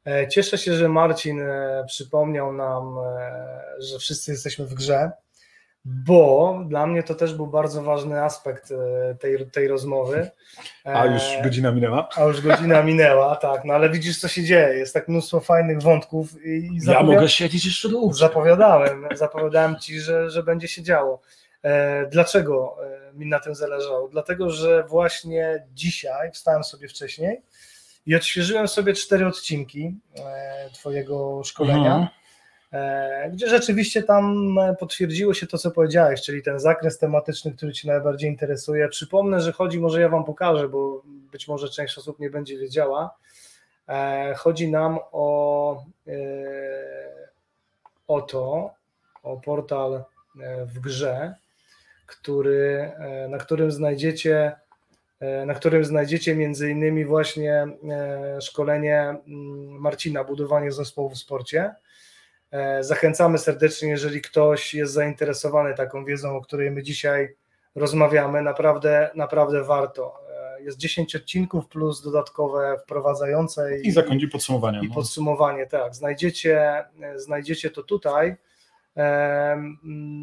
E, 0.08 0.28
Cieszę 0.28 0.58
się, 0.58 0.74
że 0.74 0.90
Marcin 0.90 1.42
e, 1.42 1.84
przypomniał 1.88 2.54
nam, 2.54 2.98
e, 2.98 3.82
że 3.82 4.00
wszyscy 4.00 4.32
jesteśmy 4.32 4.66
w 4.66 4.74
grze, 4.74 5.12
bo 5.86 6.60
dla 6.68 6.88
mnie 6.88 7.04
to 7.04 7.16
też 7.16 7.34
był 7.34 7.48
bardzo 7.48 7.84
ważny 7.84 8.24
aspekt 8.24 8.74
tej, 9.20 9.50
tej 9.52 9.68
rozmowy. 9.68 10.30
A 10.84 11.06
już 11.06 11.24
godzina 11.44 11.72
minęła. 11.72 12.10
A 12.16 12.24
już 12.24 12.42
godzina 12.42 12.84
minęła, 12.84 13.36
tak, 13.36 13.66
no 13.66 13.74
ale 13.74 13.90
widzisz, 13.90 14.20
co 14.20 14.28
się 14.28 14.44
dzieje. 14.44 14.78
Jest 14.78 14.94
tak 14.94 15.08
mnóstwo 15.08 15.40
fajnych 15.40 15.82
wątków 15.82 16.46
i, 16.46 16.50
i 16.50 16.80
Ja 16.86 17.04
mogę 17.04 17.30
siedzieć 17.30 17.66
jeszcze 17.66 17.90
dłużej. 17.90 18.20
Zapowiadałem, 18.20 19.08
zapowiadałem 19.16 19.76
ci, 19.80 20.00
że, 20.00 20.30
że 20.30 20.44
będzie 20.44 20.68
się 20.68 20.84
działo. 20.84 21.22
Dlaczego 22.10 22.78
mi 23.14 23.26
na 23.26 23.40
tym 23.40 23.56
zależało? 23.56 24.10
Dlatego, 24.10 24.50
że 24.50 24.84
właśnie 24.84 25.66
dzisiaj 25.74 26.32
wstałem 26.32 26.64
sobie 26.64 26.88
wcześniej 26.88 27.42
i 28.08 28.16
odświeżyłem 28.16 28.68
sobie 28.68 28.94
cztery 28.94 29.28
odcinki 29.28 29.96
e, 30.16 30.70
Twojego 30.74 31.44
szkolenia, 31.44 31.96
Mhm. 31.96 32.08
e, 32.72 33.32
gdzie 33.32 33.50
rzeczywiście 33.50 34.04
tam 34.04 34.56
e, 34.60 34.76
potwierdziło 34.76 35.34
się 35.34 35.48
to, 35.48 35.58
co 35.58 35.72
powiedziałeś, 35.72 36.22
czyli 36.22 36.44
ten 36.44 36.60
zakres 36.60 36.98
tematyczny, 36.98 37.52
który 37.52 37.74
Cię 37.74 37.88
najbardziej 37.88 38.30
interesuje. 38.30 38.88
Przypomnę, 38.88 39.42
że 39.42 39.52
chodzi, 39.52 39.80
może 39.80 40.02
ja 40.02 40.10
Wam 40.10 40.24
pokażę, 40.26 40.70
bo 40.70 41.02
być 41.06 41.48
może 41.48 41.70
część 41.70 41.98
osób 41.98 42.20
nie 42.20 42.30
będzie 42.30 42.58
wiedziała. 42.58 43.16
Chodzi 44.36 44.72
nam 44.72 45.00
o, 45.12 45.84
o 48.08 48.22
to, 48.22 48.74
o 49.24 49.38
portal 49.38 50.04
w 50.66 50.80
grze, 50.80 51.36
który, 52.06 52.92
na 53.30 53.38
którym 53.38 53.72
znajdziecie 53.72 54.56
na 55.46 55.54
którym 55.54 55.86
znajdziecie 55.86 56.36
między 56.36 56.72
innymi 56.72 57.06
właśnie 57.06 57.54
e, 57.90 58.42
szkolenie 58.42 59.00
mm, 59.00 59.20
Marcina, 59.80 60.24
budowanie 60.24 60.72
zespołu 60.72 61.10
w 61.10 61.18
sporcie. 61.18 61.76
E, 62.52 62.84
Zachęcamy 62.84 63.38
serdecznie, 63.38 63.90
jeżeli 63.90 64.22
ktoś 64.22 64.74
jest 64.74 64.94
zainteresowany 64.94 65.74
taką 65.74 66.06
wiedzą, 66.06 66.36
o 66.36 66.42
której 66.42 66.72
my 66.72 66.84
dzisiaj 66.84 67.36
rozmawiamy, 67.76 68.42
naprawdę, 68.42 69.10
naprawdę 69.16 69.64
warto. 69.64 70.20
E, 70.58 70.62
Jest 70.64 70.78
10 70.78 71.16
odcinków 71.16 71.68
plus 71.68 72.02
dodatkowe 72.02 72.78
wprowadzające 72.84 73.80
I 73.80 73.92
zakończy 73.92 74.28
podsumowanie. 74.28 74.80
i 74.84 74.88
no. 74.88 74.96
podsumowanie, 74.96 75.68
tak. 75.68 75.96
Znajdziecie, 75.96 76.86
znajdziecie 77.16 77.70
to 77.70 77.84
tutaj. 77.84 78.36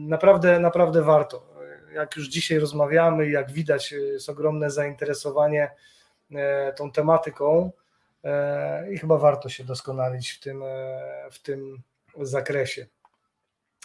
Naprawdę, 0.09 0.61
naprawdę 0.61 1.03
warto. 1.03 1.54
Jak 1.95 2.17
już 2.17 2.29
dzisiaj 2.29 2.59
rozmawiamy, 2.59 3.31
jak 3.31 3.53
widać, 3.53 3.93
jest 3.93 4.29
ogromne 4.29 4.71
zainteresowanie 4.71 5.71
e, 6.35 6.73
tą 6.73 6.93
tematyką 6.93 7.73
e, 8.25 8.93
i 8.93 8.99
chyba 8.99 9.19
warto 9.19 9.49
się 9.49 9.65
doskonalić 9.65 10.31
w 10.31 10.41
tym, 10.41 10.63
e, 10.63 11.01
w 11.31 11.43
tym 11.43 11.83
zakresie. 12.21 12.87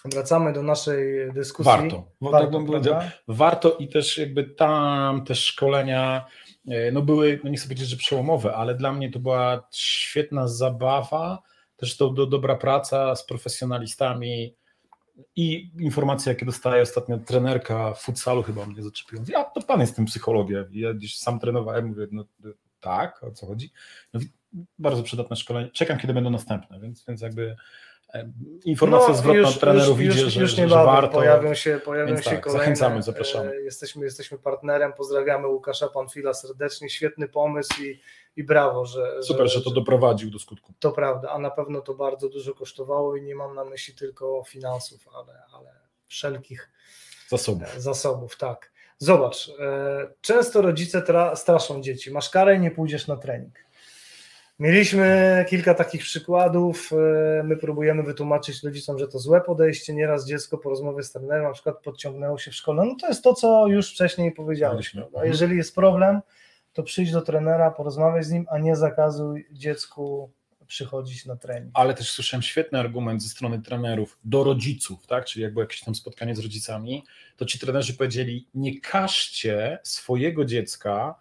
Wracamy 0.05 0.53
do 0.53 0.63
naszej 0.63 1.33
dyskusji. 1.33 1.71
Warto. 1.71 2.11
Bo 2.21 2.31
tak 2.31 2.51
bym 2.51 2.65
powiedział, 2.65 3.01
warto 3.27 3.71
i 3.71 3.87
też 3.87 4.17
jakby 4.17 4.43
tam 4.43 5.25
te 5.25 5.35
szkolenia 5.35 6.25
no 6.91 7.01
były, 7.01 7.39
no 7.43 7.49
nie 7.49 7.57
chcę 7.57 7.65
powiedzieć, 7.65 7.89
że 7.89 7.97
przełomowe, 7.97 8.55
ale 8.55 8.75
dla 8.75 8.93
mnie 8.93 9.11
to 9.11 9.19
była 9.19 9.67
świetna 9.71 10.47
zabawa, 10.47 11.41
też 11.75 11.97
to 11.97 12.09
do, 12.09 12.25
dobra 12.25 12.55
praca 12.55 13.15
z 13.15 13.25
profesjonalistami 13.25 14.55
i 15.35 15.71
informacje, 15.79 16.33
jakie 16.33 16.45
dostaje 16.45 16.81
ostatnio 16.81 17.17
trenerka 17.17 17.93
futsalu 17.93 18.43
chyba 18.43 18.65
mnie 18.65 18.83
zaczepiła. 18.83 19.23
Ja 19.27 19.43
to 19.43 19.61
pan 19.61 19.81
jest 19.81 19.95
tym 19.95 20.05
psychologiem. 20.05 20.65
Ja 20.71 20.93
gdzieś 20.93 21.17
sam 21.17 21.39
trenowałem, 21.39 21.87
mówię, 21.87 22.07
no 22.11 22.25
tak, 22.79 23.23
o 23.23 23.31
co 23.31 23.47
chodzi? 23.47 23.71
No, 24.13 24.19
bardzo 24.79 25.03
przydatne 25.03 25.35
szkolenie. 25.35 25.69
Czekam, 25.71 25.97
kiedy 25.97 26.13
będą 26.13 26.29
następne, 26.29 26.79
więc, 26.79 27.05
więc 27.05 27.21
jakby 27.21 27.55
e, 28.13 28.31
informacja 28.65 29.13
zwrotna 29.13 29.47
od 29.49 29.59
trenerów 29.59 30.01
już, 30.01 30.15
idzie, 30.15 30.23
już, 30.23 30.33
że, 30.33 30.41
już 30.41 30.49
że, 30.49 30.55
że 30.55 30.61
niebawem 30.61 30.85
warto. 30.85 31.13
pojawią 31.13 31.53
się, 31.53 31.79
pojawią 31.85 32.17
się 32.17 32.29
tak, 32.29 32.41
kolejne. 32.41 32.59
zachęcamy, 32.59 33.01
zapraszamy. 33.01 33.51
e, 33.51 33.61
Jesteśmy, 33.61 34.05
jesteśmy 34.05 34.37
partnerem, 34.37 34.93
pozdrawiamy 34.93 35.47
Łukasza 35.47 35.87
Panfila 35.87 36.33
serdecznie, 36.33 36.89
świetny 36.89 37.27
pomysł 37.27 37.83
i, 37.83 38.01
i 38.35 38.43
brawo, 38.43 38.85
że, 38.85 39.23
Super, 39.23 39.47
że 39.51 39.61
to 39.61 39.71
doprowadził 39.71 40.29
do 40.31 40.39
skutku. 40.39 40.73
to 40.79 40.91
prawda, 40.91 41.29
a 41.29 41.39
na 41.39 41.51
pewno 41.51 41.81
to 41.81 41.93
bardzo 41.93 42.29
dużo 42.29 42.53
kosztowało 42.53 43.15
i 43.15 43.21
nie 43.23 43.35
mam 43.35 43.55
na 43.55 43.65
myśli 43.65 43.93
tylko 43.95 44.43
finansów, 44.47 45.07
ale, 45.15 45.41
ale 45.53 45.71
wszelkich 46.07 46.69
Zasobów. 47.27 47.67
zasobów, 47.77 48.37
tak. 48.37 48.71
Zobacz, 48.97 49.49
e, 49.59 50.13
często 50.21 50.61
rodzice 50.61 51.01
tra- 51.01 51.35
straszą 51.35 51.81
dzieci, 51.81 52.11
masz 52.11 52.29
karę 52.29 52.55
i 52.55 52.59
nie 52.59 52.71
pójdziesz 52.71 53.07
na 53.07 53.17
trening. 53.17 53.53
Mieliśmy 54.59 55.45
kilka 55.49 55.73
takich 55.73 56.01
przykładów. 56.01 56.89
e, 57.39 57.43
My 57.43 57.57
próbujemy 57.57 58.03
wytłumaczyć 58.03 58.63
rodzicom, 58.63 58.99
że 58.99 59.07
to 59.07 59.19
złe 59.19 59.41
podejście. 59.41 59.93
Nieraz 59.93 60.27
dziecko 60.27 60.57
po 60.57 60.69
rozmowie 60.69 61.03
z 61.03 61.11
trenerem 61.11 61.43
na 61.43 61.51
przykład 61.51 61.81
podciągnęło 61.81 62.37
się 62.37 62.51
w 62.51 62.55
szkole. 62.55 62.85
No 62.85 62.95
to 63.01 63.07
jest 63.07 63.23
to, 63.23 63.33
co 63.33 63.67
już 63.67 63.91
wcześniej 63.91 64.31
powiedziałeś. 64.31 64.89
Prawda? 64.89 65.09
Mhm. 65.09 65.27
Jeżeli 65.27 65.57
jest 65.57 65.75
problem, 65.75 66.21
to 66.73 66.83
przyjdź 66.83 67.11
do 67.11 67.21
trenera, 67.21 67.71
porozmawiaj 67.71 68.23
z 68.23 68.31
nim, 68.31 68.45
a 68.49 68.57
nie 68.57 68.75
zakazuj 68.75 69.47
dziecku 69.51 70.31
przychodzić 70.67 71.25
na 71.25 71.35
trening. 71.35 71.71
Ale 71.73 71.93
też 71.93 72.11
słyszałem 72.11 72.41
świetny 72.41 72.79
argument 72.79 73.23
ze 73.23 73.29
strony 73.29 73.61
trenerów 73.61 74.19
do 74.23 74.43
rodziców, 74.43 75.07
tak? 75.07 75.25
Czyli 75.25 75.43
jakby 75.43 75.61
jakieś 75.61 75.81
tam 75.81 75.95
spotkanie 75.95 76.35
z 76.35 76.39
rodzicami, 76.39 77.03
to 77.37 77.45
ci 77.45 77.59
trenerzy 77.59 77.93
powiedzieli: 77.93 78.47
nie 78.53 78.79
każcie 78.79 79.79
swojego 79.83 80.45
dziecka 80.45 81.15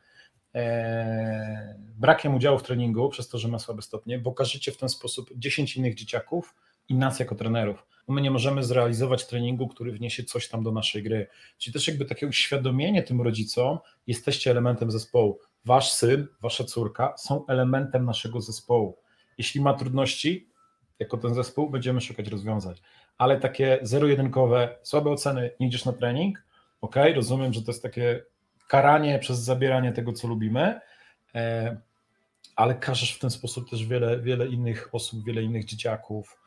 brakiem 1.96 2.34
udziału 2.34 2.58
w 2.58 2.62
treningu 2.62 3.08
przez 3.08 3.28
to, 3.28 3.38
że 3.38 3.48
ma 3.48 3.58
słabe 3.58 3.82
stopnie, 3.82 4.18
bo 4.18 4.32
każecie 4.32 4.72
w 4.72 4.76
ten 4.76 4.88
sposób 4.88 5.30
10 5.36 5.76
innych 5.76 5.94
dzieciaków 5.94 6.54
i 6.88 6.94
nas 6.94 7.20
jako 7.20 7.34
trenerów. 7.34 7.86
Bo 8.06 8.14
my 8.14 8.20
nie 8.20 8.30
możemy 8.30 8.64
zrealizować 8.64 9.26
treningu, 9.26 9.68
który 9.68 9.92
wniesie 9.92 10.24
coś 10.24 10.48
tam 10.48 10.62
do 10.62 10.72
naszej 10.72 11.02
gry. 11.02 11.26
Czyli 11.58 11.74
też 11.74 11.88
jakby 11.88 12.04
takie 12.04 12.26
uświadomienie 12.26 13.02
tym 13.02 13.22
rodzicom, 13.22 13.78
jesteście 14.06 14.50
elementem 14.50 14.90
zespołu. 14.90 15.38
Wasz 15.64 15.92
syn, 15.92 16.26
wasza 16.40 16.64
córka 16.64 17.14
są 17.16 17.46
elementem 17.46 18.04
naszego 18.04 18.40
zespołu. 18.40 18.98
Jeśli 19.38 19.60
ma 19.60 19.74
trudności, 19.74 20.48
jako 20.98 21.18
ten 21.18 21.34
zespół, 21.34 21.70
będziemy 21.70 22.00
szukać 22.00 22.28
rozwiązań. 22.28 22.74
Ale 23.18 23.40
takie 23.40 23.78
zero-jedynkowe, 23.82 24.78
słabe 24.82 25.10
oceny, 25.10 25.50
nie 25.60 25.66
idziesz 25.66 25.84
na 25.84 25.92
trening, 25.92 26.44
ok, 26.80 26.96
rozumiem, 27.14 27.52
że 27.52 27.62
to 27.62 27.70
jest 27.70 27.82
takie 27.82 28.24
karanie 28.68 29.18
przez 29.18 29.38
zabieranie 29.38 29.92
tego, 29.92 30.12
co 30.12 30.28
lubimy, 30.28 30.80
e, 31.34 31.76
ale 32.56 32.74
każesz 32.74 33.14
w 33.14 33.18
ten 33.18 33.30
sposób 33.30 33.70
też 33.70 33.86
wiele, 33.86 34.20
wiele 34.20 34.46
innych 34.46 34.88
osób, 34.92 35.24
wiele 35.24 35.42
innych 35.42 35.64
dzieciaków, 35.64 36.38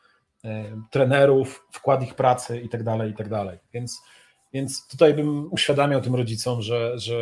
e, 0.44 0.82
trenerów, 0.90 1.66
wkład 1.72 2.02
ich 2.02 2.14
pracy 2.14 2.60
i 2.60 2.68
tak 2.68 2.82
dalej, 2.82 3.10
i 3.10 3.14
tak. 3.14 3.28
Więc, 3.72 4.02
więc 4.52 4.86
tutaj 4.88 5.14
bym 5.14 5.52
uświadamiał 5.52 6.00
tym 6.00 6.14
rodzicom, 6.14 6.62
że, 6.62 6.98
że 6.98 7.16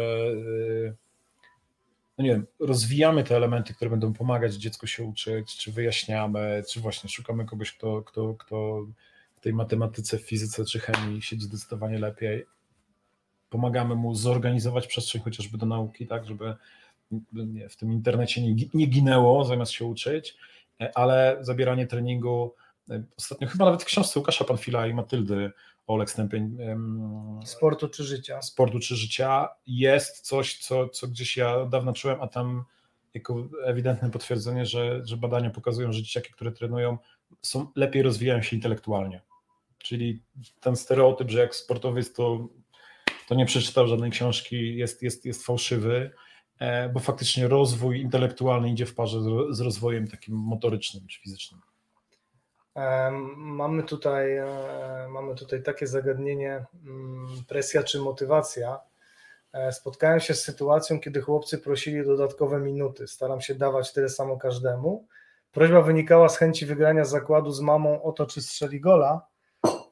no 2.18 2.24
nie 2.24 2.30
wiem, 2.30 2.46
rozwijamy 2.58 3.24
te 3.24 3.36
elementy, 3.36 3.74
które 3.74 3.90
będą 3.90 4.12
pomagać 4.12 4.54
dziecku 4.54 4.86
się 4.86 5.04
uczyć, 5.04 5.56
czy 5.56 5.72
wyjaśniamy, 5.72 6.62
czy 6.68 6.80
właśnie 6.80 7.10
szukamy 7.10 7.44
kogoś, 7.44 7.72
kto, 7.72 8.02
kto, 8.02 8.34
kto 8.34 8.86
w 9.36 9.40
tej 9.40 9.54
matematyce, 9.54 10.18
fizyce 10.18 10.64
czy 10.64 10.78
chemii 10.78 11.22
siedzi 11.22 11.42
zdecydowanie 11.42 11.98
lepiej. 11.98 12.46
Pomagamy 13.50 13.94
mu 13.94 14.14
zorganizować 14.14 14.86
przestrzeń 14.86 15.22
chociażby 15.22 15.58
do 15.58 15.66
nauki, 15.66 16.06
tak, 16.06 16.26
żeby 16.26 16.56
w 17.70 17.76
tym 17.76 17.92
internecie 17.92 18.42
nie, 18.42 18.66
nie 18.74 18.86
ginęło 18.86 19.44
zamiast 19.44 19.72
się 19.72 19.84
uczyć, 19.84 20.36
ale 20.94 21.38
zabieranie 21.40 21.86
treningu, 21.86 22.54
ostatnio 23.18 23.48
chyba 23.48 23.64
nawet 23.64 23.82
w 23.82 23.86
książce 23.86 24.20
Łukasza 24.20 24.44
Panfila 24.44 24.86
i 24.86 24.94
Matyldy 24.94 25.50
Olek 25.86 26.10
Stępień 26.10 26.58
Sportu 27.44 27.88
czy 27.88 28.04
życia. 28.04 28.42
Sportu 28.42 28.80
czy 28.80 28.96
życia 28.96 29.48
jest 29.66 30.20
coś, 30.20 30.58
co, 30.58 30.88
co 30.88 31.08
gdzieś 31.08 31.36
ja 31.36 31.64
dawno 31.64 31.92
czułem, 31.92 32.20
a 32.20 32.28
tam 32.28 32.64
jako 33.14 33.48
ewidentne 33.64 34.10
potwierdzenie, 34.10 34.66
że, 34.66 35.06
że 35.06 35.16
badania 35.16 35.50
pokazują, 35.50 35.92
że 35.92 36.02
dzieciaki, 36.02 36.32
które 36.32 36.52
trenują, 36.52 36.98
są 37.42 37.66
lepiej 37.76 38.02
rozwijają 38.02 38.42
się 38.42 38.56
intelektualnie. 38.56 39.20
Czyli 39.78 40.22
ten 40.60 40.76
stereotyp, 40.76 41.30
że 41.30 41.40
jak 41.40 41.54
sportowiec 41.54 42.12
to, 42.12 42.48
to 43.30 43.34
nie 43.34 43.46
przeczytał 43.46 43.86
żadnej 43.86 44.10
książki, 44.10 44.76
jest, 44.76 45.02
jest, 45.02 45.26
jest 45.26 45.46
fałszywy, 45.46 46.10
e, 46.58 46.88
bo 46.88 47.00
faktycznie 47.00 47.48
rozwój 47.48 48.00
intelektualny 48.00 48.70
idzie 48.70 48.86
w 48.86 48.94
parze 48.94 49.18
z 49.50 49.60
rozwojem 49.60 50.08
takim 50.08 50.34
motorycznym 50.34 51.06
czy 51.06 51.20
fizycznym. 51.20 51.60
Mamy 53.36 53.82
tutaj, 53.82 54.36
e, 54.36 54.46
mamy 55.10 55.34
tutaj 55.34 55.62
takie 55.62 55.86
zagadnienie 55.86 56.64
mm, 56.86 57.26
presja 57.48 57.82
czy 57.82 58.00
motywacja. 58.00 58.80
E, 59.52 59.72
spotkałem 59.72 60.20
się 60.20 60.34
z 60.34 60.44
sytuacją, 60.44 61.00
kiedy 61.00 61.20
chłopcy 61.20 61.58
prosili 61.58 62.04
dodatkowe 62.04 62.60
minuty. 62.60 63.06
Staram 63.08 63.40
się 63.40 63.54
dawać 63.54 63.92
tyle 63.92 64.08
samo 64.08 64.36
każdemu. 64.36 65.06
Prośba 65.52 65.82
wynikała 65.82 66.28
z 66.28 66.36
chęci 66.36 66.66
wygrania 66.66 67.04
zakładu 67.04 67.50
z 67.50 67.60
mamą 67.60 68.02
o 68.02 68.12
to, 68.12 68.26
czy 68.26 68.42
strzeli 68.42 68.80
gola. 68.80 69.26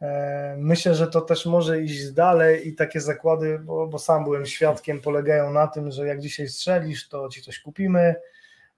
E, 0.03 0.55
myślę, 0.59 0.94
że 0.94 1.07
to 1.07 1.20
też 1.20 1.46
może 1.46 1.82
iść 1.82 2.11
dalej 2.11 2.68
i 2.68 2.74
takie 2.74 3.01
zakłady, 3.01 3.59
bo, 3.59 3.86
bo 3.86 3.99
sam 3.99 4.24
byłem 4.24 4.46
świadkiem, 4.46 5.01
polegają 5.01 5.53
na 5.53 5.66
tym, 5.66 5.90
że 5.90 6.07
jak 6.07 6.20
dzisiaj 6.20 6.49
strzelisz, 6.49 7.09
to 7.09 7.28
ci 7.28 7.42
coś 7.42 7.61
kupimy, 7.61 8.14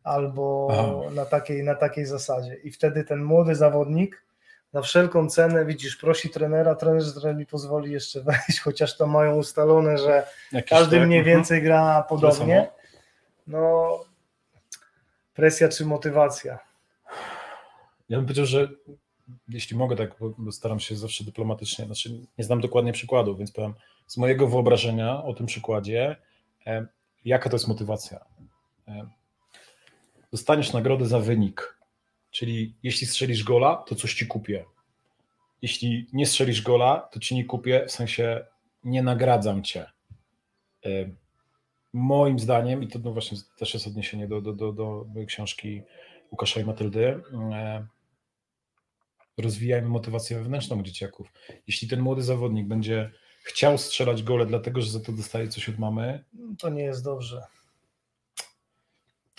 albo 0.05 0.69
na 1.15 1.25
takiej, 1.25 1.65
na 1.65 1.75
takiej 1.75 2.07
zasadzie. 2.07 2.55
I 2.55 2.71
wtedy 2.71 3.05
ten 3.05 3.23
młody 3.23 3.55
zawodnik 3.55 4.25
na 4.73 4.83
wszelką 4.83 5.29
cenę, 5.29 5.65
widzisz, 5.65 5.97
prosi 5.97 6.31
trenera, 6.31 6.75
trener, 6.75 7.03
że 7.03 7.35
mi 7.35 7.47
pozwoli 7.47 7.93
jeszcze 7.93 8.23
wejść, 8.31 8.61
chociaż 8.61 8.97
to 8.97 9.07
mają 9.07 9.37
ustalone, 9.37 9.99
że 9.99 10.27
Jakiś 10.53 10.71
każdy 10.71 10.97
tak, 10.97 11.07
mniej 11.07 11.19
mhm. 11.19 11.37
więcej 11.37 11.63
gra 11.63 12.05
podobnie. 12.09 12.71
No, 13.47 13.99
presja 15.35 15.69
czy 15.69 15.87
motywacja? 15.87 16.59
Ja 18.09 18.17
bym 18.17 18.27
powiedział, 18.27 18.47
że 18.47 18.69
jeśli 19.49 19.77
mogę 19.77 19.97
tak, 19.97 20.17
bo 20.39 20.53
staram 20.53 20.81
się 20.81 20.97
zawsze 20.97 21.25
dyplomatycznie, 21.25 21.85
znaczy 21.85 22.27
nie 22.39 22.45
znam 22.45 22.61
dokładnie 22.61 22.93
przykładu, 22.93 23.37
więc 23.37 23.53
powiem 23.53 23.75
z 24.07 24.17
mojego 24.17 24.49
wyobrażenia 24.49 25.25
o 25.25 25.35
tym 25.35 25.47
przykładzie, 25.47 26.17
e, 26.67 26.87
jaka 27.25 27.51
to 27.51 27.57
jest 27.57 27.69
motywacja. 27.69 28.25
E, 28.89 29.09
dostaniesz 30.33 30.73
nagrodę 30.73 31.07
za 31.07 31.21
wynik. 31.21 31.79
Czyli 32.31 32.75
jeśli 32.83 33.07
strzelisz 33.07 33.45
gola, 33.45 33.77
to 33.77 33.95
coś 33.95 34.15
ci 34.15 34.27
kupię. 34.27 34.65
Jeśli 35.63 36.07
nie 36.13 36.27
strzelisz 36.27 36.63
gola, 36.63 37.09
to 37.13 37.21
ci 37.21 37.35
nie 37.35 37.45
kupię, 37.45 37.85
w 37.89 37.93
sensie 37.93 38.45
nie 38.85 39.03
nagradzam 39.03 39.63
cię. 39.63 39.87
Moim 41.93 42.39
zdaniem, 42.39 42.83
i 42.83 42.89
to 42.89 42.99
no 42.99 43.13
właśnie 43.13 43.39
też 43.59 43.75
jest 43.75 43.87
odniesienie 43.87 44.29
do, 44.29 44.41
do, 44.41 44.53
do, 44.53 44.73
do 44.73 45.07
książki 45.27 45.83
Łukasza 46.31 46.61
i 46.61 46.65
Matyldy, 46.65 47.21
rozwijajmy 49.39 49.89
motywację 49.89 50.39
wewnętrzną 50.39 50.83
dzieciaków. 50.83 51.33
Jeśli 51.67 51.89
ten 51.89 52.01
młody 52.01 52.23
zawodnik 52.23 52.67
będzie 52.67 53.11
chciał 53.43 53.79
strzelać 53.79 54.23
gole, 54.23 54.47
dlatego 54.47 54.81
że 54.81 54.91
za 54.91 55.01
to 55.01 55.13
dostaje 55.13 55.49
coś 55.49 55.69
od 55.69 55.79
mamy, 55.79 56.25
to 56.59 56.69
nie 56.69 56.83
jest 56.83 57.05
dobrze 57.05 57.43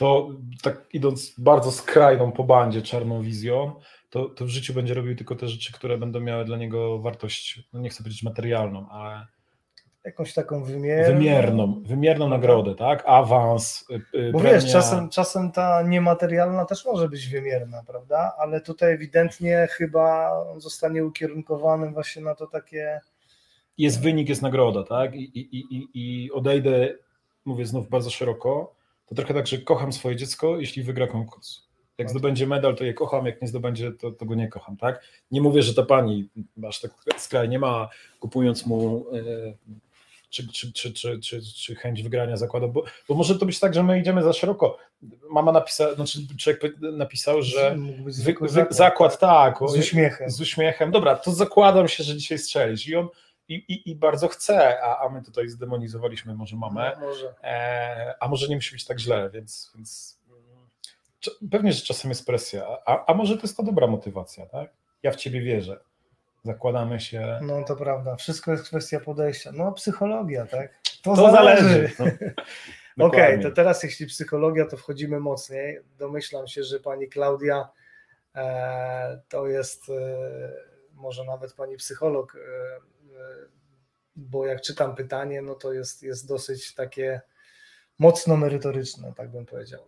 to 0.02 0.30
tak 0.62 0.90
idąc 0.94 1.34
bardzo 1.38 1.72
skrajną 1.72 2.32
po 2.32 2.44
bandzie 2.44 2.82
czarną 2.82 3.22
wizją, 3.22 3.74
to, 4.10 4.26
to 4.26 4.46
w 4.46 4.50
życiu 4.50 4.74
będzie 4.74 4.94
robił 4.94 5.16
tylko 5.16 5.36
te 5.36 5.48
rzeczy, 5.48 5.74
które 5.74 5.98
będą 5.98 6.20
miały 6.20 6.46
dla 6.46 6.58
niego 6.58 7.00
wartość, 7.00 7.70
no 7.74 7.80
nie 7.80 7.90
chcę 7.90 8.04
powiedzieć 8.04 8.24
materialną, 8.24 8.90
ale 8.90 9.28
jakąś 10.06 10.34
taką 10.34 10.64
wymierną. 10.64 11.14
Wymierną, 11.14 11.84
wymierną 11.86 12.30
nagrodę, 12.30 12.76
tak? 12.76 13.04
Awans. 13.06 13.86
Yy, 14.14 14.32
Bo 14.32 14.40
premia. 14.40 14.54
wiesz, 14.56 14.72
czasem, 14.72 15.10
czasem 15.10 15.52
ta 15.52 15.82
niematerialna 15.82 16.66
też 16.66 16.86
może 16.86 17.10
być 17.10 17.28
wymierna, 17.28 17.84
prawda? 17.88 18.36
Ale 18.38 18.62
tutaj 18.62 18.94
ewidentnie 18.94 19.68
chyba 19.72 20.32
zostanie 20.58 21.06
ukierunkowany 21.06 21.92
właśnie 21.92 22.22
na 22.22 22.36
to 22.36 22.48
takie. 22.48 23.02
Jest 23.78 24.02
wynik, 24.02 24.30
jest 24.30 24.42
nagroda, 24.42 24.84
tak? 24.84 25.16
I, 25.16 25.40
i, 25.40 25.76
i, 25.76 25.88
i 25.94 26.32
odejdę, 26.32 26.94
mówię 27.46 27.66
znów 27.66 27.90
bardzo 27.90 28.10
szeroko, 28.10 28.76
to 29.06 29.16
trochę 29.16 29.34
tak, 29.34 29.48
że 29.48 29.58
kocham 29.58 29.94
swoje 29.94 30.16
dziecko, 30.16 30.60
jeśli 30.60 30.84
wygra 30.84 31.08
konkurs. 31.08 31.62
Jak 31.98 32.10
zdobędzie 32.10 32.48
medal, 32.48 32.76
to 32.76 32.84
je 32.84 32.94
kocham, 32.94 33.26
jak 33.26 33.42
nie 33.42 33.48
zdobędzie, 33.48 33.92
to, 33.92 34.12
to 34.12 34.26
go 34.26 34.36
nie 34.36 34.48
kocham, 34.48 34.78
tak? 34.78 35.04
Nie 35.32 35.42
mówię, 35.42 35.62
że 35.62 35.74
ta 35.74 35.84
pani 35.84 36.30
aż 36.68 36.82
tak 36.82 36.92
skrajnie 37.18 37.60
ma, 37.60 37.90
kupując 38.20 38.66
mu 38.66 39.06
e, 39.14 39.22
czy, 40.32 40.48
czy, 40.48 40.74
czy, 40.74 40.94
czy, 40.94 41.20
czy, 41.20 41.42
czy 41.42 41.76
chęć 41.76 42.04
wygrania 42.04 42.38
zakładu, 42.38 42.70
bo, 42.70 42.84
bo 43.10 43.16
może 43.16 43.40
to 43.40 43.46
być 43.46 43.60
tak, 43.60 43.74
że 43.74 43.84
my 43.84 44.00
idziemy 44.00 44.24
za 44.24 44.34
szeroko. 44.34 44.78
Mama 45.30 45.52
napisała, 45.52 45.96
znaczy 45.96 46.20
człowiek 46.40 46.62
napisał, 46.80 47.42
że 47.42 47.76
wy, 48.06 48.36
wy, 48.42 48.50
zakład, 48.50 48.74
zakład, 48.74 49.20
tak. 49.20 49.58
Z 49.68 49.78
uśmiechem. 49.78 50.30
Z 50.30 50.42
uśmiechem. 50.42 50.92
Dobra, 50.92 51.16
to 51.16 51.32
zakładam 51.32 51.88
się, 51.88 52.04
że 52.04 52.16
dzisiaj 52.16 52.38
strzelisz. 52.38 52.88
I 52.88 52.96
on 52.96 53.08
i, 53.48 53.56
i, 53.56 53.90
i 53.92 53.96
bardzo 53.96 54.28
chce, 54.28 54.84
a, 54.84 55.06
a 55.06 55.10
my 55.10 55.22
tutaj 55.22 55.50
zdemonizowaliśmy 55.50 56.36
może 56.36 56.56
mamę, 56.56 56.98
no, 57.00 57.08
może. 57.08 57.34
E, 57.44 58.16
a 58.20 58.28
może 58.28 58.48
nie 58.48 58.56
musi 58.56 58.72
być 58.72 58.86
tak 58.86 59.00
źle, 59.00 59.30
więc, 59.34 59.72
więc 59.76 60.20
mm, 60.30 61.50
pewnie, 61.52 61.74
że 61.74 61.82
czasem 61.82 62.12
jest 62.12 62.26
presja, 62.26 62.68
a, 62.86 63.06
a 63.06 63.14
może 63.14 63.36
to 63.36 63.42
jest 63.42 63.58
ta 63.58 63.64
dobra 63.64 63.88
motywacja, 63.88 64.46
tak? 64.46 64.74
Ja 65.04 65.12
w 65.12 65.16
ciebie 65.16 65.42
wierzę. 65.42 65.80
Zakładamy 66.44 67.00
się. 67.00 67.40
No 67.42 67.64
to 67.64 67.76
prawda, 67.76 68.16
wszystko 68.16 68.52
jest 68.52 68.64
kwestia 68.64 69.00
podejścia. 69.00 69.52
No, 69.52 69.72
psychologia, 69.72 70.46
tak? 70.46 70.80
To, 71.04 71.16
to 71.16 71.32
zależy. 71.32 71.64
zależy. 71.64 72.34
No, 72.98 73.06
Okej, 73.06 73.40
okay, 73.40 73.40
to 73.40 73.52
teraz 73.52 73.84
jeśli 73.84 74.06
psychologia, 74.06 74.66
to 74.66 74.78
wchodzimy 74.78 75.20
mocniej. 75.20 75.80
Domyślam 75.98 76.48
się, 76.48 76.64
że 76.64 76.80
pani 76.80 77.10
Klaudia 77.10 77.70
e, 78.36 79.22
to 79.30 79.48
jest 79.48 79.90
e, 79.90 79.94
może 80.94 81.24
nawet 81.24 81.54
pani 81.54 81.78
psycholog 81.78 82.36
e, 82.36 82.92
bo 84.16 84.46
jak 84.46 84.62
czytam 84.62 84.96
pytanie, 84.96 85.42
no 85.42 85.56
to 85.56 85.74
jest, 85.74 86.04
jest 86.04 86.28
dosyć 86.28 86.74
takie 86.74 87.22
mocno 88.00 88.38
merytoryczne, 88.38 89.14
tak 89.18 89.32
bym 89.32 89.46
powiedział. 89.46 89.88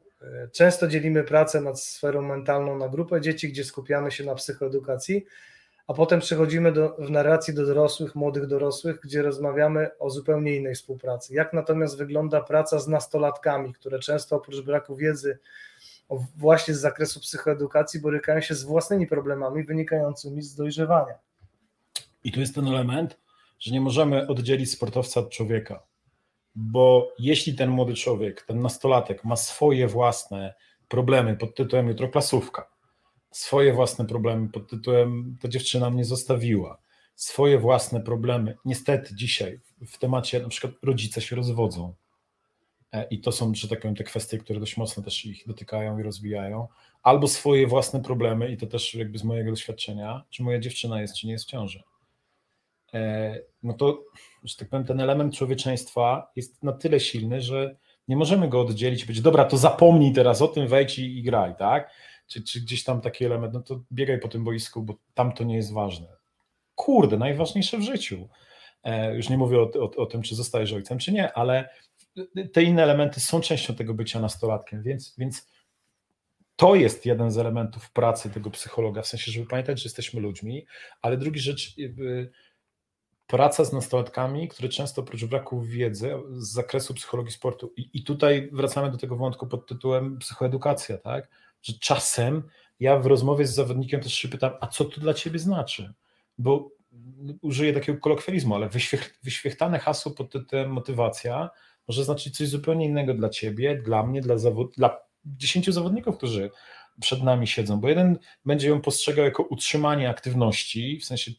Często 0.51 0.87
dzielimy 0.87 1.23
pracę 1.23 1.61
nad 1.61 1.81
sferą 1.81 2.21
mentalną 2.21 2.77
na 2.77 2.89
grupę 2.89 3.21
dzieci, 3.21 3.49
gdzie 3.49 3.63
skupiamy 3.63 4.11
się 4.11 4.23
na 4.23 4.35
psychoedukacji, 4.35 5.25
a 5.87 5.93
potem 5.93 6.19
przechodzimy 6.19 6.71
do, 6.71 6.95
w 6.99 7.09
narracji 7.09 7.53
do 7.53 7.65
dorosłych, 7.65 8.15
młodych 8.15 8.47
dorosłych, 8.47 8.99
gdzie 9.03 9.21
rozmawiamy 9.21 9.89
o 9.99 10.09
zupełnie 10.09 10.55
innej 10.55 10.75
współpracy. 10.75 11.33
Jak 11.33 11.53
natomiast 11.53 11.97
wygląda 11.97 12.41
praca 12.41 12.79
z 12.79 12.87
nastolatkami, 12.87 13.73
które 13.73 13.99
często 13.99 14.35
oprócz 14.35 14.61
braku 14.61 14.95
wiedzy 14.95 15.39
właśnie 16.37 16.73
z 16.73 16.79
zakresu 16.79 17.19
psychoedukacji 17.19 18.01
borykają 18.01 18.41
się 18.41 18.55
z 18.55 18.63
własnymi 18.63 19.07
problemami 19.07 19.63
wynikającymi 19.63 20.41
z 20.41 20.55
dojrzewania. 20.55 21.13
I 22.23 22.31
tu 22.31 22.39
jest 22.39 22.55
ten 22.55 22.67
element, 22.67 23.17
że 23.59 23.71
nie 23.71 23.81
możemy 23.81 24.27
oddzielić 24.27 24.71
sportowca 24.71 25.19
od 25.19 25.29
człowieka, 25.29 25.83
bo 26.55 27.13
jeśli 27.19 27.55
ten 27.55 27.69
młody 27.69 27.93
człowiek, 27.93 28.41
ten 28.41 28.59
nastolatek 28.59 29.23
ma 29.23 29.35
swoje 29.35 29.87
własne 29.87 30.53
problemy 30.87 31.37
pod 31.37 31.55
tytułem 31.55 31.87
jutro 31.87 32.07
klasówka, 32.07 32.69
swoje 33.33 33.73
własne 33.73 34.05
problemy 34.05 34.49
pod 34.49 34.69
tytułem 34.69 35.37
ta 35.41 35.47
dziewczyna 35.47 35.89
mnie 35.89 36.05
zostawiła, 36.05 36.77
swoje 37.15 37.59
własne 37.59 38.01
problemy, 38.01 38.57
niestety 38.65 39.15
dzisiaj 39.15 39.59
w 39.87 39.97
temacie 39.97 40.39
na 40.39 40.49
przykład 40.49 40.73
rodzice 40.83 41.21
się 41.21 41.35
rozwodzą, 41.35 41.93
e, 42.91 43.07
i 43.09 43.21
to 43.21 43.31
są, 43.31 43.55
że 43.55 43.67
tak 43.67 43.81
powiem, 43.81 43.95
te 43.95 44.03
kwestie, 44.03 44.37
które 44.37 44.59
dość 44.59 44.77
mocno 44.77 45.03
też 45.03 45.25
ich 45.25 45.47
dotykają 45.47 45.99
i 45.99 46.03
rozwijają, 46.03 46.67
albo 47.03 47.27
swoje 47.27 47.67
własne 47.67 48.01
problemy, 48.01 48.51
i 48.51 48.57
to 48.57 48.67
też 48.67 48.95
jakby 48.95 49.17
z 49.17 49.23
mojego 49.23 49.51
doświadczenia, 49.51 50.23
czy 50.29 50.43
moja 50.43 50.59
dziewczyna 50.59 51.01
jest, 51.01 51.15
czy 51.15 51.27
nie 51.27 51.33
jest 51.33 51.45
w 51.45 51.49
ciąży. 51.49 51.83
E, 52.93 53.39
no 53.63 53.73
to, 53.73 54.03
że 54.43 54.55
tak 54.55 54.69
powiem, 54.69 54.85
ten 54.85 54.99
element 54.99 55.35
człowieczeństwa 55.35 56.31
jest 56.35 56.63
na 56.63 56.71
tyle 56.71 56.99
silny, 56.99 57.41
że 57.41 57.75
nie 58.07 58.15
możemy 58.15 58.49
go 58.49 58.61
oddzielić, 58.61 59.05
być 59.05 59.21
dobra, 59.21 59.45
to 59.45 59.57
zapomnij 59.57 60.13
teraz 60.13 60.41
o 60.41 60.47
tym, 60.47 60.67
wejdź 60.67 60.99
i, 60.99 61.17
i 61.17 61.23
graj, 61.23 61.55
tak? 61.55 61.91
Czy, 62.27 62.43
czy 62.43 62.61
gdzieś 62.61 62.83
tam 62.83 63.01
taki 63.01 63.25
element, 63.25 63.53
no 63.53 63.61
to 63.61 63.83
biegaj 63.91 64.19
po 64.19 64.27
tym 64.27 64.43
boisku, 64.43 64.81
bo 64.81 64.95
tam 65.13 65.33
to 65.33 65.43
nie 65.43 65.55
jest 65.55 65.73
ważne. 65.73 66.07
Kurde, 66.75 67.17
najważniejsze 67.17 67.77
w 67.77 67.81
życiu. 67.81 68.29
E, 68.83 69.15
już 69.15 69.29
nie 69.29 69.37
mówię 69.37 69.59
o, 69.59 69.71
o, 69.79 69.91
o 69.95 70.05
tym, 70.05 70.21
czy 70.21 70.35
zostajesz 70.35 70.73
ojcem, 70.73 70.97
czy 70.99 71.11
nie, 71.11 71.33
ale 71.33 71.69
te 72.53 72.63
inne 72.63 72.83
elementy 72.83 73.19
są 73.19 73.41
częścią 73.41 73.75
tego 73.75 73.93
bycia 73.93 74.19
nastolatkiem, 74.19 74.83
więc, 74.83 75.15
więc 75.17 75.47
to 76.55 76.75
jest 76.75 77.05
jeden 77.05 77.31
z 77.31 77.37
elementów 77.37 77.91
pracy 77.91 78.29
tego 78.29 78.51
psychologa, 78.51 79.01
w 79.01 79.07
sensie, 79.07 79.31
żeby 79.31 79.47
pamiętać, 79.47 79.79
że 79.79 79.85
jesteśmy 79.85 80.21
ludźmi, 80.21 80.65
ale 81.01 81.17
drugi 81.17 81.39
rzecz, 81.39 81.75
praca 83.27 83.65
z 83.65 83.73
nastolatkami, 83.73 84.47
które 84.47 84.69
często 84.69 85.01
oprócz 85.01 85.25
braku 85.25 85.61
wiedzy 85.61 86.13
z 86.31 86.51
zakresu 86.51 86.93
psychologii 86.93 87.31
sportu, 87.31 87.73
i, 87.77 87.89
i 87.93 88.03
tutaj 88.03 88.49
wracamy 88.51 88.91
do 88.91 88.97
tego 88.97 89.15
wątku 89.15 89.47
pod 89.47 89.67
tytułem 89.67 90.17
psychoedukacja, 90.17 90.97
tak? 90.97 91.29
Że 91.63 91.73
czasem 91.73 92.43
ja 92.79 92.99
w 92.99 93.05
rozmowie 93.05 93.47
z 93.47 93.55
zawodnikiem 93.55 94.01
też 94.01 94.13
się 94.13 94.27
pytam, 94.27 94.51
a 94.61 94.67
co 94.67 94.85
to 94.85 95.01
dla 95.01 95.13
ciebie 95.13 95.39
znaczy? 95.39 95.93
Bo 96.37 96.69
użyję 97.41 97.73
takiego 97.73 97.99
kolokwializmu, 97.99 98.55
ale 98.55 98.69
wyświech, 98.69 99.19
wyświechtane 99.23 99.79
hasło 99.79 100.11
pod 100.11 100.31
tytułem 100.31 100.71
motywacja 100.71 101.49
może 101.87 102.03
znaczyć 102.03 102.37
coś 102.37 102.47
zupełnie 102.47 102.85
innego 102.85 103.13
dla 103.13 103.29
ciebie, 103.29 103.81
dla 103.81 104.03
mnie, 104.03 104.21
dla, 104.21 104.37
zawod, 104.37 104.71
dla 104.77 104.99
dziesięciu 105.25 105.71
zawodników, 105.71 106.17
którzy 106.17 106.51
przed 107.01 107.23
nami 107.23 107.47
siedzą, 107.47 107.79
bo 107.79 107.89
jeden 107.89 108.19
będzie 108.45 108.67
ją 108.69 108.81
postrzegał 108.81 109.25
jako 109.25 109.43
utrzymanie 109.43 110.09
aktywności, 110.09 110.99
w 110.99 111.05
sensie 111.05 111.31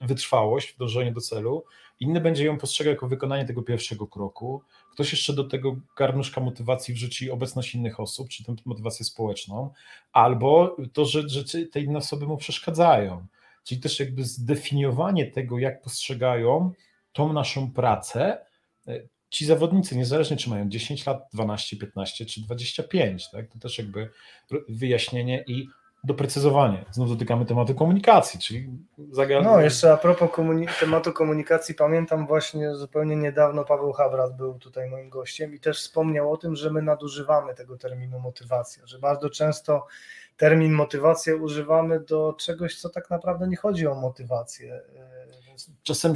wytrwałość 0.00 0.68
w 0.68 0.78
dążeniu 0.78 1.12
do 1.12 1.20
celu, 1.20 1.64
inny 2.00 2.20
będzie 2.20 2.44
ją 2.44 2.58
postrzegał 2.58 2.90
jako 2.90 3.08
wykonanie 3.08 3.44
tego 3.44 3.62
pierwszego 3.62 4.06
kroku, 4.06 4.62
ktoś 4.92 5.12
jeszcze 5.12 5.32
do 5.32 5.44
tego 5.44 5.76
garnuszka 5.98 6.40
motywacji 6.40 6.94
wrzuci 6.94 7.30
obecność 7.30 7.74
innych 7.74 8.00
osób, 8.00 8.28
czy 8.28 8.44
tę 8.44 8.54
motywację 8.64 9.04
społeczną, 9.06 9.70
albo 10.12 10.76
to, 10.92 11.04
że, 11.04 11.22
te 11.72 11.80
inne 11.80 11.98
osoby 11.98 12.26
mu 12.26 12.36
przeszkadzają. 12.36 13.26
Czyli 13.64 13.80
też 13.80 14.00
jakby 14.00 14.24
zdefiniowanie 14.24 15.26
tego, 15.26 15.58
jak 15.58 15.82
postrzegają 15.82 16.72
tą 17.12 17.32
naszą 17.32 17.72
pracę, 17.72 18.46
ci 19.30 19.46
zawodnicy, 19.46 19.96
niezależnie 19.96 20.36
czy 20.36 20.50
mają 20.50 20.68
10 20.68 21.06
lat, 21.06 21.28
12, 21.34 21.76
15 21.76 22.26
czy 22.26 22.40
25, 22.40 23.30
tak, 23.30 23.48
to 23.52 23.58
też 23.58 23.78
jakby 23.78 24.10
wyjaśnienie 24.68 25.44
i 25.46 25.68
doprecyzowanie. 26.06 26.84
Znów 26.90 27.08
dotykamy 27.08 27.46
tematu 27.46 27.74
komunikacji, 27.74 28.40
czyli 28.40 28.70
zagadnienie. 29.10 29.56
No, 29.56 29.60
jeszcze 29.60 29.92
a 29.92 29.96
propos 29.96 30.30
komuni- 30.30 30.80
tematu 30.80 31.12
komunikacji, 31.12 31.74
pamiętam 31.74 32.26
właśnie 32.26 32.74
zupełnie 32.74 33.16
niedawno 33.16 33.64
Paweł 33.64 33.92
Habrat 33.92 34.36
był 34.36 34.58
tutaj 34.58 34.90
moim 34.90 35.10
gościem 35.10 35.54
i 35.54 35.60
też 35.60 35.78
wspomniał 35.78 36.32
o 36.32 36.36
tym, 36.36 36.56
że 36.56 36.70
my 36.70 36.82
nadużywamy 36.82 37.54
tego 37.54 37.78
terminu 37.78 38.20
motywacja, 38.20 38.86
że 38.86 38.98
bardzo 38.98 39.30
często 39.30 39.86
termin 40.36 40.72
motywacja 40.72 41.34
używamy 41.34 42.00
do 42.00 42.34
czegoś, 42.38 42.80
co 42.80 42.88
tak 42.88 43.10
naprawdę 43.10 43.48
nie 43.48 43.56
chodzi 43.56 43.86
o 43.86 43.94
motywację. 43.94 44.80
Czasem 45.82 46.14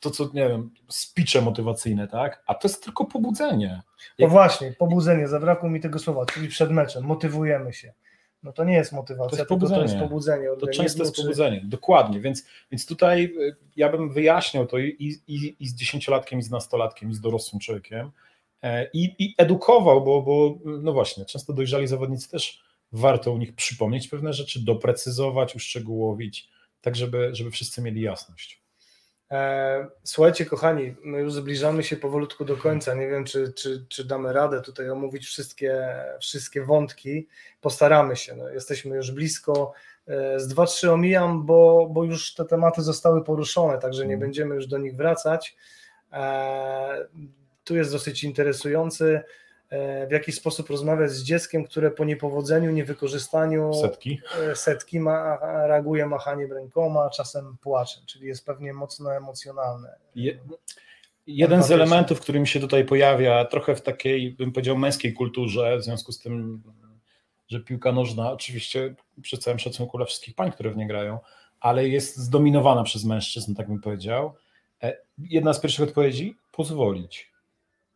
to, 0.00 0.10
co 0.10 0.30
nie 0.34 0.48
wiem, 0.48 0.70
spicze 0.88 1.42
motywacyjne, 1.42 2.08
tak? 2.08 2.42
A 2.46 2.54
to 2.54 2.68
jest 2.68 2.84
tylko 2.84 3.04
pobudzenie. 3.04 3.82
No 4.18 4.28
właśnie, 4.28 4.72
pobudzenie, 4.72 5.28
zabrakło 5.28 5.70
mi 5.70 5.80
tego 5.80 5.98
słowa, 5.98 6.26
czyli 6.26 6.48
przed 6.48 6.70
meczem, 6.70 7.04
motywujemy 7.04 7.72
się. 7.72 7.92
No 8.42 8.52
to 8.52 8.64
nie 8.64 8.74
jest 8.74 8.92
motywacja, 8.92 9.30
to 9.30 9.36
jest 9.36 9.48
pobudzenie. 9.48 9.80
To, 9.80 9.82
jest 9.82 9.98
pobudzenie 9.98 10.48
to 10.60 10.66
często 10.66 11.02
jest 11.02 11.16
pobudzenie, 11.16 11.62
dokładnie, 11.64 12.20
więc, 12.20 12.44
więc 12.70 12.86
tutaj 12.86 13.24
y, 13.24 13.56
ja 13.76 13.88
bym 13.88 14.12
wyjaśniał 14.12 14.66
to 14.66 14.78
i, 14.78 15.20
i, 15.26 15.56
i 15.60 15.68
z 15.68 15.74
dziesięciolatkiem, 15.74 16.38
i 16.38 16.42
z 16.42 16.50
nastolatkiem, 16.50 17.10
i 17.10 17.14
z 17.14 17.20
dorosłym 17.20 17.60
człowiekiem 17.60 18.10
e, 18.62 18.90
i, 18.92 19.14
i 19.18 19.34
edukował, 19.38 20.04
bo, 20.04 20.22
bo 20.22 20.58
no 20.64 20.92
właśnie, 20.92 21.24
często 21.24 21.52
dojrzali 21.52 21.86
zawodnicy 21.86 22.30
też 22.30 22.62
warto 22.92 23.32
u 23.32 23.38
nich 23.38 23.54
przypomnieć 23.54 24.08
pewne 24.08 24.32
rzeczy, 24.32 24.64
doprecyzować, 24.64 25.56
uszczegółowić, 25.56 26.48
tak 26.80 26.96
żeby, 26.96 27.30
żeby 27.32 27.50
wszyscy 27.50 27.82
mieli 27.82 28.00
jasność. 28.00 28.62
E, 29.30 29.88
słuchajcie, 30.04 30.46
kochani, 30.46 30.94
my 31.04 31.20
już 31.20 31.32
zbliżamy 31.32 31.84
się 31.84 31.96
powolutku 31.96 32.44
do 32.44 32.56
końca. 32.56 32.94
Nie 32.94 33.08
wiem, 33.08 33.24
czy, 33.24 33.52
czy, 33.52 33.86
czy 33.88 34.04
damy 34.04 34.32
radę 34.32 34.62
tutaj 34.62 34.90
omówić 34.90 35.26
wszystkie, 35.26 35.94
wszystkie 36.20 36.64
wątki. 36.64 37.28
Postaramy 37.60 38.16
się. 38.16 38.36
No, 38.36 38.48
jesteśmy 38.48 38.96
już 38.96 39.10
blisko. 39.10 39.72
E, 40.06 40.40
z 40.40 40.48
dwa, 40.48 40.66
trzy 40.66 40.92
omijam, 40.92 41.46
bo, 41.46 41.88
bo 41.90 42.04
już 42.04 42.34
te 42.34 42.44
tematy 42.44 42.82
zostały 42.82 43.24
poruszone, 43.24 43.78
także 43.78 44.06
nie 44.06 44.14
mm. 44.14 44.20
będziemy 44.20 44.54
już 44.54 44.66
do 44.66 44.78
nich 44.78 44.96
wracać. 44.96 45.56
E, 46.12 47.06
tu 47.64 47.76
jest 47.76 47.92
dosyć 47.92 48.24
interesujący 48.24 49.22
w 50.08 50.10
jaki 50.10 50.32
sposób 50.32 50.70
rozmawiać 50.70 51.10
z 51.10 51.22
dzieckiem, 51.22 51.64
które 51.64 51.90
po 51.90 52.04
niepowodzeniu, 52.04 52.70
niewykorzystaniu 52.70 53.74
setki, 53.74 54.20
e, 54.50 54.56
setki 54.56 55.00
ma, 55.00 55.38
reaguje 55.66 56.06
machaniem 56.06 56.52
rękoma, 56.52 57.10
czasem 57.10 57.56
płaczem, 57.60 58.02
czyli 58.06 58.26
jest 58.26 58.46
pewnie 58.46 58.72
mocno 58.72 59.14
emocjonalne. 59.14 59.94
Je, 60.14 60.38
jeden 61.26 61.62
z 61.62 61.70
elementów, 61.70 62.20
który 62.20 62.40
mi 62.40 62.46
się 62.46 62.60
tutaj 62.60 62.84
pojawia, 62.84 63.44
trochę 63.44 63.76
w 63.76 63.82
takiej, 63.82 64.30
bym 64.30 64.52
powiedział, 64.52 64.78
męskiej 64.78 65.14
kulturze, 65.14 65.78
w 65.78 65.84
związku 65.84 66.12
z 66.12 66.18
tym, 66.18 66.62
że 67.48 67.60
piłka 67.60 67.92
nożna, 67.92 68.32
oczywiście 68.32 68.94
przy 69.22 69.38
całym 69.38 69.58
szacunku 69.58 69.96
dla 69.96 70.06
wszystkich 70.06 70.34
pań, 70.34 70.52
które 70.52 70.70
w 70.70 70.76
nie 70.76 70.86
grają, 70.86 71.18
ale 71.60 71.88
jest 71.88 72.16
zdominowana 72.16 72.82
przez 72.82 73.04
mężczyzn, 73.04 73.54
tak 73.54 73.68
bym 73.68 73.80
powiedział. 73.80 74.34
E, 74.82 74.96
jedna 75.18 75.54
z 75.54 75.60
pierwszych 75.60 75.88
odpowiedzi, 75.88 76.36
pozwolić 76.52 77.30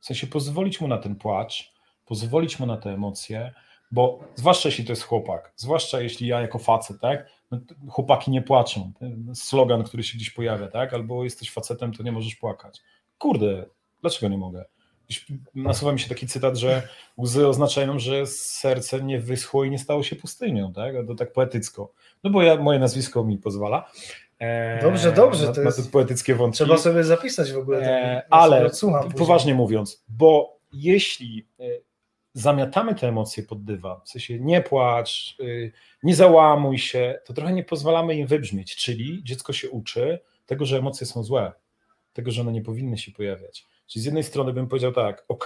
w 0.03 0.07
sensie 0.07 0.27
pozwolić 0.27 0.81
mu 0.81 0.89
na 0.89 0.99
ten 0.99 1.17
płacz, 1.17 1.73
pozwolić 2.07 2.59
mu 2.59 2.67
na 2.67 2.77
te 2.77 2.91
emocje, 2.91 3.53
bo 3.91 4.21
zwłaszcza 4.35 4.69
jeśli 4.69 4.85
to 4.85 4.93
jest 4.93 5.03
chłopak, 5.03 5.53
zwłaszcza 5.57 6.01
jeśli 6.01 6.27
ja 6.27 6.41
jako 6.41 6.59
facet, 6.59 7.01
tak, 7.01 7.27
no, 7.51 7.59
chłopaki 7.89 8.31
nie 8.31 8.43
płaczą, 8.43 8.93
ten 8.99 9.35
slogan, 9.35 9.85
który 9.85 10.03
się 10.03 10.17
gdzieś 10.17 10.31
pojawia, 10.31 10.69
tak, 10.69 10.95
albo 10.95 11.25
jesteś 11.25 11.51
facetem, 11.51 11.93
to 11.93 12.03
nie 12.03 12.13
możesz 12.13 12.35
płakać. 12.35 12.81
Kurde, 13.19 13.67
dlaczego 14.01 14.29
nie 14.29 14.39
mogę? 14.39 14.65
Nasuwa 15.55 15.93
mi 15.93 16.01
się 16.01 16.09
taki 16.09 16.27
cytat, 16.27 16.57
że 16.57 16.89
łzy 17.19 17.49
oznaczają, 17.49 17.99
że 17.99 18.27
serce 18.27 19.03
nie 19.03 19.21
wyschło 19.21 19.65
i 19.65 19.71
nie 19.71 19.79
stało 19.79 20.03
się 20.03 20.17
pustynią, 20.17 20.73
tak? 20.73 20.95
To 21.07 21.15
tak 21.15 21.33
poetycko. 21.33 21.93
No 22.25 22.31
bo 22.31 22.43
ja, 22.43 22.57
moje 22.57 22.79
nazwisko 22.79 23.25
mi 23.25 23.39
pozwala. 23.39 23.91
Dobrze, 24.83 25.13
dobrze. 25.13 25.47
Na, 25.47 25.53
to 25.53 25.63
jest, 25.63 25.79
na 25.79 25.85
te 25.85 25.91
poetyckie 25.91 26.35
wątki. 26.35 26.57
Trzeba 26.57 26.79
sobie 26.79 27.05
zapisać 27.05 27.53
w 27.53 27.59
ogóle. 27.59 27.81
Ten, 27.81 28.23
ale 28.31 28.71
poważnie 29.19 29.55
mówiąc, 29.55 30.05
bo 30.09 30.59
jeśli 30.73 31.49
e, 31.61 31.65
zamiatamy 32.35 32.95
te 32.95 33.09
emocje 33.09 33.43
pod 33.43 33.65
dywan, 33.65 33.97
w 34.05 34.09
sensie 34.09 34.41
nie 34.41 34.61
płacz, 34.61 35.37
e, 35.41 35.45
nie 36.03 36.15
załamuj 36.15 36.79
się, 36.79 37.19
to 37.25 37.33
trochę 37.33 37.53
nie 37.53 37.65
pozwalamy 37.65 38.15
im 38.15 38.27
wybrzmieć, 38.27 38.77
czyli 38.77 39.25
dziecko 39.25 39.53
się 39.53 39.71
uczy 39.71 40.19
tego, 40.47 40.65
że 40.65 40.79
emocje 40.79 41.07
są 41.07 41.23
złe, 41.23 41.53
tego, 42.13 42.31
że 42.31 42.41
one 42.41 42.53
nie 42.53 42.63
powinny 42.63 42.99
się 42.99 43.13
pojawiać. 43.13 43.67
Czyli 43.87 44.03
z 44.03 44.07
jednej 44.07 44.25
strony 44.25 44.53
bym 44.53 44.69
powiedział 44.69 44.93
tak, 44.93 45.25
ok, 45.29 45.45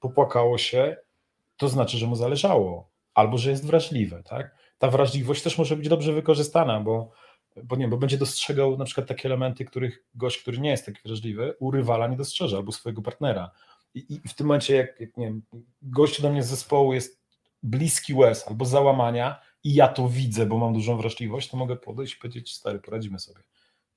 popłakało 0.00 0.58
się, 0.58 0.96
to 1.56 1.68
znaczy, 1.68 1.98
że 1.98 2.06
mu 2.06 2.16
zależało, 2.16 2.88
albo 3.14 3.38
że 3.38 3.50
jest 3.50 3.66
wrażliwe, 3.66 4.22
tak? 4.22 4.54
Ta 4.78 4.90
wrażliwość 4.90 5.42
też 5.42 5.58
może 5.58 5.76
być 5.76 5.88
dobrze 5.88 6.12
wykorzystana, 6.12 6.80
bo 6.80 7.10
bo 7.64 7.76
nie, 7.76 7.88
bo 7.88 7.96
będzie 7.96 8.18
dostrzegał 8.18 8.78
na 8.78 8.84
przykład 8.84 9.08
takie 9.08 9.28
elementy, 9.28 9.64
których 9.64 10.04
gość, 10.14 10.42
który 10.42 10.58
nie 10.58 10.70
jest 10.70 10.86
taki 10.86 11.00
wrażliwy, 11.04 11.54
u 11.60 11.70
rywala 11.70 12.08
nie 12.08 12.16
dostrzeże, 12.16 12.56
albo 12.56 12.72
swojego 12.72 13.02
partnera. 13.02 13.50
I, 13.94 14.14
i 14.14 14.28
w 14.28 14.34
tym 14.34 14.46
momencie, 14.46 14.76
jak, 14.76 15.00
jak 15.00 15.16
nie 15.16 15.26
wiem, 15.26 15.42
do 16.22 16.30
mnie 16.30 16.42
z 16.42 16.48
zespołu 16.48 16.94
jest 16.94 17.20
bliski 17.62 18.14
łez 18.14 18.48
albo 18.48 18.64
załamania 18.64 19.40
i 19.64 19.74
ja 19.74 19.88
to 19.88 20.08
widzę, 20.08 20.46
bo 20.46 20.58
mam 20.58 20.72
dużą 20.72 20.96
wrażliwość, 20.96 21.50
to 21.50 21.56
mogę 21.56 21.76
podejść 21.76 22.14
i 22.14 22.18
powiedzieć, 22.18 22.54
stary, 22.54 22.78
poradzimy 22.78 23.18
sobie. 23.18 23.40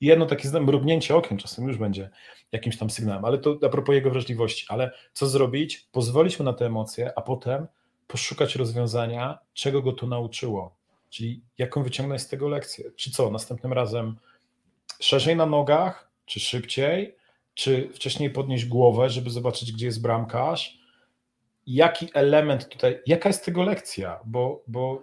I 0.02 0.06
jedno 0.06 0.26
takie 0.26 0.60
mrugnięcie 0.60 1.16
okiem 1.16 1.38
czasem 1.38 1.68
już 1.68 1.78
będzie 1.78 2.10
jakimś 2.52 2.78
tam 2.78 2.90
sygnałem, 2.90 3.26
ale 3.26 3.38
to 3.38 3.60
a 3.66 3.70
propos 3.70 3.96
jego 3.96 4.10
wrażliwości. 4.10 4.66
Ale 4.70 4.92
co 5.14 5.28
zrobić? 5.28 5.88
Pozwolić 5.92 6.40
mu 6.40 6.46
na 6.46 6.54
te 6.54 6.66
emocje, 6.66 7.12
a 7.16 7.22
potem 7.22 7.68
poszukać 8.08 8.56
rozwiązania, 8.56 9.40
czego 9.54 9.82
go 9.82 9.94
to 9.94 10.08
nauczyło 10.08 10.79
Czyli 11.10 11.42
jaką 11.58 11.84
wyciągnąć 11.84 12.22
z 12.22 12.28
tego 12.28 12.50
lekcję? 12.50 12.92
Czy 12.92 13.12
co, 13.12 13.32
następnym 13.32 13.74
razem 13.74 14.16
szerzej 15.00 15.36
na 15.36 15.46
nogach, 15.46 16.12
czy 16.26 16.40
szybciej, 16.40 17.16
czy 17.54 17.90
wcześniej 17.94 18.30
podnieść 18.30 18.66
głowę, 18.66 19.10
żeby 19.10 19.30
zobaczyć, 19.30 19.72
gdzie 19.72 19.86
jest 19.86 20.02
bramkarz? 20.02 20.80
Jaki 21.68 22.08
element 22.14 22.70
tutaj, 22.70 23.00
jaka 23.06 23.30
jest 23.30 23.46
tego 23.46 23.64
lekcja? 23.64 24.20
Bo, 24.26 24.64
bo 24.68 25.02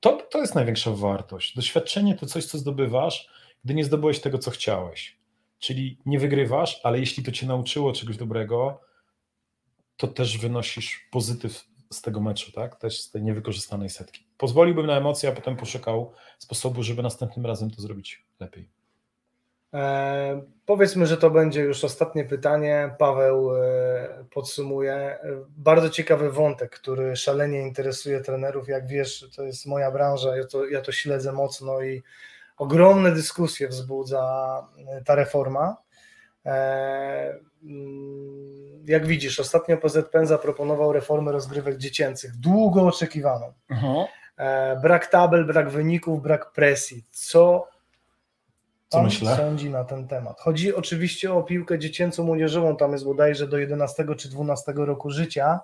to, 0.00 0.12
to 0.30 0.40
jest 0.40 0.54
największa 0.54 0.90
wartość. 0.90 1.56
Doświadczenie 1.56 2.14
to 2.14 2.26
coś, 2.26 2.44
co 2.44 2.58
zdobywasz, 2.58 3.28
gdy 3.64 3.74
nie 3.74 3.84
zdobyłeś 3.84 4.20
tego, 4.20 4.38
co 4.38 4.50
chciałeś. 4.50 5.16
Czyli 5.58 5.98
nie 6.06 6.18
wygrywasz, 6.18 6.80
ale 6.82 6.98
jeśli 6.98 7.22
to 7.22 7.32
cię 7.32 7.46
nauczyło 7.46 7.92
czegoś 7.92 8.16
dobrego, 8.16 8.80
to 9.96 10.08
też 10.08 10.38
wynosisz 10.38 11.08
pozytyw 11.10 11.64
z 11.90 12.02
tego 12.02 12.20
meczu, 12.20 12.52
tak? 12.52 12.76
Też 12.76 13.00
z 13.00 13.10
tej 13.10 13.22
niewykorzystanej 13.22 13.90
setki. 13.90 14.26
Pozwoliłbym 14.38 14.86
na 14.86 14.96
emocje, 14.96 15.28
a 15.28 15.32
potem 15.32 15.56
poszukał 15.56 16.12
sposobu, 16.38 16.82
żeby 16.82 17.02
następnym 17.02 17.46
razem 17.46 17.70
to 17.70 17.82
zrobić 17.82 18.24
lepiej. 18.40 18.68
E, 19.74 20.42
powiedzmy, 20.66 21.06
że 21.06 21.16
to 21.16 21.30
będzie 21.30 21.60
już 21.60 21.84
ostatnie 21.84 22.24
pytanie. 22.24 22.94
Paweł 22.98 23.56
e, 23.56 24.24
podsumuje. 24.30 25.18
Bardzo 25.56 25.90
ciekawy 25.90 26.30
wątek, 26.30 26.70
który 26.70 27.16
szalenie 27.16 27.62
interesuje 27.62 28.20
trenerów. 28.20 28.68
Jak 28.68 28.86
wiesz, 28.86 29.30
to 29.36 29.42
jest 29.42 29.66
moja 29.66 29.90
branża, 29.90 30.36
ja 30.36 30.46
to, 30.46 30.66
ja 30.66 30.80
to 30.80 30.92
śledzę 30.92 31.32
mocno 31.32 31.80
i 31.80 32.02
ogromne 32.56 33.12
dyskusje 33.12 33.68
wzbudza 33.68 34.22
ta 35.04 35.14
reforma. 35.14 35.76
E, 36.46 37.38
jak 38.84 39.06
widzisz, 39.06 39.40
ostatnio 39.40 39.76
PZPN 39.76 40.26
zaproponował 40.26 40.92
reformę 40.92 41.32
rozgrywek 41.32 41.78
dziecięcych, 41.78 42.36
długo 42.36 42.86
oczekiwaną. 42.86 43.52
Mhm. 43.70 44.06
E, 44.36 44.80
brak 44.80 45.06
tabel, 45.06 45.46
brak 45.46 45.70
wyników, 45.70 46.22
brak 46.22 46.52
presji. 46.52 47.04
Co 47.10 47.68
Co 48.88 48.98
pan 48.98 49.04
myślę? 49.04 49.36
sądzi 49.36 49.70
na 49.70 49.84
ten 49.84 50.08
temat? 50.08 50.40
Chodzi 50.40 50.74
oczywiście 50.74 51.32
o 51.34 51.42
piłkę 51.42 51.78
dziecięco-młodzieżową, 51.78 52.76
tam 52.76 52.92
jest 52.92 53.04
bodajże 53.04 53.48
do 53.48 53.58
11 53.58 54.04
czy 54.16 54.28
12 54.28 54.72
roku 54.76 55.10
życia, 55.10 55.60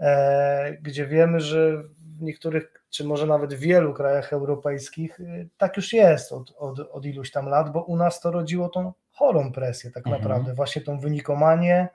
e, 0.00 0.76
gdzie 0.82 1.06
wiemy, 1.06 1.40
że 1.40 1.82
w 2.18 2.22
niektórych, 2.22 2.84
czy 2.90 3.04
może 3.04 3.26
nawet 3.26 3.54
w 3.54 3.58
wielu 3.58 3.94
krajach 3.94 4.32
europejskich 4.32 5.20
e, 5.20 5.24
tak 5.58 5.76
już 5.76 5.92
jest 5.92 6.32
od, 6.32 6.54
od, 6.58 6.78
od 6.80 7.06
iluś 7.06 7.30
tam 7.30 7.46
lat, 7.46 7.72
bo 7.72 7.82
u 7.82 7.96
nas 7.96 8.20
to 8.20 8.30
rodziło 8.30 8.68
tą 8.68 8.92
chorą 9.18 9.52
presję 9.52 9.90
tak 9.90 10.06
Mhm. 10.06 10.22
naprawdę, 10.22 10.54
właśnie 10.54 10.82
tą 10.82 10.98
wynikomanię 11.00 11.88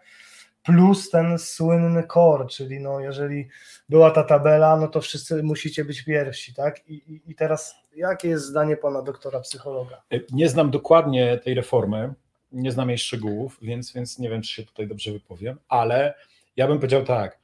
plus 0.63 1.09
ten 1.09 1.39
słynny 1.39 2.03
core, 2.13 2.47
czyli 2.47 2.79
no 2.79 2.99
jeżeli 2.99 3.47
była 3.89 4.11
ta 4.11 4.23
tabela, 4.23 4.77
no 4.77 4.87
to 4.87 5.01
wszyscy 5.01 5.43
musicie 5.43 5.85
być 5.85 6.01
pierwsi, 6.01 6.53
tak? 6.53 6.87
I, 6.89 6.93
i, 6.93 7.31
i 7.31 7.35
teraz 7.35 7.75
jakie 7.95 8.27
jest 8.27 8.45
zdanie 8.45 8.77
pana 8.77 9.01
doktora 9.01 9.39
psychologa? 9.39 10.01
Nie 10.31 10.49
znam 10.49 10.71
dokładnie 10.71 11.37
tej 11.37 11.53
reformy, 11.53 12.13
nie 12.51 12.71
znam 12.71 12.89
jej 12.89 12.97
szczegółów, 12.97 13.57
więc, 13.61 13.93
więc 13.93 14.19
nie 14.19 14.29
wiem, 14.29 14.41
czy 14.41 14.53
się 14.53 14.63
tutaj 14.63 14.87
dobrze 14.87 15.11
wypowiem, 15.11 15.57
ale 15.69 16.13
ja 16.55 16.67
bym 16.67 16.77
powiedział 16.77 17.03
tak. 17.03 17.37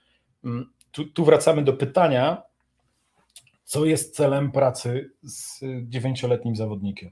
mm, 0.43 0.69
Tu, 0.91 1.05
tu 1.05 1.25
wracamy 1.25 1.63
do 1.63 1.73
pytania, 1.73 2.43
co 3.63 3.85
jest 3.85 4.15
celem 4.15 4.51
pracy 4.51 5.11
z 5.23 5.59
dziewięcioletnim 5.83 6.55
zawodnikiem? 6.55 7.11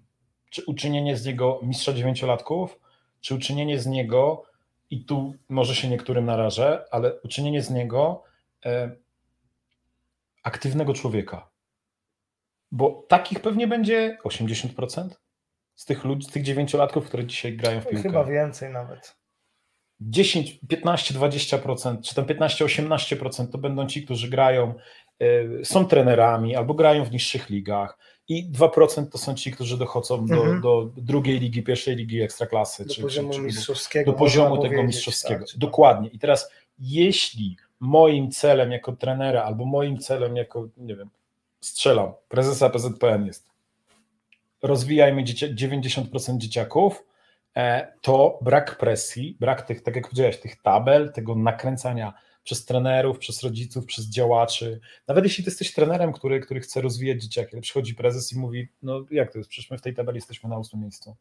Czy 0.50 0.66
uczynienie 0.66 1.18
z 1.18 1.26
niego 1.26 1.60
mistrza 1.64 1.94
dziewięciolatków, 1.94 2.80
czy 3.22 3.36
uczynienie 3.36 3.80
z 3.80 3.88
niego, 3.88 4.44
i 4.90 5.06
tu 5.06 5.36
może 5.50 5.76
się 5.76 5.88
niektórym 5.88 6.26
narażę, 6.26 6.86
ale 6.92 7.22
uczynienie 7.22 7.62
z 7.62 7.70
niego 7.70 8.24
e, 8.66 8.96
aktywnego 10.44 10.94
człowieka? 10.94 11.50
Bo 12.72 13.06
takich 13.08 13.40
pewnie 13.40 13.68
będzie 13.68 14.18
80% 14.24 15.10
z 15.76 15.86
tych 15.86 16.04
ludzi, 16.04 16.28
z 16.28 16.32
tych 16.32 16.44
dziewięciolatków, 16.44 17.08
które 17.08 17.26
dzisiaj 17.26 17.58
grają 17.58 17.82
w 17.82 17.88
piłkę. 17.88 18.04
Chyba 18.04 18.24
więcej 18.24 18.70
nawet. 18.70 19.18
10, 20.02 20.60
15, 20.70 21.14
20%, 21.14 22.02
czy 22.02 22.16
tam 22.16 22.26
15, 22.26 22.66
18% 22.66 23.48
to 23.48 23.58
będą 23.58 23.88
ci, 23.88 24.06
którzy 24.06 24.30
grają, 24.30 24.74
y, 25.22 25.62
są 25.64 25.86
trenerami 25.86 26.56
albo 26.56 26.74
grają 26.74 27.06
w 27.06 27.12
niższych 27.12 27.50
ligach 27.50 27.98
i 28.30 28.52
2% 28.52 29.06
to 29.12 29.18
są 29.18 29.34
ci, 29.36 29.52
którzy 29.52 29.78
dochodzą 29.78 30.26
do, 30.26 30.36
Mhm. 30.36 30.62
do 30.62 30.90
drugiej 30.98 31.40
ligi, 31.40 31.64
pierwszej 31.64 31.96
ligi 31.96 32.22
ekstraklasy. 32.22 32.86
Do 32.86 32.94
czy, 32.94 33.02
poziomu 33.02 33.34
czy, 33.34 33.40
mistrzowskiego. 33.42 34.12
do 34.12 34.18
poziomu 34.18 34.58
tego 34.62 34.84
mistrzowskiego. 34.84 35.46
tak, 35.46 35.58
Dokładnie. 35.58 36.10
I 36.10 36.20
teraz, 36.20 36.52
jeśli 36.80 37.58
moim 37.80 38.32
celem 38.32 38.72
jako 38.72 38.92
trenera, 38.96 39.44
albo 39.44 39.66
moim 39.66 39.98
celem 40.00 40.36
jako, 40.36 40.68
nie 40.78 40.96
wiem, 40.96 41.10
strzelam, 41.62 42.12
prezesa 42.30 42.70
PZPN 42.70 43.26
jest 43.26 43.48
rozwijajmy 44.62 45.24
dziecię, 45.24 45.56
90% 45.56 46.38
dzieciaków, 46.38 47.04
e, 47.56 47.94
to 48.02 48.40
brak 48.42 48.78
presji, 48.78 49.38
brak 49.40 49.62
tych, 49.62 49.84
tak 49.84 49.96
jak 49.96 50.04
powiedziałeś, 50.06 50.38
tych 50.40 50.62
tabel, 50.62 51.12
tego 51.14 51.36
nakręcania 51.36 52.14
przez 52.48 52.66
trenerów, 52.66 53.18
przez 53.18 53.44
rodziców, 53.44 53.86
przez 53.86 54.10
działaczy. 54.10 54.80
Nawet 55.08 55.24
jeśli 55.24 55.44
ty 55.44 55.50
jesteś 55.50 55.74
trenerem, 55.74 56.14
który, 56.14 56.40
który 56.40 56.60
chce 56.60 56.82
rozwijać 56.82 57.22
dzieciaki, 57.24 57.50
ale 57.54 57.62
przychodzi 57.62 57.96
prezes 57.96 58.34
i 58.34 58.40
mówi, 58.40 58.68
no 58.82 59.06
jak 59.12 59.32
to 59.32 59.38
jest, 59.38 59.50
przecież 59.50 59.72
my 59.72 59.78
w 59.78 59.82
tej 59.82 59.94
tabeli 59.94 60.16
jesteśmy 60.16 60.50
na 60.50 60.58
ósmym 60.58 60.82
miejscu. 60.82 61.16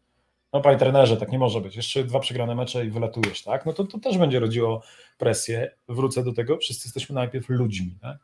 No 0.53 0.61
panie 0.61 0.78
trenerze, 0.78 1.16
tak 1.16 1.32
nie 1.32 1.39
może 1.39 1.61
być. 1.61 1.77
Jeszcze 1.77 2.05
dwa 2.05 2.20
przegrane 2.20 2.55
mecze 2.55 2.86
i 2.86 2.90
wylatujesz, 2.90 3.43
tak? 3.43 3.66
No 3.66 3.73
to, 3.73 3.85
to 3.85 3.98
też 3.98 4.19
będzie 4.19 4.40
rodziło 4.40 4.82
presję. 5.19 5.70
Wrócę 5.89 6.24
do 6.24 6.32
tego, 6.32 6.59
wszyscy 6.59 6.89
jesteśmy 6.89 7.15
najpierw 7.15 7.48
ludźmi, 7.48 7.98
tak? 8.01 8.19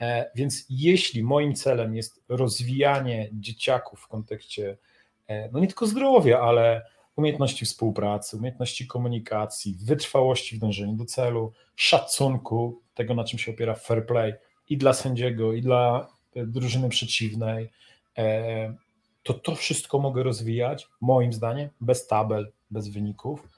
E, 0.00 0.30
Więc 0.34 0.66
jeśli 0.70 1.22
moim 1.22 1.54
celem 1.54 1.94
jest 1.94 2.22
rozwijanie 2.28 3.30
dzieciaków 3.32 4.00
w 4.00 4.08
kontekście 4.08 4.78
e, 5.26 5.48
no 5.52 5.60
nie 5.60 5.66
tylko 5.66 5.86
zdrowia, 5.86 6.40
ale 6.40 6.82
umiejętności 7.20 7.64
współpracy, 7.64 8.36
umiejętności 8.36 8.86
komunikacji, 8.86 9.76
wytrwałości 9.84 10.56
w 10.56 10.58
dążeniu 10.58 10.94
do 10.94 11.04
celu, 11.04 11.52
szacunku 11.76 12.82
tego, 12.94 13.14
na 13.14 13.24
czym 13.24 13.38
się 13.38 13.52
opiera 13.52 13.74
fair 13.74 14.06
play 14.06 14.34
i 14.68 14.76
dla 14.76 14.92
sędziego, 14.92 15.52
i 15.52 15.62
dla 15.62 16.08
e, 16.34 16.46
drużyny 16.46 16.88
przeciwnej, 16.88 17.70
e, 18.18 18.74
to 19.22 19.34
to 19.34 19.54
wszystko 19.54 19.98
mogę 19.98 20.22
rozwijać, 20.22 20.88
moim 21.00 21.32
zdaniem, 21.32 21.68
bez 21.80 22.06
tabel, 22.06 22.52
bez 22.70 22.88
wyników, 22.88 23.48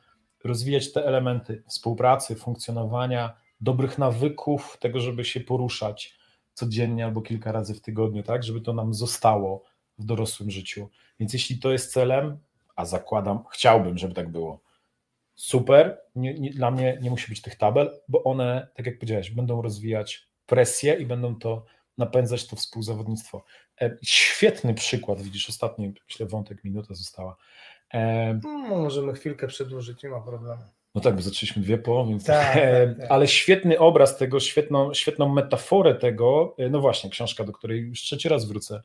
rozwijać 0.45 0.93
te 0.93 1.07
elementy 1.07 1.63
współpracy, 1.69 2.37
funkcjonowania, 2.37 3.37
dobrych 3.61 3.99
nawyków, 3.99 4.77
tego, 4.81 5.01
żeby 5.01 5.25
się 5.25 5.41
poruszać 5.41 6.19
codziennie 6.55 7.05
albo 7.05 7.23
kilka 7.23 7.53
razy 7.53 7.75
w 7.75 7.81
tygodniu, 7.81 8.23
tak, 8.23 8.43
żeby 8.45 8.61
to 8.61 8.73
nam 8.73 8.95
zostało 8.95 9.65
w 9.99 10.05
dorosłym 10.05 10.51
życiu. 10.51 10.89
Więc 11.21 11.33
jeśli 11.33 11.59
to 11.59 11.73
jest 11.73 11.93
celem, 11.93 12.39
a 12.77 12.85
zakładam, 12.85 13.45
chciałbym, 13.53 13.99
żeby 13.99 14.15
tak 14.15 14.29
było, 14.29 14.61
super, 15.35 16.01
nie, 16.15 16.35
nie, 16.35 16.51
dla 16.51 16.71
mnie 16.71 16.99
nie 17.03 17.11
musi 17.11 17.29
być 17.29 17.43
tych 17.43 17.57
tabel, 17.57 17.91
bo 18.09 18.25
one, 18.25 18.69
tak 18.75 18.87
jak 18.87 18.99
powiedziałeś, 18.99 19.31
będą 19.31 19.63
rozwijać 19.63 20.29
presję 20.47 20.95
i 20.95 21.07
będą 21.07 21.35
to 21.39 21.65
napędzać 21.99 22.47
to 22.47 22.57
współzawodnictwo. 22.57 23.45
E, 23.81 23.97
Świetny 24.03 24.75
przykład, 24.75 25.23
widzisz, 25.23 25.49
ostatni, 25.49 25.95
myślę, 26.09 26.27
wątek, 26.27 26.65
minuta 26.65 26.95
została. 26.95 27.37
E, 27.95 28.35
No, 28.45 28.51
możemy 28.59 29.13
chwilkę 29.15 29.47
przedłużyć, 29.47 30.03
nie 30.03 30.09
ma 30.11 30.21
problemu. 30.21 30.63
no 30.95 31.01
tak, 31.01 31.15
bo 31.17 31.23
zaczęliśmy 31.23 31.63
dwie 31.63 31.79
po, 31.79 32.07
więc. 32.07 32.25
Tak, 32.25 32.57
e, 32.57 32.87
tak, 32.87 32.99
tak. 32.99 33.11
Ale 33.11 33.29
świetny 33.29 33.79
obraz 33.79 34.17
tego, 34.17 34.41
świetną, 34.41 34.95
świetną 34.95 35.29
metaforę 35.29 35.95
tego. 35.95 36.55
e, 36.59 36.69
No 36.71 36.81
właśnie, 36.81 37.11
książka, 37.11 37.45
do 37.45 37.53
której 37.53 37.81
już 37.81 38.01
trzeci 38.03 38.29
raz 38.29 38.45
wrócę. 38.45 38.83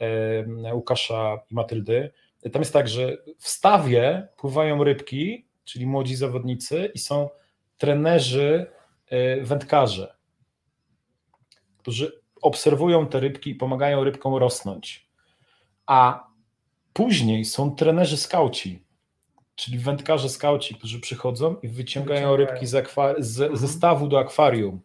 e, 0.00 0.74
Łukasza 0.74 1.38
i 1.50 1.54
Matyldy. 1.54 2.10
Tam 2.52 2.62
jest 2.62 2.72
tak, 2.72 2.88
że 2.88 3.16
w 3.38 3.48
stawie 3.48 4.28
pływają 4.36 4.84
rybki, 4.84 5.46
czyli 5.64 5.86
młodzi 5.86 6.16
zawodnicy, 6.16 6.90
i 6.94 6.98
są 6.98 7.28
trenerzy, 7.78 8.66
e, 9.10 9.40
wędkarze, 9.40 10.14
którzy 11.78 12.22
obserwują 12.42 13.06
te 13.06 13.20
rybki 13.20 13.50
i 13.50 13.54
pomagają 13.54 14.04
rybkom 14.04 14.34
rosnąć. 14.34 15.06
A 15.86 16.26
później 16.92 17.44
są 17.44 17.70
trenerzy 17.76 18.16
skauci, 18.16 18.82
czyli 19.54 19.78
wędkarze 19.78 20.28
skauci, 20.28 20.74
którzy 20.74 21.00
przychodzą 21.00 21.56
i 21.62 21.68
wyciągają 21.68 22.30
Wyciągają. 22.30 22.36
rybki 22.52 22.66
z 22.66 22.88
z, 23.18 23.40
Mhm. 23.40 23.56
ze 23.56 23.68
stawu 23.68 24.08
do 24.08 24.18
akwarium. 24.18 24.80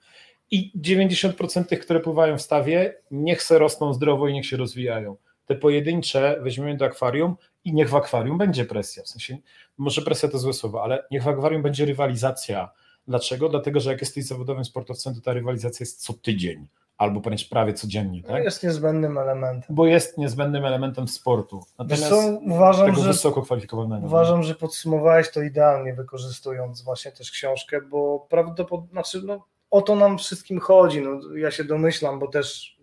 I 0.52 0.72
90% 0.76 1.70
tych, 1.70 1.80
które 1.80 2.00
pływają 2.00 2.38
w 2.38 2.42
stawie, 2.42 2.94
niech 3.12 3.44
se 3.44 3.60
rosną 3.60 3.94
zdrowo 3.94 4.28
i 4.28 4.34
niech 4.34 4.46
się 4.46 4.58
rozwijają. 4.58 5.16
Te 5.52 5.56
pojedyncze 5.56 6.38
weźmiemy 6.42 6.78
do 6.78 6.86
akwarium 6.86 7.36
i 7.64 7.74
niech 7.74 7.90
w 7.90 7.96
akwarium 7.96 8.38
będzie 8.38 8.66
presja. 8.66 9.04
W 9.04 9.08
sensie, 9.08 9.38
może 9.78 10.02
presja 10.02 10.30
to 10.30 10.38
złe 10.38 10.54
słowo, 10.54 10.84
ale 10.84 11.04
niech 11.12 11.24
w 11.24 11.28
akwarium 11.28 11.62
będzie 11.62 11.86
rywalizacja. 11.86 12.72
Dlaczego? 13.08 13.50
Dlatego, 13.50 13.80
że 13.80 13.92
jak 13.92 14.02
jesteś 14.02 14.26
zawodowym 14.26 14.66
sportowcem, 14.66 15.16
to 15.16 15.22
ta 15.22 15.34
rywalizacja 15.34 15.84
jest 15.84 16.04
co 16.04 16.14
tydzień, 16.14 16.68
albo 16.98 17.20
wręcz 17.20 17.50
prawie 17.50 17.74
codziennie, 17.74 18.22
No, 18.24 18.28
tak? 18.28 18.44
Jest 18.44 18.64
niezbędnym 18.64 19.18
elementem. 19.18 19.76
Bo 19.76 19.86
jest 19.86 20.18
niezbędnym 20.18 20.66
elementem 20.66 21.08
sportu. 21.08 21.64
Natomiast 21.80 22.10
co, 22.10 22.40
uważam, 22.42 22.86
tego 22.90 23.02
że 23.02 23.08
wysoko 23.08 23.42
kwalifikowanego. 23.42 24.06
Uważam, 24.06 24.44
że 24.44 24.56
podsumowałeś 24.56 25.32
to 25.32 25.42
idealnie, 25.42 25.94
wykorzystując 25.94 26.82
właśnie 26.82 27.12
też 27.12 27.32
książkę, 27.32 27.82
bo 27.82 28.28
prawdopodobnie, 28.30 28.92
znaczy, 28.92 29.22
no, 29.26 29.46
o 29.72 29.82
to 29.82 29.96
nam 29.96 30.18
wszystkim 30.18 30.60
chodzi. 30.60 31.02
No, 31.02 31.36
ja 31.36 31.52
się 31.52 31.64
domyślam, 31.64 32.20
bo 32.20 32.28
też 32.28 32.78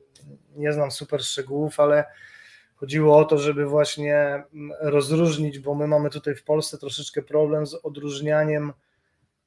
nie 0.56 0.72
znam 0.72 0.90
super 0.90 1.22
szczegółów, 1.24 1.80
ale 1.80 2.04
chodziło 2.80 3.18
o 3.18 3.24
to, 3.24 3.38
żeby 3.38 3.66
właśnie 3.66 4.14
mm, 4.14 4.72
rozróżnić, 4.80 5.58
bo 5.58 5.74
my 5.74 5.86
mamy 5.86 6.10
tutaj 6.10 6.34
w 6.34 6.44
Polsce 6.44 6.78
troszeczkę 6.78 7.22
problem 7.22 7.66
z 7.66 7.74
odróżnianiem 7.74 8.72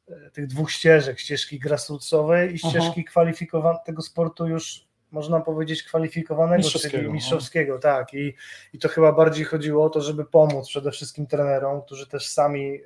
e, 0.07 0.31
tych 0.31 0.47
dwóch 0.47 0.71
ścieżek, 0.71 1.19
ścieżki 1.19 1.59
grassrootsowej 1.59 2.55
i 2.55 2.59
Aha. 2.63 2.69
ścieżki 2.69 3.05
kwalifikowanej 3.05 3.81
tego 3.85 4.01
sportu 4.01 4.47
już 4.47 4.91
można 5.11 5.39
powiedzieć 5.39 5.83
kwalifikowanego, 5.83 6.57
Mistrzowskiego, 6.57 6.97
czyli 6.97 7.07
no. 7.07 7.13
mistrzowskiego, 7.13 7.79
tak. 7.79 8.13
I, 8.13 8.33
I 8.73 8.79
to 8.79 8.89
chyba 8.89 9.11
bardziej 9.11 9.45
chodziło 9.45 9.85
o 9.85 9.89
to, 9.89 10.01
żeby 10.01 10.25
pomóc 10.25 10.67
przede 10.67 10.91
wszystkim 10.91 11.27
trenerom, 11.27 11.81
którzy 11.81 12.07
też 12.07 12.27
sami 12.27 12.79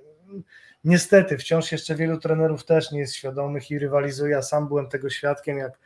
niestety 0.84 1.38
wciąż 1.38 1.72
jeszcze 1.72 1.96
wielu 1.96 2.20
trenerów 2.20 2.66
też 2.66 2.92
nie 2.92 3.00
jest 3.00 3.16
świadomych 3.16 3.72
i 3.72 3.80
rywalizuje. 3.80 4.32
Ja 4.32 4.42
sam 4.42 4.68
byłem 4.68 4.90
tego 4.90 5.10
świadkiem, 5.10 5.58
jak 5.58 5.80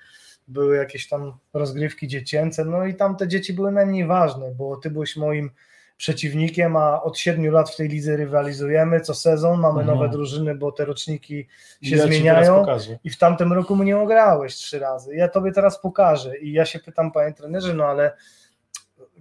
były 0.50 0.78
jakieś 0.78 1.08
tam 1.08 1.34
rozgrywki 1.54 2.08
dziecięce, 2.08 2.66
no 2.66 2.86
i 2.86 2.96
tam 2.96 3.16
te 3.16 3.28
dzieci 3.28 3.54
były 3.54 3.72
najmniej 3.72 4.06
ważne, 4.06 4.52
bo 4.52 4.78
ty 4.78 4.90
byłeś 4.92 5.18
moim 5.18 5.52
przeciwnikiem, 5.98 6.76
a 6.76 7.04
od 7.04 7.18
siedmiu 7.20 7.52
lat 7.52 7.70
w 7.70 7.76
tej 7.76 7.88
lidze 7.88 8.18
rywalizujemy, 8.18 9.02
co 9.02 9.14
sezon 9.14 9.60
mamy 9.60 9.82
Mhm. 9.82 9.98
nowe 9.98 10.10
drużyny, 10.10 10.56
bo 10.56 10.72
te 10.72 10.86
roczniki 10.86 11.48
się 11.82 11.96
ja 11.96 12.04
zmieniają 12.06 12.66
i 13.04 13.10
w 13.10 13.18
tamtym 13.18 13.54
roku 13.54 13.76
mnie 13.76 13.98
ograłeś 13.98 14.56
trzy 14.56 14.80
razy. 14.80 15.16
Ja 15.16 15.28
tobie 15.28 15.52
teraz 15.52 15.82
pokażę 15.82 16.38
i 16.38 16.52
ja 16.52 16.66
się 16.66 16.80
pytam, 16.80 17.12
panie 17.12 17.34
trenerze, 17.34 17.74
no 17.74 17.86
ale 17.86 18.12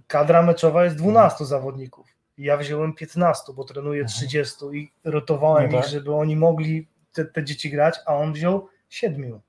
kadra 0.07 0.41
meczowa 0.41 0.83
jest 0.83 0.95
12 0.95 1.45
zawodników. 1.45 2.07
I 2.37 2.43
Ja 2.43 2.57
wziąłem 2.57 2.93
15, 2.93 3.53
bo 3.53 3.63
trenuję 3.63 4.01
Mhm. 4.01 4.17
30 4.17 4.65
i 4.73 4.91
rotowałem 5.03 5.71
No 5.71 5.77
ich, 5.77 5.83
tak. 5.83 5.91
żeby 5.93 6.13
oni 6.15 6.35
mogli 6.35 6.87
te, 7.13 7.25
te 7.25 7.43
dzieci 7.43 7.69
grać, 7.69 7.95
a 8.05 8.15
on 8.15 8.33
wziął 8.33 8.67
siedmiu. 8.89 9.41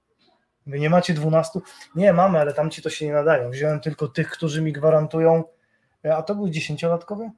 Wy 0.70 0.80
nie 0.80 0.90
macie 0.90 1.14
dwunastu? 1.14 1.62
Nie, 1.94 2.12
mamy, 2.12 2.38
ale 2.40 2.52
tamci 2.55 2.82
to 2.82 2.90
się 2.90 3.06
nie 3.06 3.12
nadają. 3.12 3.51
Wziąłem 3.51 3.80
tylko 3.80 4.09
tych, 4.09 4.30
którzy 4.30 4.62
mi 4.62 4.72
gwarantują, 4.72 5.44
e, 6.05 6.16
a 6.16 6.22
to 6.22 6.34
były 6.34 6.51
dziesięciolatkowie? 6.51 7.30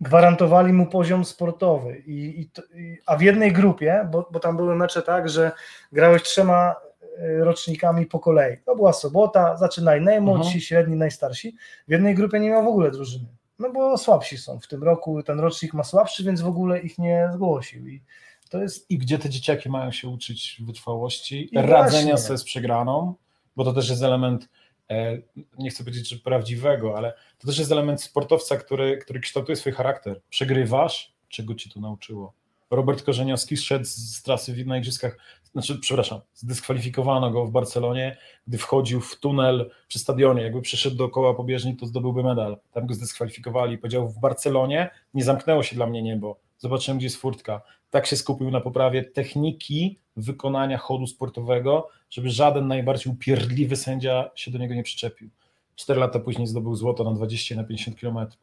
Gwarantowali 0.00 0.72
mu 0.72 0.86
poziom 0.86 1.24
sportowy. 1.24 1.96
I, 2.06 2.40
i, 2.40 2.50
to, 2.50 2.62
i, 2.74 2.98
a 3.06 3.16
w 3.16 3.22
jednej 3.22 3.52
grupie, 3.52 4.08
bo, 4.10 4.28
bo 4.32 4.40
tam 4.40 4.56
były 4.56 4.76
mecze 4.76 5.02
tak, 5.02 5.28
że 5.28 5.52
grałeś 5.92 6.22
trzema 6.22 6.76
e, 7.18 7.44
rocznikami 7.44 8.06
po 8.06 8.18
kolei. 8.20 8.56
To 8.66 8.76
była 8.76 8.92
sobota, 8.92 9.56
zaczynaj 9.56 10.00
najmłodsi, 10.00 10.46
Mhm. 10.46 10.60
średni, 10.60 10.96
najstarsi. 10.96 11.56
W 11.88 11.90
jednej 11.90 12.14
grupie 12.14 12.40
nie 12.40 12.50
miał 12.50 12.64
w 12.64 12.68
ogóle 12.68 12.90
drużyny. 12.90 13.26
No 13.58 13.72
bo 13.72 13.98
słabsi 13.98 14.38
są. 14.38 14.60
W 14.60 14.66
tym 14.68 14.82
roku 14.84 15.22
ten 15.22 15.40
rocznik 15.40 15.74
ma 15.74 15.84
słabszy, 15.84 16.24
więc 16.24 16.40
w 16.40 16.46
ogóle 16.48 16.78
ich 16.78 16.98
nie 16.98 17.28
zgłosił. 17.32 17.88
I 17.88 18.02
to 18.50 18.62
jest 18.62 18.90
I 18.90 18.98
gdzie 18.98 19.18
te 19.18 19.30
dzieciaki 19.30 19.68
mają 19.68 19.92
się 19.92 20.08
uczyć 20.08 20.62
wytrwałości, 20.66 21.48
I 21.52 21.56
radzenia 21.56 22.08
właśnie. 22.10 22.18
sobie 22.18 22.38
z 22.38 22.44
przegraną, 22.44 23.14
bo 23.56 23.64
to 23.64 23.72
też 23.72 23.90
jest 23.90 24.02
element, 24.02 24.48
e, 24.90 25.18
nie 25.58 25.70
chcę 25.70 25.84
powiedzieć, 25.84 26.08
że 26.08 26.16
prawdziwego, 26.16 26.96
ale 26.96 27.14
to 27.38 27.46
też 27.46 27.58
jest 27.58 27.72
element 27.72 28.02
sportowca, 28.02 28.56
który, 28.56 28.98
który 28.98 29.20
kształtuje 29.20 29.56
swój 29.56 29.72
charakter. 29.72 30.20
Przegrywasz, 30.30 31.12
czego 31.28 31.54
ci 31.54 31.70
to 31.70 31.80
nauczyło? 31.80 32.32
Robert 32.70 33.02
Korzeniowski 33.02 33.56
szedł 33.56 33.84
z 33.84 34.22
trasy 34.22 34.64
na 34.64 34.78
igrzyskach, 34.78 35.16
znaczy, 35.52 35.78
przepraszam, 35.78 36.20
zdyskwalifikowano 36.34 37.30
go 37.30 37.46
w 37.46 37.50
Barcelonie, 37.50 38.16
gdy 38.46 38.58
wchodził 38.58 39.00
w 39.00 39.16
tunel 39.16 39.70
przy 39.88 39.98
stadionie, 39.98 40.42
jakby 40.42 40.62
przeszedł 40.62 40.96
dookoła 40.96 41.34
pobieżni, 41.34 41.76
to 41.76 41.86
zdobyłby 41.86 42.22
medal. 42.22 42.58
Tam 42.72 42.86
go 42.86 42.94
zdyskwalifikowali. 42.94 43.78
Powiedział, 43.78 44.08
w 44.08 44.18
Barcelonie 44.18 44.90
nie 45.14 45.24
zamknęło 45.24 45.62
się 45.62 45.76
dla 45.76 45.86
mnie 45.86 46.02
niebo, 46.02 46.40
zobaczyłem, 46.58 46.98
gdzie 46.98 47.06
jest 47.06 47.16
furtka. 47.16 47.62
Tak 47.90 48.06
się 48.06 48.16
skupił 48.16 48.50
na 48.50 48.60
poprawie 48.60 49.04
techniki 49.04 49.98
wykonania 50.16 50.78
chodu 50.78 51.06
sportowego, 51.06 51.88
żeby 52.10 52.30
żaden 52.30 52.68
najbardziej 52.68 53.12
upierdliwy 53.12 53.76
sędzia 53.76 54.30
się 54.34 54.50
do 54.50 54.58
niego 54.58 54.74
nie 54.74 54.82
przyczepił. 54.82 55.30
Cztery 55.76 56.00
lata 56.00 56.18
później 56.18 56.46
zdobył 56.46 56.74
złoto 56.74 57.04
na 57.04 57.12
20 57.12 57.54
i 57.54 57.58
na 57.58 57.64
50 57.64 57.98
kilometrów. 57.98 58.42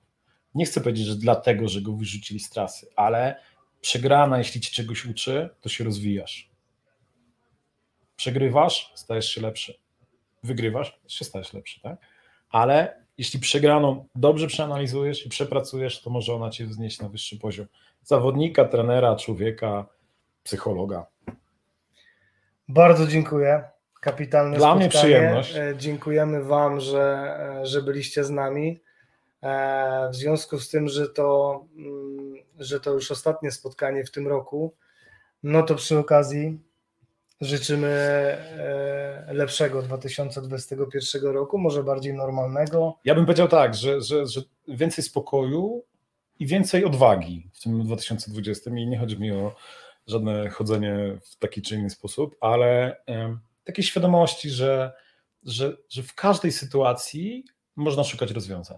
Nie 0.56 0.66
chcę 0.66 0.82
powiedzieć, 0.82 1.06
że 1.06 1.16
dlatego, 1.16 1.68
że 1.68 1.82
go 1.82 1.94
wyrzucili 1.94 2.40
z 2.40 2.50
trasy, 2.50 2.88
ale 2.96 3.40
przegrana, 3.82 4.38
jeśli 4.38 4.62
ci 4.62 4.72
czegoś 4.72 5.06
uczy, 5.06 5.50
to 5.62 5.70
się 5.70 5.84
rozwijasz. 5.84 6.50
Przegrywasz, 8.16 8.92
stajesz 8.96 9.30
się 9.30 9.42
lepszy. 9.42 9.78
Wygrywasz, 10.44 11.00
się 11.08 11.26
stajesz 11.26 11.54
lepszy, 11.54 11.82
tak? 11.82 11.98
Ale 12.50 13.04
jeśli 13.18 13.40
przegraną 13.40 14.08
dobrze 14.16 14.48
przeanalizujesz 14.48 15.26
i 15.26 15.30
przepracujesz, 15.30 16.02
to 16.02 16.10
może 16.10 16.34
ona 16.34 16.50
cię 16.50 16.66
wznieść 16.66 17.00
na 17.00 17.10
wyższy 17.10 17.38
poziom. 17.38 17.68
Zawodnika, 18.12 18.66
trenera, 18.66 19.16
człowieka, 19.16 19.86
psychologa. 20.44 21.06
Bardzo 22.68 23.08
dziękuję. 23.08 23.64
Kapitalne 24.02 24.58
Dla 24.58 24.76
mnie 24.76 24.86
spotkanie. 24.86 25.14
przyjemność. 25.16 25.56
E, 25.56 25.74
Dziękujemy 25.78 26.44
Wam, 26.44 26.80
że, 26.80 27.04
e, 27.62 27.66
że 27.66 27.82
byliście 27.82 28.24
z 28.24 28.30
nami. 28.30 28.80
E, 29.44 30.10
W 30.12 30.16
związku 30.16 30.60
z 30.60 30.70
tym, 30.70 30.88
że 30.88 31.10
to, 31.10 31.60
mm, 31.78 32.36
że 32.60 32.80
to 32.80 32.94
już 32.94 33.12
ostatnie 33.12 33.52
spotkanie 33.52 34.04
w 34.06 34.12
tym 34.12 34.28
roku, 34.28 34.74
no 35.44 35.64
to 35.64 35.76
przy 35.76 35.98
okazji 35.98 36.60
życzymy 37.42 37.92
lepszego 39.28 39.82
2021 39.82 41.32
roku, 41.34 41.58
może 41.58 41.84
bardziej 41.84 42.14
normalnego. 42.14 42.98
Ja 43.06 43.16
bym 43.16 43.26
powiedział 43.26 43.48
tak, 43.48 43.76
że, 43.76 44.02
że, 44.02 44.28
że 44.28 44.42
więcej 44.68 45.04
spokoju 45.04 45.84
i 46.40 46.46
więcej 46.46 46.86
odwagi 46.86 47.50
w 47.54 47.64
tym 47.64 47.84
2020 47.84 48.72
i 48.72 48.88
nie 48.88 48.98
chodzi 48.98 49.20
mi 49.20 49.32
o 49.32 49.56
żadne 50.08 50.50
chodzenie 50.50 51.20
w 51.24 51.36
taki 51.36 51.62
czy 51.62 51.76
inny 51.76 51.90
sposób, 51.90 52.36
ale 52.42 52.98
takiej 53.64 53.84
świadomości, 53.84 54.50
że, 54.50 54.94
że, 55.44 55.78
że 55.90 56.04
w 56.04 56.16
każdej 56.16 56.52
sytuacji 56.52 57.46
można 57.76 58.04
szukać 58.04 58.32
rozwiązań. 58.32 58.78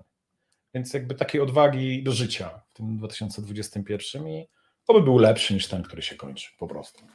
Więc 0.74 0.94
jakby 0.94 1.16
takiej 1.16 1.42
odwagi 1.42 2.04
do 2.04 2.12
życia 2.12 2.62
w 2.70 2.74
tym 2.74 2.98
2021 2.98 4.28
i 4.28 4.48
oby 4.88 5.02
był 5.02 5.18
lepszy 5.18 5.54
niż 5.54 5.68
ten, 5.68 5.84
który 5.84 6.02
się 6.02 6.16
kończy 6.16 6.50
po 6.58 6.68
prostu. 6.68 7.06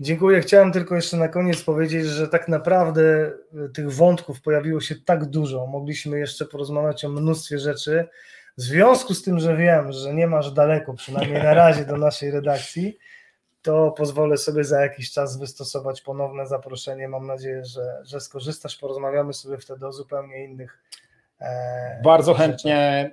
Dziękuję. 0.00 0.40
Chciałem 0.40 0.72
tylko 0.72 0.94
jeszcze 0.94 1.16
na 1.16 1.28
koniec 1.28 1.62
powiedzieć, 1.62 2.06
że 2.06 2.28
tak 2.28 2.48
naprawdę 2.48 3.32
y, 3.66 3.68
tych 3.74 3.92
wątków 3.92 4.40
pojawiło 4.40 4.80
się 4.80 4.94
tak 4.94 5.24
dużo. 5.24 5.66
Mogliśmy 5.66 6.18
jeszcze 6.18 6.46
porozmawiać 6.46 7.04
o 7.04 7.08
mnóstwie 7.08 7.58
rzeczy. 7.58 8.08
W 8.58 8.62
związku 8.62 9.14
z 9.14 9.22
tym, 9.22 9.38
że 9.38 9.56
wiem, 9.56 9.92
że 9.92 10.14
nie 10.14 10.26
masz 10.26 10.52
daleko, 10.52 10.94
przynajmniej 10.94 11.42
na 11.42 11.54
razie, 11.54 11.84
do 11.84 11.96
naszej 11.96 12.30
redakcji, 12.30 12.98
to 13.62 13.90
pozwolę 13.90 14.36
sobie 14.36 14.64
za 14.64 14.80
jakiś 14.80 15.12
czas 15.12 15.38
wystosować 15.38 16.00
ponowne 16.00 16.46
zaproszenie. 16.46 17.08
Mam 17.08 17.26
nadzieję, 17.26 17.64
że, 17.64 18.02
że 18.04 18.20
skorzystasz. 18.20 18.76
Porozmawiamy 18.76 19.32
sobie 19.32 19.58
wtedy 19.58 19.86
o 19.86 19.92
zupełnie 19.92 20.44
innych. 20.44 20.82
E, 21.40 22.00
Bardzo 22.04 22.32
rzeczach. 22.32 22.46
chętnie 22.46 23.10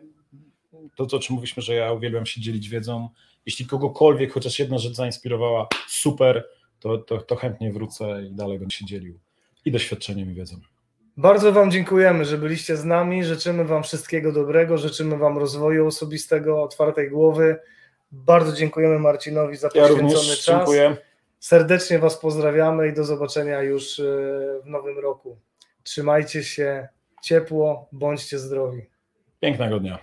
to, 0.95 1.03
o 1.03 1.19
czym 1.19 1.35
mówiliśmy, 1.35 1.63
że 1.63 1.73
ja 1.73 1.91
uwielbiam 1.91 2.25
się 2.25 2.41
dzielić 2.41 2.69
wiedzą. 2.69 3.09
Jeśli 3.45 3.65
kogokolwiek 3.65 4.33
chociaż 4.33 4.59
jedna 4.59 4.77
rzecz 4.77 4.93
zainspirowała, 4.93 5.67
super, 5.87 6.47
to, 6.79 6.97
to, 6.97 7.17
to 7.17 7.35
chętnie 7.35 7.71
wrócę 7.71 8.23
i 8.23 8.31
dalej 8.33 8.59
będę 8.59 8.75
się 8.75 8.85
dzielił 8.85 9.19
i 9.65 9.71
doświadczeniem 9.71 10.31
i 10.31 10.33
wiedzą. 10.33 10.55
Bardzo 11.17 11.51
Wam 11.51 11.71
dziękujemy, 11.71 12.25
że 12.25 12.37
byliście 12.37 12.77
z 12.77 12.85
nami. 12.85 13.23
Życzymy 13.23 13.65
Wam 13.65 13.83
wszystkiego 13.83 14.31
dobrego, 14.31 14.77
życzymy 14.77 15.17
Wam 15.17 15.37
rozwoju 15.37 15.87
osobistego, 15.87 16.63
otwartej 16.63 17.09
głowy. 17.09 17.59
Bardzo 18.11 18.53
dziękujemy 18.53 18.99
Marcinowi 18.99 19.55
za 19.57 19.67
Ja 19.67 19.81
poświęcony 19.81 20.13
również 20.13 20.45
czas. 20.45 20.57
dziękuję. 20.57 20.97
Serdecznie 21.39 21.99
Was 21.99 22.17
pozdrawiamy 22.17 22.87
i 22.87 22.93
do 22.93 23.03
zobaczenia 23.03 23.61
już 23.61 23.99
e, 23.99 24.03
w 24.63 24.65
nowym 24.65 24.99
roku. 24.99 25.37
Trzymajcie 25.83 26.43
się 26.43 26.87
ciepło, 27.23 27.87
bądźcie 27.91 28.39
zdrowi. 28.39 28.81
Pięknego 29.39 29.79
dnia. 29.79 29.99